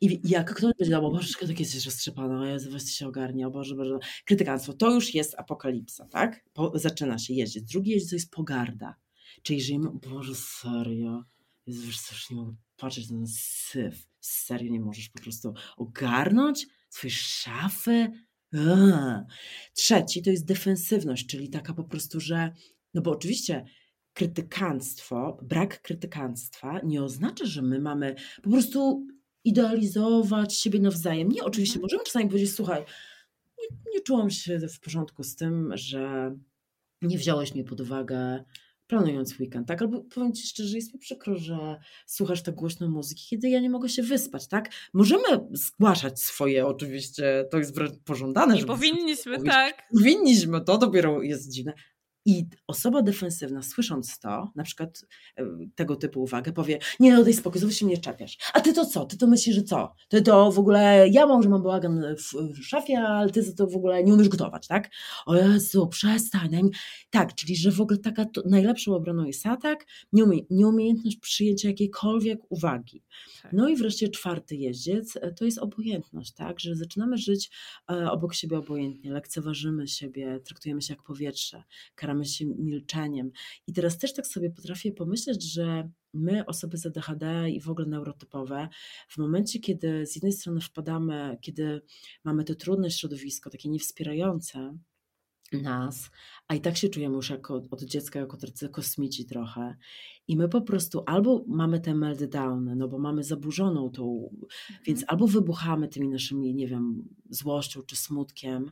I 0.00 0.20
jak 0.24 0.54
ktoś 0.54 0.72
będzie 0.78 0.90
dał, 0.90 1.06
o 1.06 1.10
Boże, 1.10 1.34
tak 1.40 1.60
jesteś 1.60 1.84
roztrzepana, 1.84 2.40
o 2.40 2.44
Jezu, 2.44 2.70
weź 2.70 2.82
się 2.82 3.06
ogarnie, 3.06 3.46
o 3.46 3.50
Boże, 3.50 3.74
Boże. 3.74 3.98
Krytykanstwo, 4.24 4.72
to 4.72 4.94
już 4.94 5.14
jest 5.14 5.34
apokalipsa, 5.38 6.06
tak? 6.06 6.44
Po, 6.52 6.72
zaczyna 6.74 7.18
się 7.18 7.34
jeździć. 7.34 7.64
Drugi 7.64 7.90
jeździec 7.90 8.10
to 8.10 8.16
jest 8.16 8.30
pogarda. 8.30 8.94
Czyli 9.42 9.60
żyjemy, 9.60 9.90
Boże, 10.10 10.34
serio, 10.34 11.24
Jezu, 11.66 11.82
wiesz 11.86 12.00
co, 12.00 12.14
już 12.14 12.30
nie 12.30 12.36
mogę 12.36 12.67
patrzeć 12.78 13.10
na 13.10 13.16
ten 13.16 13.26
syf. 13.28 14.08
Serio 14.20 14.72
nie 14.72 14.80
możesz 14.80 15.08
po 15.08 15.22
prostu 15.22 15.54
ogarnąć 15.76 16.66
swojej 16.88 17.14
szafy? 17.16 18.10
Trzeci 19.74 20.22
to 20.22 20.30
jest 20.30 20.44
defensywność, 20.44 21.26
czyli 21.26 21.50
taka 21.50 21.74
po 21.74 21.84
prostu, 21.84 22.20
że, 22.20 22.52
no 22.94 23.02
bo 23.02 23.10
oczywiście 23.10 23.64
krytykanstwo, 24.12 25.38
brak 25.42 25.82
krytykanstwa 25.82 26.80
nie 26.84 27.02
oznacza, 27.02 27.44
że 27.44 27.62
my 27.62 27.80
mamy 27.80 28.14
po 28.42 28.50
prostu 28.50 29.06
idealizować 29.44 30.54
siebie 30.54 30.80
nawzajem. 30.80 31.28
Nie, 31.28 31.44
oczywiście 31.44 31.74
mhm. 31.74 31.82
możemy 31.82 32.04
czasami 32.04 32.28
powiedzieć, 32.28 32.52
słuchaj, 32.52 32.84
nie, 33.58 33.92
nie 33.94 34.00
czułam 34.00 34.30
się 34.30 34.58
w 34.68 34.80
porządku 34.80 35.22
z 35.22 35.36
tym, 35.36 35.72
że 35.74 36.34
nie 37.02 37.18
wziąłeś 37.18 37.54
mnie 37.54 37.64
pod 37.64 37.80
uwagę, 37.80 38.44
planując 38.88 39.38
weekend, 39.40 39.68
tak? 39.68 39.82
Albo 39.82 40.00
powiem 40.00 40.32
Ci 40.32 40.46
szczerze, 40.46 40.76
jest 40.76 40.94
mi 40.94 41.00
przykro, 41.00 41.36
że 41.36 41.80
słuchasz 42.06 42.42
tak 42.42 42.54
głośno 42.54 42.88
muzyki, 42.88 43.26
kiedy 43.30 43.48
ja 43.48 43.60
nie 43.60 43.70
mogę 43.70 43.88
się 43.88 44.02
wyspać, 44.02 44.48
tak? 44.48 44.70
Możemy 44.92 45.22
zgłaszać 45.52 46.22
swoje, 46.22 46.66
oczywiście, 46.66 47.44
to 47.50 47.58
jest 47.58 47.74
wręcz 47.74 47.98
pożądane. 48.04 48.60
I 48.60 48.64
powinniśmy, 48.64 49.42
tak. 49.42 49.88
Powinniśmy, 49.92 50.60
to 50.60 50.78
dopiero 50.78 51.22
jest 51.22 51.52
dziwne. 51.52 51.72
I 52.28 52.46
osoba 52.66 53.02
defensywna, 53.02 53.62
słysząc 53.62 54.18
to, 54.18 54.52
na 54.56 54.64
przykład 54.64 55.04
e, 55.36 55.44
tego 55.74 55.96
typu 55.96 56.22
uwagę, 56.22 56.52
powie: 56.52 56.78
Nie, 57.00 57.14
no 57.14 57.24
daj 57.24 57.34
spokój, 57.34 57.58
znowu 57.58 57.74
się 57.74 57.86
mnie 57.86 57.98
czepiasz. 57.98 58.38
A 58.54 58.60
ty 58.60 58.72
to 58.72 58.86
co? 58.86 59.04
Ty 59.04 59.16
to 59.16 59.26
myślisz, 59.26 59.56
że 59.56 59.62
co? 59.62 59.94
Ty 60.08 60.22
to 60.22 60.52
w 60.52 60.58
ogóle, 60.58 61.08
ja 61.08 61.26
może 61.26 61.48
mam 61.48 61.62
bałagan 61.62 62.04
w, 62.16 62.34
w 62.58 62.64
szafie, 62.64 62.98
ale 62.98 63.30
ty 63.30 63.54
to 63.54 63.66
w 63.66 63.76
ogóle 63.76 64.04
nie 64.04 64.14
umiesz 64.14 64.28
gotować, 64.28 64.66
tak? 64.66 64.90
O 65.26 65.36
Jezu, 65.36 65.86
przestań. 65.86 66.70
Tak, 67.10 67.34
czyli 67.34 67.56
że 67.56 67.72
w 67.72 67.80
ogóle 67.80 67.98
taka 67.98 68.24
to, 68.24 68.42
najlepszą 68.46 68.94
obroną 68.94 69.24
jest 69.24 69.46
atak, 69.46 69.86
nieumie, 70.12 70.38
nieumiejętność 70.50 71.16
przyjęcia 71.16 71.68
jakiejkolwiek 71.68 72.38
uwagi. 72.48 73.02
Tak. 73.42 73.52
No 73.52 73.68
i 73.68 73.76
wreszcie 73.76 74.08
czwarty 74.08 74.56
jeździec 74.56 75.16
e, 75.16 75.32
to 75.32 75.44
jest 75.44 75.58
obojętność, 75.58 76.32
tak? 76.32 76.60
Że 76.60 76.76
zaczynamy 76.76 77.18
żyć 77.18 77.50
e, 77.90 78.10
obok 78.10 78.34
siebie 78.34 78.58
obojętnie, 78.58 79.12
lekceważymy 79.12 79.88
siebie, 79.88 80.40
traktujemy 80.44 80.82
się 80.82 80.94
jak 80.94 81.02
powietrze, 81.02 81.62
karamy 81.94 82.17
się 82.24 82.46
milczeniem. 82.46 83.30
I 83.66 83.72
teraz 83.72 83.98
też 83.98 84.12
tak 84.12 84.26
sobie 84.26 84.50
potrafię 84.50 84.92
pomyśleć, 84.92 85.52
że 85.52 85.90
my, 86.14 86.46
osoby 86.46 86.76
z 86.76 86.86
ADHD 86.86 87.50
i 87.50 87.60
w 87.60 87.68
ogóle 87.68 87.86
neurotypowe, 87.86 88.68
w 89.08 89.18
momencie, 89.18 89.60
kiedy 89.60 90.06
z 90.06 90.14
jednej 90.14 90.32
strony 90.32 90.60
wpadamy, 90.60 91.38
kiedy 91.40 91.82
mamy 92.24 92.44
to 92.44 92.54
trudne 92.54 92.90
środowisko, 92.90 93.50
takie 93.50 93.68
niewspierające, 93.68 94.78
nas, 95.52 96.10
a 96.48 96.54
i 96.54 96.60
tak 96.60 96.76
się 96.76 96.88
czujemy 96.88 97.16
już 97.16 97.30
jako, 97.30 97.62
od 97.70 97.82
dziecka 97.82 98.20
jako 98.20 98.36
tacy 98.36 98.68
kosmici 98.68 99.26
trochę. 99.26 99.76
I 100.28 100.36
my 100.36 100.48
po 100.48 100.60
prostu 100.60 101.02
albo 101.06 101.44
mamy 101.46 101.80
te 101.80 101.94
meltdowny, 101.94 102.76
no 102.76 102.88
bo 102.88 102.98
mamy 102.98 103.24
zaburzoną 103.24 103.90
tą, 103.90 104.34
więc 104.86 105.00
mhm. 105.00 105.06
albo 105.08 105.26
wybuchamy 105.26 105.88
tymi 105.88 106.08
naszymi, 106.08 106.54
nie 106.54 106.68
wiem, 106.68 107.08
złością 107.30 107.82
czy 107.82 107.96
smutkiem, 107.96 108.70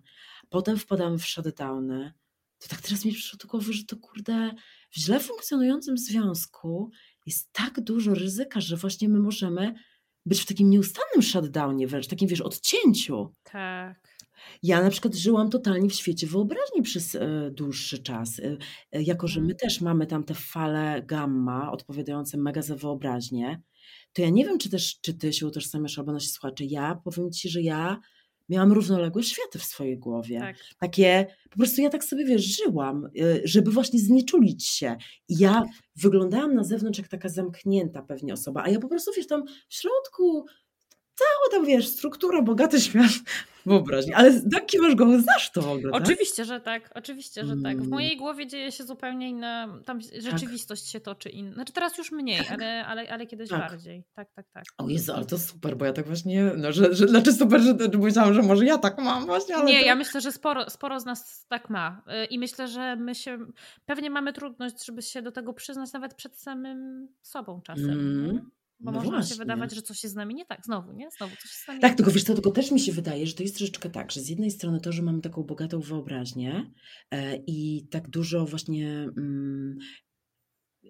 potem 0.51 0.77
wpadamy 0.77 1.19
w 1.19 1.27
shutdowny, 1.27 2.13
to 2.59 2.69
tak 2.69 2.81
teraz 2.81 3.05
mi 3.05 3.13
przyszło 3.13 3.39
do 3.39 3.49
głowy, 3.49 3.73
że 3.73 3.85
to 3.85 3.97
kurde, 3.97 4.51
w 4.91 4.99
źle 4.99 5.21
funkcjonującym 5.21 5.99
związku 5.99 6.91
jest 7.27 7.53
tak 7.53 7.81
dużo 7.81 8.15
ryzyka, 8.15 8.61
że 8.61 8.77
właśnie 8.77 9.09
my 9.09 9.19
możemy 9.19 9.75
być 10.27 10.41
w 10.41 10.47
takim 10.47 10.71
nieustannym 10.71 11.23
shutdownie 11.23 11.87
wręcz, 11.87 12.07
takim 12.07 12.29
wiesz, 12.29 12.41
odcięciu. 12.41 13.35
Tak. 13.43 14.17
Ja 14.63 14.83
na 14.83 14.91
przykład 14.91 15.15
żyłam 15.15 15.51
totalnie 15.51 15.89
w 15.89 15.95
świecie 15.95 16.27
wyobraźni 16.27 16.83
przez 16.83 17.15
y, 17.15 17.21
dłuższy 17.53 17.99
czas. 17.99 18.39
Y, 18.39 18.59
y, 18.97 19.03
jako, 19.03 19.29
że 19.29 19.41
my 19.41 19.53
mhm. 19.53 19.59
też 19.59 19.81
mamy 19.81 20.07
tam 20.07 20.25
te 20.25 20.35
fale 20.35 21.03
gamma 21.03 21.73
odpowiadające 21.73 22.39
mega 22.39 22.63
za 22.63 22.77
wyobraźnię, 22.77 23.63
to 24.13 24.23
ja 24.23 24.31
nie 24.31 24.45
wiem, 24.45 24.59
czy 24.59 24.71
też 24.71 25.01
czy 25.01 25.15
ty 25.15 25.33
się 25.33 25.47
utożsamiasz 25.47 25.99
albo 25.99 26.13
nasi 26.13 26.29
słuchacze. 26.29 26.65
Ja 26.65 27.01
powiem 27.05 27.31
ci, 27.31 27.49
że 27.49 27.63
ja 27.63 28.01
miałam 28.49 28.73
równoległe 28.73 29.23
światy 29.23 29.59
w 29.59 29.65
swojej 29.65 29.99
głowie. 29.99 30.39
Tak. 30.41 30.57
Takie, 30.79 31.27
po 31.51 31.57
prostu 31.57 31.83
ja 31.83 31.91
tak 31.91 32.05
sobie, 32.05 32.25
wiesz, 32.25 32.57
żyłam, 32.57 33.09
y, 33.17 33.43
żeby 33.45 33.71
właśnie 33.71 34.01
znieczulić 34.01 34.67
się. 34.67 34.97
I 35.29 35.39
ja 35.39 35.65
wyglądałam 35.97 36.55
na 36.55 36.65
zewnątrz 36.65 36.99
jak 36.99 37.09
taka 37.09 37.29
zamknięta 37.29 38.03
pewnie 38.03 38.33
osoba, 38.33 38.63
a 38.63 38.69
ja 38.69 38.81
po 38.81 38.89
prostu, 38.89 39.11
wiesz, 39.17 39.27
tam 39.27 39.43
w 39.69 39.75
środku 39.75 40.45
cała 41.17 41.51
tam, 41.51 41.67
wiesz, 41.67 41.89
struktura, 41.89 42.43
bogaty 42.43 42.81
świat 42.81 43.13
wyobraźni. 43.67 44.15
Ale 44.15 44.43
taki 44.51 44.79
masz 44.79 44.95
go, 44.95 45.21
znasz 45.21 45.51
to 45.51 45.63
w 45.63 45.69
ogóle, 45.69 45.93
tak? 45.93 46.03
Oczywiście, 46.03 46.45
że 46.45 46.61
tak, 46.61 46.91
oczywiście, 46.95 47.45
że 47.45 47.57
tak. 47.63 47.77
W 47.77 47.81
mm. 47.81 47.91
mojej 47.91 48.17
głowie 48.17 48.47
dzieje 48.47 48.73
się 48.73 48.85
zupełnie 48.85 49.31
inna, 49.31 49.79
tam 49.85 50.01
tak. 50.01 50.23
rzeczywistość 50.23 50.83
tak. 50.83 50.91
się 50.91 51.01
toczy 51.01 51.29
inna. 51.29 51.55
Znaczy 51.55 51.73
teraz 51.73 51.99
już 51.99 52.13
mniej, 52.13 52.39
tak. 52.39 52.51
ale, 52.51 52.87
ale, 52.87 53.11
ale 53.11 53.27
kiedyś 53.27 53.49
tak. 53.49 53.61
bardziej. 53.61 54.05
Tak, 54.15 54.29
tak, 54.35 54.47
tak. 54.53 54.65
O 54.79 54.89
Jezu, 54.89 55.13
ale 55.13 55.25
to 55.25 55.39
super, 55.39 55.77
bo 55.77 55.85
ja 55.85 55.93
tak 55.93 56.07
właśnie, 56.07 56.53
no, 56.57 56.73
że, 56.73 56.95
że 56.95 57.09
znaczy 57.09 57.33
super, 57.33 57.61
że, 57.61 57.75
że 57.93 57.99
myślałam, 57.99 58.35
że 58.35 58.43
może 58.43 58.65
ja 58.65 58.79
tak 58.79 58.99
mam 58.99 59.27
właśnie, 59.27 59.57
ale 59.57 59.65
Nie, 59.65 59.81
to... 59.81 59.87
ja 59.87 59.95
myślę, 59.95 60.21
że 60.21 60.33
sporo, 60.33 60.71
sporo 60.71 61.01
z 61.01 61.05
nas 61.05 61.47
tak 61.49 61.71
ma 61.71 62.03
y, 62.25 62.25
i 62.25 62.39
myślę, 62.39 62.69
że 62.69 62.97
my 62.97 63.15
się, 63.15 63.39
pewnie 63.87 64.11
mamy 64.11 64.33
trudność, 64.33 64.85
żeby 64.85 65.03
się 65.03 65.23
do 65.23 65.33
tego 65.33 65.53
przyznać 65.53 65.93
nawet 65.93 66.15
przed 66.15 66.39
samym 66.39 67.09
sobą 67.23 67.61
czasem. 67.63 67.91
Mm. 67.91 68.51
Bo 68.81 68.91
no 68.91 68.99
można 68.99 69.13
właśnie. 69.13 69.35
się 69.35 69.39
wydawać, 69.39 69.75
że 69.75 69.83
coś 69.83 70.03
jest 70.03 70.13
z 70.13 70.17
nami 70.17 70.35
nie 70.35 70.47
tak. 70.47 70.65
Znowu, 70.65 70.93
nie? 70.93 71.09
Znowu 71.19 71.37
coś 71.37 71.51
z 71.51 71.69
nami 71.69 71.81
Tak, 71.81 71.95
tylko 71.95 72.11
tak. 72.11 72.15
wiesz 72.15 72.25
co, 72.25 72.35
tylko 72.35 72.51
też 72.51 72.71
mi 72.71 72.81
się 72.81 72.93
wydaje, 72.93 73.27
że 73.27 73.35
to 73.35 73.43
jest 73.43 73.57
troszeczkę 73.57 73.91
tak, 73.91 74.13
że 74.13 74.21
z 74.21 74.29
jednej 74.29 74.51
strony 74.51 74.81
to, 74.81 74.93
że 74.93 75.03
mamy 75.03 75.21
taką 75.21 75.43
bogatą 75.43 75.81
wyobraźnię 75.81 76.73
e, 77.11 77.37
i 77.37 77.89
tak 77.91 78.11
dużo 78.11 78.47
właśnie 78.47 78.89
mm, 79.17 79.79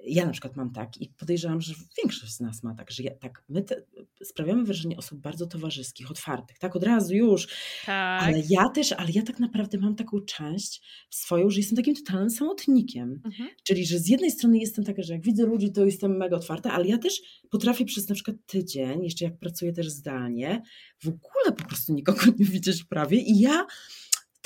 ja 0.05 0.27
na 0.27 0.33
przykład 0.33 0.57
mam 0.57 0.73
tak 0.73 0.97
i 0.97 1.09
podejrzewam, 1.09 1.61
że 1.61 1.75
większość 1.99 2.33
z 2.33 2.41
nas 2.41 2.63
ma 2.63 2.75
tak, 2.75 2.91
że 2.91 3.03
ja, 3.03 3.15
tak, 3.15 3.45
my 3.49 3.63
te, 3.63 3.83
sprawiamy 4.25 4.65
wrażenie 4.65 4.97
osób 4.97 5.21
bardzo 5.21 5.47
towarzyskich, 5.47 6.11
otwartych, 6.11 6.59
tak 6.59 6.77
od 6.77 6.85
razu 6.85 7.15
już, 7.15 7.49
tak. 7.87 8.23
ale 8.23 8.43
ja 8.49 8.69
też, 8.69 8.93
ale 8.93 9.11
ja 9.11 9.23
tak 9.23 9.41
naprawdę 9.41 9.79
mam 9.79 9.95
taką 9.95 10.21
część 10.21 10.83
swoją, 11.11 11.51
że 11.51 11.59
jestem 11.59 11.77
takim 11.77 11.95
totalnym 11.95 12.31
samotnikiem, 12.31 13.21
mhm. 13.25 13.49
czyli 13.63 13.87
że 13.87 13.99
z 13.99 14.09
jednej 14.09 14.31
strony 14.31 14.59
jestem 14.59 14.85
taka, 14.85 15.03
że 15.03 15.13
jak 15.13 15.23
widzę 15.23 15.47
ludzi, 15.47 15.73
to 15.73 15.85
jestem 15.85 16.17
mega 16.17 16.37
otwarta, 16.37 16.73
ale 16.73 16.87
ja 16.87 16.99
też 16.99 17.21
potrafię 17.51 17.85
przez 17.85 18.09
na 18.09 18.15
przykład 18.15 18.37
tydzień, 18.47 19.05
jeszcze 19.05 19.25
jak 19.25 19.39
pracuję 19.39 19.73
też 19.73 19.89
zdalnie, 19.89 20.63
w 21.03 21.09
ogóle 21.09 21.57
po 21.59 21.65
prostu 21.65 21.95
nikogo 21.95 22.21
nie 22.39 22.47
widzieć 22.47 22.85
prawie 22.85 23.19
i 23.19 23.41
ja 23.41 23.67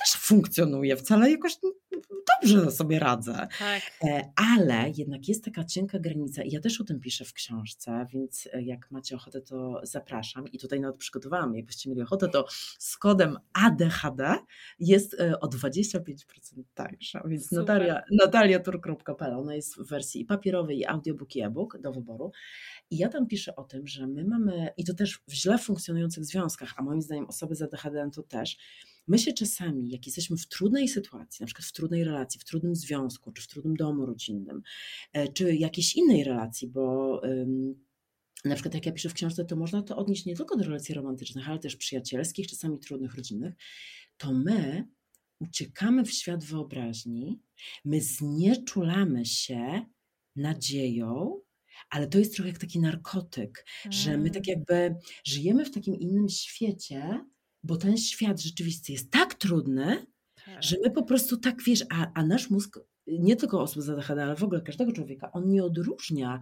też 0.00 0.12
funkcjonuje, 0.20 0.96
wcale 0.96 1.30
jakoś 1.30 1.56
dobrze 2.42 2.70
sobie 2.70 2.98
radzę. 2.98 3.48
Tak. 3.58 3.82
E, 4.04 4.32
ale 4.36 4.90
jednak 4.96 5.28
jest 5.28 5.44
taka 5.44 5.64
cienka 5.64 5.98
granica 5.98 6.42
i 6.42 6.50
ja 6.50 6.60
też 6.60 6.80
o 6.80 6.84
tym 6.84 7.00
piszę 7.00 7.24
w 7.24 7.32
książce, 7.32 8.06
więc 8.12 8.48
e, 8.52 8.62
jak 8.62 8.90
macie 8.90 9.16
ochotę, 9.16 9.40
to 9.40 9.80
zapraszam. 9.82 10.48
I 10.48 10.58
tutaj 10.58 10.80
nawet 10.80 10.96
przygotowałam, 10.96 11.54
jakbyście 11.54 11.90
mieli 11.90 12.02
ochotę, 12.02 12.28
to 12.28 12.46
z 12.78 12.96
kodem 12.96 13.38
ADHD 13.52 14.34
jest 14.78 15.20
e, 15.20 15.40
o 15.40 15.46
25% 15.46 16.00
tańsza. 16.74 17.22
Więc 17.26 17.52
natalia, 17.52 18.02
nataliatur.pl, 18.12 19.34
ona 19.34 19.54
jest 19.54 19.76
w 19.76 19.88
wersji 19.88 20.24
papierowej, 20.24 20.78
i 20.78 20.86
audiobook 20.86 21.36
i 21.36 21.40
e-book 21.40 21.78
do 21.80 21.92
wyboru. 21.92 22.32
I 22.90 22.96
ja 22.96 23.08
tam 23.08 23.26
piszę 23.26 23.56
o 23.56 23.64
tym, 23.64 23.86
że 23.86 24.06
my 24.06 24.24
mamy, 24.24 24.68
i 24.76 24.84
to 24.84 24.94
też 24.94 25.20
w 25.28 25.32
źle 25.32 25.58
funkcjonujących 25.58 26.24
związkach, 26.24 26.74
a 26.76 26.82
moim 26.82 27.02
zdaniem 27.02 27.26
osoby 27.26 27.54
z 27.54 27.62
ADHD 27.62 28.10
to 28.14 28.22
też, 28.22 28.56
My 29.08 29.18
się 29.18 29.32
czasami, 29.32 29.90
jak 29.90 30.06
jesteśmy 30.06 30.36
w 30.36 30.48
trudnej 30.48 30.88
sytuacji, 30.88 31.42
na 31.42 31.46
przykład 31.46 31.66
w 31.66 31.72
trudnej 31.72 32.04
relacji, 32.04 32.40
w 32.40 32.44
trudnym 32.44 32.74
związku, 32.74 33.32
czy 33.32 33.42
w 33.42 33.46
trudnym 33.46 33.76
domu 33.76 34.06
rodzinnym, 34.06 34.62
e, 35.12 35.28
czy 35.28 35.54
jakiejś 35.54 35.96
innej 35.96 36.24
relacji, 36.24 36.68
bo 36.68 37.20
na 38.44 38.54
przykład 38.54 38.74
jak 38.74 38.86
ja 38.86 38.92
piszę 38.92 39.08
w 39.08 39.14
książce, 39.14 39.44
to 39.44 39.56
można 39.56 39.82
to 39.82 39.96
odnieść 39.96 40.26
nie 40.26 40.36
tylko 40.36 40.56
do 40.56 40.64
relacji 40.64 40.94
romantycznych, 40.94 41.48
ale 41.48 41.58
też 41.58 41.76
przyjacielskich, 41.76 42.46
czasami 42.46 42.78
trudnych, 42.78 43.14
rodzinnych, 43.14 43.54
to 44.16 44.32
my 44.32 44.88
uciekamy 45.40 46.04
w 46.04 46.12
świat 46.12 46.44
wyobraźni, 46.44 47.40
my 47.84 48.00
znieczulamy 48.00 49.26
się 49.26 49.86
nadzieją, 50.36 51.40
ale 51.90 52.06
to 52.06 52.18
jest 52.18 52.34
trochę 52.34 52.48
jak 52.48 52.58
taki 52.58 52.80
narkotyk, 52.80 53.66
że 53.90 54.18
my 54.18 54.30
tak 54.30 54.48
mm. 54.48 54.58
jakby 54.58 54.94
żyjemy 55.24 55.64
w 55.64 55.70
takim 55.70 55.94
innym 55.94 56.28
świecie, 56.28 57.24
bo 57.62 57.76
ten 57.76 57.96
świat 57.96 58.40
rzeczywisty 58.40 58.92
jest 58.92 59.10
tak 59.10 59.34
trudny, 59.34 60.06
tak. 60.44 60.62
że 60.62 60.76
my 60.84 60.90
po 60.90 61.02
prostu 61.02 61.36
tak 61.36 61.62
wiesz, 61.62 61.84
a, 61.90 62.06
a 62.14 62.26
nasz 62.26 62.50
mózg, 62.50 62.78
nie 63.06 63.36
tylko 63.36 63.60
osób 63.60 63.82
z 63.82 63.88
ADHD, 63.88 64.22
ale 64.24 64.36
w 64.36 64.44
ogóle 64.44 64.60
każdego 64.60 64.92
człowieka, 64.92 65.32
on 65.32 65.50
nie 65.50 65.64
odróżnia 65.64 66.40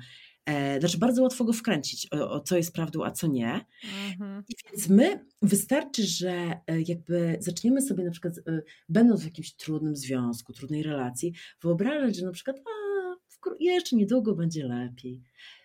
E, 0.48 0.80
znaczy 0.80 0.98
bardzo 0.98 1.22
łatwo 1.22 1.44
go 1.44 1.52
wkręcić, 1.52 2.08
o, 2.12 2.30
o 2.30 2.40
co 2.40 2.56
jest 2.56 2.72
prawdą, 2.72 3.04
a 3.04 3.10
co 3.10 3.26
nie. 3.26 3.64
Mhm. 4.10 4.44
I 4.48 4.54
więc 4.64 4.88
my, 4.88 5.24
wystarczy, 5.42 6.02
że 6.06 6.60
e, 6.66 6.80
jakby 6.80 7.36
zaczniemy 7.40 7.82
sobie 7.82 8.04
na 8.04 8.10
przykład, 8.10 8.38
e, 8.38 8.62
będąc 8.88 9.20
w 9.20 9.24
jakimś 9.24 9.54
trudnym 9.54 9.96
związku, 9.96 10.52
trudnej 10.52 10.82
relacji, 10.82 11.34
wyobrażać, 11.62 12.16
że 12.16 12.26
na 12.26 12.32
przykład 12.32 12.56
a, 12.56 13.50
jeszcze 13.60 13.96
niedługo 13.96 14.34
będzie 14.34 14.64
lepiej. 14.64 15.22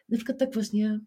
Na 0.10 0.18
przykład 0.18 0.40
tak 0.40 0.54
właśnie 0.54 1.00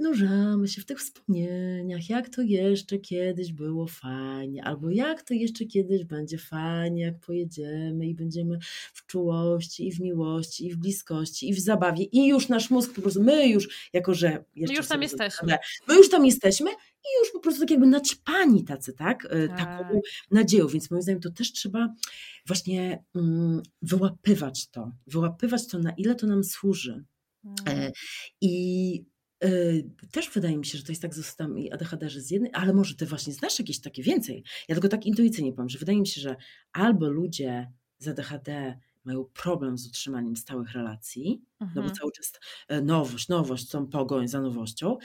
nurzamy 0.00 0.68
się 0.68 0.80
w 0.80 0.84
tych 0.84 0.98
wspomnieniach, 0.98 2.10
jak 2.10 2.28
to 2.28 2.42
jeszcze 2.42 2.98
kiedyś 2.98 3.52
było 3.52 3.86
fajnie, 3.86 4.64
albo 4.64 4.90
jak 4.90 5.22
to 5.22 5.34
jeszcze 5.34 5.64
kiedyś 5.64 6.04
będzie 6.04 6.38
fajnie, 6.38 7.02
jak 7.02 7.20
pojedziemy 7.20 8.06
i 8.06 8.14
będziemy 8.14 8.58
w 8.94 9.06
czułości, 9.06 9.88
i 9.88 9.92
w 9.92 10.00
miłości, 10.00 10.66
i 10.66 10.72
w 10.72 10.76
bliskości, 10.76 11.48
i 11.48 11.54
w 11.54 11.60
zabawie, 11.60 12.04
i 12.04 12.26
już 12.26 12.48
nasz 12.48 12.70
mózg 12.70 12.94
po 12.94 13.02
prostu, 13.02 13.22
my 13.22 13.48
już, 13.48 13.88
jako 13.92 14.14
że 14.14 14.44
jeszcze 14.56 14.72
my 14.72 14.78
już 14.78 14.88
tam 14.88 15.02
jesteśmy. 15.02 15.58
My 15.88 15.94
już 15.94 16.10
tam 16.10 16.26
jesteśmy 16.26 16.70
i 16.70 17.08
już 17.20 17.32
po 17.32 17.40
prostu 17.40 17.60
tak 17.60 17.70
jakby 17.70 17.86
naćpani 17.86 18.64
tacy, 18.64 18.92
tak? 18.92 19.24
E, 19.30 19.48
tak? 19.48 19.58
Taką 19.58 20.00
nadzieją, 20.30 20.66
więc 20.66 20.90
moim 20.90 21.02
zdaniem 21.02 21.20
to 21.20 21.30
też 21.30 21.52
trzeba 21.52 21.94
właśnie 22.46 23.04
mm, 23.14 23.62
wyłapywać 23.82 24.68
to, 24.68 24.92
wyłapywać 25.06 25.66
to, 25.66 25.78
na 25.78 25.90
ile 25.90 26.14
to 26.14 26.26
nam 26.26 26.44
służy. 26.44 27.04
Mm. 27.44 27.92
I 28.40 28.94
Yy, 28.98 29.17
też 30.10 30.30
wydaje 30.30 30.58
mi 30.58 30.66
się, 30.66 30.78
że 30.78 30.84
to 30.84 30.92
jest 30.92 31.02
tak 31.02 31.14
z 31.14 31.18
osobami 31.18 31.72
ADHD, 31.72 32.10
że 32.10 32.20
z 32.20 32.30
jednej, 32.30 32.50
ale 32.54 32.72
może 32.72 32.94
ty 32.94 33.06
właśnie 33.06 33.32
znasz 33.32 33.58
jakieś 33.58 33.80
takie 33.80 34.02
więcej. 34.02 34.44
Ja 34.68 34.74
tylko 34.74 34.88
tak 34.88 35.06
intuicyjnie 35.06 35.52
powiem, 35.52 35.68
że 35.68 35.78
wydaje 35.78 36.00
mi 36.00 36.06
się, 36.06 36.20
że 36.20 36.36
albo 36.72 37.08
ludzie 37.08 37.72
z 37.98 38.08
ADHD 38.08 38.78
mają 39.04 39.24
problem 39.24 39.78
z 39.78 39.86
utrzymaniem 39.86 40.36
stałych 40.36 40.72
relacji, 40.72 41.42
mhm. 41.60 41.70
no 41.74 41.82
bo 41.82 41.88
mhm. 41.88 41.94
cały 41.94 42.12
czas 42.12 42.32
e, 42.68 42.80
nowość, 42.80 43.28
nowość, 43.28 43.70
są 43.70 43.86
pogoń 43.86 44.28
za 44.28 44.40
nowością, 44.40 44.96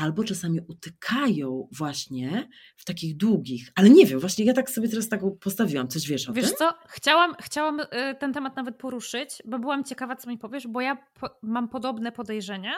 albo 0.00 0.24
czasami 0.24 0.60
utykają 0.68 1.68
właśnie 1.72 2.48
w 2.76 2.84
takich 2.84 3.16
długich, 3.16 3.72
ale 3.74 3.90
nie 3.90 4.06
wiem, 4.06 4.20
właśnie 4.20 4.44
ja 4.44 4.52
tak 4.52 4.70
sobie 4.70 4.88
teraz 4.88 5.08
taką 5.08 5.36
postawiłam, 5.40 5.88
coś 5.88 6.08
wiesz 6.08 6.28
o 6.28 6.32
wiesz 6.32 6.44
tym? 6.44 6.50
Wiesz 6.50 6.58
co, 6.58 6.74
chciałam, 6.88 7.34
chciałam 7.40 7.80
e, 7.90 8.14
ten 8.14 8.32
temat 8.32 8.56
nawet 8.56 8.76
poruszyć, 8.76 9.30
bo 9.44 9.58
byłam 9.58 9.84
ciekawa, 9.84 10.16
co 10.16 10.30
mi 10.30 10.38
powiesz, 10.38 10.66
bo 10.66 10.80
ja 10.80 10.96
po, 11.20 11.28
mam 11.42 11.68
podobne 11.68 12.12
podejrzenia, 12.12 12.72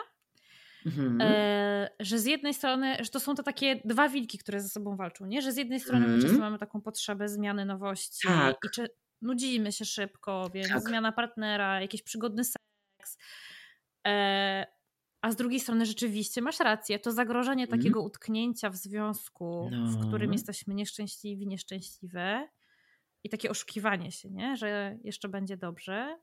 Mhm. 0.87 1.21
E, 1.21 1.91
że 2.01 2.19
z 2.19 2.25
jednej 2.25 2.55
strony, 2.55 2.97
że 3.01 3.11
to 3.11 3.21
są 3.21 3.35
to 3.35 3.43
takie 3.43 3.81
dwa 3.85 4.09
wilki, 4.09 4.39
które 4.39 4.61
ze 4.61 4.69
sobą 4.69 4.97
walczą, 4.97 5.27
nie? 5.27 5.43
Że 5.43 5.53
z 5.53 5.57
jednej 5.57 5.81
strony 5.81 6.05
mhm. 6.05 6.17
my 6.17 6.23
często 6.23 6.41
mamy 6.41 6.59
taką 6.59 6.81
potrzebę 6.81 7.29
zmiany 7.29 7.65
nowości 7.65 8.29
tak. 8.29 8.57
i 8.67 8.71
czy 8.75 8.89
nudzimy 9.23 9.73
się 9.73 9.85
szybko, 9.85 10.51
więc 10.55 10.69
tak. 10.69 10.83
zmiana 10.83 11.13
partnera, 11.13 11.81
jakiś 11.81 12.03
przygodny 12.03 12.45
seks. 12.45 13.19
E, 14.07 14.67
a 15.23 15.33
z 15.33 15.37
drugiej 15.37 15.61
strony 15.61 15.87
rzeczywiście 15.87 16.43
masz 16.43 16.61
rację, 16.61 16.99
to 16.99 17.13
zagrożenie 17.13 17.65
mhm. 17.65 17.81
takiego 17.81 18.03
utknięcia 18.03 18.71
w 18.71 18.77
związku, 18.77 19.69
no. 19.73 19.87
w 19.87 20.09
którym 20.09 20.33
jesteśmy 20.33 20.75
nieszczęśliwi, 20.75 21.47
nieszczęśliwe 21.47 22.49
i 23.25 23.29
takie 23.29 23.51
oszukiwanie 23.51 24.13
się, 24.13 24.31
nie? 24.31 24.57
że 24.57 24.99
jeszcze 25.05 25.29
będzie 25.29 25.57
dobrze. 25.57 26.19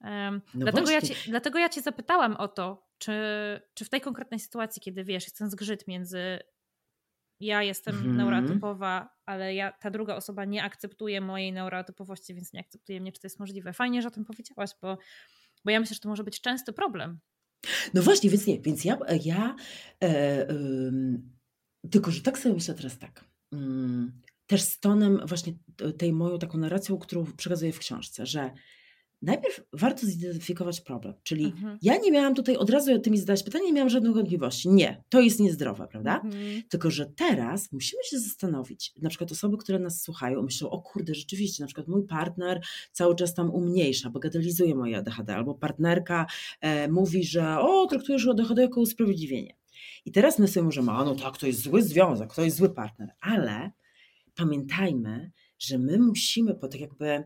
Um, 0.00 0.42
no 0.54 0.60
dlatego, 0.60 0.90
ja 0.90 1.02
cię, 1.02 1.14
dlatego 1.26 1.58
ja 1.58 1.68
cię 1.68 1.82
zapytałam 1.82 2.36
o 2.36 2.48
to, 2.48 2.85
czy, 2.98 3.12
czy 3.74 3.84
w 3.84 3.88
tej 3.88 4.00
konkretnej 4.00 4.40
sytuacji, 4.40 4.82
kiedy 4.82 5.04
wiesz, 5.04 5.24
jest 5.24 5.38
ten 5.38 5.50
zgrzyt 5.50 5.88
między 5.88 6.38
ja 7.40 7.62
jestem 7.62 7.96
mhm. 7.96 8.16
neurotypowa, 8.16 9.16
ale 9.26 9.54
ja, 9.54 9.72
ta 9.72 9.90
druga 9.90 10.16
osoba 10.16 10.44
nie 10.44 10.64
akceptuje 10.64 11.20
mojej 11.20 11.52
neurotypowości, 11.52 12.34
więc 12.34 12.52
nie 12.52 12.60
akceptuje 12.60 13.00
mnie, 13.00 13.12
czy 13.12 13.20
to 13.20 13.26
jest 13.26 13.40
możliwe. 13.40 13.72
Fajnie, 13.72 14.02
że 14.02 14.08
o 14.08 14.10
tym 14.10 14.24
powiedziałaś, 14.24 14.70
bo, 14.82 14.98
bo 15.64 15.70
ja 15.70 15.80
myślę, 15.80 15.94
że 15.94 16.00
to 16.00 16.08
może 16.08 16.24
być 16.24 16.40
częsty 16.40 16.72
problem. 16.72 17.18
No 17.94 18.02
właśnie, 18.02 18.30
więc 18.30 18.46
nie, 18.46 18.60
więc 18.60 18.84
ja, 18.84 18.98
ja 19.24 19.56
e, 20.02 20.46
tylko, 21.90 22.10
że 22.10 22.22
tak 22.22 22.38
sobie 22.38 22.54
myślę 22.54 22.74
teraz 22.74 22.98
tak, 22.98 23.24
mm, 23.52 24.20
też 24.46 24.62
z 24.62 24.80
tonem 24.80 25.20
właśnie 25.26 25.52
tej 25.98 26.12
moją 26.12 26.38
taką 26.38 26.58
narracją, 26.58 26.98
którą 26.98 27.24
przekazuję 27.36 27.72
w 27.72 27.78
książce, 27.78 28.26
że 28.26 28.50
najpierw 29.22 29.60
warto 29.72 30.06
zidentyfikować 30.06 30.80
problem. 30.80 31.14
Czyli 31.22 31.44
mhm. 31.44 31.78
ja 31.82 31.96
nie 31.98 32.12
miałam 32.12 32.34
tutaj, 32.34 32.56
od 32.56 32.70
razu 32.70 32.98
ty 32.98 33.10
mi 33.10 33.18
zadałeś 33.18 33.42
pytanie, 33.42 33.66
nie 33.66 33.72
miałam 33.72 33.88
żadnych 33.88 34.14
wątpliwości. 34.14 34.68
Nie, 34.68 35.02
to 35.08 35.20
jest 35.20 35.40
niezdrowe, 35.40 35.88
prawda? 35.88 36.20
Mhm. 36.24 36.62
Tylko, 36.68 36.90
że 36.90 37.06
teraz 37.06 37.72
musimy 37.72 38.04
się 38.04 38.18
zastanowić, 38.18 38.92
na 39.02 39.08
przykład 39.08 39.32
osoby, 39.32 39.56
które 39.56 39.78
nas 39.78 40.02
słuchają, 40.02 40.42
myślą, 40.42 40.70
o 40.70 40.82
kurde, 40.82 41.14
rzeczywiście, 41.14 41.62
na 41.62 41.66
przykład 41.66 41.88
mój 41.88 42.06
partner 42.06 42.60
cały 42.92 43.16
czas 43.16 43.34
tam 43.34 43.50
umniejsza, 43.50 44.10
bagatelizuje 44.10 44.74
moje 44.74 44.96
ADHD, 44.96 45.36
albo 45.36 45.54
partnerka 45.54 46.26
e, 46.60 46.88
mówi, 46.88 47.24
że 47.24 47.58
o, 47.58 47.86
traktujesz 47.86 48.26
ADHD 48.28 48.62
jako 48.62 48.80
usprawiedliwienie. 48.80 49.56
I 50.04 50.12
teraz 50.12 50.38
my 50.38 50.48
sobie 50.48 50.64
możemy, 50.64 50.90
a 50.92 51.04
no 51.04 51.14
tak, 51.14 51.38
to 51.38 51.46
jest 51.46 51.60
zły 51.60 51.82
związek, 51.82 52.34
to 52.34 52.44
jest 52.44 52.56
zły 52.56 52.74
partner, 52.74 53.08
ale 53.20 53.70
pamiętajmy, 54.34 55.30
że 55.58 55.78
my 55.78 55.98
musimy 55.98 56.54
po 56.54 56.68
tak 56.68 56.80
jakby 56.80 57.24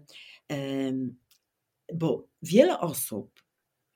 bo 1.95 2.27
wiele 2.43 2.81
osób, 2.81 3.43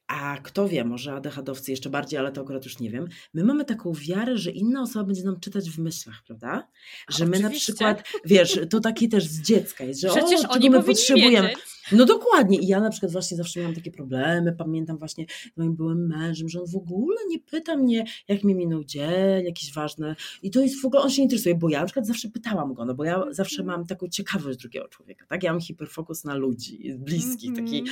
a 0.06 0.38
kto 0.42 0.68
wie, 0.68 0.84
może 0.84 1.12
ADHD-owcy 1.12 1.70
jeszcze 1.70 1.90
bardziej, 1.90 2.18
ale 2.18 2.32
to 2.32 2.40
akurat 2.40 2.64
już 2.64 2.78
nie 2.78 2.90
wiem, 2.90 3.08
my 3.34 3.44
mamy 3.44 3.64
taką 3.64 3.92
wiarę, 3.92 4.38
że 4.38 4.50
inna 4.50 4.82
osoba 4.82 5.04
będzie 5.04 5.22
nam 5.22 5.40
czytać 5.40 5.70
w 5.70 5.78
myślach, 5.78 6.22
prawda? 6.26 6.68
Że 7.08 7.26
my 7.26 7.40
na 7.40 7.50
przykład, 7.50 8.08
wiesz, 8.24 8.60
to 8.70 8.80
takie 8.80 9.08
też 9.08 9.26
z 9.26 9.42
dziecka 9.42 9.84
jest, 9.84 10.00
że 10.00 10.08
Przecież 10.08 10.44
o, 10.44 10.48
oni 10.48 10.70
my 10.70 10.82
potrzebujemy. 10.82 11.48
Wiedzieć. 11.48 11.64
No 11.92 12.04
dokładnie. 12.04 12.58
I 12.58 12.66
ja 12.66 12.80
na 12.80 12.90
przykład 12.90 13.12
właśnie 13.12 13.36
zawsze 13.36 13.60
miałam 13.60 13.74
takie 13.74 13.90
problemy. 13.90 14.52
Pamiętam 14.52 14.98
właśnie 14.98 15.26
z 15.54 15.56
moim 15.56 15.76
byłym 15.76 16.06
mężem, 16.06 16.48
że 16.48 16.60
on 16.60 16.66
w 16.66 16.76
ogóle 16.76 17.16
nie 17.28 17.38
pyta 17.38 17.76
mnie, 17.76 18.04
jak 18.28 18.44
mi 18.44 18.54
minął 18.54 18.84
dzień, 18.84 19.44
jakieś 19.44 19.72
ważne. 19.72 20.16
I 20.42 20.50
to 20.50 20.60
jest 20.60 20.82
w 20.82 20.84
ogóle, 20.84 21.02
on 21.02 21.10
się 21.10 21.22
interesuje, 21.22 21.54
bo 21.54 21.68
ja 21.68 21.80
na 21.80 21.86
przykład 21.86 22.06
zawsze 22.06 22.28
pytałam 22.28 22.74
go, 22.74 22.84
no 22.84 22.94
bo 22.94 23.04
ja 23.04 23.24
zawsze 23.30 23.62
mhm. 23.62 23.78
mam 23.78 23.86
taką 23.86 24.08
ciekawość 24.08 24.58
drugiego 24.58 24.88
człowieka, 24.88 25.26
tak? 25.28 25.42
Ja 25.42 25.52
mam 25.52 25.60
hiperfokus 25.60 26.24
na 26.24 26.34
ludzi, 26.34 26.94
bliskich, 26.98 27.50
mm 27.50 27.66
-hmm. 27.66 27.84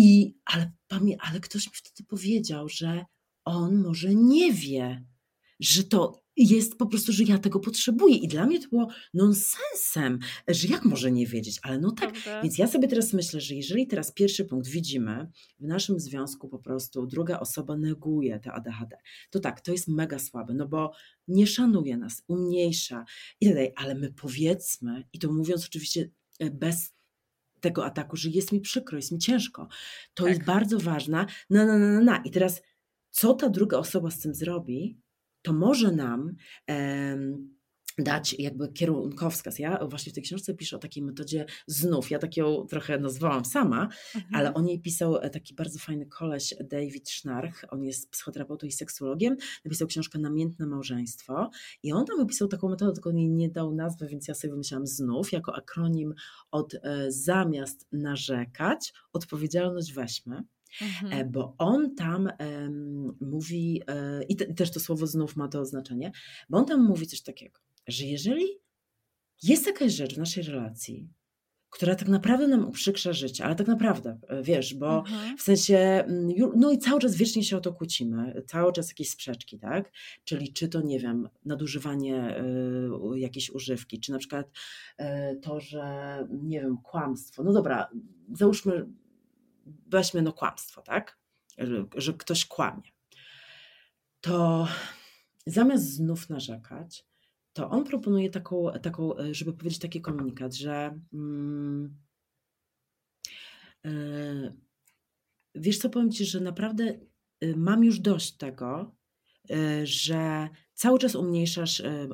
I, 0.00 0.34
ale, 0.44 0.72
ale 1.18 1.40
ktoś 1.40 1.66
mi 1.66 1.72
wtedy 1.74 2.08
powiedział, 2.08 2.68
że 2.68 3.04
on 3.44 3.82
może 3.82 4.14
nie 4.14 4.52
wie, 4.52 5.04
że 5.60 5.84
to 5.84 6.22
jest 6.36 6.78
po 6.78 6.86
prostu, 6.86 7.12
że 7.12 7.24
ja 7.24 7.38
tego 7.38 7.60
potrzebuję. 7.60 8.16
I 8.16 8.28
dla 8.28 8.46
mnie 8.46 8.60
to 8.60 8.68
było 8.68 8.88
nonsensem, 9.14 10.18
że 10.48 10.68
jak 10.68 10.84
może 10.84 11.12
nie 11.12 11.26
wiedzieć, 11.26 11.58
ale 11.62 11.78
no 11.78 11.90
tak. 11.90 12.12
Prawda? 12.12 12.42
Więc 12.42 12.58
ja 12.58 12.66
sobie 12.66 12.88
teraz 12.88 13.12
myślę, 13.12 13.40
że 13.40 13.54
jeżeli 13.54 13.86
teraz 13.86 14.12
pierwszy 14.12 14.44
punkt 14.44 14.68
widzimy, 14.68 15.30
w 15.60 15.66
naszym 15.66 16.00
związku 16.00 16.48
po 16.48 16.58
prostu 16.58 17.06
druga 17.06 17.40
osoba 17.40 17.76
neguje 17.76 18.40
te 18.40 18.52
ADHD, 18.52 18.96
to 19.30 19.40
tak, 19.40 19.60
to 19.60 19.72
jest 19.72 19.88
mega 19.88 20.18
słabe, 20.18 20.54
no 20.54 20.68
bo 20.68 20.92
nie 21.28 21.46
szanuje 21.46 21.96
nas, 21.96 22.22
umniejsza 22.28 23.04
i 23.40 23.46
tak 23.46 23.54
dalej, 23.54 23.72
ale 23.76 23.94
my 23.94 24.12
powiedzmy, 24.12 25.04
i 25.12 25.18
to 25.18 25.32
mówiąc 25.32 25.64
oczywiście 25.64 26.10
e, 26.38 26.50
bez 26.50 26.97
tego 27.60 27.84
ataku, 27.84 28.16
że 28.16 28.28
jest 28.28 28.52
mi 28.52 28.60
przykro, 28.60 28.96
jest 28.96 29.12
mi 29.12 29.18
ciężko. 29.18 29.68
To 30.14 30.22
tak. 30.22 30.32
jest 30.32 30.44
bardzo 30.44 30.78
ważne. 30.78 31.26
Na, 31.50 31.66
na, 31.66 31.78
na, 31.78 32.00
na. 32.00 32.16
I 32.16 32.30
teraz, 32.30 32.62
co 33.10 33.34
ta 33.34 33.48
druga 33.48 33.78
osoba 33.78 34.10
z 34.10 34.20
tym 34.20 34.34
zrobi, 34.34 35.00
to 35.42 35.52
może 35.52 35.92
nam 35.92 36.36
dać 37.98 38.34
jakby 38.38 38.68
kierunkowskaz. 38.68 39.58
Ja 39.58 39.86
właśnie 39.86 40.12
w 40.12 40.14
tej 40.14 40.24
książce 40.24 40.54
piszę 40.54 40.76
o 40.76 40.78
takiej 40.78 41.02
metodzie 41.02 41.46
znów. 41.66 42.10
Ja 42.10 42.18
tak 42.18 42.36
ją 42.36 42.66
trochę 42.66 42.98
nazwałam 42.98 43.44
sama, 43.44 43.88
mhm. 44.14 44.34
ale 44.34 44.54
o 44.54 44.60
niej 44.60 44.80
pisał 44.80 45.16
e, 45.16 45.30
taki 45.30 45.54
bardzo 45.54 45.78
fajny 45.78 46.06
koleś 46.06 46.54
David 46.70 47.10
Schnarch. 47.10 47.64
On 47.68 47.82
jest 47.82 48.10
psychoterapeutą 48.10 48.66
i 48.66 48.72
seksuologiem. 48.72 49.36
Napisał 49.64 49.88
książkę 49.88 50.18
Namiętne 50.18 50.66
małżeństwo 50.66 51.50
i 51.82 51.92
on 51.92 52.06
tam 52.06 52.20
opisał 52.20 52.48
taką 52.48 52.68
metodę, 52.68 52.92
tylko 52.92 53.12
nie, 53.12 53.28
nie 53.28 53.48
dał 53.48 53.74
nazwy, 53.74 54.06
więc 54.08 54.28
ja 54.28 54.34
sobie 54.34 54.50
wymyślałam 54.50 54.86
znów 54.86 55.32
jako 55.32 55.56
akronim 55.56 56.14
od 56.50 56.74
e, 56.74 57.12
zamiast 57.12 57.86
narzekać, 57.92 58.92
odpowiedzialność 59.12 59.92
weźmy. 59.92 60.42
Mhm. 60.82 61.12
E, 61.12 61.24
bo 61.24 61.54
on 61.58 61.94
tam 61.94 62.28
um, 62.40 63.16
mówi, 63.20 63.82
i, 64.28 64.36
te, 64.36 64.44
i 64.44 64.54
też 64.54 64.70
to 64.70 64.80
słowo 64.80 65.06
znów 65.06 65.36
ma 65.36 65.48
to 65.48 65.64
znaczenie, 65.64 66.12
bo 66.48 66.58
on 66.58 66.66
tam 66.66 66.84
mówi 66.84 67.06
coś 67.06 67.22
takiego, 67.22 67.60
że 67.88 68.04
jeżeli 68.04 68.46
jest 69.42 69.66
jakaś 69.66 69.92
rzecz 69.92 70.14
w 70.14 70.18
naszej 70.18 70.42
relacji, 70.42 71.08
która 71.70 71.94
tak 71.94 72.08
naprawdę 72.08 72.48
nam 72.48 72.68
uprzykrza 72.68 73.12
życie, 73.12 73.44
ale 73.44 73.54
tak 73.54 73.66
naprawdę, 73.66 74.18
e, 74.28 74.42
wiesz, 74.42 74.74
bo 74.74 74.98
mhm. 74.98 75.38
w 75.38 75.42
sensie, 75.42 75.78
mm, 75.78 76.28
no 76.56 76.72
i 76.72 76.78
cały 76.78 77.00
czas 77.00 77.16
wiecznie 77.16 77.44
się 77.44 77.56
o 77.56 77.60
to 77.60 77.72
kłócimy, 77.72 78.42
cały 78.46 78.72
czas 78.72 78.88
jakieś 78.88 79.10
sprzeczki, 79.10 79.58
tak? 79.58 79.92
Czyli 80.24 80.52
czy 80.52 80.68
to, 80.68 80.80
nie 80.80 80.98
wiem, 80.98 81.28
nadużywanie 81.44 82.40
y, 83.14 83.18
jakiejś 83.18 83.50
używki, 83.50 84.00
czy 84.00 84.12
na 84.12 84.18
przykład 84.18 84.50
y, 85.00 85.04
to, 85.42 85.60
że, 85.60 86.26
nie 86.30 86.60
wiem, 86.60 86.78
kłamstwo. 86.82 87.42
No 87.42 87.52
dobra, 87.52 87.90
załóżmy, 88.32 88.86
weźmy 89.86 90.22
no 90.22 90.32
kłamstwo, 90.32 90.82
tak? 90.82 91.18
Że, 91.58 91.84
że 91.96 92.12
ktoś 92.12 92.46
kłamie. 92.46 92.90
To 94.20 94.68
zamiast 95.46 95.92
znów 95.92 96.30
narzekać, 96.30 97.06
to 97.58 97.70
on 97.70 97.84
proponuje 97.84 98.30
taką, 98.30 98.72
taką 98.82 99.10
żeby 99.30 99.52
powiedzieć 99.52 99.78
taki 99.78 100.00
komunikat, 100.00 100.54
że 100.54 101.00
yy, 103.84 104.52
wiesz 105.54 105.78
co, 105.78 105.90
powiem 105.90 106.10
Ci, 106.10 106.24
że 106.24 106.40
naprawdę 106.40 106.98
y, 107.44 107.56
mam 107.56 107.84
już 107.84 108.00
dość 108.00 108.36
tego, 108.36 108.96
y, 109.50 109.86
że 109.86 110.48
cały 110.74 110.98
czas 110.98 111.14
umniejszasz 111.14 111.80
y, 111.80 112.08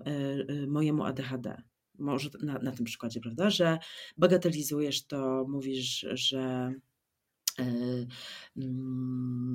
mojemu 0.69 1.05
ADHD. 1.05 1.63
Może 1.99 2.31
na, 2.43 2.59
na 2.59 2.73
tym 2.73 2.85
przykładzie, 2.85 3.21
prawda? 3.21 3.51
Że 3.51 3.79
bagatelizujesz 4.17 5.07
to, 5.07 5.47
mówisz, 5.49 6.07
że 6.13 6.75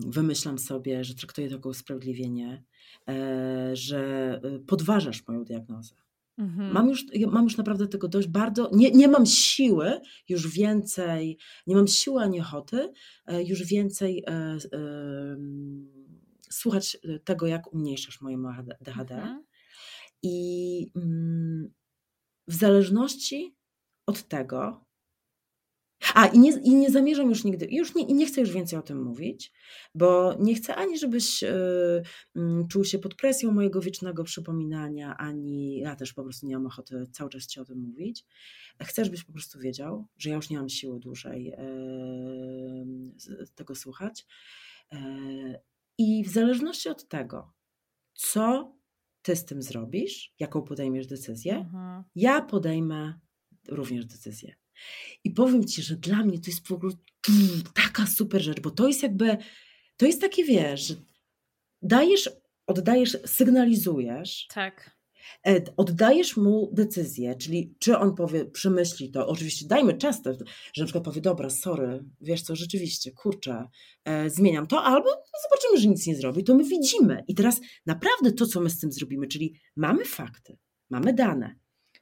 wymyślam 0.08 0.60
sobie, 0.60 1.04
że 1.04 1.16
traktuję 1.16 1.48
to 1.48 1.56
jako 1.56 1.70
usprawiedliwienie, 1.70 2.64
że 3.74 4.42
podważasz 4.68 5.28
moją 5.28 5.44
diagnozę. 5.44 5.96
Mhm. 6.40 6.74
Mam, 6.74 6.90
już, 6.90 7.06
mam 7.32 7.44
już 7.44 7.58
naprawdę 7.58 7.88
tego 7.88 8.08
dość 8.08 8.28
bardzo. 8.28 8.70
Nie, 8.74 8.92
nie 8.92 9.08
mam 9.08 9.26
siły 9.26 10.00
już 10.30 10.48
więcej, 10.48 11.38
nie 11.68 11.76
mam 11.76 11.88
siły 11.88 12.22
ani 12.22 12.42
ochoty 12.42 12.94
e, 13.26 13.44
już 13.44 13.64
więcej 13.64 14.24
e, 14.28 14.32
e, 14.32 14.58
słuchać 16.50 16.98
tego, 17.24 17.48
jak 17.48 17.74
umniejszasz 17.74 18.22
moje 18.22 18.38
ADHD. 18.82 19.16
Mhm. 19.16 19.44
I 20.24 20.92
mm, 20.96 21.74
w 22.48 22.54
zależności 22.54 23.56
od 24.06 24.28
tego, 24.28 24.86
a 26.16 26.28
i 26.28 26.40
nie, 26.40 26.52
i 26.52 26.76
nie 26.76 26.90
zamierzam 26.90 27.30
już 27.30 27.44
nigdy, 27.44 27.68
już 27.72 27.96
nie, 27.96 28.04
i 28.04 28.14
nie 28.14 28.26
chcę 28.26 28.42
już 28.42 28.52
więcej 28.52 28.80
o 28.80 28.82
tym 28.82 29.04
mówić, 29.04 29.52
bo 29.96 30.36
nie 30.40 30.56
chcę 30.56 30.76
ani, 30.76 31.00
żebyś 31.00 31.44
y, 31.44 31.48
y, 31.48 32.42
czuł 32.70 32.84
się 32.84 33.00
pod 33.00 33.16
presją 33.16 33.52
mojego 33.52 33.82
wiecznego 33.82 34.24
przypominania, 34.24 35.18
ani 35.18 35.80
ja 35.80 35.96
też 35.96 36.14
po 36.14 36.24
prostu 36.24 36.48
nie 36.48 36.56
mam 36.56 36.66
ochoty 36.66 37.08
cały 37.12 37.30
czas 37.30 37.48
ci 37.48 37.60
o 37.60 37.66
tym 37.66 37.80
mówić. 37.80 38.26
Chcę, 38.84 39.06
żebyś 39.06 39.24
po 39.24 39.34
prostu 39.34 39.60
wiedział, 39.60 40.08
że 40.18 40.30
ja 40.30 40.36
już 40.36 40.50
nie 40.50 40.58
mam 40.58 40.70
siły 40.70 41.00
dłużej 41.00 41.54
y, 41.54 41.56
tego 43.56 43.76
słuchać. 43.76 44.26
I 45.98 46.24
w 46.24 46.30
zależności 46.30 46.90
od 46.90 47.08
tego, 47.08 47.54
co 48.14 48.76
ty 49.22 49.36
z 49.36 49.46
tym 49.46 49.62
zrobisz, 49.62 50.34
jaką 50.40 50.62
podejmiesz 50.62 51.08
decyzję, 51.08 51.56
mhm. 51.56 52.04
ja 52.16 52.42
podejmę 52.42 53.20
również 53.68 54.06
decyzję. 54.06 54.56
I 55.24 55.32
powiem 55.32 55.66
Ci, 55.66 55.82
że 55.82 55.96
dla 55.96 56.18
mnie 56.18 56.40
to 56.40 56.52
jest 56.52 56.68
w 56.68 56.72
ogóle 56.72 56.94
taka 57.84 58.08
super 58.08 58.42
rzecz, 58.42 58.60
bo 58.60 58.72
to 58.72 58.88
jest 58.88 59.04
jakby, 59.04 59.38
to 59.98 60.06
jest 60.06 60.22
takie, 60.22 60.44
wiesz, 60.44 60.88
że 60.88 60.96
dajesz, 61.82 62.30
oddajesz, 62.68 63.18
sygnalizujesz. 63.26 64.48
Tak. 64.54 65.00
E, 65.48 65.62
oddajesz 65.78 66.38
mu 66.38 66.70
decyzję, 66.74 67.36
czyli 67.36 67.76
czy 67.80 67.98
on 67.98 68.16
powie, 68.16 68.46
przemyśli 68.46 69.12
to, 69.12 69.28
oczywiście 69.28 69.68
dajmy 69.68 69.94
czas, 69.94 70.22
że 70.74 70.84
na 70.84 70.86
przykład 70.86 71.04
powie, 71.04 71.22
dobra, 71.22 71.50
sorry, 71.50 72.04
wiesz 72.22 72.42
co, 72.42 72.56
rzeczywiście, 72.56 73.12
kurczę, 73.12 73.68
e, 74.06 74.30
zmieniam 74.30 74.68
to, 74.68 74.84
albo 74.84 75.10
zobaczymy, 75.44 75.82
że 75.82 75.88
nic 75.88 76.08
nie 76.08 76.16
zrobi, 76.16 76.44
to 76.44 76.56
my 76.56 76.64
widzimy. 76.64 77.24
I 77.28 77.36
teraz 77.36 77.62
naprawdę 77.86 78.32
to, 78.32 78.46
co 78.46 78.62
my 78.62 78.70
z 78.70 78.80
tym 78.80 78.92
zrobimy, 78.92 79.28
czyli 79.28 79.60
mamy 79.76 80.06
fakty, 80.06 80.58
mamy 80.90 81.14
dane. 81.14 81.56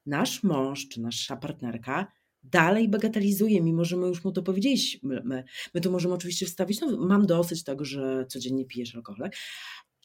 Nasz 0.05 0.43
mąż 0.43 0.87
czy 0.87 1.01
nasza 1.01 1.35
partnerka 1.35 2.11
dalej 2.43 2.89
bagatelizuje, 2.89 3.61
mimo 3.61 3.85
że 3.85 3.97
my 3.97 4.07
już 4.07 4.23
mu 4.23 4.31
to 4.31 4.43
powiedzieliśmy. 4.43 5.21
My, 5.25 5.43
my 5.73 5.81
to 5.81 5.91
możemy 5.91 6.13
oczywiście 6.13 6.45
wstawić, 6.45 6.81
no 6.81 6.97
mam 6.97 7.25
dosyć 7.25 7.63
tego, 7.63 7.85
że 7.85 8.25
codziennie 8.29 8.65
pijesz 8.65 8.95
alkohol, 8.95 9.29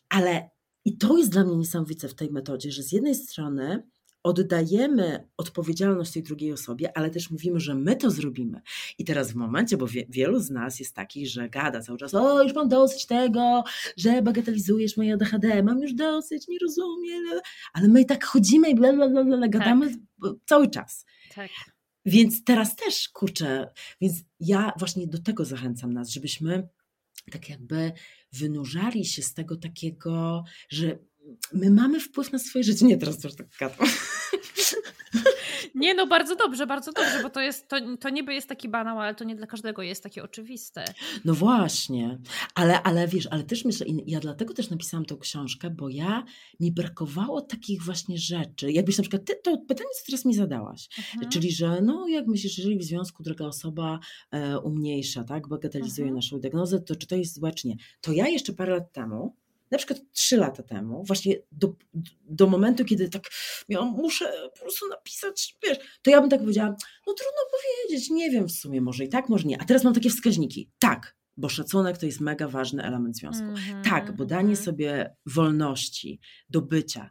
ale 0.09 0.50
i 0.84 0.98
to 0.98 1.18
jest 1.18 1.30
dla 1.30 1.44
mnie 1.44 1.56
niesamowite 1.56 2.09
w 2.09 2.14
tej 2.14 2.30
metodzie, 2.30 2.72
że 2.72 2.82
z 2.82 2.92
jednej 2.92 3.14
strony 3.14 3.82
oddajemy 4.22 5.28
odpowiedzialność 5.36 6.12
tej 6.12 6.22
drugiej 6.22 6.52
osobie, 6.52 6.96
ale 6.96 7.10
też 7.10 7.30
mówimy, 7.30 7.60
że 7.60 7.74
my 7.74 7.96
to 7.96 8.10
zrobimy. 8.10 8.60
I 8.98 9.04
teraz 9.04 9.32
w 9.32 9.34
momencie, 9.34 9.76
bo 9.76 9.86
wie, 9.86 10.06
wielu 10.09 10.40
z 10.40 10.50
nas 10.50 10.80
jest 10.80 10.94
takich, 10.94 11.28
że 11.28 11.48
gada 11.48 11.80
cały 11.80 11.98
czas, 11.98 12.14
o 12.14 12.42
już 12.42 12.54
mam 12.54 12.68
dosyć 12.68 13.06
tego, 13.06 13.64
że 13.96 14.22
bagatelizujesz 14.22 14.96
moje 14.96 15.14
ADHD, 15.14 15.62
mam 15.62 15.82
już 15.82 15.94
dosyć, 15.94 16.48
nie 16.48 16.59
rozumiem, 16.59 17.24
ale 17.72 17.88
my 17.88 18.00
i 18.00 18.06
tak 18.06 18.24
chodzimy 18.24 18.70
i 18.70 18.74
bla, 18.74 18.92
bla, 18.92 19.09
bla, 19.09 19.24
bla 19.24 19.48
gadamy 19.48 19.90
tak. 19.90 20.32
cały 20.46 20.70
czas. 20.70 21.06
Tak. 21.34 21.50
Więc 22.04 22.44
teraz 22.44 22.76
też, 22.76 23.08
kurczę, 23.08 23.70
więc 24.00 24.16
ja 24.40 24.72
właśnie 24.78 25.06
do 25.06 25.18
tego 25.18 25.44
zachęcam 25.44 25.92
nas, 25.92 26.10
żebyśmy 26.10 26.68
tak 27.30 27.48
jakby 27.48 27.92
wynurzali 28.32 29.04
się 29.04 29.22
z 29.22 29.34
tego 29.34 29.56
takiego, 29.56 30.44
że 30.68 30.98
my 31.52 31.70
mamy 31.70 32.00
wpływ 32.00 32.32
na 32.32 32.38
swoje 32.38 32.64
życie. 32.64 32.86
Nie, 32.86 32.98
teraz 32.98 33.24
już 33.24 33.36
tak 33.36 33.46
gadam. 33.60 33.88
Nie, 35.74 35.94
no 35.94 36.06
bardzo 36.06 36.36
dobrze, 36.36 36.66
bardzo 36.66 36.92
dobrze, 36.92 37.22
bo 37.22 37.30
to 37.30 37.40
jest, 37.40 37.68
to, 37.68 37.76
to 38.00 38.10
niby 38.10 38.34
jest 38.34 38.48
taki 38.48 38.68
banał, 38.68 39.00
ale 39.00 39.14
to 39.14 39.24
nie 39.24 39.36
dla 39.36 39.46
każdego 39.46 39.82
jest 39.82 40.02
takie 40.02 40.22
oczywiste. 40.22 40.84
No 41.24 41.34
właśnie, 41.34 42.18
ale, 42.54 42.82
ale 42.82 43.08
wiesz, 43.08 43.28
ale 43.30 43.42
też 43.42 43.64
myślę, 43.64 43.86
ja 44.06 44.20
dlatego 44.20 44.54
też 44.54 44.70
napisałam 44.70 45.04
tę 45.04 45.16
książkę, 45.20 45.70
bo 45.70 45.88
ja, 45.88 46.24
mi 46.60 46.72
brakowało 46.72 47.40
takich 47.40 47.82
właśnie 47.82 48.18
rzeczy, 48.18 48.72
jakbyś 48.72 48.98
na 48.98 49.02
przykład, 49.02 49.24
ty, 49.24 49.34
to 49.42 49.58
pytanie, 49.58 49.90
co 49.98 50.06
teraz 50.06 50.24
mi 50.24 50.34
zadałaś, 50.34 50.88
mhm. 50.98 51.30
czyli, 51.30 51.52
że 51.52 51.80
no 51.82 52.08
jak 52.08 52.26
myślisz, 52.26 52.58
jeżeli 52.58 52.78
w 52.78 52.84
związku 52.84 53.22
druga 53.22 53.46
osoba 53.46 53.98
e, 54.30 54.58
umniejsza, 54.58 55.24
tak, 55.24 55.48
bagatelizuje 55.48 56.08
mhm. 56.08 56.16
naszą 56.16 56.40
diagnozę, 56.40 56.80
to 56.80 56.96
czy 56.96 57.06
to 57.06 57.16
jest 57.16 57.34
złe, 57.34 57.52
czy 57.52 57.68
nie? 57.68 57.76
To 58.00 58.12
ja 58.12 58.28
jeszcze 58.28 58.52
parę 58.52 58.72
lat 58.72 58.92
temu, 58.92 59.36
na 59.72 59.78
przykład 59.78 60.00
trzy 60.12 60.36
lata 60.36 60.62
temu, 60.62 61.04
właśnie 61.04 61.36
do, 61.52 61.74
do 62.24 62.46
momentu, 62.46 62.84
kiedy 62.84 63.08
tak 63.08 63.30
miałam, 63.68 63.88
muszę 63.88 64.32
po 64.54 64.60
prostu 64.60 64.88
napisać, 64.88 65.56
wiesz, 65.62 65.78
to 66.02 66.10
ja 66.10 66.20
bym 66.20 66.30
tak 66.30 66.40
powiedziała, 66.40 66.68
no 67.06 67.14
trudno 67.14 67.40
powiedzieć, 67.52 68.10
nie 68.10 68.30
wiem 68.30 68.48
w 68.48 68.52
sumie, 68.52 68.80
może 68.80 69.04
i 69.04 69.08
tak, 69.08 69.28
może 69.28 69.48
nie. 69.48 69.62
A 69.62 69.64
teraz 69.64 69.84
mam 69.84 69.94
takie 69.94 70.10
wskaźniki. 70.10 70.70
Tak, 70.78 71.16
bo 71.36 71.48
szacunek 71.48 71.98
to 71.98 72.06
jest 72.06 72.20
mega 72.20 72.48
ważny 72.48 72.82
element 72.82 73.16
związku. 73.16 73.42
Mm 73.42 73.56
-hmm, 73.56 73.90
tak, 73.90 74.16
bo 74.16 74.24
danie 74.24 74.54
-hmm. 74.54 74.64
sobie 74.64 75.16
wolności 75.26 76.20
do 76.50 76.62
bycia, 76.62 77.10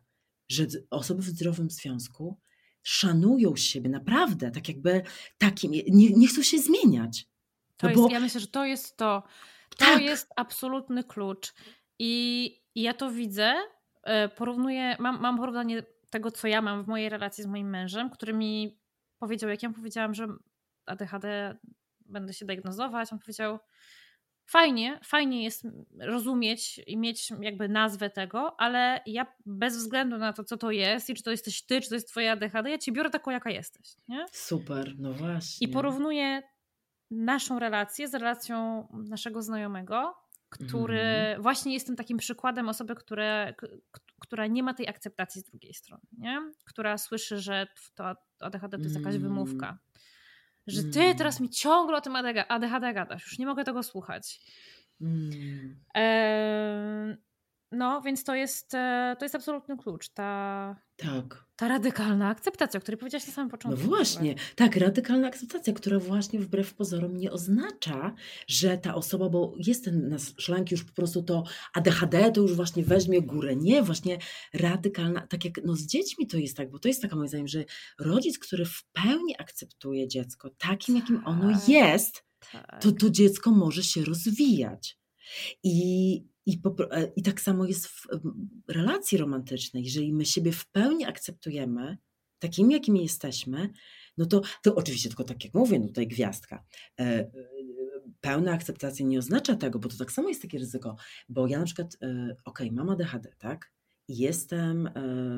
że 0.49 0.65
osoby 0.89 1.21
w 1.21 1.25
zdrowym 1.25 1.69
związku 1.69 2.39
szanują 2.83 3.55
siebie 3.55 3.89
naprawdę, 3.89 4.51
tak 4.51 4.67
jakby 4.67 5.01
takim, 5.37 5.71
nie, 5.71 6.09
nie 6.09 6.27
chcą 6.27 6.43
się 6.43 6.59
zmieniać. 6.59 7.27
To 7.77 7.87
no 7.87 7.89
jest, 7.89 8.01
bo... 8.01 8.09
Ja 8.09 8.19
myślę, 8.19 8.41
że 8.41 8.47
to 8.47 8.65
jest 8.65 8.97
to. 8.97 9.23
To 9.69 9.85
tak. 9.85 10.01
jest 10.01 10.27
absolutny 10.35 11.03
klucz. 11.03 11.53
I, 11.99 12.51
ja 12.75 12.93
to 12.93 13.11
widzę, 13.11 13.53
e, 14.03 14.29
porównuję, 14.29 14.95
mam, 14.99 15.21
mam 15.21 15.37
porównanie 15.37 15.83
tego, 16.09 16.31
co 16.31 16.47
ja 16.47 16.61
mam 16.61 16.83
w 16.83 16.87
mojej 16.87 17.09
relacji 17.09 17.43
z 17.43 17.47
moim 17.47 17.69
mężem, 17.69 18.09
który 18.09 18.33
mi 18.33 18.79
powiedział, 19.19 19.49
jak 19.49 19.63
ja 19.63 19.69
powiedziałam, 19.69 20.13
że 20.13 20.27
ADHD 20.85 21.57
będę 22.05 22.33
się 22.33 22.45
diagnozować, 22.45 23.13
on 23.13 23.19
powiedział, 23.19 23.59
fajnie, 24.45 24.99
fajnie 25.03 25.43
jest 25.43 25.67
rozumieć 25.99 26.81
i 26.87 26.97
mieć 26.97 27.33
jakby 27.41 27.69
nazwę 27.69 28.09
tego, 28.09 28.59
ale 28.59 29.01
ja 29.05 29.25
bez 29.45 29.77
względu 29.77 30.17
na 30.17 30.33
to, 30.33 30.43
co 30.43 30.57
to 30.57 30.71
jest 30.71 31.09
i 31.09 31.15
czy 31.15 31.23
to 31.23 31.31
jesteś 31.31 31.65
ty, 31.65 31.81
czy 31.81 31.89
to 31.89 31.95
jest 31.95 32.07
twoje 32.07 32.31
ADHD, 32.31 32.69
ja 32.69 32.77
cię 32.77 32.91
biorę 32.91 33.09
taką, 33.09 33.31
jaka 33.31 33.49
jesteś. 33.49 33.87
Nie? 34.07 34.25
Super, 34.31 34.93
no 34.97 35.13
właśnie. 35.13 35.67
I 35.67 35.71
porównuję 35.71 36.41
naszą 37.11 37.59
relację 37.59 38.07
z 38.07 38.13
relacją 38.13 38.87
naszego 38.93 39.41
znajomego, 39.41 40.15
który 40.51 41.01
mm. 41.01 41.41
właśnie 41.41 41.73
jest 41.73 41.87
tym 41.87 41.95
takim 41.95 42.17
przykładem 42.17 42.69
osoby, 42.69 42.95
które, 42.95 43.53
która 44.19 44.47
nie 44.47 44.63
ma 44.63 44.73
tej 44.73 44.87
akceptacji 44.87 45.41
z 45.41 45.43
drugiej 45.43 45.73
strony, 45.73 46.03
nie? 46.17 46.41
która 46.65 46.97
słyszy, 46.97 47.39
że 47.39 47.67
to 47.95 48.15
ADHD 48.39 48.77
to 48.77 48.83
jest 48.83 48.95
jakaś 48.95 49.15
mm. 49.15 49.21
wymówka. 49.21 49.79
Że 50.67 50.83
ty 50.83 51.01
mm. 51.01 51.17
teraz 51.17 51.39
mi 51.39 51.49
ciągle 51.49 51.97
o 51.97 52.01
tym 52.01 52.15
ADHD 52.47 52.93
gadasz, 52.93 53.23
już 53.23 53.39
nie 53.39 53.45
mogę 53.45 53.63
tego 53.63 53.83
słuchać. 53.83 54.41
Mm. 55.01 55.79
E, 55.95 57.17
no, 57.71 58.01
więc 58.01 58.23
to 58.23 58.35
jest, 58.35 58.73
e, 58.73 59.15
to 59.19 59.25
jest 59.25 59.35
absolutny 59.35 59.77
klucz. 59.77 60.09
Ta, 60.09 60.75
tak. 60.97 61.45
Ta 61.55 61.67
radykalna 61.67 62.27
akceptacja, 62.27 62.77
o 62.77 62.81
której 62.81 62.97
powiedziałaś 62.97 63.27
na 63.27 63.33
samym 63.33 63.49
początku. 63.49 63.81
No 63.81 63.87
właśnie, 63.87 64.35
tak, 64.55 64.75
radykalna 64.75 65.27
akceptacja, 65.27 65.73
która 65.73 65.99
właśnie 65.99 66.39
wbrew 66.39 66.73
pozorom 66.73 67.17
nie 67.17 67.31
oznacza, 67.31 68.15
że 68.47 68.77
ta 68.77 68.95
osoba, 68.95 69.29
bo 69.29 69.53
jest 69.57 69.85
ten 69.85 70.09
na 70.09 70.17
szlanki 70.19 70.73
już 70.73 70.83
po 70.83 70.93
prostu 70.93 71.23
to 71.23 71.43
ADHD, 71.73 72.31
to 72.31 72.41
już 72.41 72.55
właśnie 72.55 72.83
weźmie 72.83 73.21
górę. 73.21 73.55
Nie, 73.55 73.83
właśnie 73.83 74.17
radykalna, 74.53 75.27
tak 75.27 75.45
jak 75.45 75.53
no 75.63 75.75
z 75.75 75.81
dziećmi 75.81 76.27
to 76.27 76.37
jest 76.37 76.57
tak, 76.57 76.71
bo 76.71 76.79
to 76.79 76.87
jest 76.87 77.01
taka 77.01 77.15
moim 77.15 77.27
zdaniem, 77.27 77.47
że 77.47 77.65
rodzic, 77.99 78.39
który 78.39 78.65
w 78.65 78.83
pełni 78.93 79.35
akceptuje 79.39 80.07
dziecko 80.07 80.49
takim, 80.49 80.95
jakim 80.95 81.21
ono 81.25 81.53
tak, 81.53 81.69
jest, 81.69 82.23
tak. 82.51 82.81
to 82.81 82.91
to 82.91 83.09
dziecko 83.09 83.51
może 83.51 83.83
się 83.83 84.03
rozwijać. 84.05 85.01
I 85.63 86.30
i, 86.45 86.61
e, 86.91 87.11
I 87.15 87.23
tak 87.23 87.41
samo 87.41 87.65
jest 87.65 87.87
w 87.87 88.07
relacji 88.67 89.17
romantycznej. 89.17 89.83
Jeżeli 89.83 90.13
my 90.13 90.25
siebie 90.25 90.51
w 90.51 90.67
pełni 90.67 91.05
akceptujemy, 91.05 91.97
takimi, 92.39 92.73
jakimi 92.73 93.03
jesteśmy, 93.03 93.69
no 94.17 94.25
to, 94.25 94.41
to 94.63 94.75
oczywiście 94.75 95.09
tylko 95.09 95.23
tak 95.23 95.43
jak 95.43 95.53
mówię, 95.53 95.79
no 95.79 95.87
tutaj 95.87 96.07
gwiazdka. 96.07 96.63
E, 96.99 97.31
pełna 98.21 98.51
akceptacja 98.51 99.05
nie 99.05 99.19
oznacza 99.19 99.55
tego, 99.55 99.79
bo 99.79 99.89
to 99.89 99.97
tak 99.97 100.11
samo 100.11 100.29
jest 100.29 100.41
takie 100.41 100.59
ryzyko, 100.59 100.95
bo 101.29 101.47
ja 101.47 101.59
na 101.59 101.65
przykład, 101.65 101.95
okej, 101.95 102.37
okay, 102.45 102.71
mam 102.71 102.89
ADHD, 102.89 103.35
tak? 103.37 103.71
Jestem, 104.07 104.87
e, 104.87 104.91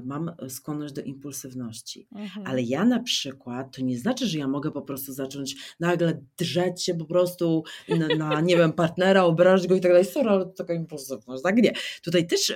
mam 0.06 0.32
skłonność 0.50 0.94
do 0.94 1.02
impulsywności. 1.02 2.08
Mhm. 2.16 2.48
Ale 2.48 2.62
ja 2.62 2.86
na 2.86 3.00
przykład, 3.00 3.76
to 3.76 3.82
nie 3.82 3.98
znaczy, 3.98 4.28
że 4.28 4.38
ja 4.38 4.48
mogę 4.48 4.72
po 4.72 4.82
prostu 4.82 5.14
zacząć 5.14 5.56
nagle 5.80 6.22
drzeć 6.38 6.84
się 6.84 6.94
po 6.94 7.06
prostu 7.06 7.64
na, 7.90 8.08
na 8.08 8.42
nie 8.42 8.58
wiem, 8.58 8.74
partnera, 8.74 9.24
obrażać 9.24 9.68
go 9.68 9.76
i 9.76 9.82
tak 9.82 9.92
dalej. 9.92 10.06
Sorry, 10.06 10.30
ale 10.30 10.46
to 10.46 10.52
taka 10.52 10.74
impulsywność. 10.74 11.44
Tak 11.44 11.58
nie. 11.58 11.74
Tutaj 12.02 12.28
też 12.28 12.54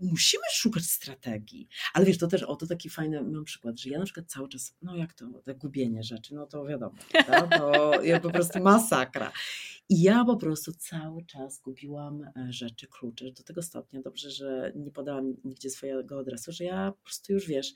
musimy 0.00 0.44
szukać 0.52 0.84
strategii. 0.84 1.68
Ale 1.94 2.04
wiesz, 2.04 2.18
to 2.18 2.26
też, 2.26 2.42
o 2.42 2.56
to 2.56 2.66
taki 2.66 2.90
fajny 2.90 3.22
mam 3.22 3.44
przykład, 3.44 3.80
że 3.80 3.90
ja 3.90 3.98
na 3.98 4.04
przykład 4.04 4.26
cały 4.26 4.48
czas, 4.48 4.74
no 4.82 4.96
jak 4.96 5.12
to, 5.12 5.26
te 5.44 5.54
gubienie 5.54 6.02
rzeczy, 6.02 6.34
no 6.34 6.46
to 6.46 6.64
wiadomo, 6.64 6.94
tak? 7.12 7.58
to 7.58 8.02
ja 8.02 8.20
po 8.20 8.30
prostu 8.30 8.60
masakra. 8.60 9.32
I 9.88 10.02
ja 10.02 10.24
po 10.24 10.36
prostu 10.36 10.72
cały 10.72 11.24
czas 11.24 11.60
gubiłam 11.60 12.22
e, 12.22 12.52
rzeczy, 12.52 12.86
klucze 12.86 13.32
do 13.32 13.42
tego 13.42 13.62
stopnia. 13.62 14.02
Dobrze, 14.02 14.30
że 14.30 14.72
nie 14.76 14.90
podałam 15.04 15.34
nigdzie 15.44 15.70
swojego 15.70 16.18
adresu, 16.18 16.52
że 16.52 16.64
ja 16.64 16.92
po 16.92 17.04
prostu 17.04 17.32
już 17.32 17.46
wiesz, 17.46 17.72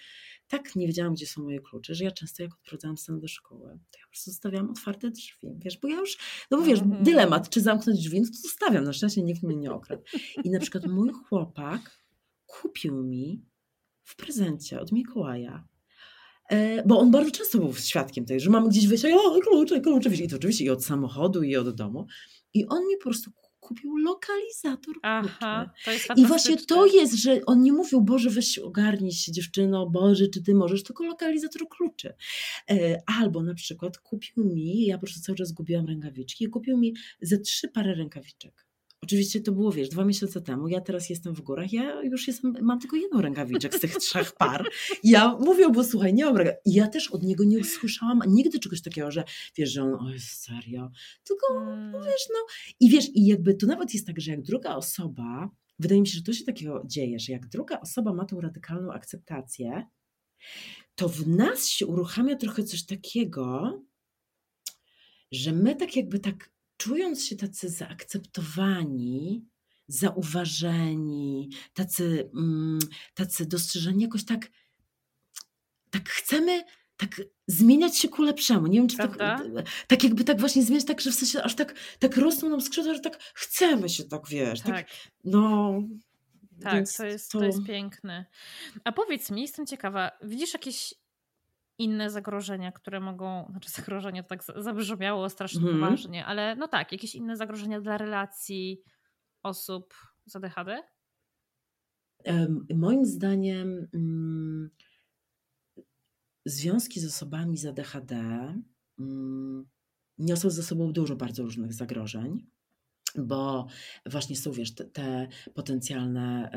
tak 0.49 0.77
nie 0.77 0.87
wiedziałam, 0.87 1.15
gdzie 1.15 1.27
są 1.27 1.43
moje 1.43 1.61
klucze, 1.61 1.95
że 1.95 2.05
ja 2.05 2.11
często 2.11 2.43
jak 2.43 2.53
odprowadzałam 2.53 2.97
scenę 2.97 3.21
do 3.21 3.29
szkoły, 3.29 3.79
to 3.91 3.99
ja 3.99 4.05
po 4.05 4.11
prostu 4.11 4.31
zostawiałam 4.31 4.71
otwarte 4.71 5.11
drzwi, 5.11 5.49
wiesz, 5.59 5.79
bo 5.79 5.89
ja 5.89 5.97
już, 5.97 6.19
no 6.51 6.59
bo 6.59 6.65
wiesz, 6.65 6.81
mm 6.81 6.99
-hmm. 6.99 7.03
dylemat, 7.03 7.49
czy 7.49 7.61
zamknąć 7.61 7.99
drzwi, 7.99 8.21
no 8.21 8.27
to 8.27 8.49
zostawiam, 8.49 8.85
na 8.85 8.93
szczęście 8.93 9.23
nikt 9.23 9.43
mnie 9.43 9.57
nie 9.57 9.73
okradł. 9.73 10.03
I 10.45 10.51
na 10.51 10.61
przykład 10.61 10.87
mój 10.87 11.11
chłopak 11.13 12.05
kupił 12.47 13.03
mi 13.03 13.45
w 14.05 14.17
prezencie 14.17 14.81
od 14.81 14.93
Mikołaja 14.93 15.65
E, 16.49 16.83
bo 16.87 16.99
on 16.99 17.11
bardzo 17.11 17.31
często 17.31 17.59
był 17.59 17.75
świadkiem 17.75 18.25
tej, 18.25 18.41
że 18.41 18.51
mamy 18.51 18.69
gdzieś 18.69 18.87
wyjść, 18.87 19.05
o 19.05 19.41
klucze, 19.41 19.81
klucze, 19.81 20.11
i 20.15 20.29
to 20.29 20.37
oczywiście 20.37 20.65
i 20.65 20.71
od 20.71 20.85
samochodu, 20.85 21.43
i 21.43 21.57
od 21.57 21.75
domu. 21.75 22.07
I 22.55 22.67
on 22.67 22.87
mi 22.89 22.97
po 22.97 23.03
prostu 23.03 23.31
kupił 23.69 23.97
lokalizator 23.97 24.95
Aha, 25.03 25.71
to 25.85 25.93
jest 25.93 26.09
I 26.17 26.27
właśnie 26.27 26.57
to 26.57 26.87
jest, 26.87 27.15
że 27.15 27.41
on 27.47 27.63
nie 27.63 27.73
mówił, 27.73 28.01
Boże, 28.01 28.31
weź 28.31 28.59
ogarnij 28.59 29.13
się 29.13 29.33
dziewczyno, 29.33 29.87
Boże, 29.91 30.29
czy 30.29 30.43
ty 30.43 30.55
możesz, 30.55 30.83
tylko 30.83 31.05
lokalizator 31.05 31.69
kluczy. 31.69 32.15
E, 32.71 33.03
albo 33.07 33.43
na 33.43 33.55
przykład 33.55 33.99
kupił 33.99 34.45
mi, 34.45 34.87
ja 34.87 34.99
po 34.99 35.07
prostu 35.07 35.21
cały 35.21 35.39
czas 35.39 35.53
gubiłam 35.53 35.87
rękawiczki, 35.87 36.49
kupił 36.49 36.79
mi 36.79 36.95
ze 37.21 37.39
trzy 37.39 37.69
pary 37.69 37.95
rękawiczek. 37.95 38.68
Oczywiście 39.09 39.41
to 39.41 39.53
było, 39.53 39.73
wiesz, 39.73 39.89
dwa 39.89 40.05
miesiące 40.05 40.41
temu, 40.41 40.69
ja 40.69 40.81
teraz 40.81 41.11
jestem 41.11 41.35
w 41.35 41.41
górach, 41.41 41.73
ja 41.73 42.03
już 42.03 42.27
jestem, 42.27 42.55
mam 42.63 42.81
tylko 42.81 42.97
jedną 42.97 43.21
rękawiczek 43.21 43.75
z 43.75 43.81
tych 43.81 43.97
trzech 44.05 44.33
par. 44.33 44.69
Ja 45.05 45.37
mówię, 45.41 45.71
bo 45.71 45.85
słuchaj, 45.85 46.15
nie 46.15 46.25
mam 46.25 46.37
rękawiczek. 46.37 46.63
I 46.67 46.75
ja 46.75 46.89
też 46.89 47.09
od 47.09 47.23
niego 47.23 47.45
nie 47.45 47.59
usłyszałam 47.59 48.21
nigdy 48.27 48.59
czegoś 48.59 48.83
takiego, 48.83 49.11
że 49.11 49.25
wiesz, 49.57 49.73
że 49.73 49.83
on, 49.83 49.95
o 49.95 50.11
jest 50.11 50.43
serio, 50.43 50.91
tylko 51.25 51.47
hmm. 51.55 51.93
wiesz, 52.05 52.29
no 52.29 52.47
i 52.81 52.91
wiesz, 52.91 53.09
i 53.15 53.27
jakby 53.27 53.55
to 53.55 53.67
nawet 53.67 53.95
jest 53.95 54.07
tak, 54.07 54.21
że 54.21 54.31
jak 54.31 54.43
druga 54.43 54.77
osoba, 54.77 55.51
wydaje 55.79 56.01
mi 56.01 56.07
się, 56.07 56.15
że 56.15 56.23
to 56.23 56.33
się 56.33 56.45
takiego 56.45 56.83
dzieje, 56.87 57.19
że 57.19 57.33
jak 57.33 57.49
druga 57.49 57.81
osoba 57.81 58.13
ma 58.13 58.25
tą 58.25 58.41
radykalną 58.41 58.93
akceptację, 58.93 59.87
to 60.95 61.09
w 61.09 61.29
nas 61.29 61.69
się 61.69 61.87
uruchamia 61.87 62.37
trochę 62.37 62.65
coś 62.65 62.87
takiego, 62.87 63.81
że 65.33 65.53
my 65.53 65.77
tak 65.77 65.97
jakby 65.97 66.19
tak 66.19 66.58
czując 66.79 67.27
się 67.27 67.37
tacy 67.37 67.69
zaakceptowani, 67.69 69.45
zauważeni, 69.89 71.51
tacy, 71.75 72.31
mm, 72.35 72.79
tacy 73.15 73.47
dostrzeżeni, 73.47 74.03
jakoś 74.03 74.25
tak, 74.25 74.51
tak 75.91 76.09
chcemy 76.09 76.65
tak 76.97 77.23
zmieniać 77.47 77.99
się 77.99 78.09
ku 78.09 78.23
lepszemu. 78.23 78.67
Nie 78.67 78.79
wiem, 78.79 78.89
czy 78.89 78.97
tak, 78.97 79.19
tak 79.87 80.05
jakby 80.05 80.25
tak 80.25 80.41
właśnie 80.41 80.63
zmieniać, 80.63 80.85
tak, 80.85 81.01
że 81.01 81.11
w 81.11 81.15
sensie 81.15 81.43
aż 81.43 81.55
tak, 81.55 81.75
tak 81.99 82.17
rosną 82.17 82.49
nam 82.49 82.61
skrzydła, 82.61 82.95
że 82.95 83.01
tak 83.01 83.19
chcemy 83.35 83.89
się 83.89 84.05
tak, 84.05 84.29
wiesz, 84.29 84.61
tak, 84.61 84.75
tak 84.75 84.87
no... 85.25 85.73
Tak, 86.63 86.85
to 86.97 87.07
jest, 87.07 87.31
to... 87.31 87.39
to 87.39 87.45
jest 87.45 87.67
piękne. 87.67 88.27
A 88.85 88.93
powiedz 88.93 89.31
mi, 89.31 89.43
jestem 89.43 89.67
ciekawa, 89.67 90.11
widzisz 90.23 90.53
jakieś 90.53 90.95
inne 91.79 92.11
zagrożenia, 92.11 92.73
które 92.73 93.01
mogą, 93.01 93.47
znaczy 93.51 93.71
zagrożenia 93.71 94.23
to 94.23 94.29
tak 94.29 94.45
zabrzmiało 94.57 95.29
strasznie 95.29 95.61
mm. 95.61 95.81
poważnie, 95.81 96.27
ale 96.27 96.57
no 96.57 96.69
tak, 96.69 96.93
jakieś 96.93 97.15
inne 97.15 97.37
zagrożenia 97.37 97.81
dla 97.81 97.99
relacji 97.99 98.83
osób 99.43 99.95
z 100.27 100.37
ADHD? 100.37 100.83
Moim 102.75 103.07
zdaniem 103.07 103.89
um, 103.93 104.71
związki 106.45 107.01
z 107.01 107.07
osobami 107.07 107.57
z 107.57 107.67
ADHD 107.67 108.15
um, 108.99 109.69
niosą 110.19 110.51
ze 110.51 110.63
sobą 110.63 110.93
dużo 110.93 111.17
bardzo 111.17 111.43
różnych 111.43 111.73
zagrożeń 111.73 112.47
bo 113.17 113.67
właśnie 114.07 114.37
są, 114.37 114.53
wiesz, 114.53 114.75
te, 114.75 114.85
te 114.85 115.29
potencjalne, 115.55 116.51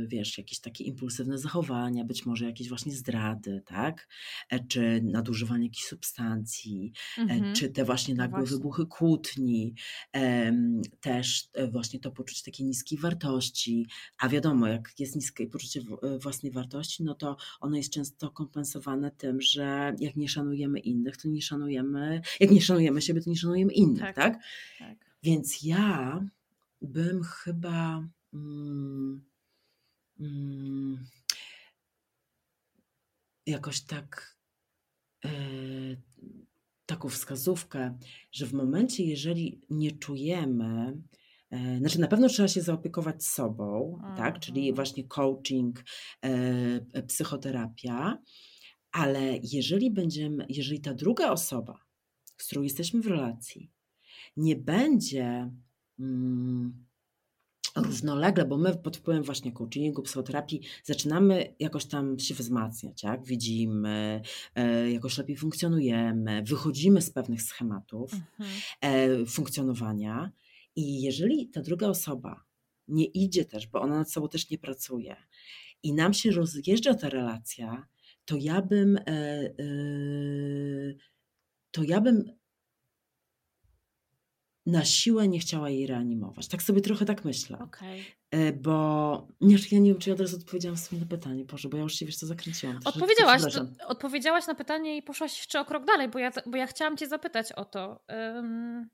yy, 0.00 0.06
wiesz, 0.08 0.38
jakieś 0.38 0.60
takie 0.60 0.84
impulsywne 0.84 1.38
zachowania, 1.38 2.04
być 2.04 2.26
może 2.26 2.44
jakieś 2.44 2.68
właśnie 2.68 2.92
zdrady, 2.92 3.62
tak? 3.66 4.08
E, 4.50 4.66
czy 4.66 5.00
nadużywanie 5.02 5.64
jakichś 5.64 5.84
substancji, 5.84 6.92
mm-hmm. 7.18 7.52
czy 7.52 7.68
te 7.68 7.84
właśnie 7.84 8.14
no 8.14 8.22
nagłe 8.22 8.38
właśnie. 8.38 8.56
wybuchy 8.56 8.86
kłótni, 8.86 9.74
też 11.00 11.48
e, 11.54 11.68
właśnie 11.68 12.00
to 12.00 12.10
poczucie 12.10 12.42
takiej 12.44 12.66
niskiej 12.66 12.98
wartości, 12.98 13.86
a 14.18 14.28
wiadomo, 14.28 14.66
jak 14.66 14.90
jest 14.98 15.16
niskie 15.16 15.46
poczucie 15.46 15.80
własnej 16.22 16.52
wartości, 16.52 17.04
no 17.04 17.14
to 17.14 17.36
ono 17.60 17.76
jest 17.76 17.92
często 17.92 18.30
kompensowane 18.30 19.10
tym, 19.10 19.40
że 19.40 19.94
jak 19.98 20.16
nie 20.16 20.28
szanujemy 20.28 20.78
innych, 20.78 21.16
to 21.16 21.28
nie 21.28 21.42
szanujemy, 21.42 22.20
jak 22.40 22.50
nie 22.50 22.60
szanujemy 22.60 23.02
siebie, 23.02 23.20
to 23.20 23.30
nie 23.30 23.36
szanujemy 23.36 23.72
innych, 23.72 24.00
tak? 24.00 24.16
tak? 24.16 24.38
tak. 24.78 25.09
Więc 25.22 25.62
ja 25.62 26.20
bym 26.82 27.22
chyba. 27.22 28.08
Mm, 28.32 29.24
mm, 30.20 31.06
jakoś 33.46 33.80
tak. 33.80 34.36
E, 35.24 35.30
taką 36.86 37.08
wskazówkę, 37.08 37.98
że 38.32 38.46
w 38.46 38.52
momencie, 38.52 39.04
jeżeli 39.04 39.60
nie 39.70 39.92
czujemy, 39.92 40.98
e, 41.50 41.78
znaczy 41.78 42.00
na 42.00 42.08
pewno 42.08 42.28
trzeba 42.28 42.48
się 42.48 42.62
zaopiekować 42.62 43.24
sobą, 43.24 44.00
tak? 44.16 44.40
Czyli 44.40 44.60
mhm. 44.60 44.74
właśnie 44.74 45.04
coaching, 45.04 45.84
e, 46.22 47.02
psychoterapia, 47.02 48.18
ale 48.92 49.38
jeżeli 49.42 49.90
będziemy, 49.90 50.46
jeżeli 50.48 50.80
ta 50.80 50.94
druga 50.94 51.30
osoba, 51.30 51.78
z 52.38 52.46
którą 52.46 52.62
jesteśmy 52.62 53.00
w 53.00 53.06
relacji, 53.06 53.70
nie 54.40 54.56
będzie 54.56 55.50
mm, 55.98 56.86
równolegle, 57.76 58.44
bo 58.44 58.58
my 58.58 58.76
pod 58.76 58.96
wpływem 58.96 59.22
właśnie 59.22 59.52
coachingu, 59.52 60.02
psychoterapii 60.02 60.60
zaczynamy 60.84 61.54
jakoś 61.58 61.84
tam 61.84 62.18
się 62.18 62.34
wzmacniać, 62.34 63.02
jak 63.02 63.24
widzimy, 63.24 64.22
e, 64.54 64.90
jakoś 64.90 65.18
lepiej 65.18 65.36
funkcjonujemy, 65.36 66.42
wychodzimy 66.42 67.02
z 67.02 67.10
pewnych 67.10 67.42
schematów 67.42 68.12
mhm. 68.14 68.50
e, 68.80 69.26
funkcjonowania 69.26 70.32
i 70.76 71.02
jeżeli 71.02 71.48
ta 71.48 71.62
druga 71.62 71.88
osoba 71.88 72.44
nie 72.88 73.04
idzie 73.04 73.44
też, 73.44 73.66
bo 73.66 73.80
ona 73.80 73.98
nad 73.98 74.12
sobą 74.12 74.28
też 74.28 74.50
nie 74.50 74.58
pracuje 74.58 75.16
i 75.82 75.94
nam 75.94 76.14
się 76.14 76.30
rozjeżdża 76.30 76.94
ta 76.94 77.08
relacja, 77.08 77.86
to 78.24 78.36
ja 78.36 78.62
bym 78.62 78.98
e, 79.06 79.50
to 81.70 81.82
ja 81.82 82.00
bym 82.00 82.39
na 84.70 84.84
siłę 84.84 85.28
nie 85.28 85.38
chciała 85.38 85.70
jej 85.70 85.86
reanimować. 85.86 86.48
Tak 86.48 86.62
sobie 86.62 86.80
trochę 86.80 87.04
tak 87.04 87.24
myślę. 87.24 87.58
Okay. 87.58 88.04
E, 88.30 88.52
bo 88.52 89.28
nie, 89.40 89.56
ja 89.72 89.78
nie 89.78 89.90
wiem, 89.90 90.00
czy 90.00 90.10
ja 90.10 90.14
od 90.14 90.20
razu 90.20 90.36
odpowiedziałam 90.36 90.78
sobie 90.78 91.00
na 91.00 91.06
pytanie, 91.08 91.44
Boże, 91.44 91.68
bo 91.68 91.76
ja 91.76 91.82
już 91.82 91.94
się 91.94 92.06
wiesz 92.06 92.16
co 92.16 92.26
zakręciłam. 92.26 92.80
Odpowiedziałaś, 92.84 93.42
to, 93.54 93.86
odpowiedziałaś 93.86 94.46
na 94.46 94.54
pytanie 94.54 94.96
i 94.96 95.02
poszłaś 95.02 95.38
jeszcze 95.38 95.60
o 95.60 95.64
krok 95.64 95.84
dalej, 95.84 96.08
bo 96.08 96.18
ja, 96.18 96.30
bo 96.46 96.56
ja 96.56 96.66
chciałam 96.66 96.96
cię 96.96 97.08
zapytać 97.08 97.52
o 97.52 97.64
to. 97.64 98.04
Um, 98.08 98.88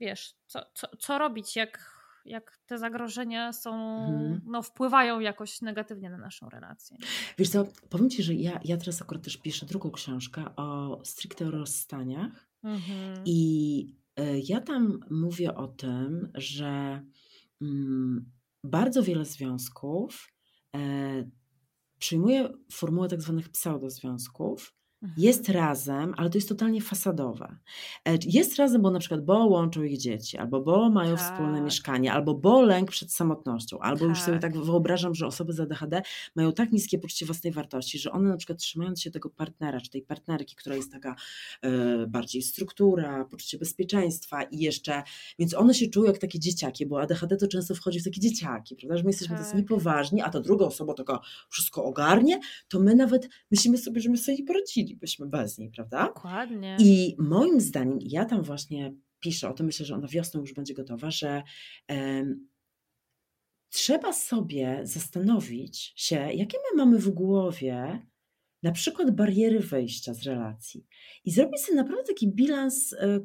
wiesz, 0.00 0.34
co, 0.46 0.60
co, 0.74 0.96
co 0.96 1.18
robić, 1.18 1.56
jak, 1.56 1.90
jak 2.24 2.58
te 2.66 2.78
zagrożenia 2.78 3.52
są, 3.52 3.70
mhm. 4.06 4.40
no, 4.46 4.62
wpływają 4.62 5.20
jakoś 5.20 5.60
negatywnie 5.60 6.10
na 6.10 6.18
naszą 6.18 6.48
relację. 6.48 6.96
Wiesz 7.38 7.48
co, 7.48 7.64
powiem 7.90 8.10
Ci, 8.10 8.22
że 8.22 8.34
ja, 8.34 8.60
ja 8.64 8.76
teraz 8.76 9.02
akurat 9.02 9.22
też 9.22 9.36
piszę 9.36 9.66
drugą 9.66 9.90
książkę 9.90 10.44
o 10.56 11.00
stricte 11.04 11.44
rozstaniach 11.44 12.48
mhm. 12.62 13.22
i 13.24 14.05
ja 14.42 14.60
tam 14.60 15.00
mówię 15.10 15.54
o 15.54 15.68
tym, 15.68 16.30
że 16.34 17.02
mm, 17.60 18.30
bardzo 18.64 19.02
wiele 19.02 19.24
związków 19.24 20.32
e, 20.76 21.30
przyjmuje 21.98 22.48
formułę 22.72 23.08
tak 23.08 23.22
zwanych 23.22 23.48
pseudozwiązków. 23.48 24.74
Jest 25.16 25.48
razem, 25.48 26.14
ale 26.16 26.30
to 26.30 26.38
jest 26.38 26.48
totalnie 26.48 26.80
fasadowe. 26.80 27.56
E, 28.08 28.18
jest 28.26 28.56
razem, 28.56 28.82
bo 28.82 28.90
na 28.90 28.98
przykład 28.98 29.24
bo 29.24 29.46
łączą 29.46 29.82
ich 29.82 29.98
dzieci, 29.98 30.38
albo 30.38 30.60
bo 30.60 30.90
mają 30.90 31.16
tak. 31.16 31.24
wspólne 31.24 31.60
mieszkanie, 31.60 32.12
albo 32.12 32.34
bo 32.34 32.62
lęk 32.62 32.90
przed 32.90 33.12
samotnością, 33.12 33.78
albo 33.78 34.00
tak. 34.00 34.08
już 34.08 34.20
sobie 34.20 34.38
tak. 34.38 34.52
tak 34.52 34.62
wyobrażam, 34.62 35.14
że 35.14 35.26
osoby 35.26 35.52
z 35.52 35.60
ADHD 35.60 36.02
mają 36.36 36.52
tak 36.52 36.72
niskie 36.72 36.98
poczucie 36.98 37.26
własnej 37.26 37.52
wartości, 37.52 37.98
że 37.98 38.12
one 38.12 38.28
na 38.28 38.36
przykład 38.36 38.58
trzymając 38.58 39.00
się 39.02 39.10
tego 39.10 39.30
partnera, 39.30 39.80
czy 39.80 39.90
tej 39.90 40.02
partnerki, 40.02 40.56
która 40.56 40.76
jest 40.76 40.92
taka 40.92 41.16
e, 41.62 42.06
bardziej 42.06 42.42
struktura, 42.42 43.24
poczucie 43.24 43.58
bezpieczeństwa 43.58 44.42
i 44.42 44.58
jeszcze, 44.58 45.02
więc 45.38 45.54
one 45.54 45.74
się 45.74 45.86
czują 45.86 46.06
jak 46.06 46.18
takie 46.18 46.38
dzieciaki, 46.38 46.86
bo 46.86 47.00
ADHD 47.00 47.36
to 47.36 47.48
często 47.48 47.74
wchodzi 47.74 48.00
w 48.00 48.04
takie 48.04 48.20
dzieciaki, 48.20 48.76
prawda, 48.76 48.96
że 48.96 49.02
my 49.02 49.10
jesteśmy 49.10 49.36
tak. 49.36 49.54
niepoważni, 49.54 50.22
a 50.22 50.30
ta 50.30 50.40
druga 50.40 50.66
osoba 50.66 50.94
taka 50.94 51.20
wszystko 51.48 51.84
ogarnie, 51.84 52.40
to 52.68 52.80
my 52.80 52.94
nawet 52.94 53.28
myślimy 53.50 53.78
sobie, 53.78 54.00
że 54.00 54.10
my 54.10 54.16
sobie 54.16 54.44
poradzili 54.44 54.85
byśmy 54.94 55.26
bez 55.26 55.58
niej, 55.58 55.70
prawda? 55.70 56.06
Dokładnie. 56.06 56.76
I 56.80 57.16
moim 57.18 57.60
zdaniem, 57.60 57.98
ja 58.00 58.24
tam 58.24 58.42
właśnie 58.42 58.94
piszę 59.20 59.48
o 59.48 59.52
tym, 59.52 59.66
myślę, 59.66 59.86
że 59.86 59.94
ona 59.94 60.08
wiosną 60.08 60.40
już 60.40 60.52
będzie 60.52 60.74
gotowa, 60.74 61.10
że 61.10 61.42
um, 61.88 62.48
trzeba 63.70 64.12
sobie 64.12 64.80
zastanowić 64.82 65.92
się, 65.96 66.16
jakie 66.16 66.58
my 66.58 66.84
mamy 66.84 66.98
w 66.98 67.10
głowie 67.10 68.06
na 68.62 68.72
przykład 68.72 69.10
bariery 69.10 69.60
wejścia 69.60 70.14
z 70.14 70.22
relacji 70.22 70.86
i 71.24 71.30
zrobić 71.30 71.60
sobie 71.60 71.76
naprawdę 71.76 72.04
taki 72.04 72.28
bilans 72.28 72.92
e, 72.92 73.20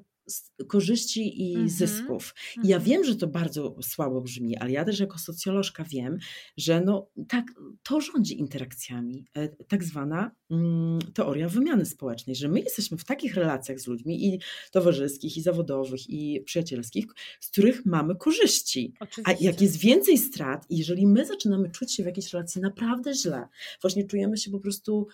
korzyści 0.67 1.41
i 1.41 1.55
mm 1.55 1.67
-hmm. 1.67 1.69
zysków. 1.69 2.35
I 2.63 2.67
ja 2.67 2.77
mhm. 2.77 2.91
wiem, 2.91 3.03
że 3.03 3.15
to 3.15 3.27
bardzo 3.27 3.75
słabo 3.81 4.21
brzmi, 4.21 4.57
ale 4.57 4.71
ja 4.71 4.85
też 4.85 4.99
jako 4.99 5.17
socjolożka 5.17 5.83
wiem, 5.83 6.17
że 6.57 6.81
no, 6.81 7.09
tak, 7.27 7.45
to 7.83 8.01
rządzi 8.01 8.39
interakcjami, 8.39 9.25
e, 9.35 9.49
tak 9.49 9.83
zwana 9.83 10.31
mm, 10.49 10.99
teoria 11.13 11.49
wymiany 11.49 11.85
społecznej, 11.85 12.35
że 12.35 12.47
my 12.47 12.59
jesteśmy 12.59 12.97
w 12.97 13.05
takich 13.05 13.35
relacjach 13.35 13.79
z 13.79 13.87
ludźmi 13.87 14.25
i 14.25 14.39
towarzyskich, 14.71 15.37
i 15.37 15.41
zawodowych, 15.41 16.09
i 16.09 16.41
przyjacielskich, 16.45 17.05
z 17.39 17.49
których 17.49 17.85
mamy 17.85 18.15
korzyści. 18.15 18.93
Oczywiście. 18.99 19.31
A 19.41 19.43
jak 19.43 19.61
jest 19.61 19.77
więcej 19.77 20.17
strat, 20.17 20.65
jeżeli 20.69 21.07
my 21.07 21.25
zaczynamy 21.25 21.69
czuć 21.69 21.95
się 21.95 22.03
w 22.03 22.05
jakiejś 22.05 22.33
relacji 22.33 22.61
naprawdę 22.61 23.13
źle, 23.13 23.47
właśnie 23.81 24.07
czujemy 24.07 24.37
się 24.37 24.51
po 24.51 24.59
prostu 24.59 25.07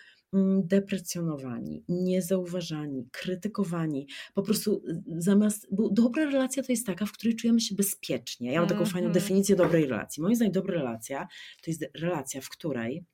deprecjonowani, 0.64 1.84
niezauważani, 1.90 3.08
krytykowani. 3.12 4.08
Po 4.34 4.42
prostu 4.42 4.84
y, 4.90 5.04
zamiast, 5.18 5.68
bo 5.72 5.90
dobra 5.90 6.26
relacja 6.26 6.64
to 6.64 6.72
jest 6.72 6.86
taka, 6.86 7.06
w 7.06 7.12
której 7.12 7.36
czujemy 7.36 7.62
się 7.62 7.76
bezpiecznie. 7.76 8.52
Ja 8.52 8.60
mam 8.60 8.70
taką 8.70 8.80
mm 8.80 8.92
fajną 8.92 9.08
mhm. 9.08 9.24
definicję 9.24 9.56
dobrej 9.56 9.86
relacji. 9.86 10.24
Moim 10.24 10.36
zdaniem 10.36 10.52
dobra 10.52 10.74
relacja 10.74 11.28
to 11.64 11.72
jest 11.72 11.86
relacja, 11.96 12.42
w 12.42 12.50
której 12.50 13.06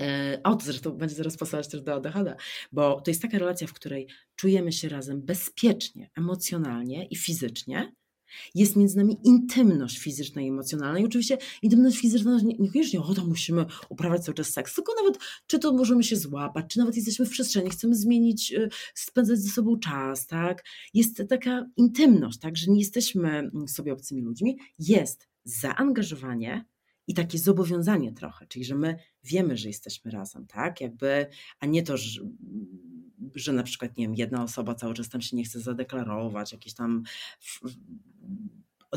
e, 0.00 0.40
o, 0.44 0.54
to 0.56 0.64
zresztą 0.64 0.90
będzie 0.90 1.14
zaraz 1.14 1.36
pasować 1.36 1.68
też 1.68 1.82
do 1.82 1.94
ADHD, 1.94 2.36
bo 2.72 3.00
to 3.00 3.10
jest 3.10 3.22
taka 3.22 3.38
relacja, 3.38 3.66
w 3.66 3.72
której 3.72 4.08
czujemy 4.36 4.72
się 4.72 4.88
razem 4.88 5.22
bezpiecznie, 5.22 6.10
emocjonalnie 6.16 7.06
i 7.06 7.16
fizycznie, 7.16 7.92
jest 8.54 8.76
między 8.76 8.96
nami 8.96 9.16
intymność 9.24 9.98
fizyczna 9.98 10.42
i 10.42 10.48
emocjonalna. 10.48 10.98
I 10.98 11.04
oczywiście 11.04 11.38
intymność 11.62 11.98
fizyczna 11.98 12.38
niekoniecznie, 12.58 13.00
o 13.00 13.14
to 13.14 13.24
musimy 13.24 13.66
uprawiać 13.88 14.24
cały 14.24 14.34
czas 14.34 14.48
seks, 14.48 14.74
tylko 14.74 14.92
nawet 15.04 15.18
czy 15.46 15.58
to 15.58 15.72
możemy 15.72 16.04
się 16.04 16.16
złapać, 16.16 16.66
czy 16.68 16.78
nawet 16.78 16.96
jesteśmy 16.96 17.26
w 17.26 17.30
przestrzeni, 17.30 17.70
chcemy 17.70 17.94
zmienić, 17.94 18.52
y, 18.52 18.68
spędzać 18.94 19.38
ze 19.38 19.50
sobą 19.50 19.78
czas, 19.78 20.26
tak? 20.26 20.64
Jest 20.94 21.22
taka 21.28 21.66
intymność, 21.76 22.38
tak, 22.38 22.56
że 22.56 22.70
nie 22.70 22.78
jesteśmy 22.78 23.28
mm, 23.28 23.68
sobie 23.68 23.92
obcymi 23.92 24.22
ludźmi. 24.22 24.58
Jest 24.78 25.28
zaangażowanie 25.44 26.64
i 27.06 27.14
takie 27.14 27.38
zobowiązanie 27.38 28.12
trochę, 28.12 28.46
czyli 28.46 28.64
że 28.64 28.74
my 28.74 28.96
wiemy, 29.24 29.56
że 29.56 29.68
jesteśmy 29.68 30.10
razem, 30.10 30.46
tak? 30.46 30.80
Jakby, 30.80 31.26
a 31.60 31.66
nie 31.66 31.82
to, 31.82 31.96
że 31.96 32.20
że 33.34 33.52
na 33.52 33.62
przykład, 33.62 33.96
nie 33.96 34.04
wiem, 34.04 34.14
jedna 34.14 34.42
osoba 34.42 34.74
cały 34.74 34.94
czas 34.94 35.08
tam 35.08 35.20
się 35.20 35.36
nie 35.36 35.44
chce 35.44 35.60
zadeklarować, 35.60 36.52
jakieś 36.52 36.74
tam 36.74 37.02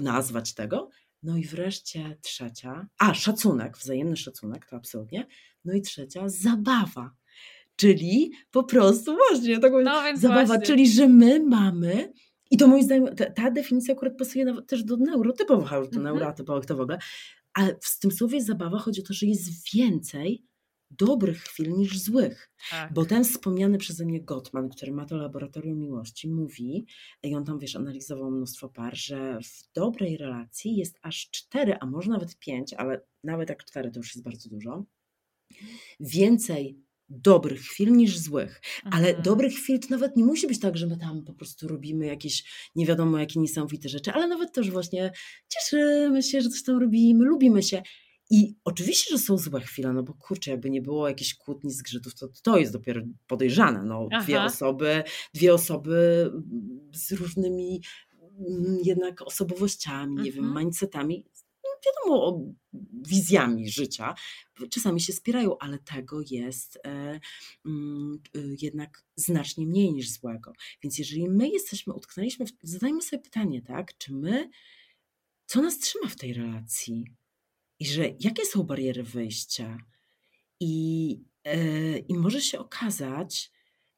nazwać 0.02 0.54
tego. 0.54 0.90
No 1.24 1.38
i 1.38 1.44
wreszcie 1.44 2.18
trzecia, 2.22 2.88
a 3.00 3.14
szacunek, 3.14 3.78
wzajemny 3.78 4.18
szacunek, 4.18 4.66
to 4.66 4.76
absolutnie. 4.76 5.28
No 5.66 5.74
i 5.74 5.82
trzecia, 5.82 6.30
zabawa. 6.30 7.12
Czyli 7.76 8.32
po 8.52 8.64
prostu 8.64 9.18
właśnie 9.30 9.60
taką 9.60 9.82
no, 9.82 10.02
zabawa, 10.16 10.46
właśnie. 10.46 10.66
czyli 10.66 10.92
że 10.92 11.08
my 11.08 11.40
mamy 11.40 12.14
i 12.52 12.58
to 12.58 12.68
moim 12.68 12.84
zdaniem, 12.84 13.16
ta, 13.16 13.32
ta 13.32 13.52
definicja 13.52 13.94
akurat 13.94 14.18
pasuje 14.18 14.46
nawet 14.46 14.68
też 14.68 14.84
do 14.84 14.98
neurotypowych, 14.98 15.72
już 15.72 15.90
do 15.90 16.00
mhm. 16.00 16.04
neurotypowych 16.04 16.66
to 16.66 16.76
w 16.76 16.82
ogóle, 16.82 17.00
ale 17.54 17.76
w 17.82 18.00
tym 18.00 18.12
słowie 18.12 18.42
zabawa 18.42 18.80
chodzi 18.80 19.02
o 19.02 19.08
to, 19.08 19.14
że 19.14 19.26
jest 19.26 19.74
więcej 19.74 20.44
dobrych 20.92 21.38
chwil 21.38 21.74
niż 21.74 22.00
złych. 22.00 22.52
Tak. 22.70 22.94
Bo 22.94 23.06
ten 23.06 23.24
wspomniany 23.24 23.78
przeze 23.78 24.06
mnie 24.06 24.22
Gottman, 24.22 24.70
który 24.70 24.92
ma 24.92 25.06
to 25.06 25.18
laboratorium 25.18 25.80
miłości, 25.80 26.30
mówi, 26.30 26.86
i 27.24 27.36
on 27.36 27.46
tam 27.46 27.60
wiesz, 27.60 27.76
analizował 27.76 28.32
mnóstwo 28.32 28.70
par, 28.70 28.98
że 28.98 29.40
w 29.44 29.74
dobrej 29.74 30.18
relacji 30.18 30.76
jest 30.76 31.00
aż 31.02 31.30
cztery, 31.32 31.76
a 31.80 31.86
może 31.86 32.10
nawet 32.12 32.40
pięć, 32.40 32.74
ale 32.74 33.02
nawet 33.24 33.50
jak 33.50 33.66
cztery 33.66 33.92
to 33.92 34.00
już 34.00 34.16
jest 34.16 34.24
bardzo 34.24 34.50
dużo. 34.50 34.86
Więcej 36.00 36.90
dobrych 37.10 37.62
chwil 37.62 37.92
niż 37.92 38.18
złych. 38.18 38.62
Ale 38.84 39.08
mhm. 39.08 39.24
dobrych 39.24 39.54
chwil 39.54 39.80
to 39.80 39.88
nawet 39.90 40.18
nie 40.18 40.24
musi 40.24 40.48
być 40.48 40.60
tak, 40.60 40.78
że 40.78 40.88
my 40.88 40.98
tam 40.98 41.24
po 41.24 41.34
prostu 41.34 41.68
robimy 41.68 42.06
jakieś 42.06 42.44
nie 42.76 42.86
wiadomo 42.86 43.18
jakie 43.18 43.40
niesamowite 43.40 43.90
rzeczy, 43.90 44.12
ale 44.12 44.28
nawet 44.28 44.54
też 44.54 44.72
właśnie 44.72 45.12
cieszymy 45.48 46.24
się, 46.24 46.42
że 46.42 46.50
coś 46.50 46.64
tam 46.64 46.80
robimy, 46.80 47.26
lubimy 47.26 47.64
się. 47.64 47.84
I 48.30 48.56
oczywiście, 48.64 49.18
że 49.18 49.24
są 49.24 49.38
złe 49.38 49.62
chwile, 49.62 49.94
no 49.94 50.04
bo 50.04 50.14
kurczę, 50.14 50.52
jakby 50.52 50.70
nie 50.70 50.82
było 50.82 51.08
jakichś 51.08 51.34
kłótni, 51.34 51.72
zgrzytów, 51.72 52.16
to 52.16 52.28
to 52.44 52.58
jest 52.58 52.74
dopiero 52.74 53.02
podejrzane. 53.28 53.84
No, 53.84 54.08
dwie 54.24 54.42
osoby, 54.44 55.04
dwie 55.34 55.54
osoby 55.54 56.32
z 56.94 57.12
różnymi 57.12 57.82
mm, 58.22 58.78
jednak 58.84 59.22
osobowościami, 59.22 60.16
nie 60.16 60.32
wiem, 60.32 60.46
mhm. 60.46 60.66
mindsetami, 60.66 61.26
no 61.64 61.70
wiadomo, 61.86 62.44
wizjami 63.08 63.70
życia, 63.70 64.16
czasami 64.70 65.02
się 65.02 65.14
spierają, 65.14 65.58
ale 65.58 65.80
tego 65.80 66.22
jest 66.32 66.80
e, 66.86 67.20
mm, 67.66 68.20
y, 68.36 68.56
jednak 68.62 69.04
znacznie 69.16 69.68
mniej 69.68 69.94
niż 69.94 70.10
złego. 70.10 70.54
Więc 70.84 70.98
jeżeli 70.98 71.30
my 71.30 71.50
jesteśmy, 71.50 71.94
utknęliśmy, 71.94 72.46
w, 72.46 72.52
zadajmy 72.64 73.02
sobie 73.02 73.24
pytanie, 73.24 73.62
tak, 73.62 73.98
czy 73.98 74.14
my, 74.14 74.50
co 75.46 75.62
nas 75.62 75.80
trzyma 75.80 76.08
w 76.08 76.16
tej 76.16 76.34
relacji? 76.34 77.06
I 77.80 77.86
że 77.86 78.10
jakie 78.20 78.46
są 78.46 78.64
bariery 78.64 79.04
wyjścia. 79.04 79.78
I, 80.60 81.10
yy, 81.46 82.06
i 82.08 82.14
może 82.14 82.42
się 82.42 82.60
okazać, 82.60 83.52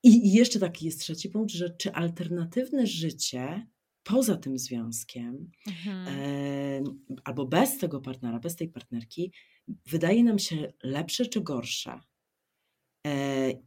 i, 0.04 0.28
i 0.28 0.34
jeszcze 0.34 0.60
taki 0.60 0.86
jest 0.86 1.00
trzeci 1.00 1.30
punkt, 1.30 1.52
że 1.52 1.70
czy 1.70 1.94
alternatywne 1.94 2.88
życie 2.88 3.68
poza 4.04 4.38
tym 4.38 4.58
związkiem, 4.58 5.52
mhm. 5.68 6.20
yy, 6.86 7.18
albo 7.24 7.46
bez 7.46 7.78
tego 7.78 8.02
partnera, 8.02 8.40
bez 8.40 8.56
tej 8.56 8.70
partnerki, 8.70 9.32
wydaje 9.86 10.24
nam 10.24 10.40
się 10.40 10.74
lepsze 10.84 11.26
czy 11.26 11.42
gorsze. 11.42 12.00
Yy, 13.06 13.12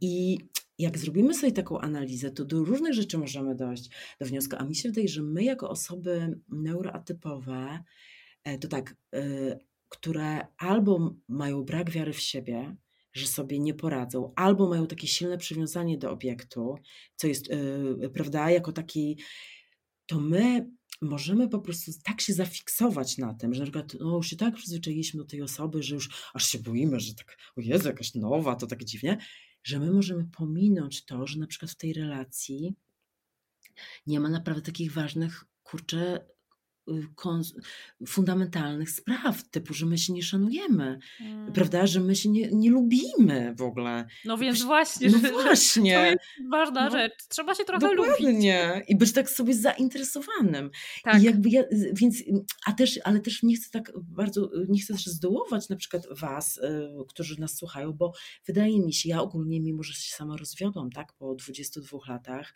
I 0.01 0.37
jak 0.79 0.97
zrobimy 0.97 1.33
sobie 1.33 1.51
taką 1.51 1.79
analizę, 1.79 2.31
to 2.31 2.45
do 2.45 2.63
różnych 2.63 2.93
rzeczy 2.93 3.17
możemy 3.17 3.55
dojść 3.55 3.89
do 4.19 4.25
wniosku. 4.25 4.55
A 4.59 4.65
mi 4.65 4.75
się 4.75 4.89
wydaje, 4.89 5.07
że 5.07 5.21
my, 5.21 5.43
jako 5.43 5.69
osoby 5.69 6.39
neuroatypowe, 6.49 7.83
to 8.61 8.67
tak, 8.67 8.95
które 9.97 10.47
albo 10.57 11.15
mają 11.27 11.63
brak 11.63 11.89
wiary 11.89 12.13
w 12.13 12.19
siebie, 12.19 12.75
że 13.13 13.27
sobie 13.27 13.59
nie 13.59 13.73
poradzą, 13.73 14.33
albo 14.35 14.69
mają 14.69 14.87
takie 14.87 15.07
silne 15.07 15.37
przywiązanie 15.37 15.97
do 15.97 16.11
obiektu, 16.11 16.75
co 17.15 17.27
jest, 17.27 17.49
yy, 17.49 18.09
prawda, 18.13 18.51
jako 18.51 18.71
taki, 18.71 19.19
to 20.05 20.19
my 20.19 20.69
możemy 21.01 21.49
po 21.49 21.59
prostu 21.59 21.91
tak 22.03 22.21
się 22.21 22.33
zafiksować 22.33 23.17
na 23.17 23.33
tym, 23.33 23.53
że 23.53 23.59
na 23.59 23.65
przykład 23.65 23.93
no, 23.99 24.15
już 24.15 24.27
się 24.27 24.35
tak 24.35 24.55
przyzwyczailiśmy 24.55 25.17
do 25.17 25.25
tej 25.25 25.41
osoby, 25.41 25.83
że 25.83 25.95
już 25.95 26.09
aż 26.33 26.47
się 26.47 26.59
boimy, 26.59 26.99
że 26.99 27.15
tak, 27.15 27.37
o 27.57 27.61
Jezu, 27.61 27.87
jakaś 27.87 28.15
nowa, 28.15 28.55
to 28.55 28.67
tak 28.67 28.83
dziwnie, 28.83 29.17
że 29.63 29.79
my 29.79 29.91
możemy 29.91 30.25
pominąć 30.25 31.05
to, 31.05 31.27
że 31.27 31.39
na 31.39 31.47
przykład 31.47 31.71
w 31.71 31.77
tej 31.77 31.93
relacji 31.93 32.75
nie 34.07 34.19
ma 34.19 34.29
naprawdę 34.29 34.61
takich 34.61 34.93
ważnych, 34.93 35.45
kurczę, 35.63 36.25
fundamentalnych 38.07 38.89
spraw, 38.89 39.49
typu, 39.49 39.73
że 39.73 39.85
my 39.85 39.97
się 39.97 40.13
nie 40.13 40.23
szanujemy, 40.23 40.99
mm. 41.21 41.53
prawda, 41.53 41.87
że 41.87 41.99
my 41.99 42.15
się 42.15 42.29
nie, 42.29 42.49
nie 42.51 42.69
lubimy 42.69 43.55
w 43.57 43.61
ogóle. 43.61 44.05
No 44.25 44.37
więc 44.37 44.63
właśnie, 44.63 45.09
no 45.09 45.17
właśnie. 45.31 45.95
to 45.99 46.05
jest 46.05 46.19
ważna 46.51 46.85
no, 46.85 46.91
rzecz. 46.91 47.13
Trzeba 47.29 47.55
się 47.55 47.63
trochę 47.63 47.95
dokładnie. 47.95 48.73
lubić. 48.73 48.89
I 48.89 48.95
być 48.95 49.13
tak 49.13 49.29
sobie 49.29 49.53
zainteresowanym. 49.53 50.71
Tak. 51.03 51.21
I 51.21 51.25
jakby 51.25 51.49
ja, 51.49 51.63
więc, 51.93 52.23
a 52.65 52.73
też, 52.73 52.99
ale 53.03 53.19
też 53.19 53.43
nie 53.43 53.55
chcę 53.55 53.69
tak 53.71 53.91
bardzo, 53.95 54.49
nie 54.69 54.81
chcę 54.81 54.93
też 54.93 55.05
zdołować 55.05 55.69
na 55.69 55.75
przykład 55.75 56.03
was, 56.11 56.57
y, 56.57 56.61
którzy 57.07 57.39
nas 57.39 57.55
słuchają, 57.55 57.93
bo 57.93 58.13
wydaje 58.47 58.79
mi 58.79 58.93
się, 58.93 59.09
ja 59.09 59.21
ogólnie, 59.21 59.61
mimo 59.61 59.83
że 59.83 59.93
się 59.93 60.15
sama 60.15 60.37
rozwiodłam, 60.37 60.91
tak, 60.91 61.13
po 61.13 61.35
22 61.35 61.97
latach 62.07 62.53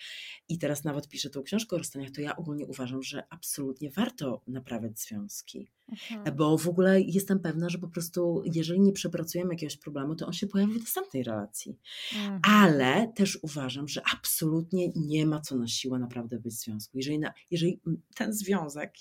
i 0.50 0.58
teraz 0.58 0.84
nawet 0.84 1.08
piszę 1.08 1.30
tą 1.30 1.44
książkę 1.44 1.76
o 1.76 1.80
rozstaniach, 1.80 2.12
to 2.12 2.22
ja 2.22 2.36
ogólnie 2.36 2.66
uważam, 2.66 3.04
że 3.04 3.24
absolutnie 3.30 3.92
warto 3.92 4.19
warto 4.20 4.42
naprawiać 4.48 5.00
związki. 5.00 5.68
Mhm. 5.90 6.36
Bo 6.36 6.58
w 6.58 6.68
ogóle 6.68 7.02
jestem 7.02 7.40
pewna, 7.40 7.70
że 7.70 7.78
po 7.78 7.88
prostu, 7.88 8.44
jeżeli 8.46 8.80
nie 8.80 8.92
przepracujemy 8.92 9.54
jakiegoś 9.54 9.78
problemu, 9.78 10.16
to 10.16 10.28
on 10.28 10.34
się 10.34 10.48
pojawi 10.48 10.74
w 10.74 10.80
następnej 10.80 11.24
relacji. 11.24 11.78
Mhm. 12.16 12.40
Ale 12.44 13.12
też 13.16 13.40
uważam, 13.42 13.88
że 13.88 14.02
absolutnie 14.14 14.92
nie 14.96 15.26
ma 15.26 15.42
co 15.42 15.56
na 15.56 15.68
siłę 15.68 16.00
naprawdę 16.00 16.40
być 16.40 16.54
w 16.54 16.58
związku. 16.58 16.98
Jeżeli, 16.98 17.20
na, 17.20 17.34
jeżeli 17.52 17.82
ten 18.16 18.34
związek 18.34 18.94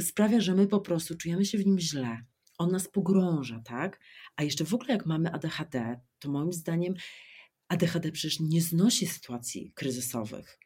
sprawia, 0.00 0.40
że 0.40 0.54
my 0.54 0.66
po 0.66 0.80
prostu 0.80 1.16
czujemy 1.16 1.44
się 1.44 1.58
w 1.58 1.66
nim 1.66 1.78
źle, 1.78 2.18
on 2.58 2.70
nas 2.70 2.88
pogrąża, 2.88 3.60
tak? 3.64 4.00
A 4.36 4.42
jeszcze 4.42 4.64
w 4.64 4.74
ogóle 4.74 4.92
jak 4.92 5.06
mamy 5.06 5.32
ADHD, 5.32 6.00
to 6.18 6.30
moim 6.30 6.52
zdaniem 6.52 6.94
ADHD 7.68 8.12
przecież 8.12 8.40
nie 8.40 8.62
znosi 8.62 9.06
sytuacji 9.06 9.72
kryzysowych. 9.74 10.58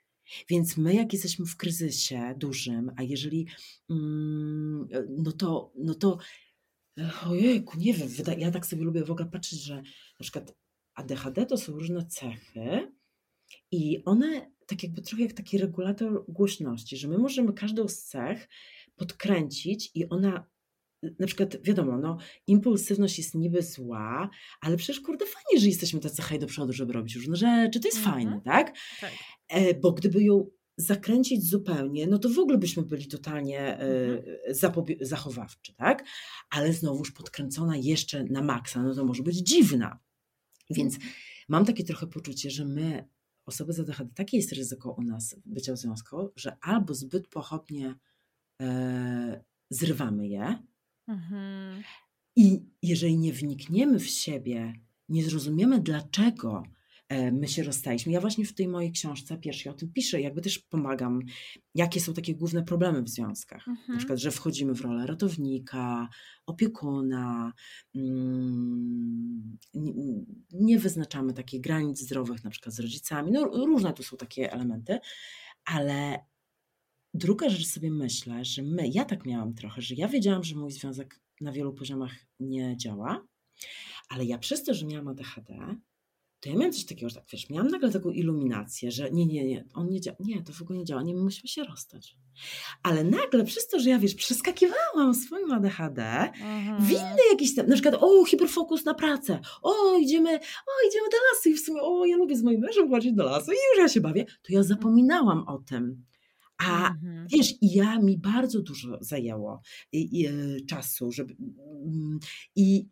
Więc 0.48 0.76
my, 0.76 0.94
jak 0.94 1.12
jesteśmy 1.12 1.46
w 1.46 1.56
kryzysie 1.56 2.34
dużym, 2.36 2.92
a 2.96 3.02
jeżeli, 3.02 3.46
mm, 3.90 4.88
no 5.09 5.32
to, 5.32 5.72
no 5.76 5.94
to, 5.94 6.18
ojejku, 7.26 7.78
nie 7.78 7.94
wiem, 7.94 8.09
ja 8.38 8.50
tak 8.50 8.66
sobie 8.66 8.84
lubię 8.84 9.05
w 9.05 9.10
ogóle 9.10 9.28
patrzeć, 9.28 9.62
że 9.62 9.76
na 9.76 10.20
przykład 10.20 10.55
ADHD 10.94 11.46
to 11.46 11.56
są 11.56 11.72
różne 11.72 12.06
cechy 12.06 12.92
i 13.70 14.05
one 14.05 14.50
tak 14.66 14.82
jakby 14.82 15.02
trochę 15.02 15.22
jak 15.22 15.32
taki 15.32 15.59
regulator 15.59 16.24
głośności, 16.28 16.96
że 16.96 17.09
my 17.09 17.18
możemy 17.18 17.52
każdą 17.52 17.88
z 17.88 18.02
cech 18.02 18.48
podkręcić 18.96 19.90
i 19.94 20.09
ona 20.09 20.46
na 21.03 21.27
przykład 21.27 21.62
wiadomo, 21.62 21.99
no, 21.99 22.19
impulsywność 22.47 23.19
jest 23.19 23.35
niby 23.35 23.62
zła, 23.62 24.31
ale 24.61 24.77
przecież 24.77 25.01
kurde 25.01 25.27
fajnie, 25.27 25.61
że 25.61 25.66
jesteśmy 25.66 26.01
tacy 26.01 26.23
hej 26.23 26.39
do 26.39 26.47
przodu, 26.47 26.73
żeby 26.73 26.93
robić 26.93 27.16
różne 27.16 27.37
rzeczy, 27.37 27.81
to 27.81 27.89
jest 27.89 27.99
mhm. 27.99 28.15
fajne, 28.15 28.41
tak? 28.45 28.75
tak? 29.01 29.12
E, 29.49 29.75
bo 29.75 29.93
gdyby 29.93 30.23
ją 30.23 30.51
zakręcić 30.77 31.49
zupełnie, 31.49 32.07
no 32.07 32.19
to 32.19 32.29
w 32.29 32.39
ogóle 32.39 32.59
byśmy 32.59 32.83
byli 32.83 33.07
totalnie 33.07 33.79
mhm. 33.79 34.85
zachowawczy, 35.01 35.75
tak? 35.75 36.05
Ale 36.51 36.73
znowuż 36.73 37.12
podkręcona 37.12 37.77
jeszcze 37.77 38.25
na 38.25 38.43
maksa, 38.43 38.83
no 38.83 38.95
to 38.95 39.05
może 39.05 39.23
być 39.23 39.37
dziwna. 39.37 39.99
Więc 40.70 40.95
mhm. 40.95 41.12
mam 41.49 41.65
takie 41.65 41.85
trochę 41.85 42.07
poczucie, 42.07 42.51
że 42.51 42.65
my, 42.65 43.09
osoby 43.47 43.73
z 43.73 43.81
ADHD, 43.81 44.11
takie 44.15 44.37
jest 44.37 44.53
ryzyko 44.53 44.93
u 44.93 45.03
nas 45.03 45.37
bycia 45.45 45.73
w 45.73 45.79
związku, 45.79 46.33
że 46.37 46.57
albo 46.61 46.95
zbyt 46.95 47.29
pochopnie 47.29 47.95
e, 48.62 49.45
zrywamy 49.70 50.29
je, 50.29 50.59
Mhm. 51.09 51.82
I 52.36 52.62
jeżeli 52.82 53.18
nie 53.18 53.32
wnikniemy 53.32 53.98
w 53.98 54.06
siebie, 54.06 54.72
nie 55.09 55.24
zrozumiemy, 55.24 55.80
dlaczego 55.80 56.62
e, 57.09 57.32
my 57.32 57.48
się 57.48 57.62
rozstaliśmy. 57.62 58.12
Ja 58.12 58.20
właśnie 58.20 58.44
w 58.44 58.55
tej 58.55 58.68
mojej 58.68 58.93
książce 58.93 59.39
pierwszej 59.39 59.72
o 59.72 59.74
tym 59.74 59.93
piszę, 59.93 60.20
jakby 60.20 60.40
też 60.40 60.59
pomagam, 60.59 61.20
jakie 61.74 62.01
są 62.01 62.14
takie 62.14 62.35
główne 62.35 62.62
problemy 62.62 63.02
w 63.02 63.09
związkach. 63.09 63.68
Mhm. 63.68 63.89
Na 63.89 63.97
przykład, 63.97 64.18
że 64.18 64.30
wchodzimy 64.30 64.74
w 64.74 64.80
rolę 64.80 65.06
ratownika, 65.06 66.09
opiekuna, 66.47 67.52
mm, 67.94 69.59
nie 70.52 70.78
wyznaczamy 70.78 71.32
takich 71.32 71.60
granic 71.60 72.01
zdrowych, 72.01 72.44
na 72.44 72.51
przykład 72.51 72.74
z 72.74 72.80
rodzicami. 72.80 73.32
No, 73.32 73.44
różne 73.44 73.93
tu 73.93 74.02
są 74.02 74.16
takie 74.16 74.52
elementy, 74.52 74.98
ale 75.64 76.18
Druga 77.19 77.49
rzecz 77.49 77.66
sobie 77.66 77.90
myślę, 77.90 78.45
że 78.45 78.62
my, 78.62 78.89
ja 78.89 79.05
tak 79.05 79.27
miałam 79.27 79.55
trochę, 79.55 79.82
że 79.82 79.95
ja 79.95 80.09
wiedziałam, 80.09 80.45
że 80.45 80.57
mój 80.57 80.70
związek 80.70 81.20
na 81.40 81.53
wielu 81.53 81.73
poziomach 81.73 82.12
nie 82.40 82.77
działa, 82.77 83.27
ale 84.09 84.24
ja 84.24 84.39
przez 84.39 84.65
to, 84.65 84.74
że 84.74 84.86
miałam 84.86 85.09
ADHD, 85.09 85.77
to 86.40 86.49
ja 86.49 86.57
miałam 86.57 86.73
coś 86.73 86.85
takiego, 86.85 87.09
że 87.09 87.15
tak 87.15 87.24
wiesz, 87.32 87.51
miałam 87.51 87.69
nagle 87.69 87.93
taką 87.93 88.11
iluminację, 88.11 88.90
że 88.90 89.11
nie, 89.11 89.27
nie, 89.27 89.45
nie, 89.45 89.65
on 89.74 89.90
nie 89.90 90.01
działa, 90.01 90.16
nie, 90.20 90.43
to 90.43 90.53
w 90.53 90.62
ogóle 90.62 90.78
nie 90.78 90.85
działa, 90.85 91.03
nie, 91.03 91.15
my 91.15 91.23
musimy 91.23 91.49
się 91.49 91.65
rozstać. 91.65 92.16
Ale 92.82 93.05
nagle 93.05 93.45
przez 93.45 93.69
to, 93.69 93.81
że 93.81 93.90
ja 93.90 93.99
wiesz, 93.99 94.15
przeskakiwałam 94.15 95.15
swoim 95.15 95.53
ADHD 95.53 96.03
mhm. 96.03 96.82
w 96.82 96.90
inny 96.90 97.23
jakiś 97.31 97.55
tam, 97.55 97.66
na 97.66 97.74
przykład 97.74 97.95
o, 98.01 98.24
hiperfokus 98.24 98.85
na 98.85 98.95
pracę, 98.95 99.40
o, 99.62 99.97
idziemy, 99.97 100.31
o, 100.40 100.89
idziemy 100.89 101.09
do 101.11 101.16
lasu 101.32 101.49
i 101.49 101.55
w 101.55 101.61
sumie, 101.61 101.82
o, 101.82 102.05
ja 102.05 102.16
lubię 102.16 102.36
z 102.36 102.43
moim 102.43 102.61
mężem 102.61 102.90
chodzić 102.90 103.12
do 103.12 103.24
lasu 103.24 103.53
i 103.53 103.55
już 103.55 103.78
ja 103.78 103.89
się 103.89 104.01
bawię, 104.01 104.24
to 104.24 104.53
ja 104.53 104.62
zapominałam 104.62 105.49
o 105.49 105.59
tym. 105.59 106.07
A 106.59 106.90
mhm. 106.90 107.26
wiesz, 107.32 107.55
ja 107.62 107.98
mi 107.98 108.18
bardzo 108.18 108.62
dużo 108.62 108.98
zajęło 109.01 109.62
i, 109.93 110.20
i, 110.20 110.26
e, 110.26 110.32
czasu, 110.68 111.12
żeby. 111.12 111.36
Mm, 111.85 112.18
I, 112.56 112.89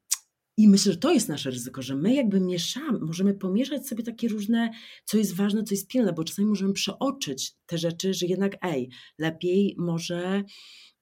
I 0.57 0.69
myślę, 0.69 0.93
że 0.93 0.99
to 0.99 1.13
jest 1.13 1.29
nasze 1.29 1.51
ryzyko, 1.51 1.83
że 1.83 1.97
my 1.97 2.15
jakby 2.15 2.41
mieszamy, 2.41 2.99
możemy 2.99 3.35
pomieszać 3.35 3.89
sobie 3.89 4.03
takie 4.03 4.29
różne, 4.29 4.71
co 5.05 5.19
jest 5.19 5.35
ważne, 5.35 5.63
co 5.63 5.75
jest 5.75 5.89
pilne, 5.89 6.13
bo 6.13 6.25
czasami 6.25 6.49
możemy 6.49 6.73
przeoczyć 6.73 7.55
te 7.67 7.79
rzeczy, 7.79 8.15
że 8.15 8.27
jednak, 8.27 8.57
ej, 8.63 8.91
lepiej 9.19 9.75
może 9.79 10.45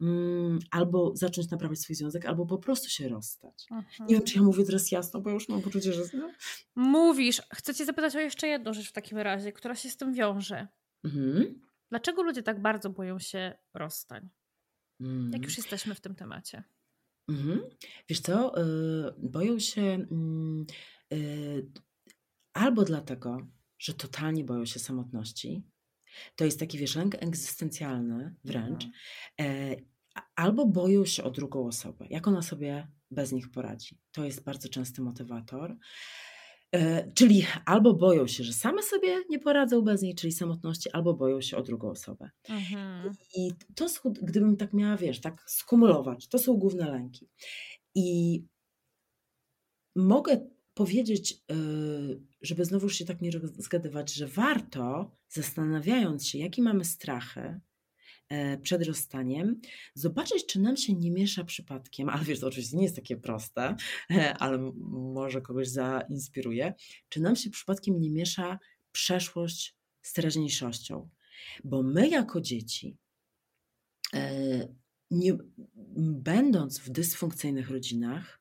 mm, 0.00 0.58
albo 0.70 1.16
zacząć 1.16 1.50
naprawiać 1.50 1.78
swój 1.78 1.96
związek, 1.96 2.26
albo 2.26 2.46
po 2.46 2.58
prostu 2.58 2.88
się 2.88 3.08
rozstać. 3.08 3.66
Nie 4.00 4.14
wiem, 4.14 4.22
czy 4.22 4.36
ja 4.36 4.42
mówię 4.42 4.64
teraz 4.64 4.90
jasno, 4.90 5.20
bo 5.20 5.30
już 5.30 5.48
mam 5.48 5.62
poczucie, 5.62 5.92
że. 5.92 6.02
No. 6.14 6.30
Mówisz. 6.76 7.42
Chcę 7.52 7.74
Cię 7.74 7.84
zapytać 7.84 8.16
o 8.16 8.20
jeszcze 8.20 8.48
jedną 8.48 8.72
rzecz 8.72 8.88
w 8.88 8.92
takim 8.92 9.18
razie, 9.18 9.52
która 9.52 9.74
się 9.74 9.90
z 9.90 9.96
tym 9.96 10.14
wiąże. 10.14 10.68
Mhm. 11.04 11.60
Dlaczego 11.90 12.22
ludzie 12.22 12.42
tak 12.42 12.62
bardzo 12.62 12.90
boją 12.90 13.18
się 13.18 13.58
rozstań? 13.74 14.28
Mm. 15.00 15.32
Jak 15.32 15.42
już 15.42 15.56
jesteśmy 15.56 15.94
w 15.94 16.00
tym 16.00 16.14
temacie. 16.14 16.64
Mhm. 17.28 17.60
Wiesz 18.08 18.20
co, 18.20 18.52
yy, 18.56 19.14
boją 19.18 19.58
się 19.58 20.06
yy, 21.10 21.70
albo 22.52 22.84
dlatego, 22.84 23.46
że 23.78 23.94
totalnie 23.94 24.44
boją 24.44 24.66
się 24.66 24.78
samotności. 24.78 25.62
To 26.36 26.44
jest 26.44 26.60
taki, 26.60 26.78
wiesz, 26.78 26.96
lęk 26.96 27.14
egzystencjalny 27.14 28.34
wręcz. 28.44 28.84
Yy, 29.38 29.86
albo 30.34 30.66
boją 30.66 31.04
się 31.04 31.24
o 31.24 31.30
drugą 31.30 31.66
osobę, 31.66 32.06
jak 32.10 32.28
ona 32.28 32.42
sobie 32.42 32.88
bez 33.10 33.32
nich 33.32 33.50
poradzi. 33.50 33.98
To 34.12 34.24
jest 34.24 34.44
bardzo 34.44 34.68
częsty 34.68 35.02
motywator. 35.02 35.76
E, 36.74 37.12
czyli 37.14 37.46
albo 37.64 37.94
boją 37.94 38.26
się, 38.26 38.44
że 38.44 38.52
same 38.52 38.82
sobie 38.82 39.24
nie 39.30 39.38
poradzą 39.38 39.82
bez 39.82 40.02
niej, 40.02 40.14
czyli 40.14 40.32
samotności, 40.32 40.90
albo 40.90 41.14
boją 41.14 41.40
się 41.40 41.56
o 41.56 41.62
drugą 41.62 41.90
osobę. 41.90 42.30
Mhm. 42.48 43.12
I 43.36 43.50
to, 43.74 43.86
gdybym 44.22 44.56
tak 44.56 44.72
miała, 44.72 44.96
wiesz, 44.96 45.20
tak 45.20 45.44
skumulować, 45.46 46.28
to 46.28 46.38
są 46.38 46.54
główne 46.56 46.90
lęki. 46.90 47.28
I 47.94 48.40
mogę 49.96 50.50
powiedzieć, 50.74 51.32
e, 51.50 51.54
żeby 52.42 52.64
znowu 52.64 52.88
się 52.88 53.04
tak 53.04 53.20
nie 53.20 53.30
zgadywać, 53.58 54.14
że 54.14 54.26
warto, 54.26 55.10
zastanawiając 55.28 56.26
się, 56.26 56.38
jakie 56.38 56.62
mamy 56.62 56.84
strachy, 56.84 57.60
przed 58.62 58.86
rozstaniem, 58.86 59.60
zobaczyć, 59.94 60.46
czy 60.46 60.60
nam 60.60 60.76
się 60.76 60.94
nie 60.94 61.10
miesza 61.10 61.44
przypadkiem, 61.44 62.08
ale 62.08 62.24
wiesz, 62.24 62.40
to 62.40 62.46
oczywiście 62.46 62.76
nie 62.76 62.82
jest 62.82 62.96
takie 62.96 63.16
proste, 63.16 63.76
e, 64.10 64.34
ale 64.38 64.72
może 64.88 65.40
kogoś 65.40 65.68
zainspiruje, 65.68 66.74
czy 67.08 67.20
nam 67.20 67.36
się 67.36 67.50
przypadkiem 67.50 68.00
nie 68.00 68.10
miesza 68.10 68.58
przeszłość 68.92 69.76
z 70.02 70.12
teraźniejszością. 70.12 71.08
Bo 71.64 71.82
my 71.82 72.08
jako 72.08 72.40
dzieci, 72.40 72.96
e, 74.14 74.68
nie, 75.10 75.36
będąc 76.22 76.78
w 76.78 76.90
dysfunkcyjnych 76.90 77.70
rodzinach, 77.70 78.40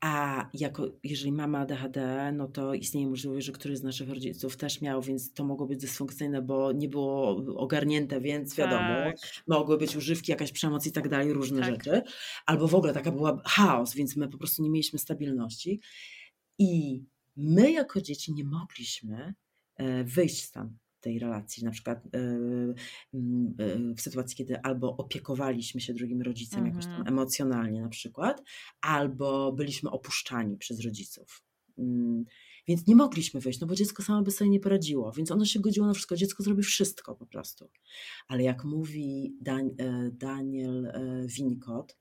a 0.00 0.46
jako, 0.54 0.88
jeżeli 1.04 1.32
mama 1.32 1.58
ADHD, 1.58 2.32
no 2.32 2.48
to 2.48 2.74
istnieje 2.74 3.08
możliwość, 3.08 3.46
że 3.46 3.52
któryś 3.52 3.78
z 3.78 3.82
naszych 3.82 4.08
rodziców 4.08 4.56
też 4.56 4.80
miał, 4.80 5.02
więc 5.02 5.32
to 5.32 5.44
mogło 5.44 5.66
być 5.66 5.80
dysfunkcyjne, 5.80 6.42
bo 6.42 6.72
nie 6.72 6.88
było 6.88 7.36
ogarnięte, 7.56 8.20
więc 8.20 8.54
wiadomo, 8.54 8.88
tak. 8.88 9.16
mogły 9.46 9.78
być 9.78 9.96
używki, 9.96 10.32
jakaś 10.32 10.52
przemoc 10.52 10.86
i 10.86 10.92
tak 10.92 11.08
dalej, 11.08 11.32
różne 11.32 11.60
tak. 11.60 11.70
rzeczy. 11.70 12.02
Albo 12.46 12.68
w 12.68 12.74
ogóle 12.74 12.92
taka 12.92 13.12
była 13.12 13.42
chaos, 13.44 13.94
więc 13.94 14.16
my 14.16 14.28
po 14.28 14.38
prostu 14.38 14.62
nie 14.62 14.70
mieliśmy 14.70 14.98
stabilności. 14.98 15.80
I 16.58 17.04
my 17.36 17.72
jako 17.72 18.00
dzieci 18.00 18.34
nie 18.34 18.44
mogliśmy 18.44 19.34
e, 19.76 20.04
wyjść 20.04 20.44
z 20.44 20.50
tam 20.50 20.78
tej 21.00 21.18
relacji, 21.18 21.64
na 21.64 21.70
przykład 21.70 22.06
e, 22.06 22.18
e, 22.18 23.94
w 23.96 24.00
sytuacji, 24.00 24.36
kiedy 24.36 24.60
albo 24.62 24.96
opiekowaliśmy 24.96 25.80
się 25.80 25.94
drugim 25.94 26.22
rodzicem 26.22 26.58
mhm. 26.58 26.74
jakoś 26.74 26.84
tam 26.84 26.96
mhm. 26.96 27.08
emocjonalnie 27.08 27.82
na 27.82 27.88
przykład, 27.88 28.42
albo 28.80 29.52
byliśmy 29.52 29.90
opuszczani 29.90 30.56
przez 30.56 30.80
rodziców. 30.80 31.42
Mm, 31.78 32.24
więc 32.68 32.86
nie 32.86 32.96
mogliśmy 32.96 33.40
wyjść, 33.40 33.60
no 33.60 33.66
bo 33.66 33.74
dziecko 33.74 34.02
samo 34.02 34.22
by 34.22 34.30
sobie 34.30 34.50
nie 34.50 34.60
poradziło, 34.60 35.12
więc 35.12 35.30
ono 35.30 35.44
się 35.44 35.60
godziło 35.60 35.86
na 35.86 35.94
wszystko. 35.94 36.16
Dziecko 36.16 36.42
zrobi 36.42 36.62
wszystko 36.62 37.14
po 37.14 37.26
prostu. 37.26 37.70
Ale 38.28 38.42
jak 38.42 38.64
mówi 38.64 39.36
Dan 39.40 39.70
e, 39.78 40.10
Daniel 40.12 40.92
Winnicott, 41.36 41.96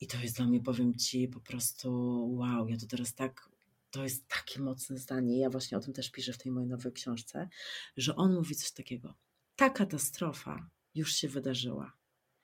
i 0.00 0.06
to 0.06 0.18
jest 0.22 0.36
dla 0.36 0.46
mnie, 0.46 0.60
powiem 0.60 0.94
Ci, 0.94 1.28
po 1.28 1.40
prostu 1.40 1.90
wow, 2.36 2.68
ja 2.68 2.76
to 2.76 2.86
teraz 2.86 3.14
tak 3.14 3.53
to 3.94 4.02
jest 4.02 4.28
takie 4.28 4.60
mocne 4.60 4.98
zdanie, 4.98 5.38
ja 5.38 5.50
właśnie 5.50 5.78
o 5.78 5.80
tym 5.80 5.94
też 5.94 6.10
piszę 6.10 6.32
w 6.32 6.38
tej 6.38 6.52
mojej 6.52 6.68
nowej 6.68 6.92
książce, 6.92 7.48
że 7.96 8.16
on 8.16 8.34
mówi 8.34 8.54
coś 8.54 8.72
takiego. 8.72 9.14
Ta 9.56 9.70
katastrofa 9.70 10.70
już 10.94 11.14
się 11.14 11.28
wydarzyła. 11.28 11.92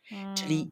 Hmm. 0.02 0.36
Czyli 0.36 0.70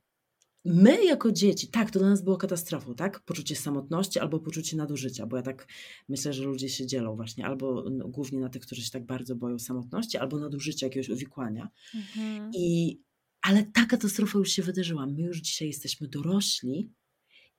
my 0.64 1.04
jako 1.04 1.32
dzieci, 1.32 1.68
tak, 1.68 1.90
to 1.90 1.98
dla 1.98 2.08
nas 2.08 2.22
było 2.22 2.36
katastrofą, 2.36 2.94
tak? 2.94 3.20
Poczucie 3.20 3.56
samotności 3.56 4.18
albo 4.18 4.40
poczucie 4.40 4.76
nadużycia, 4.76 5.26
bo 5.26 5.36
ja 5.36 5.42
tak 5.42 5.68
myślę, 6.08 6.32
że 6.32 6.44
ludzie 6.44 6.68
się 6.68 6.86
dzielą 6.86 7.16
właśnie 7.16 7.46
albo 7.46 7.84
głównie 7.90 8.40
na 8.40 8.48
tych, 8.48 8.62
którzy 8.62 8.82
się 8.82 8.90
tak 8.90 9.06
bardzo 9.06 9.36
boją 9.36 9.58
samotności, 9.58 10.18
albo 10.18 10.38
nadużycia 10.38 10.86
jakiegoś 10.86 11.08
uwikłania. 11.08 11.68
Mhm. 11.94 12.50
I, 12.54 12.98
ale 13.42 13.64
ta 13.64 13.86
katastrofa 13.86 14.38
już 14.38 14.50
się 14.50 14.62
wydarzyła. 14.62 15.06
My 15.06 15.22
już 15.22 15.38
dzisiaj 15.38 15.68
jesteśmy 15.68 16.08
dorośli 16.08 16.92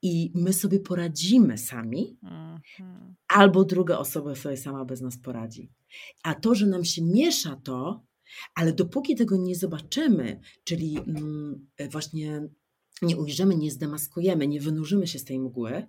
i 0.02 0.32
my 0.36 0.54
sobie 0.54 0.80
poradzimy 0.80 1.58
sami, 1.58 2.18
mhm. 2.24 3.16
albo 3.28 3.64
druga 3.64 3.98
osoba 3.98 4.36
sobie 4.36 4.58
sama 4.58 4.86
bez 4.86 5.02
nas 5.02 5.18
poradzi. 5.18 5.72
A 6.24 6.36
to, 6.36 6.56
że 6.56 6.68
nam 6.68 6.86
się 6.86 7.02
miesza 7.02 7.56
to, 7.56 8.06
ale 8.56 8.74
dopóki 8.74 9.16
tego 9.16 9.38
nie 9.38 9.56
zobaczymy, 9.56 10.40
czyli 10.64 10.98
mm, 10.98 11.68
właśnie 11.92 12.50
nie 13.02 13.18
ujrzymy, 13.18 13.56
nie 13.56 13.72
zdemaskujemy, 13.72 14.48
nie 14.48 14.62
wynurzymy 14.62 15.08
się 15.08 15.20
z 15.20 15.24
tej 15.24 15.40
mgły, 15.40 15.88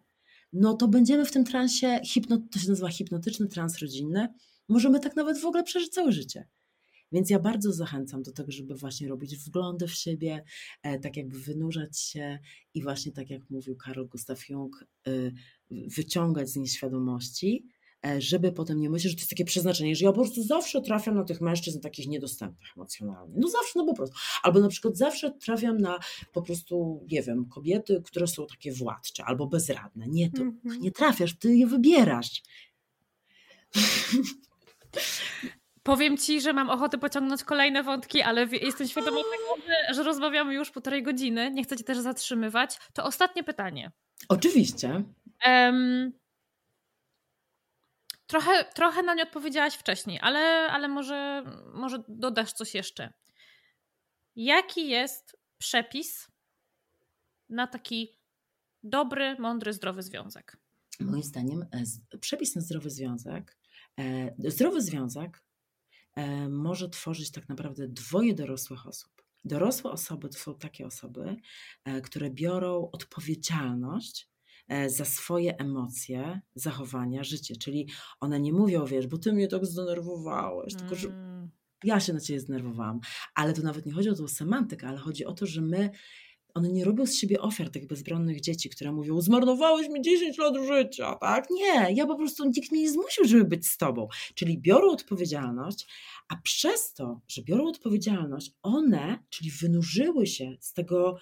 no 0.53 0.75
to 0.75 0.89
będziemy 0.89 1.25
w 1.25 1.33
tym 1.33 1.45
transie, 1.45 2.01
hipno, 2.05 2.39
to 2.53 2.59
się 2.59 2.69
nazywa 2.69 2.89
hipnotyczny 2.89 3.47
trans 3.47 3.79
rodzinny, 3.79 4.29
możemy 4.69 5.01
tak 5.01 5.17
nawet 5.17 5.41
w 5.41 5.45
ogóle 5.45 5.63
przeżyć 5.63 5.93
całe 5.93 6.13
życie. 6.13 6.49
Więc 7.13 7.31
ja 7.31 7.39
bardzo 7.39 7.73
zachęcam 7.73 8.23
do 8.23 8.33
tego, 8.33 8.53
żeby 8.53 8.75
właśnie 8.75 9.09
robić 9.09 9.37
wglądy 9.37 9.87
w 9.89 9.95
siebie, 9.95 10.45
e, 10.83 10.99
tak 10.99 11.17
jakby 11.17 11.39
wynurzać 11.39 11.99
się 11.99 12.39
i 12.75 12.83
właśnie 12.83 13.13
tak 13.13 13.31
jak 13.31 13.51
mówił 13.51 13.77
Karol 13.77 14.09
Gustav 14.09 14.37
Jung, 14.49 14.85
e, 15.07 15.11
wyciągać 15.71 16.49
z 16.49 16.57
nieświadomości, 16.57 17.67
e, 18.07 18.21
żeby 18.21 18.53
potem 18.53 18.81
nie 18.81 18.91
myśleć, 18.91 19.11
że 19.11 19.17
to 19.17 19.21
jest 19.21 19.31
takie 19.31 19.45
przeznaczenie, 19.45 19.97
że 19.97 20.05
ja 20.05 20.13
po 20.13 20.21
prostu 20.21 20.43
zawsze 20.43 20.81
trafiam 20.81 21.15
na 21.15 21.25
tych 21.25 21.41
mężczyzn 21.41 21.81
takich 21.81 22.09
niedostępnych 22.09 22.69
emocjonalnie. 22.77 23.35
No 23.37 23.49
zawsze, 23.49 23.73
no 23.77 23.87
po 23.87 23.95
prostu. 23.95 24.17
Albo 24.43 24.61
na 24.61 24.69
przykład 24.69 24.97
zawsze 24.97 25.31
trafiam 25.31 25.79
na 25.79 25.99
po 26.33 26.43
prostu, 26.43 27.07
nie 27.11 27.23
wiem, 27.23 27.47
kobiety, 27.49 28.03
które 28.05 28.27
są 28.27 28.47
takie 28.47 28.73
władcze 28.73 29.25
albo 29.25 29.47
bezradne. 29.47 30.09
Nie, 30.09 30.31
to 30.31 30.43
mm 30.43 30.61
-hmm. 30.65 30.81
nie 30.81 30.91
trafiasz, 30.91 31.39
ty 31.39 31.57
je 31.57 31.67
wybierasz. 31.67 32.43
Powiem 35.83 36.17
ci, 36.17 36.41
że 36.41 36.53
mam 36.53 36.71
ochotę 36.71 36.99
pociągnąć 36.99 37.45
kolejne 37.45 37.83
wątki, 37.83 38.23
ale 38.23 38.47
jestem 38.47 38.89
świadoma 38.89 39.17
tego, 39.17 39.75
że 39.95 40.03
rozmawiamy 40.03 40.55
już 40.55 40.71
półtorej 40.71 41.03
godziny. 41.03 41.51
Nie 41.51 41.65
chcę 41.65 41.77
cię 41.77 41.85
też 41.85 41.99
zatrzymywać. 41.99 42.79
To 42.93 43.05
ostatnie 43.05 43.45
pytanie. 43.45 43.93
Oczywiście. 44.29 45.05
Um, 45.47 46.13
trochę, 48.27 48.65
trochę 48.65 49.03
na 49.03 49.15
nie 49.15 49.23
odpowiedziałaś 49.23 49.75
wcześniej, 49.75 50.19
ale, 50.23 50.41
ale 50.71 50.89
może, 50.89 51.45
może 51.75 52.03
dodasz 52.09 52.53
coś 52.53 52.75
jeszcze. 52.75 53.13
Jaki 54.37 54.89
jest 54.89 55.37
przepis 55.59 56.29
na 57.49 57.67
taki 57.67 58.19
dobry, 58.83 59.37
mądry, 59.39 59.73
zdrowy 59.73 60.03
związek? 60.03 60.57
Moim 61.01 61.23
zdaniem 61.23 61.63
e, 62.13 62.19
przepis 62.19 62.57
na 62.57 62.63
zdrowy 62.63 62.91
związek, 62.91 63.59
e, 63.99 64.51
zdrowy 64.51 64.83
związek 64.83 65.43
może 66.49 66.89
tworzyć 66.89 67.31
tak 67.31 67.49
naprawdę 67.49 67.89
dwoje 67.89 68.35
dorosłych 68.35 68.87
osób. 68.87 69.21
Dorosłe 69.45 69.91
osoby 69.91 70.29
to 70.29 70.39
są 70.39 70.55
takie 70.55 70.87
osoby, 70.87 71.37
e, 71.85 72.01
które 72.01 72.31
biorą 72.31 72.89
odpowiedzialność 72.93 74.29
e, 74.69 74.91
za 74.91 75.05
swoje 75.05 75.59
emocje, 75.59 76.41
zachowania, 76.55 77.25
życie. 77.25 77.57
Czyli 77.57 77.89
one 78.21 78.41
nie 78.41 78.53
mówią, 78.53 78.87
wiesz, 78.87 79.07
bo 79.07 79.19
ty 79.19 79.33
mnie 79.33 79.49
tak 79.49 79.67
zdenerwowałeś, 79.67 80.75
tylko 80.75 80.95
że 80.95 81.09
mm. 81.09 81.51
ja 81.85 82.01
się 82.01 82.13
na 82.13 82.21
ciebie 82.21 82.41
zdenerwowałam. 82.41 83.01
Ale 83.35 83.53
to 83.53 83.63
nawet 83.63 83.87
nie 83.87 83.93
chodzi 83.93 84.11
o 84.11 84.15
tą 84.15 84.29
semantykę, 84.29 84.89
ale 84.89 84.99
chodzi 84.99 85.25
o 85.25 85.33
to, 85.33 85.47
że 85.47 85.61
my 85.61 85.91
one 86.55 86.69
nie 86.69 86.85
robią 86.85 87.07
z 87.07 87.15
siebie 87.15 87.41
ofiar 87.41 87.71
tych 87.71 87.87
bezbronnych 87.87 88.41
dzieci, 88.41 88.71
które 88.71 88.93
mówią, 88.93 89.21
zmarnowałeś 89.21 89.89
mi 89.89 90.03
10 90.03 90.39
lat 90.39 90.55
życia, 90.67 91.15
tak? 91.15 91.47
Nie, 91.51 91.93
ja 91.95 92.07
po 92.07 92.17
prostu 92.17 92.45
nikt 92.49 92.73
mnie 92.73 92.81
nie 92.81 92.91
zmusił, 92.91 93.25
żeby 93.25 93.45
być 93.45 93.67
z 93.67 93.77
tobą. 93.77 94.09
Czyli 94.35 94.59
biorą 94.59 94.91
odpowiedzialność, 94.91 95.87
a 96.29 96.37
przez 96.37 96.93
to, 96.93 97.21
że 97.29 97.43
biorą 97.43 97.69
odpowiedzialność, 97.69 98.53
one, 98.63 99.19
czyli 99.31 99.51
wynurzyły 99.51 100.27
się 100.27 100.57
z 100.61 100.73
tego 100.73 101.17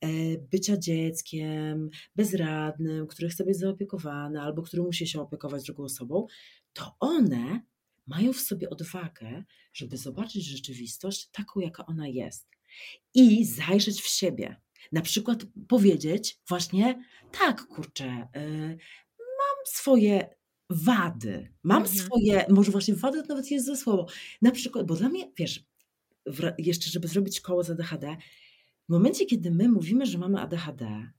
e, 0.00 0.08
bycia 0.38 0.76
dzieckiem, 0.76 1.90
bezradnym, 2.16 3.06
który 3.06 3.28
chce 3.28 3.44
być 3.44 3.56
zaopiekowany 3.56 4.40
albo 4.40 4.62
który 4.62 4.82
musi 4.82 5.06
się 5.06 5.20
opiekować 5.20 5.64
drugą 5.64 5.84
osobą, 5.84 6.26
to 6.72 6.96
one 7.00 7.60
mają 8.06 8.32
w 8.32 8.40
sobie 8.40 8.70
odwagę, 8.70 9.44
żeby 9.72 9.96
zobaczyć 9.96 10.44
rzeczywistość 10.44 11.28
taką, 11.32 11.60
jaka 11.60 11.86
ona 11.86 12.08
jest 12.08 12.48
i 13.14 13.44
zajrzeć 13.44 14.00
w 14.00 14.08
siebie. 14.08 14.56
Na 14.92 15.00
przykład 15.00 15.46
powiedzieć 15.68 16.40
właśnie, 16.48 17.04
tak, 17.38 17.66
kurczę, 17.66 18.28
yy, 18.34 18.78
mam 19.18 19.66
swoje 19.66 20.36
wady, 20.70 21.52
mam 21.62 21.82
mhm. 21.82 21.98
swoje, 21.98 22.44
może 22.48 22.72
właśnie 22.72 22.94
wady 22.94 23.22
to 23.22 23.28
nawet 23.28 23.50
jest 23.50 23.66
ze 23.66 23.76
słowo. 23.76 24.06
Na 24.42 24.50
przykład, 24.50 24.86
bo 24.86 24.96
dla 24.96 25.08
mnie, 25.08 25.32
wiesz, 25.36 25.64
jeszcze 26.58 26.90
żeby 26.90 27.08
zrobić 27.08 27.40
koło 27.40 27.62
z 27.64 27.70
ADHD, 27.70 28.16
w 28.88 28.92
momencie, 28.92 29.26
kiedy 29.26 29.50
my 29.50 29.68
mówimy, 29.68 30.06
że 30.06 30.18
mamy 30.18 30.40
ADHD, 30.40 31.10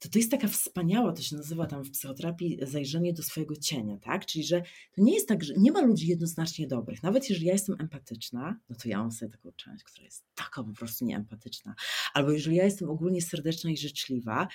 to 0.00 0.08
to 0.08 0.18
jest 0.18 0.30
taka 0.30 0.48
wspaniała, 0.48 1.12
to 1.12 1.22
się 1.22 1.36
nazywa 1.36 1.66
tam 1.66 1.84
w 1.84 1.90
psychoterapii 1.90 2.58
zajrzenie 2.62 3.12
do 3.12 3.22
swojego 3.22 3.56
cienia, 3.56 3.98
tak? 3.98 4.26
Czyli, 4.26 4.44
że 4.44 4.62
to 4.92 5.02
nie 5.02 5.14
jest 5.14 5.28
tak, 5.28 5.44
że 5.44 5.54
nie 5.56 5.72
ma 5.72 5.80
ludzi 5.80 6.08
jednoznacznie 6.08 6.66
dobrych. 6.66 7.02
Nawet 7.02 7.30
jeżeli 7.30 7.46
ja 7.46 7.52
jestem 7.52 7.76
empatyczna, 7.80 8.56
no 8.70 8.76
to 8.76 8.88
ja 8.88 8.98
mam 8.98 9.12
sobie 9.12 9.32
taką 9.32 9.52
część, 9.52 9.84
która 9.84 10.04
jest 10.04 10.24
taka 10.34 10.64
po 10.64 10.72
prostu 10.72 11.04
nieempatyczna. 11.04 11.74
Albo 12.14 12.30
jeżeli 12.30 12.56
ja 12.56 12.64
jestem 12.64 12.90
ogólnie 12.90 13.22
serdeczna 13.22 13.70
i 13.70 13.76
życzliwa, 13.76 14.48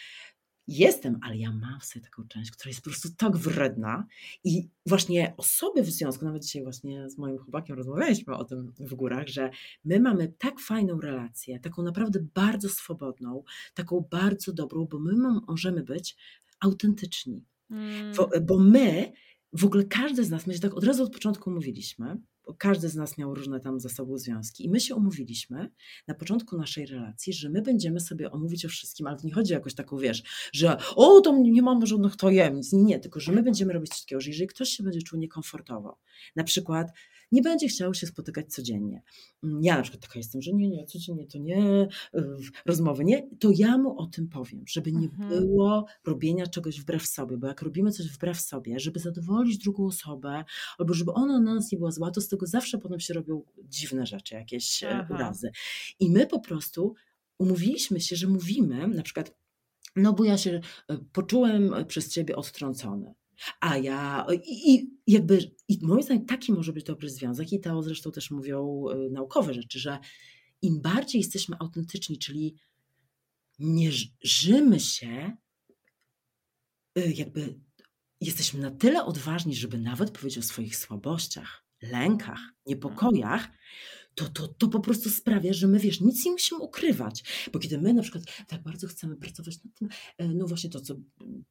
Jestem, 0.68 1.20
ale 1.22 1.38
ja 1.38 1.52
mam 1.52 1.80
w 1.80 1.86
sobie 1.86 2.06
taką 2.06 2.28
część, 2.28 2.52
która 2.52 2.70
jest 2.70 2.82
po 2.82 2.90
prostu 2.90 3.10
tak 3.18 3.38
wredna 3.38 4.06
i 4.44 4.70
właśnie 4.86 5.34
osoby 5.38 5.82
w 5.82 5.90
związku, 5.90 6.26
nawet 6.26 6.44
dzisiaj 6.44 6.64
właśnie 6.64 7.10
z 7.10 7.18
moim 7.18 7.38
chłopakiem 7.38 7.76
rozmawialiśmy 7.76 8.36
o 8.36 8.46
tym 8.46 8.74
w 8.80 8.96
górach, 8.96 9.28
że 9.28 9.50
my 9.86 10.00
mamy 10.00 10.34
tak 10.38 10.60
fajną 10.60 11.02
relację, 11.02 11.60
taką 11.60 11.84
naprawdę 11.84 12.20
bardzo 12.34 12.70
swobodną, 12.70 13.44
taką 13.74 14.08
bardzo 14.12 14.54
dobrą, 14.54 14.86
bo 14.86 15.00
my 15.00 15.14
możemy 15.48 15.84
być 15.84 16.18
autentyczni. 16.60 17.46
Mm. 17.72 18.14
Bo, 18.16 18.30
bo 18.42 18.60
my, 18.60 19.12
w 19.54 19.66
ogóle 19.66 19.84
każdy 19.84 20.24
z 20.24 20.30
nas, 20.30 20.48
my 20.48 20.54
się 20.54 20.60
tak 20.60 20.74
od 20.74 20.84
razu 20.84 21.04
od 21.04 21.14
początku 21.14 21.52
mówiliśmy, 21.52 22.18
każdy 22.54 22.90
z 22.90 22.96
nas 22.96 23.18
miał 23.18 23.36
różne 23.36 23.60
tam 23.60 23.80
ze 23.80 23.90
sobą 23.90 24.18
związki. 24.18 24.66
I 24.66 24.70
my 24.70 24.80
się 24.80 24.96
umówiliśmy 24.96 25.72
na 26.08 26.16
początku 26.16 26.58
naszej 26.58 26.86
relacji, 26.86 27.34
że 27.34 27.50
my 27.50 27.62
będziemy 27.62 28.00
sobie 28.00 28.32
omówić 28.32 28.66
o 28.66 28.70
wszystkim, 28.70 29.08
ale 29.08 29.18
nie 29.24 29.34
chodzi 29.34 29.54
o 29.54 29.58
jakoś 29.58 29.76
taką, 29.76 29.98
wiesz, 29.98 30.24
że 30.54 30.78
o, 30.96 31.22
to 31.22 31.38
nie 31.38 31.62
mam 31.62 31.86
żadnych 31.86 32.16
tajemnic. 32.16 32.74
Nie, 32.74 32.84
nie, 32.84 33.00
tylko 33.00 33.20
że 33.20 33.32
my 33.32 33.44
będziemy 33.44 33.74
robić 33.74 33.92
wszystkiego, 33.92 34.22
że 34.22 34.30
jeżeli 34.30 34.48
ktoś 34.48 34.70
się 34.70 34.84
będzie 34.84 35.02
czuł 35.02 35.20
niekomfortowo, 35.20 36.00
na 36.36 36.44
przykład 36.44 36.88
nie 37.32 37.42
będzie 37.42 37.68
chciał 37.68 37.94
się 37.94 38.08
spotykać 38.08 38.54
codziennie. 38.54 39.02
Mm, 39.44 39.64
ja 39.64 39.76
na 39.76 39.82
przykład 39.82 40.02
taka 40.02 40.20
jestem, 40.20 40.42
że 40.42 40.54
nie, 40.54 40.70
nie, 40.70 40.86
codziennie 40.86 41.28
to 41.28 41.38
nie, 41.38 41.88
rozmowy 42.66 43.06
nie, 43.06 43.30
to 43.40 43.50
ja 43.56 43.78
mu 43.78 44.00
o 44.00 44.08
tym 44.08 44.28
powiem, 44.28 44.64
żeby 44.68 44.92
nie 44.92 45.08
mhm. 45.08 45.30
było 45.30 45.86
robienia 46.06 46.48
czegoś 46.48 46.82
wbrew 46.82 47.08
sobie, 47.08 47.38
bo 47.38 47.48
jak 47.48 47.62
robimy 47.62 47.92
coś 47.92 48.08
wbrew 48.08 48.42
sobie, 48.42 48.80
żeby 48.80 49.00
zadowolić 49.00 49.58
drugą 49.58 49.86
osobę, 49.86 50.44
albo 50.78 50.94
żeby 50.94 51.14
ona 51.14 51.40
na 51.40 51.56
nas 51.56 51.72
nie 51.72 51.78
była 51.78 51.92
zła, 51.92 52.12
to 52.12 52.22
z 52.22 52.28
tego 52.28 52.48
zawsze 52.48 52.78
potem 52.78 53.00
się 53.00 53.14
robią 53.14 53.44
dziwne 53.64 54.06
rzeczy, 54.06 54.36
jakieś 54.36 54.84
e, 54.84 54.90
Aha. 54.90 55.16
urazy. 55.16 55.52
I 56.00 56.10
my 56.10 56.28
po 56.28 56.40
prostu 56.40 56.96
umówiliśmy 57.38 58.02
się, 58.02 58.16
że 58.16 58.28
mówimy, 58.28 58.88
na 58.88 59.04
przykład, 59.04 59.36
no 59.96 60.14
bo 60.14 60.24
ja 60.24 60.38
się 60.38 60.62
e, 60.90 60.98
poczułem 60.98 61.74
przez 61.88 62.10
ciebie 62.10 62.36
odtrącony. 62.36 63.14
A 63.60 63.78
ja 63.78 64.26
i, 64.46 64.74
i 64.74 64.90
jakby, 65.08 65.56
i 65.68 65.80
moim 65.82 66.04
zdaniem 66.04 66.26
taki 66.26 66.52
może 66.52 66.74
być 66.74 66.84
dobry 66.84 67.10
związek 67.10 67.54
i 67.54 67.60
to 67.60 67.84
zresztą 67.84 68.12
też 68.12 68.32
mówią 68.32 68.86
y, 69.08 69.10
naukowe 69.10 69.54
rzeczy, 69.54 69.80
że 69.80 70.00
im 70.62 70.82
bardziej 70.82 71.22
jesteśmy 71.22 71.56
autentyczni, 71.60 72.18
czyli 72.18 72.56
nie 73.60 73.92
żymy 74.24 74.80
się, 74.80 75.38
y, 76.98 77.14
jakby 77.14 77.60
jesteśmy 78.22 78.60
na 78.60 78.72
tyle 78.72 79.06
odważni, 79.06 79.56
żeby 79.56 79.78
nawet 79.78 80.12
powiedzieć 80.12 80.38
o 80.38 80.48
swoich 80.48 80.78
słabościach, 80.78 81.66
lękach, 81.82 82.40
niepokojach, 82.66 83.48
to, 84.16 84.30
to, 84.30 84.48
to 84.48 84.68
po 84.68 84.80
prostu 84.80 85.10
sprawia, 85.10 85.54
że 85.54 85.68
my, 85.68 85.80
wiesz, 85.80 86.02
nic 86.02 86.26
nie 86.26 86.32
musimy 86.32 86.62
ukrywać. 86.62 87.24
Bo 87.54 87.60
kiedy 87.60 87.82
my 87.82 87.94
na 87.94 88.02
przykład 88.02 88.24
tak 88.48 88.64
bardzo 88.64 88.88
chcemy 88.88 89.16
pracować 89.16 89.64
nad 89.64 89.74
tym, 89.74 89.90
e, 90.18 90.28
no 90.28 90.48
właśnie 90.48 90.70
to, 90.70 90.82
co 90.82 90.96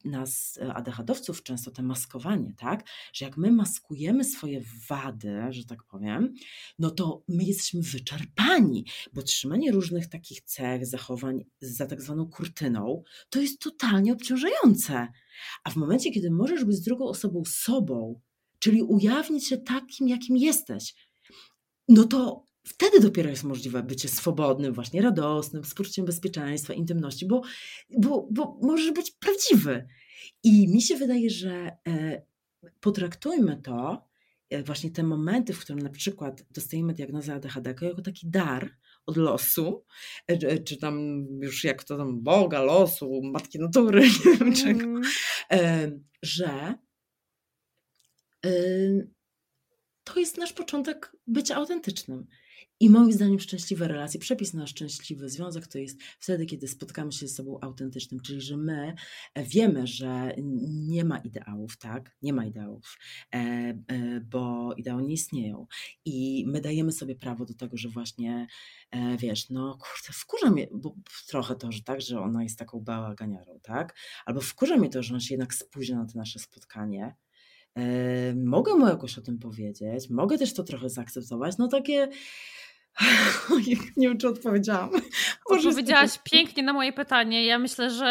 nas, 0.04 0.58
e, 0.62 0.74
ADHD-owców 0.74 1.42
często, 1.42 1.70
te 1.70 1.82
maskowanie, 1.82 2.54
tak? 2.58 2.86
Że 3.12 3.24
jak 3.24 3.36
my 3.36 3.52
maskujemy 3.52 4.24
swoje 4.24 4.62
wady, 4.88 5.34
że 5.50 5.64
tak 5.64 5.84
powiem, 5.84 6.34
no 6.78 6.90
to 6.90 7.24
my 7.28 7.44
jesteśmy 7.44 7.82
wyczerpani, 7.82 8.86
bo 9.12 9.22
trzymanie 9.22 9.72
różnych 9.72 10.06
takich 10.06 10.40
cech, 10.40 10.86
zachowań 10.86 11.44
za 11.60 11.86
tak 11.86 12.02
zwaną 12.02 12.26
kurtyną, 12.26 13.02
to 13.30 13.40
jest 13.40 13.58
totalnie 13.58 14.12
obciążające. 14.12 15.08
A 15.64 15.70
w 15.70 15.76
momencie, 15.76 16.10
kiedy 16.10 16.30
możesz 16.30 16.64
być 16.64 16.76
z 16.76 16.82
drugą 16.82 17.04
osobą 17.04 17.42
sobą, 17.46 18.20
czyli 18.58 18.82
ujawnić 18.82 19.48
się 19.48 19.58
takim, 19.58 20.08
jakim 20.08 20.36
jesteś, 20.36 20.94
no 21.88 22.04
to 22.04 22.44
wtedy 22.64 23.00
dopiero 23.00 23.30
jest 23.30 23.44
możliwe 23.44 23.82
bycie 23.82 24.08
swobodnym, 24.08 24.72
właśnie 24.72 25.02
radosnym, 25.02 25.64
z 25.64 25.74
poczuciem 25.74 26.04
bezpieczeństwa, 26.04 26.74
intymności, 26.74 27.26
bo, 27.26 27.42
bo, 27.98 28.28
bo 28.30 28.58
możesz 28.62 28.92
być 28.92 29.10
prawdziwy. 29.10 29.86
I 30.42 30.68
mi 30.68 30.82
się 30.82 30.96
wydaje, 30.96 31.30
że 31.30 31.76
e, 31.88 32.22
potraktujmy 32.80 33.60
to, 33.62 34.08
e, 34.50 34.62
właśnie 34.62 34.90
te 34.90 35.02
momenty, 35.02 35.52
w 35.52 35.60
którym 35.60 35.82
na 35.82 35.90
przykład 35.90 36.44
dostajemy 36.50 36.94
diagnozę 36.94 37.34
ADHD 37.34 37.74
jako 37.80 38.02
taki 38.02 38.30
dar 38.30 38.76
od 39.06 39.16
losu, 39.16 39.84
e, 40.26 40.58
czy 40.58 40.76
tam 40.76 41.26
już 41.42 41.64
jak 41.64 41.84
to 41.84 41.96
tam 41.96 42.22
Boga, 42.22 42.62
losu, 42.62 43.20
Matki 43.22 43.58
Natury, 43.58 44.00
nie 44.26 44.36
wiem 44.36 44.54
czego, 44.54 44.84
mm. 44.84 46.04
że 46.22 46.74
to 50.04 50.20
jest 50.20 50.38
nasz 50.38 50.52
początek 50.52 51.16
bycia 51.26 51.56
autentycznym. 51.56 52.26
I 52.80 52.90
moim 52.90 53.12
zdaniem 53.12 53.40
szczęśliwe 53.40 53.88
relacje, 53.88 54.20
przepis 54.20 54.54
na 54.54 54.66
szczęśliwy 54.66 55.28
związek 55.28 55.66
to 55.66 55.78
jest 55.78 56.02
wtedy, 56.02 56.46
kiedy 56.46 56.68
spotkamy 56.68 57.12
się 57.12 57.28
z 57.28 57.34
sobą 57.34 57.58
autentycznym, 57.60 58.20
czyli 58.20 58.40
że 58.40 58.56
my 58.56 58.94
e, 59.34 59.44
wiemy, 59.44 59.86
że 59.86 60.34
nie 60.86 61.04
ma 61.04 61.18
ideałów, 61.18 61.78
tak? 61.78 62.16
Nie 62.22 62.32
ma 62.32 62.46
ideałów, 62.46 62.98
e, 63.34 63.38
e, 63.38 64.20
bo 64.20 64.74
ideały 64.76 65.02
nie 65.02 65.14
istnieją. 65.14 65.66
I 66.04 66.44
my 66.46 66.60
dajemy 66.60 66.92
sobie 66.92 67.16
prawo 67.16 67.44
do 67.44 67.54
tego, 67.54 67.76
że 67.76 67.88
właśnie, 67.88 68.46
wiesz, 69.18 69.50
no 69.50 69.78
kurde, 69.78 70.12
wkurza 70.12 70.50
mnie, 70.50 70.68
bo 70.72 70.94
trochę 71.26 71.54
to, 71.54 71.72
że 71.72 71.82
tak, 71.82 72.00
że 72.00 72.20
ona 72.20 72.42
jest 72.42 72.58
taką 72.58 72.80
bałaganiarą, 72.80 73.60
tak? 73.62 73.96
Albo 74.26 74.40
wkurza 74.40 74.76
mnie 74.76 74.88
to, 74.88 75.02
że 75.02 75.14
ona 75.14 75.20
się 75.20 75.34
jednak 75.34 75.54
spóźnia 75.54 75.96
na 75.96 76.06
to 76.06 76.18
nasze 76.18 76.38
spotkanie, 76.38 77.14
mogę 78.36 78.74
mu 78.74 78.88
jakoś 78.88 79.18
o 79.18 79.22
tym 79.22 79.38
powiedzieć, 79.38 80.10
mogę 80.10 80.38
też 80.38 80.54
to 80.54 80.62
trochę 80.62 80.88
zaakceptować. 80.88 81.58
No 81.58 81.68
takie. 81.68 82.08
Nie 83.96 84.08
wiem, 84.08 84.18
czy 84.18 84.28
odpowiedziałam. 84.28 84.90
Odpowiedziałaś 85.44 86.18
pięknie 86.24 86.62
na 86.62 86.72
moje 86.72 86.92
pytanie. 86.92 87.46
Ja 87.46 87.58
myślę, 87.58 87.90
że 87.90 88.06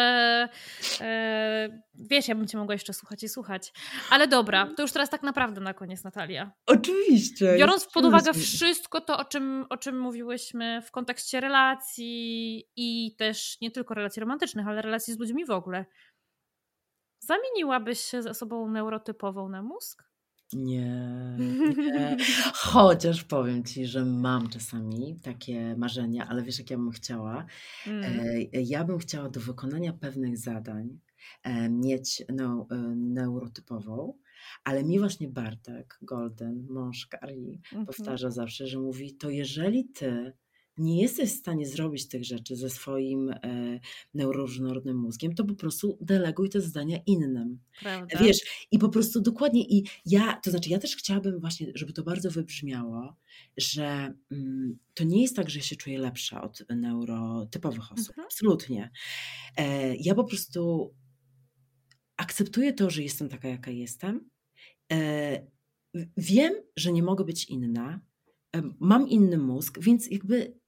e, 1.00 1.82
wiesz, 1.94 2.28
ja 2.28 2.34
bym 2.34 2.46
cię 2.46 2.58
mogła 2.58 2.74
jeszcze 2.74 2.92
słuchać 2.92 3.22
i 3.22 3.28
słuchać. 3.28 3.72
Ale 4.10 4.28
dobra, 4.28 4.68
to 4.76 4.82
już 4.82 4.92
teraz 4.92 5.10
tak 5.10 5.22
naprawdę 5.22 5.60
na 5.60 5.74
koniec, 5.74 6.04
Natalia. 6.04 6.52
Oczywiście. 6.66 7.54
Biorąc 7.58 7.86
pod 7.86 8.04
uwagę 8.04 8.32
wszystko 8.34 9.00
to, 9.00 9.18
o 9.18 9.24
czym, 9.24 9.66
o 9.70 9.76
czym 9.76 9.98
mówiłyśmy 10.00 10.82
w 10.82 10.90
kontekście 10.90 11.40
relacji 11.40 12.64
i 12.76 13.16
też 13.16 13.60
nie 13.60 13.70
tylko 13.70 13.94
relacji 13.94 14.20
romantycznych, 14.20 14.66
ale 14.66 14.82
relacji 14.82 15.14
z 15.14 15.18
ludźmi 15.18 15.44
w 15.44 15.50
ogóle. 15.50 15.86
Zamieniłabyś 17.20 18.00
się 18.00 18.22
z 18.22 18.26
osobą 18.26 18.68
neurotypową 18.68 19.48
na 19.48 19.62
mózg? 19.62 20.13
Nie, 20.54 21.36
nie. 21.38 22.16
Chociaż 22.54 23.24
powiem 23.24 23.64
ci, 23.64 23.86
że 23.86 24.04
mam 24.04 24.48
czasami 24.48 25.16
takie 25.22 25.76
marzenia, 25.76 26.28
ale 26.28 26.42
wiesz, 26.42 26.58
jak 26.58 26.70
ja 26.70 26.76
bym 26.76 26.90
chciała? 26.90 27.46
Mm. 27.86 28.12
Ja 28.52 28.84
bym 28.84 28.98
chciała 28.98 29.28
do 29.28 29.40
wykonania 29.40 29.92
pewnych 29.92 30.38
zadań 30.38 30.98
e, 31.42 31.68
mieć 31.68 32.24
neu, 32.28 32.66
e, 32.70 32.76
neurotypową, 32.96 34.14
ale 34.64 34.84
mi 34.84 34.98
właśnie 34.98 35.28
Bartek 35.28 35.98
Golden, 36.02 36.66
mąż 36.70 37.06
Kari, 37.06 37.60
mm 37.72 37.84
-hmm. 37.84 37.86
powtarza 37.86 38.30
zawsze, 38.30 38.66
że 38.66 38.78
mówi: 38.78 39.16
To 39.16 39.30
jeżeli 39.30 39.84
ty 39.84 40.32
nie 40.76 41.02
jesteś 41.02 41.30
w 41.30 41.38
stanie 41.38 41.66
zrobić 41.66 42.08
tych 42.08 42.24
rzeczy 42.24 42.56
ze 42.56 42.70
swoim 42.70 43.30
e, 43.30 43.80
neuroróżnorodnym 44.14 44.96
mózgiem, 44.96 45.34
to 45.34 45.44
po 45.44 45.54
prostu 45.54 45.98
deleguj 46.00 46.48
te 46.48 46.60
zadania 46.60 46.98
innym. 47.06 47.58
Prawda. 47.80 48.18
Wiesz, 48.18 48.66
i 48.70 48.78
po 48.78 48.88
prostu 48.88 49.20
dokładnie, 49.20 49.62
i 49.62 49.84
ja, 50.06 50.40
to 50.44 50.50
znaczy 50.50 50.70
ja 50.70 50.78
też 50.78 50.96
chciałabym 50.96 51.40
właśnie, 51.40 51.72
żeby 51.74 51.92
to 51.92 52.02
bardzo 52.02 52.30
wybrzmiało, 52.30 53.16
że 53.56 54.14
mm, 54.30 54.78
to 54.94 55.04
nie 55.04 55.22
jest 55.22 55.36
tak, 55.36 55.50
że 55.50 55.60
się 55.60 55.76
czuję 55.76 55.98
lepsza 55.98 56.42
od 56.42 56.64
neurotypowych 56.68 57.92
osób. 57.92 58.08
Mhm. 58.08 58.24
Absolutnie. 58.26 58.90
E, 59.56 59.96
ja 59.96 60.14
po 60.14 60.24
prostu 60.24 60.94
akceptuję 62.16 62.72
to, 62.72 62.90
że 62.90 63.02
jestem 63.02 63.28
taka, 63.28 63.48
jaka 63.48 63.70
jestem. 63.70 64.30
E, 64.92 65.46
wiem, 66.16 66.54
że 66.76 66.92
nie 66.92 67.02
mogę 67.02 67.24
być 67.24 67.44
inna, 67.44 68.00
e, 68.56 68.62
mam 68.80 69.08
inny 69.08 69.38
mózg, 69.38 69.78
więc 69.80 70.10
jakby 70.10 70.63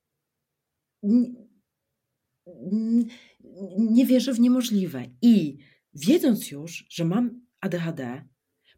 nie 3.79 4.07
wierzę 4.07 4.33
w 4.33 4.41
niemożliwe. 4.41 5.05
I 5.23 5.57
wiedząc 5.95 6.51
już, 6.51 6.87
że 6.91 7.05
mam 7.05 7.41
ADHD, 7.61 8.25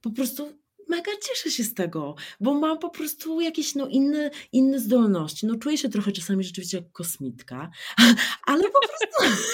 po 0.00 0.10
prostu 0.10 0.52
mega 0.88 1.12
cieszę 1.22 1.50
się 1.50 1.64
z 1.64 1.74
tego, 1.74 2.14
bo 2.40 2.54
mam 2.54 2.78
po 2.78 2.90
prostu 2.90 3.40
jakieś 3.40 3.74
no, 3.74 3.86
inne, 3.86 4.30
inne 4.52 4.80
zdolności. 4.80 5.46
No, 5.46 5.56
czuję 5.56 5.78
się 5.78 5.88
trochę 5.88 6.12
czasami 6.12 6.44
rzeczywiście 6.44 6.76
jak 6.76 6.92
kosmitka, 6.92 7.70
ale 8.46 8.64
po 8.64 8.78
prostu. 8.78 9.42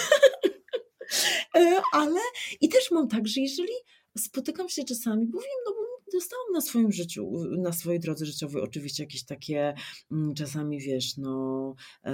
E, 1.55 1.81
ale 1.91 2.19
i 2.61 2.69
też 2.69 2.91
mam 2.91 3.07
tak, 3.07 3.27
że 3.27 3.41
jeżeli 3.41 3.73
spotykam 4.17 4.69
się 4.69 4.83
czasami, 4.83 5.25
wiem, 5.25 5.33
no 5.65 5.71
bo 5.73 5.94
dostałam 6.13 6.45
na 6.53 6.61
swoim 6.61 6.91
życiu, 6.91 7.31
na 7.57 7.71
swojej 7.71 7.99
drodze 7.99 8.25
życiowej 8.25 8.61
oczywiście 8.61 9.03
jakieś 9.03 9.25
takie 9.25 9.73
mm, 10.11 10.33
czasami, 10.33 10.79
wiesz, 10.79 11.17
no 11.17 11.75
e, 12.03 12.13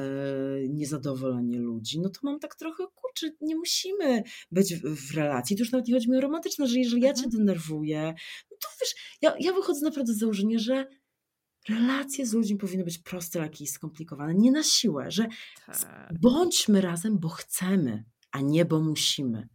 niezadowolenie 0.69 1.59
ludzi, 1.59 1.99
no 1.99 2.09
to 2.09 2.19
mam 2.23 2.39
tak 2.39 2.55
trochę, 2.55 2.83
kurczę, 2.95 3.31
nie 3.41 3.55
musimy 3.55 4.23
być 4.51 4.75
w, 4.75 5.15
relacji, 5.15 5.55
to 5.55 5.61
już 5.61 5.71
nawet 5.71 5.87
nie 5.87 5.93
chodzi 5.93 6.09
mi 6.09 6.17
o 6.17 6.21
romantyczne, 6.21 6.67
że 6.67 6.79
jeżeli 6.79 7.01
ja 7.01 7.13
cię 7.13 7.23
mhm. 7.23 7.31
denerwuję, 7.31 8.13
no 8.51 8.57
to 8.61 8.67
wiesz, 8.81 8.95
ja, 9.21 9.35
ja 9.39 9.53
wychodzę 9.53 9.85
naprawdę 9.85 10.13
z 10.13 10.19
założenia, 10.19 10.59
że 10.59 10.87
relacje 11.69 12.25
z 12.25 12.33
ludźmi 12.33 12.57
powinny 12.57 12.83
być 12.83 12.97
proste, 12.97 13.39
jakieś 13.39 13.69
skomplikowane, 13.69 14.33
nie 14.33 14.51
na 14.51 14.63
siłę, 14.63 15.11
że 15.11 15.27
tak. 15.65 16.13
bądźmy 16.21 16.81
razem, 16.81 17.19
bo 17.19 17.29
chcemy, 17.29 18.03
a 18.31 18.41
nie 18.41 18.65
bo 18.65 18.81
musimy. 18.81 19.49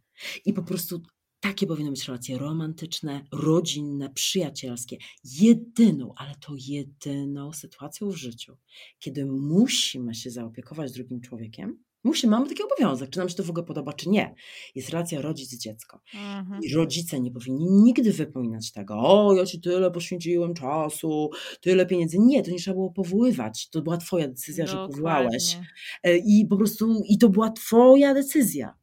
I 0.45 0.53
po 0.53 0.63
prostu 0.63 1.01
takie 1.47 1.67
powinny 1.67 1.91
być 1.91 2.07
relacje 2.07 2.37
romantyczne, 2.37 3.25
rodzinne, 3.31 4.09
przyjacielskie. 4.09 4.97
Jedyną, 5.23 6.13
ale 6.17 6.35
to 6.35 6.53
jedyną 6.57 7.53
sytuacją 7.53 8.09
w 8.09 8.15
życiu, 8.15 8.57
kiedy 8.99 9.25
musimy 9.25 10.15
się 10.15 10.31
zaopiekować 10.31 10.91
drugim 10.91 11.21
człowiekiem, 11.21 11.83
musimy, 12.03 12.31
mamy 12.31 12.49
taki 12.49 12.63
obowiązek, 12.63 13.09
czy 13.09 13.19
nam 13.19 13.29
się 13.29 13.35
to 13.35 13.43
w 13.43 13.49
ogóle 13.49 13.65
podoba, 13.65 13.93
czy 13.93 14.09
nie. 14.09 14.35
Jest 14.75 14.89
relacja 14.89 15.21
rodzic-dziecko. 15.21 15.99
Mhm. 16.13 16.63
I 16.63 16.73
rodzice 16.73 17.19
nie 17.19 17.31
powinni 17.31 17.65
nigdy 17.71 18.13
wypominać 18.13 18.71
tego, 18.71 18.95
o, 18.97 19.33
ja 19.33 19.45
ci 19.45 19.61
tyle 19.61 19.91
poświęciłem 19.91 20.53
czasu, 20.53 21.29
tyle 21.61 21.85
pieniędzy. 21.85 22.19
Nie, 22.19 22.43
to 22.43 22.51
nie 22.51 22.57
trzeba 22.57 22.75
było 22.75 22.91
powoływać. 22.91 23.69
To 23.69 23.81
była 23.81 23.97
twoja 23.97 24.27
decyzja, 24.27 24.65
Dokładnie. 24.65 24.87
że 24.87 24.95
powołałeś. 24.95 25.57
E, 26.03 26.17
I 26.17 26.45
po 26.49 26.57
prostu, 26.57 27.01
i 27.09 27.17
to 27.17 27.29
była 27.29 27.51
twoja 27.51 28.13
decyzja. 28.13 28.73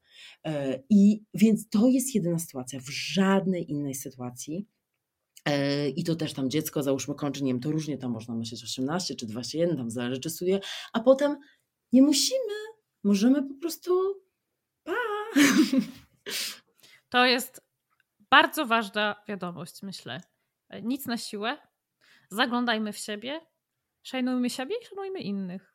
E, 0.47 0.83
I 0.91 1.25
więc 1.35 1.69
to 1.69 1.87
jest 1.87 2.15
jedyna 2.15 2.39
sytuacja. 2.39 2.81
W 2.81 2.89
żadnej 2.89 3.71
innej 3.71 3.95
sytuacji 3.95 4.69
e, 5.45 5.89
i 5.89 6.05
to 6.05 6.17
też 6.17 6.33
tam 6.33 6.51
dziecko, 6.51 6.83
załóżmy, 6.83 7.15
kończy, 7.15 7.45
nie 7.45 7.53
wiem, 7.53 7.61
to 7.61 7.71
różnie 7.71 7.99
tam 7.99 8.11
można 8.11 8.35
myśleć 8.35 8.65
18 8.65 9.15
czy 9.15 9.27
21, 9.27 9.77
tam 9.77 9.91
zależy 9.91 10.21
czy 10.21 10.31
a 10.93 11.01
potem 11.01 11.37
nie 11.93 12.03
musimy, 12.03 12.55
możemy 13.05 13.43
po 13.43 13.55
prostu 13.55 13.93
pa. 14.85 14.93
To 17.09 17.27
jest 17.27 17.61
bardzo 18.31 18.67
ważna 18.67 19.23
wiadomość, 19.29 19.83
myślę. 19.83 20.21
Nic 20.83 21.07
na 21.07 21.17
siłę, 21.17 21.59
zaglądajmy 22.31 22.93
w 22.93 22.99
siebie, 22.99 23.41
szanujmy 24.03 24.51
siebie 24.51 24.75
i 24.83 24.87
szanujmy 24.87 25.21
innych. 25.21 25.74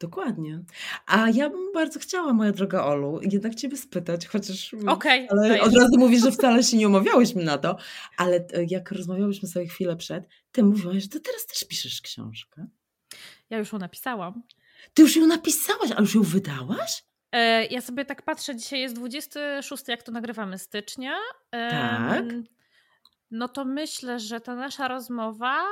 Dokładnie. 0.00 0.62
A 1.06 1.30
ja 1.30 1.50
bym 1.50 1.72
bardzo 1.72 2.00
chciała, 2.00 2.32
moja 2.32 2.52
droga 2.52 2.84
Olu, 2.84 3.20
jednak 3.22 3.54
Ciebie 3.54 3.76
spytać, 3.76 4.26
chociaż 4.26 4.74
okay, 4.86 5.26
ale 5.30 5.60
od 5.60 5.74
razu 5.74 5.98
mówisz, 5.98 6.22
że 6.22 6.32
wcale 6.38 6.62
się 6.62 6.76
nie 6.76 6.88
umawiałyśmy 6.88 7.44
na 7.44 7.58
to, 7.58 7.76
ale 8.16 8.36
e, 8.36 8.64
jak 8.68 8.92
rozmawiałyśmy 8.92 9.48
sobie 9.48 9.66
chwilę 9.66 9.96
przed, 9.96 10.28
Ty 10.52 10.62
mówiłaś, 10.62 11.02
że 11.02 11.08
Ty 11.08 11.20
teraz 11.20 11.46
też 11.46 11.64
piszesz 11.64 12.00
książkę. 12.00 12.66
Ja 13.50 13.58
już 13.58 13.72
ją 13.72 13.78
napisałam. 13.78 14.42
Ty 14.94 15.02
już 15.02 15.16
ją 15.16 15.26
napisałaś, 15.26 15.90
ale 15.90 16.00
już 16.00 16.14
ją 16.14 16.22
wydałaś? 16.22 17.04
E, 17.32 17.66
ja 17.66 17.80
sobie 17.80 18.04
tak 18.04 18.22
patrzę, 18.22 18.56
dzisiaj 18.56 18.80
jest 18.80 18.94
26, 18.94 19.88
jak 19.88 20.02
to 20.02 20.12
nagrywamy, 20.12 20.58
stycznia. 20.58 21.16
tak. 21.50 22.24
No 23.30 23.48
to 23.48 23.64
myślę, 23.64 24.20
że 24.20 24.40
ta 24.40 24.54
nasza 24.54 24.88
rozmowa 24.88 25.64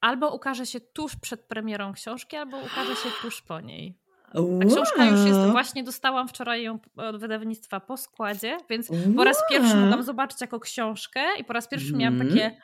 albo 0.00 0.34
ukaże 0.34 0.66
się 0.66 0.80
tuż 0.80 1.16
przed 1.16 1.40
premierą 1.40 1.92
książki, 1.92 2.36
albo 2.36 2.58
ukaże 2.58 2.96
się 2.96 3.08
tuż 3.22 3.42
po 3.42 3.60
niej. 3.60 3.98
A 4.34 4.64
książka 4.68 5.04
już 5.04 5.26
jest, 5.26 5.40
właśnie 5.50 5.84
dostałam 5.84 6.28
wczoraj 6.28 6.62
ją 6.62 6.78
od 6.96 7.20
wydawnictwa 7.20 7.80
po 7.80 7.96
składzie, 7.96 8.56
więc 8.70 8.88
po 9.16 9.24
raz 9.24 9.42
pierwszy 9.50 9.76
mogłam 9.76 10.02
zobaczyć 10.02 10.40
jako 10.40 10.60
książkę 10.60 11.20
i 11.38 11.44
po 11.44 11.52
raz 11.52 11.68
pierwszy 11.68 11.92
miałam 11.92 12.20
mhm. 12.20 12.30
takie, 12.30 12.60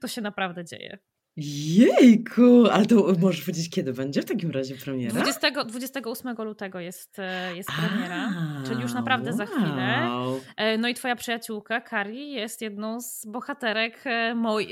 to 0.00 0.08
się 0.08 0.20
naprawdę 0.20 0.64
dzieje. 0.64 0.98
Jejku, 1.36 2.66
ale 2.72 2.86
to 2.86 3.14
możesz 3.20 3.40
powiedzieć, 3.40 3.70
kiedy 3.70 3.92
będzie 3.92 4.22
w 4.22 4.24
takim 4.24 4.50
razie 4.50 4.74
premiera? 4.74 5.20
20, 5.20 5.64
28 5.64 6.36
lutego 6.44 6.80
jest, 6.80 7.18
e, 7.18 7.56
jest 7.56 7.68
premiera, 7.72 8.30
A, 8.38 8.66
czyli 8.66 8.82
już 8.82 8.92
naprawdę 8.92 9.30
wow. 9.30 9.38
za 9.38 9.46
chwilę. 9.46 10.10
E, 10.56 10.78
no 10.78 10.88
i 10.88 10.94
twoja 10.94 11.16
przyjaciółka 11.16 11.80
Kari 11.80 12.32
jest 12.32 12.60
jedną 12.62 13.00
z 13.00 13.26
bohaterek 13.26 14.00
e, 14.04 14.34
moj, 14.34 14.68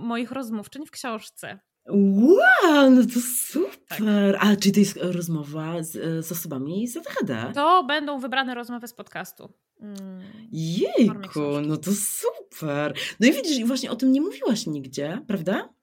moich 0.00 0.30
rozmówczyń 0.30 0.86
w 0.86 0.90
książce. 0.90 1.58
Wow, 1.88 2.90
no 2.90 3.02
to 3.02 3.20
super. 3.20 4.34
Tak. 4.34 4.46
A, 4.46 4.56
czy 4.56 4.72
to 4.72 4.80
jest 4.80 4.98
rozmowa 5.02 5.82
z, 5.82 6.26
z 6.26 6.32
osobami 6.32 6.88
z 6.88 6.96
ADHD? 6.96 7.52
To 7.54 7.84
będą 7.84 8.18
wybrane 8.18 8.54
rozmowy 8.54 8.88
z 8.88 8.94
podcastu. 8.94 9.52
Mm, 9.80 10.22
Jejku, 10.52 11.60
no 11.66 11.76
to 11.76 11.90
super. 11.92 12.94
No 13.20 13.28
i 13.28 13.32
widzisz, 13.32 13.58
i 13.58 13.64
właśnie 13.64 13.90
o 13.90 13.96
tym 13.96 14.12
nie 14.12 14.20
mówiłaś 14.20 14.66
nigdzie, 14.66 15.20
prawda? 15.26 15.75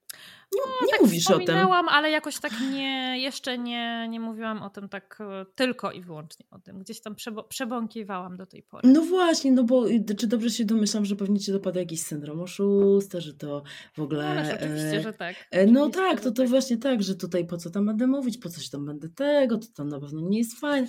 Nie, 0.55 0.71
no, 0.81 0.85
nie 0.85 0.91
tak 0.91 1.01
mówisz 1.01 1.31
o 1.31 1.39
tym. 1.39 1.55
ale 1.89 2.11
jakoś 2.11 2.39
tak 2.39 2.51
nie, 2.71 3.19
jeszcze 3.19 3.57
nie, 3.57 4.07
nie 4.09 4.19
mówiłam 4.19 4.63
o 4.63 4.69
tym 4.69 4.89
tak 4.89 5.17
e, 5.21 5.45
tylko 5.55 5.91
i 5.91 6.01
wyłącznie 6.01 6.45
o 6.51 6.59
tym. 6.59 6.79
Gdzieś 6.79 7.01
tam 7.01 7.15
przebo 7.15 7.43
przebąkiwałam 7.43 8.37
do 8.37 8.45
tej 8.45 8.63
pory. 8.63 8.89
No 8.89 9.01
właśnie, 9.01 9.51
no 9.51 9.63
bo 9.63 9.85
czy 10.17 10.27
dobrze 10.27 10.49
się 10.49 10.65
domyślam, 10.65 11.05
że 11.05 11.15
pewnie 11.15 11.39
ci 11.39 11.51
dopada 11.51 11.79
jakiś 11.79 12.01
syndrom 12.01 12.41
oszusta, 12.41 13.19
że 13.19 13.33
to 13.33 13.63
w 13.97 13.99
ogóle... 13.99 14.35
No, 14.35 14.55
oczywiście, 14.55 15.01
że 15.01 15.13
tak. 15.13 15.35
E, 15.51 15.65
no 15.65 15.89
tak, 15.89 16.21
to 16.21 16.31
to 16.31 16.41
tak. 16.41 16.49
właśnie 16.49 16.77
tak, 16.77 17.03
że 17.03 17.15
tutaj 17.15 17.47
po 17.47 17.57
co 17.57 17.69
tam 17.69 17.85
będę 17.85 18.07
mówić, 18.07 18.37
po 18.37 18.49
coś 18.49 18.69
tam 18.69 18.85
będę 18.85 19.09
tego, 19.09 19.57
to 19.57 19.67
tam 19.75 19.89
na 19.89 19.99
pewno 19.99 20.21
nie 20.21 20.37
jest 20.37 20.59
fajne. 20.59 20.87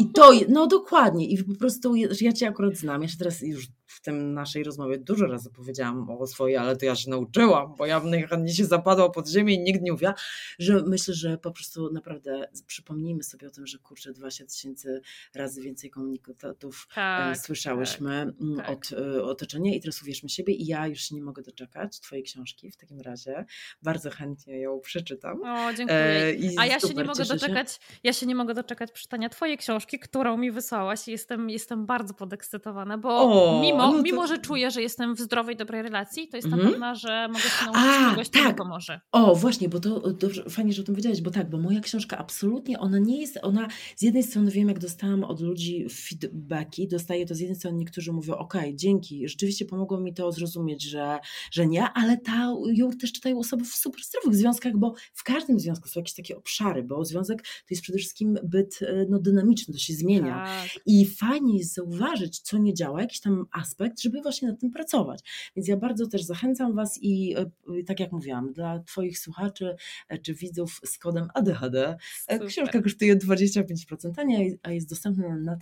I 0.00 0.12
to, 0.12 0.32
no 0.48 0.66
dokładnie 0.66 1.28
i 1.28 1.44
po 1.44 1.58
prostu 1.58 1.94
ja 2.20 2.32
cię 2.32 2.48
akurat 2.48 2.76
znam, 2.76 3.02
ja 3.02 3.08
się 3.08 3.18
teraz 3.18 3.42
już 3.42 3.66
w 3.94 4.00
tym 4.00 4.34
naszej 4.34 4.64
rozmowie 4.64 4.98
dużo 4.98 5.26
razy 5.26 5.50
powiedziałam 5.50 6.10
o 6.10 6.26
swojej, 6.26 6.56
ale 6.56 6.76
to 6.76 6.86
ja 6.86 6.96
się 6.96 7.10
nauczyłam, 7.10 7.74
bo 7.78 7.86
ja 7.86 8.00
najchętniej 8.00 8.54
się 8.54 8.64
zapadła 8.64 9.10
pod 9.10 9.28
ziemię 9.28 9.54
i 9.54 9.58
nikt 9.58 9.82
nie 9.82 9.92
mówiła, 9.92 10.14
że 10.58 10.82
myślę, 10.86 11.14
że 11.14 11.38
po 11.38 11.50
prostu 11.50 11.92
naprawdę 11.92 12.48
przypomnijmy 12.66 13.22
sobie 13.22 13.48
o 13.48 13.50
tym, 13.50 13.66
że 13.66 13.78
kurczę 13.78 14.12
20 14.12 14.46
tysięcy 14.46 15.00
razy 15.34 15.62
więcej 15.62 15.90
komunikatów 15.90 16.86
e, 16.90 16.94
tak, 16.94 17.38
słyszałyśmy 17.38 18.32
tak, 18.56 18.66
tak. 18.66 18.76
od 18.76 18.92
e, 18.92 19.22
otoczenia 19.22 19.74
i 19.74 19.80
teraz 19.80 20.02
uwierzmy 20.02 20.28
siebie 20.28 20.54
i 20.54 20.66
ja 20.66 20.86
już 20.86 21.00
się 21.00 21.14
nie 21.14 21.22
mogę 21.22 21.42
doczekać 21.42 22.00
twojej 22.00 22.24
książki 22.24 22.70
w 22.70 22.76
takim 22.76 23.00
razie. 23.00 23.44
Bardzo 23.82 24.10
chętnie 24.10 24.60
ją 24.60 24.80
przeczytam. 24.80 25.42
O, 25.44 25.72
dziękuję. 25.72 25.98
E, 25.98 26.34
A 26.58 26.66
ja 26.66 26.80
się 26.80 26.94
nie 26.94 27.04
mogę 27.04 27.24
doczekać, 27.24 27.72
się. 27.72 27.78
ja 28.04 28.12
się 28.12 28.26
nie 28.26 28.34
mogę 28.34 28.54
doczekać 28.54 28.92
przeczytania 28.92 29.28
twojej 29.28 29.58
książki, 29.58 29.98
którą 29.98 30.36
mi 30.36 30.50
wysłałaś 30.50 31.08
i 31.08 31.10
jestem, 31.10 31.50
jestem 31.50 31.86
bardzo 31.86 32.14
podekscytowana, 32.14 32.98
bo 32.98 33.08
o, 33.08 33.60
mimo 33.62 33.83
mimo, 33.86 33.96
no 33.96 33.98
to... 33.98 34.02
mimo, 34.02 34.26
że 34.26 34.38
czuję, 34.38 34.70
że 34.70 34.82
jestem 34.82 35.14
w 35.14 35.20
zdrowej, 35.20 35.56
dobrej 35.56 35.82
relacji, 35.82 36.28
to 36.28 36.36
jestem 36.36 36.54
mm. 36.54 36.70
pewna, 36.70 36.94
że 36.94 37.28
mogę 37.28 37.40
się 37.40 37.64
nauczyć 37.64 37.82
A, 37.84 38.10
czegoś, 38.10 38.28
tak. 38.28 38.48
mi 38.48 38.54
pomoże. 38.54 39.00
O, 39.12 39.34
właśnie, 39.34 39.68
bo 39.68 39.80
to 39.80 40.12
dobrze, 40.12 40.44
fajnie, 40.50 40.72
że 40.72 40.82
o 40.82 40.84
tym 40.84 40.94
wiedziałeś, 40.94 41.20
bo 41.20 41.30
tak, 41.30 41.50
bo 41.50 41.58
moja 41.58 41.80
książka 41.80 42.18
absolutnie, 42.18 42.78
ona 42.78 42.98
nie 42.98 43.20
jest, 43.20 43.38
ona 43.42 43.68
z 43.96 44.02
jednej 44.02 44.22
strony 44.22 44.50
wiem, 44.50 44.68
jak 44.68 44.78
dostałam 44.78 45.24
od 45.24 45.40
ludzi 45.40 45.86
feedbacki, 45.90 46.88
dostaję 46.88 47.26
to 47.26 47.34
z 47.34 47.40
jednej 47.40 47.58
strony 47.58 47.78
niektórzy 47.78 48.12
mówią, 48.12 48.34
ok, 48.34 48.54
dzięki, 48.74 49.28
rzeczywiście 49.28 49.64
pomogło 49.64 50.00
mi 50.00 50.14
to 50.14 50.32
zrozumieć, 50.32 50.82
że, 50.82 51.18
że 51.50 51.66
nie, 51.66 51.88
ale 51.94 52.16
ta, 52.18 52.52
ją 52.72 52.90
też 52.90 53.12
czytają 53.12 53.38
osoby 53.38 53.64
w 53.64 53.74
super 53.74 54.00
zdrowych 54.02 54.34
związkach, 54.34 54.76
bo 54.76 54.94
w 55.12 55.24
każdym 55.24 55.60
związku 55.60 55.88
są 55.88 56.00
jakieś 56.00 56.14
takie 56.14 56.36
obszary, 56.36 56.82
bo 56.82 57.04
związek 57.04 57.42
to 57.42 57.68
jest 57.70 57.82
przede 57.82 57.98
wszystkim 57.98 58.38
byt 58.44 58.78
e, 58.82 59.06
no, 59.08 59.18
dynamiczny, 59.18 59.74
to 59.74 59.80
się 59.80 59.94
zmienia. 59.94 60.44
Tak. 60.44 60.80
I 60.86 61.06
fajnie 61.06 61.58
jest 61.58 61.74
zauważyć, 61.74 62.40
co 62.40 62.58
nie 62.58 62.74
działa, 62.74 63.00
jakiś 63.00 63.20
tam 63.20 63.46
aspekt, 63.52 63.73
żeby 64.02 64.22
właśnie 64.22 64.48
nad 64.48 64.60
tym 64.60 64.70
pracować. 64.70 65.20
Więc 65.56 65.68
ja 65.68 65.76
bardzo 65.76 66.06
też 66.06 66.22
zachęcam 66.22 66.74
Was 66.74 66.98
i 67.02 67.34
e, 67.36 67.50
tak 67.86 68.00
jak 68.00 68.12
mówiłam, 68.12 68.52
dla 68.52 68.78
Twoich 68.78 69.18
słuchaczy 69.18 69.76
e, 70.08 70.18
czy 70.18 70.34
widzów 70.34 70.80
z 70.84 70.98
kodem 70.98 71.28
ADHD 71.34 71.88
e, 71.88 71.98
Super. 72.32 72.48
książka 72.48 72.82
kosztuje 72.82 73.16
25% 73.16 74.14
taniej, 74.14 74.58
a 74.62 74.72
jest 74.72 74.88
dostępna 74.88 75.36
na 75.36 75.56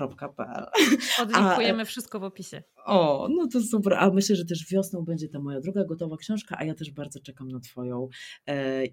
nataliator.pl. 0.00 0.66
Odlinkujemy 1.22 1.84
wszystko 1.84 2.20
w 2.20 2.24
opisie. 2.24 2.62
O, 2.84 3.28
no 3.30 3.46
to 3.46 3.60
super. 3.60 3.94
A 3.94 4.10
myślę, 4.10 4.36
że 4.36 4.44
też 4.44 4.66
wiosną 4.70 5.04
będzie 5.04 5.28
ta 5.28 5.40
moja 5.40 5.60
druga 5.60 5.84
gotowa 5.84 6.16
książka, 6.16 6.56
a 6.58 6.64
ja 6.64 6.74
też 6.74 6.90
bardzo 6.90 7.20
czekam 7.20 7.48
na 7.48 7.60
Twoją. 7.60 8.08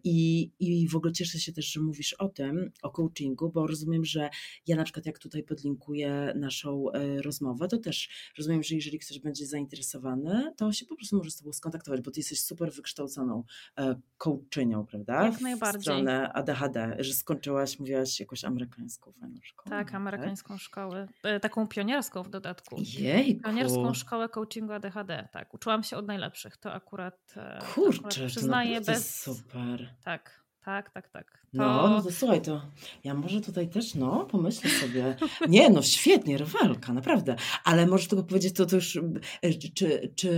I, 0.03 0.51
I 0.59 0.87
w 0.87 0.95
ogóle 0.95 1.13
cieszę 1.13 1.39
się 1.39 1.53
też, 1.53 1.65
że 1.65 1.81
mówisz 1.81 2.13
o 2.13 2.29
tym, 2.29 2.71
o 2.83 2.91
coachingu, 2.91 3.51
bo 3.51 3.67
rozumiem, 3.67 4.05
że 4.05 4.29
ja 4.67 4.75
na 4.75 4.83
przykład 4.83 5.05
jak 5.05 5.19
tutaj 5.19 5.43
podlinkuję 5.43 6.33
naszą 6.35 6.85
rozmowę, 7.23 7.67
to 7.67 7.77
też 7.77 8.09
rozumiem, 8.37 8.63
że 8.63 8.75
jeżeli 8.75 8.99
ktoś 8.99 9.19
będzie 9.19 9.45
zainteresowany, 9.45 10.53
to 10.57 10.71
się 10.71 10.85
po 10.85 10.95
prostu 10.95 11.17
może 11.17 11.31
z 11.31 11.37
Tobą 11.37 11.53
skontaktować, 11.53 12.01
bo 12.01 12.11
Ty 12.11 12.19
jesteś 12.19 12.41
super 12.41 12.73
wykształconą 12.73 13.43
e, 13.77 13.95
coachinią, 14.17 14.85
prawda? 14.85 15.25
Jak 15.25 15.41
najbardziej. 15.41 15.79
W 15.79 15.83
stronę 15.83 16.33
ADHD, 16.33 16.95
że 16.99 17.13
skończyłaś, 17.13 17.79
mówiłaś 17.79 18.19
jakąś 18.19 18.43
amerykańską 18.43 19.11
fajną 19.11 19.39
szkołę. 19.43 19.69
Tak, 19.69 19.95
amerykańską 19.95 20.53
tak? 20.53 20.61
szkołę, 20.61 20.88
e, 21.23 21.39
taką 21.39 21.67
pionierską 21.67 22.23
w 22.23 22.29
dodatku. 22.29 22.75
Jej. 22.79 23.41
Pionierską 23.41 23.93
szkołę 23.93 24.29
coachingu 24.29 24.73
ADHD, 24.73 25.27
tak. 25.31 25.53
Uczyłam 25.53 25.83
się 25.83 25.97
od 25.97 26.07
najlepszych, 26.07 26.57
to 26.57 26.73
akurat, 26.73 27.33
e, 27.37 27.59
Kurczę, 27.75 27.99
akurat 27.99 28.27
przyznaję 28.27 28.79
to 28.79 28.85
bez... 28.85 29.21
super. 29.21 29.93
Tak, 30.03 30.43
tak, 30.65 30.89
tak, 30.89 31.09
tak. 31.09 31.39
To... 31.51 31.57
No, 31.57 31.89
no 31.89 32.01
to 32.01 32.11
słuchaj, 32.11 32.41
to 32.41 32.61
ja 33.03 33.13
może 33.13 33.41
tutaj 33.41 33.69
też, 33.69 33.95
no, 33.95 34.25
pomyślę 34.25 34.69
sobie. 34.69 35.15
Nie, 35.47 35.69
no 35.69 35.81
świetnie, 35.81 36.37
rywalka, 36.37 36.93
naprawdę. 36.93 37.35
Ale 37.63 37.87
możesz 37.87 38.07
tylko 38.07 38.23
powiedzieć, 38.23 38.55
to, 38.55 38.65
to 38.65 38.75
już, 38.75 38.99
e, 39.41 39.53
czy, 39.53 40.13
czy 40.15 40.29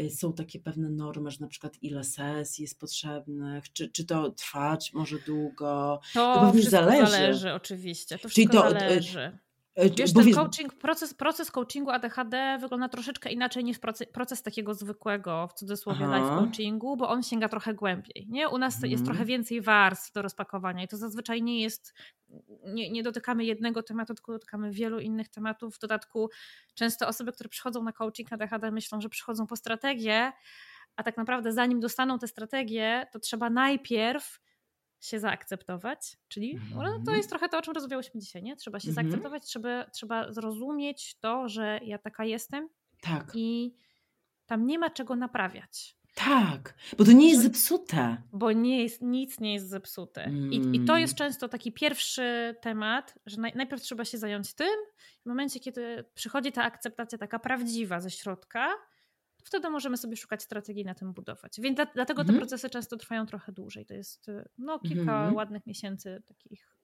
y, 0.00 0.10
są 0.10 0.32
takie 0.32 0.60
pewne 0.60 0.90
normy, 0.90 1.30
że 1.30 1.38
na 1.40 1.46
przykład 1.46 1.82
ile 1.82 2.04
sesji 2.04 2.62
jest 2.62 2.80
potrzebnych, 2.80 3.72
czy, 3.72 3.88
czy 3.90 4.06
to 4.06 4.30
trwać 4.30 4.92
może 4.92 5.18
długo? 5.18 6.00
To, 6.14 6.52
to 6.52 6.70
zależy. 6.70 7.12
zależy, 7.12 7.52
oczywiście. 7.52 8.18
To 8.18 8.28
wszystko 8.28 8.52
Czyli 8.52 8.62
to, 8.62 8.76
e, 8.76 8.80
zależy. 8.80 9.38
E, 9.76 9.90
wiesz, 9.90 10.12
ten 10.12 10.32
coaching, 10.32 10.74
proces, 10.74 11.14
proces 11.14 11.50
coachingu 11.50 11.90
ADHD 11.90 12.58
wygląda 12.60 12.88
troszeczkę 12.88 13.30
inaczej 13.30 13.64
niż 13.64 13.78
proces, 13.78 14.08
proces 14.12 14.42
takiego 14.42 14.74
zwykłego, 14.74 15.48
w 15.48 15.52
cudzysłowie, 15.52 16.04
Aha. 16.04 16.18
life 16.18 16.28
coachingu, 16.28 16.96
bo 16.96 17.08
on 17.08 17.22
sięga 17.22 17.48
trochę 17.48 17.74
głębiej. 17.74 18.26
Nie? 18.28 18.48
U 18.48 18.58
nas 18.58 18.78
jest 18.82 19.04
trochę 19.04 19.24
więcej 19.24 19.60
warstw 19.60 20.12
do 20.12 20.22
rozpakowania 20.22 20.84
i 20.84 20.88
to 20.88 20.96
zazwyczaj 20.96 21.42
nie 21.42 21.62
jest, 21.62 21.94
nie, 22.64 22.90
nie 22.90 23.02
dotykamy 23.02 23.44
jednego 23.44 23.82
tematu, 23.82 24.14
tylko 24.14 24.32
dotykamy 24.32 24.70
wielu 24.70 25.00
innych 25.00 25.28
tematów. 25.28 25.76
W 25.76 25.78
dodatku 25.78 26.30
często 26.74 27.08
osoby, 27.08 27.32
które 27.32 27.48
przychodzą 27.48 27.82
na 27.82 27.92
coaching 27.92 28.32
ADHD 28.32 28.70
myślą, 28.70 29.00
że 29.00 29.08
przychodzą 29.08 29.46
po 29.46 29.56
strategię, 29.56 30.32
a 30.96 31.02
tak 31.02 31.16
naprawdę 31.16 31.52
zanim 31.52 31.80
dostaną 31.80 32.18
tę 32.18 32.28
strategię, 32.28 33.06
to 33.12 33.18
trzeba 33.18 33.50
najpierw 33.50 34.40
się 35.06 35.20
zaakceptować, 35.20 36.18
czyli 36.28 36.60
no, 36.74 36.82
to 36.82 36.94
mhm. 36.94 37.16
jest 37.16 37.28
trochę 37.28 37.48
to, 37.48 37.58
o 37.58 37.62
czym 37.62 37.74
rozmawiałyśmy 37.74 38.20
dzisiaj, 38.20 38.42
nie? 38.42 38.56
Trzeba 38.56 38.80
się 38.80 38.88
mhm. 38.88 39.06
zaakceptować, 39.06 39.46
trzeba, 39.46 39.90
trzeba 39.90 40.32
zrozumieć 40.32 41.18
to, 41.20 41.48
że 41.48 41.80
ja 41.82 41.98
taka 41.98 42.24
jestem 42.24 42.68
tak. 43.00 43.32
i 43.34 43.74
tam 44.46 44.66
nie 44.66 44.78
ma 44.78 44.90
czego 44.90 45.16
naprawiać. 45.16 45.96
Tak, 46.14 46.74
bo 46.98 47.04
to 47.04 47.12
nie 47.12 47.28
jest 47.30 47.42
zepsute. 47.42 48.16
Bo 48.32 48.52
nie 48.52 48.82
jest, 48.82 49.02
nic 49.02 49.40
nie 49.40 49.54
jest 49.54 49.68
zepsute. 49.68 50.24
Mm. 50.24 50.52
I, 50.52 50.76
I, 50.76 50.84
to 50.84 50.98
jest 50.98 51.12
mm. 51.12 51.16
często 51.18 51.48
taki 51.48 51.72
pierwszy 51.72 52.54
temat, 52.60 53.14
że 53.26 53.40
naj, 53.40 53.52
najpierw 53.54 53.82
trzeba 53.82 54.04
się 54.04 54.18
zająć 54.18 54.54
tym. 54.54 54.74
W 55.22 55.26
momencie, 55.26 55.60
kiedy 55.60 56.04
przychodzi 56.14 56.52
ta 56.52 56.62
akceptacja 56.62 57.18
taka 57.18 57.38
prawdziwa 57.38 58.00
ze 58.00 58.10
środka, 58.10 58.68
wtedy 59.46 59.70
możemy 59.70 59.96
sobie 59.96 60.16
szukać 60.16 60.42
strategii 60.42 60.84
na 60.84 60.94
tym 60.94 61.12
budować. 61.12 61.60
Więc 61.60 61.76
dla, 61.76 61.86
dlatego 61.86 62.24
te 62.24 62.28
mhm. 62.28 62.38
procesy 62.38 62.70
często 62.70 62.96
trwają 62.96 63.26
trochę 63.26 63.52
dłużej. 63.52 63.86
To 63.86 63.94
jest 63.94 64.28
y, 64.28 64.48
no, 64.58 64.78
kilka 64.78 65.00
mhm. 65.00 65.34
ładnych 65.34 65.66
miesięcy 65.66 66.22
takich 66.26 66.76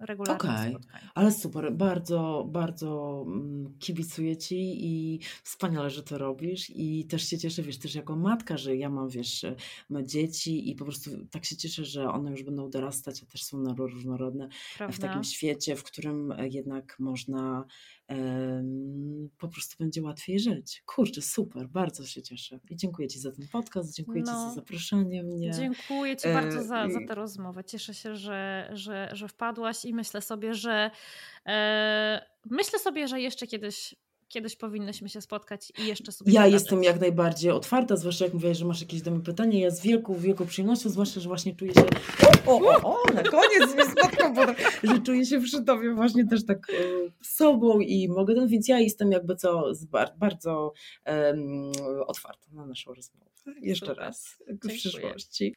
regularnych 0.00 0.50
okay. 0.50 0.70
spotkań. 0.70 1.00
Ale 1.14 1.32
super, 1.32 1.72
bardzo, 1.72 2.48
bardzo 2.48 3.24
mm, 3.26 3.78
kibicuję 3.78 4.36
Ci 4.36 4.86
i 4.86 5.20
wspaniale, 5.42 5.90
że 5.90 6.02
to 6.02 6.18
robisz 6.18 6.70
i 6.70 7.06
też 7.06 7.28
się 7.28 7.38
cieszę, 7.38 7.62
wiesz, 7.62 7.78
też 7.78 7.94
jako 7.94 8.16
matka, 8.16 8.56
że 8.56 8.76
ja 8.76 8.90
mam, 8.90 9.08
wiesz, 9.08 9.44
dzieci 10.02 10.70
i 10.70 10.74
po 10.74 10.84
prostu 10.84 11.10
tak 11.30 11.44
się 11.44 11.56
cieszę, 11.56 11.84
że 11.84 12.08
one 12.08 12.30
już 12.30 12.42
będą 12.42 12.70
dorastać, 12.70 13.22
a 13.22 13.26
też 13.26 13.44
są 13.44 13.64
różnorodne 13.74 14.48
Prawda? 14.76 14.96
w 14.96 14.98
takim 14.98 15.24
świecie, 15.24 15.76
w 15.76 15.82
którym 15.82 16.34
jednak 16.50 16.96
można 16.98 17.64
po 19.38 19.48
prostu 19.48 19.76
będzie 19.78 20.02
łatwiej 20.02 20.40
żyć. 20.40 20.82
Kurczę, 20.86 21.22
super, 21.22 21.68
bardzo 21.68 22.06
się 22.06 22.22
cieszę. 22.22 22.60
I 22.70 22.76
dziękuję 22.76 23.08
Ci 23.08 23.18
za 23.18 23.32
ten 23.32 23.48
podcast, 23.48 23.96
dziękuję 23.96 24.22
no, 24.22 24.32
Ci 24.32 24.38
za 24.38 24.46
no. 24.46 24.54
zaproszenie 24.54 25.22
mnie. 25.22 25.50
Dziękuję 25.50 26.16
Ci 26.16 26.28
bardzo 26.28 26.62
za, 26.62 26.88
za 26.88 27.00
tę 27.08 27.14
rozmowę. 27.14 27.64
Cieszę 27.64 27.94
się, 27.94 28.16
że, 28.16 28.70
że, 28.72 29.08
że 29.12 29.28
wpadłaś 29.28 29.84
i 29.84 29.94
myślę 29.94 30.20
sobie, 30.20 30.54
że 30.54 30.90
e, 31.46 32.26
myślę 32.50 32.78
sobie, 32.78 33.08
że 33.08 33.20
jeszcze 33.20 33.46
kiedyś 33.46 33.94
kiedyś 34.32 34.56
powinnyśmy 34.56 35.08
się 35.08 35.20
spotkać 35.20 35.72
i 35.78 35.86
jeszcze 35.86 36.12
sobie. 36.12 36.32
Ja 36.32 36.40
pogadać. 36.40 36.52
jestem 36.52 36.82
jak 36.82 37.00
najbardziej 37.00 37.50
otwarta, 37.50 37.96
zwłaszcza 37.96 38.24
jak 38.24 38.34
mówiłaś, 38.34 38.58
że 38.58 38.64
masz 38.64 38.80
jakieś 38.80 39.02
do 39.02 39.10
mnie 39.10 39.20
pytanie. 39.20 39.60
Ja 39.60 39.70
z 39.70 39.82
wielką, 39.82 40.14
wielką 40.14 40.46
przyjemnością, 40.46 40.88
zwłaszcza, 40.90 41.20
że 41.20 41.28
właśnie 41.28 41.56
czuję 41.56 41.74
się. 41.74 41.80
O, 42.46 42.52
o, 42.52 42.82
o, 42.82 42.94
o 42.94 43.12
na 43.14 43.22
koniec 43.22 43.76
mi 43.76 43.82
spotkał, 43.92 44.34
bo 44.34 44.46
że 44.82 45.00
czuję 45.00 45.26
się 45.26 45.40
przy 45.40 45.64
tobie 45.64 45.94
właśnie 45.94 46.26
też 46.26 46.46
tak 46.46 46.70
e, 46.70 46.74
sobą 47.22 47.80
i 47.80 48.08
mogę 48.08 48.34
ten, 48.34 48.48
więc 48.48 48.68
ja 48.68 48.78
jestem 48.78 49.12
jakby 49.12 49.36
co 49.36 49.72
bardzo 50.16 50.72
um, 51.06 51.72
otwarta 52.06 52.46
na 52.52 52.66
naszą 52.66 52.94
rozmowę. 52.94 53.30
Jeszcze 53.60 53.86
Super. 53.86 54.04
raz 54.04 54.36
w 54.40 54.48
Dziękuję. 54.48 54.74
przyszłości. 54.74 55.56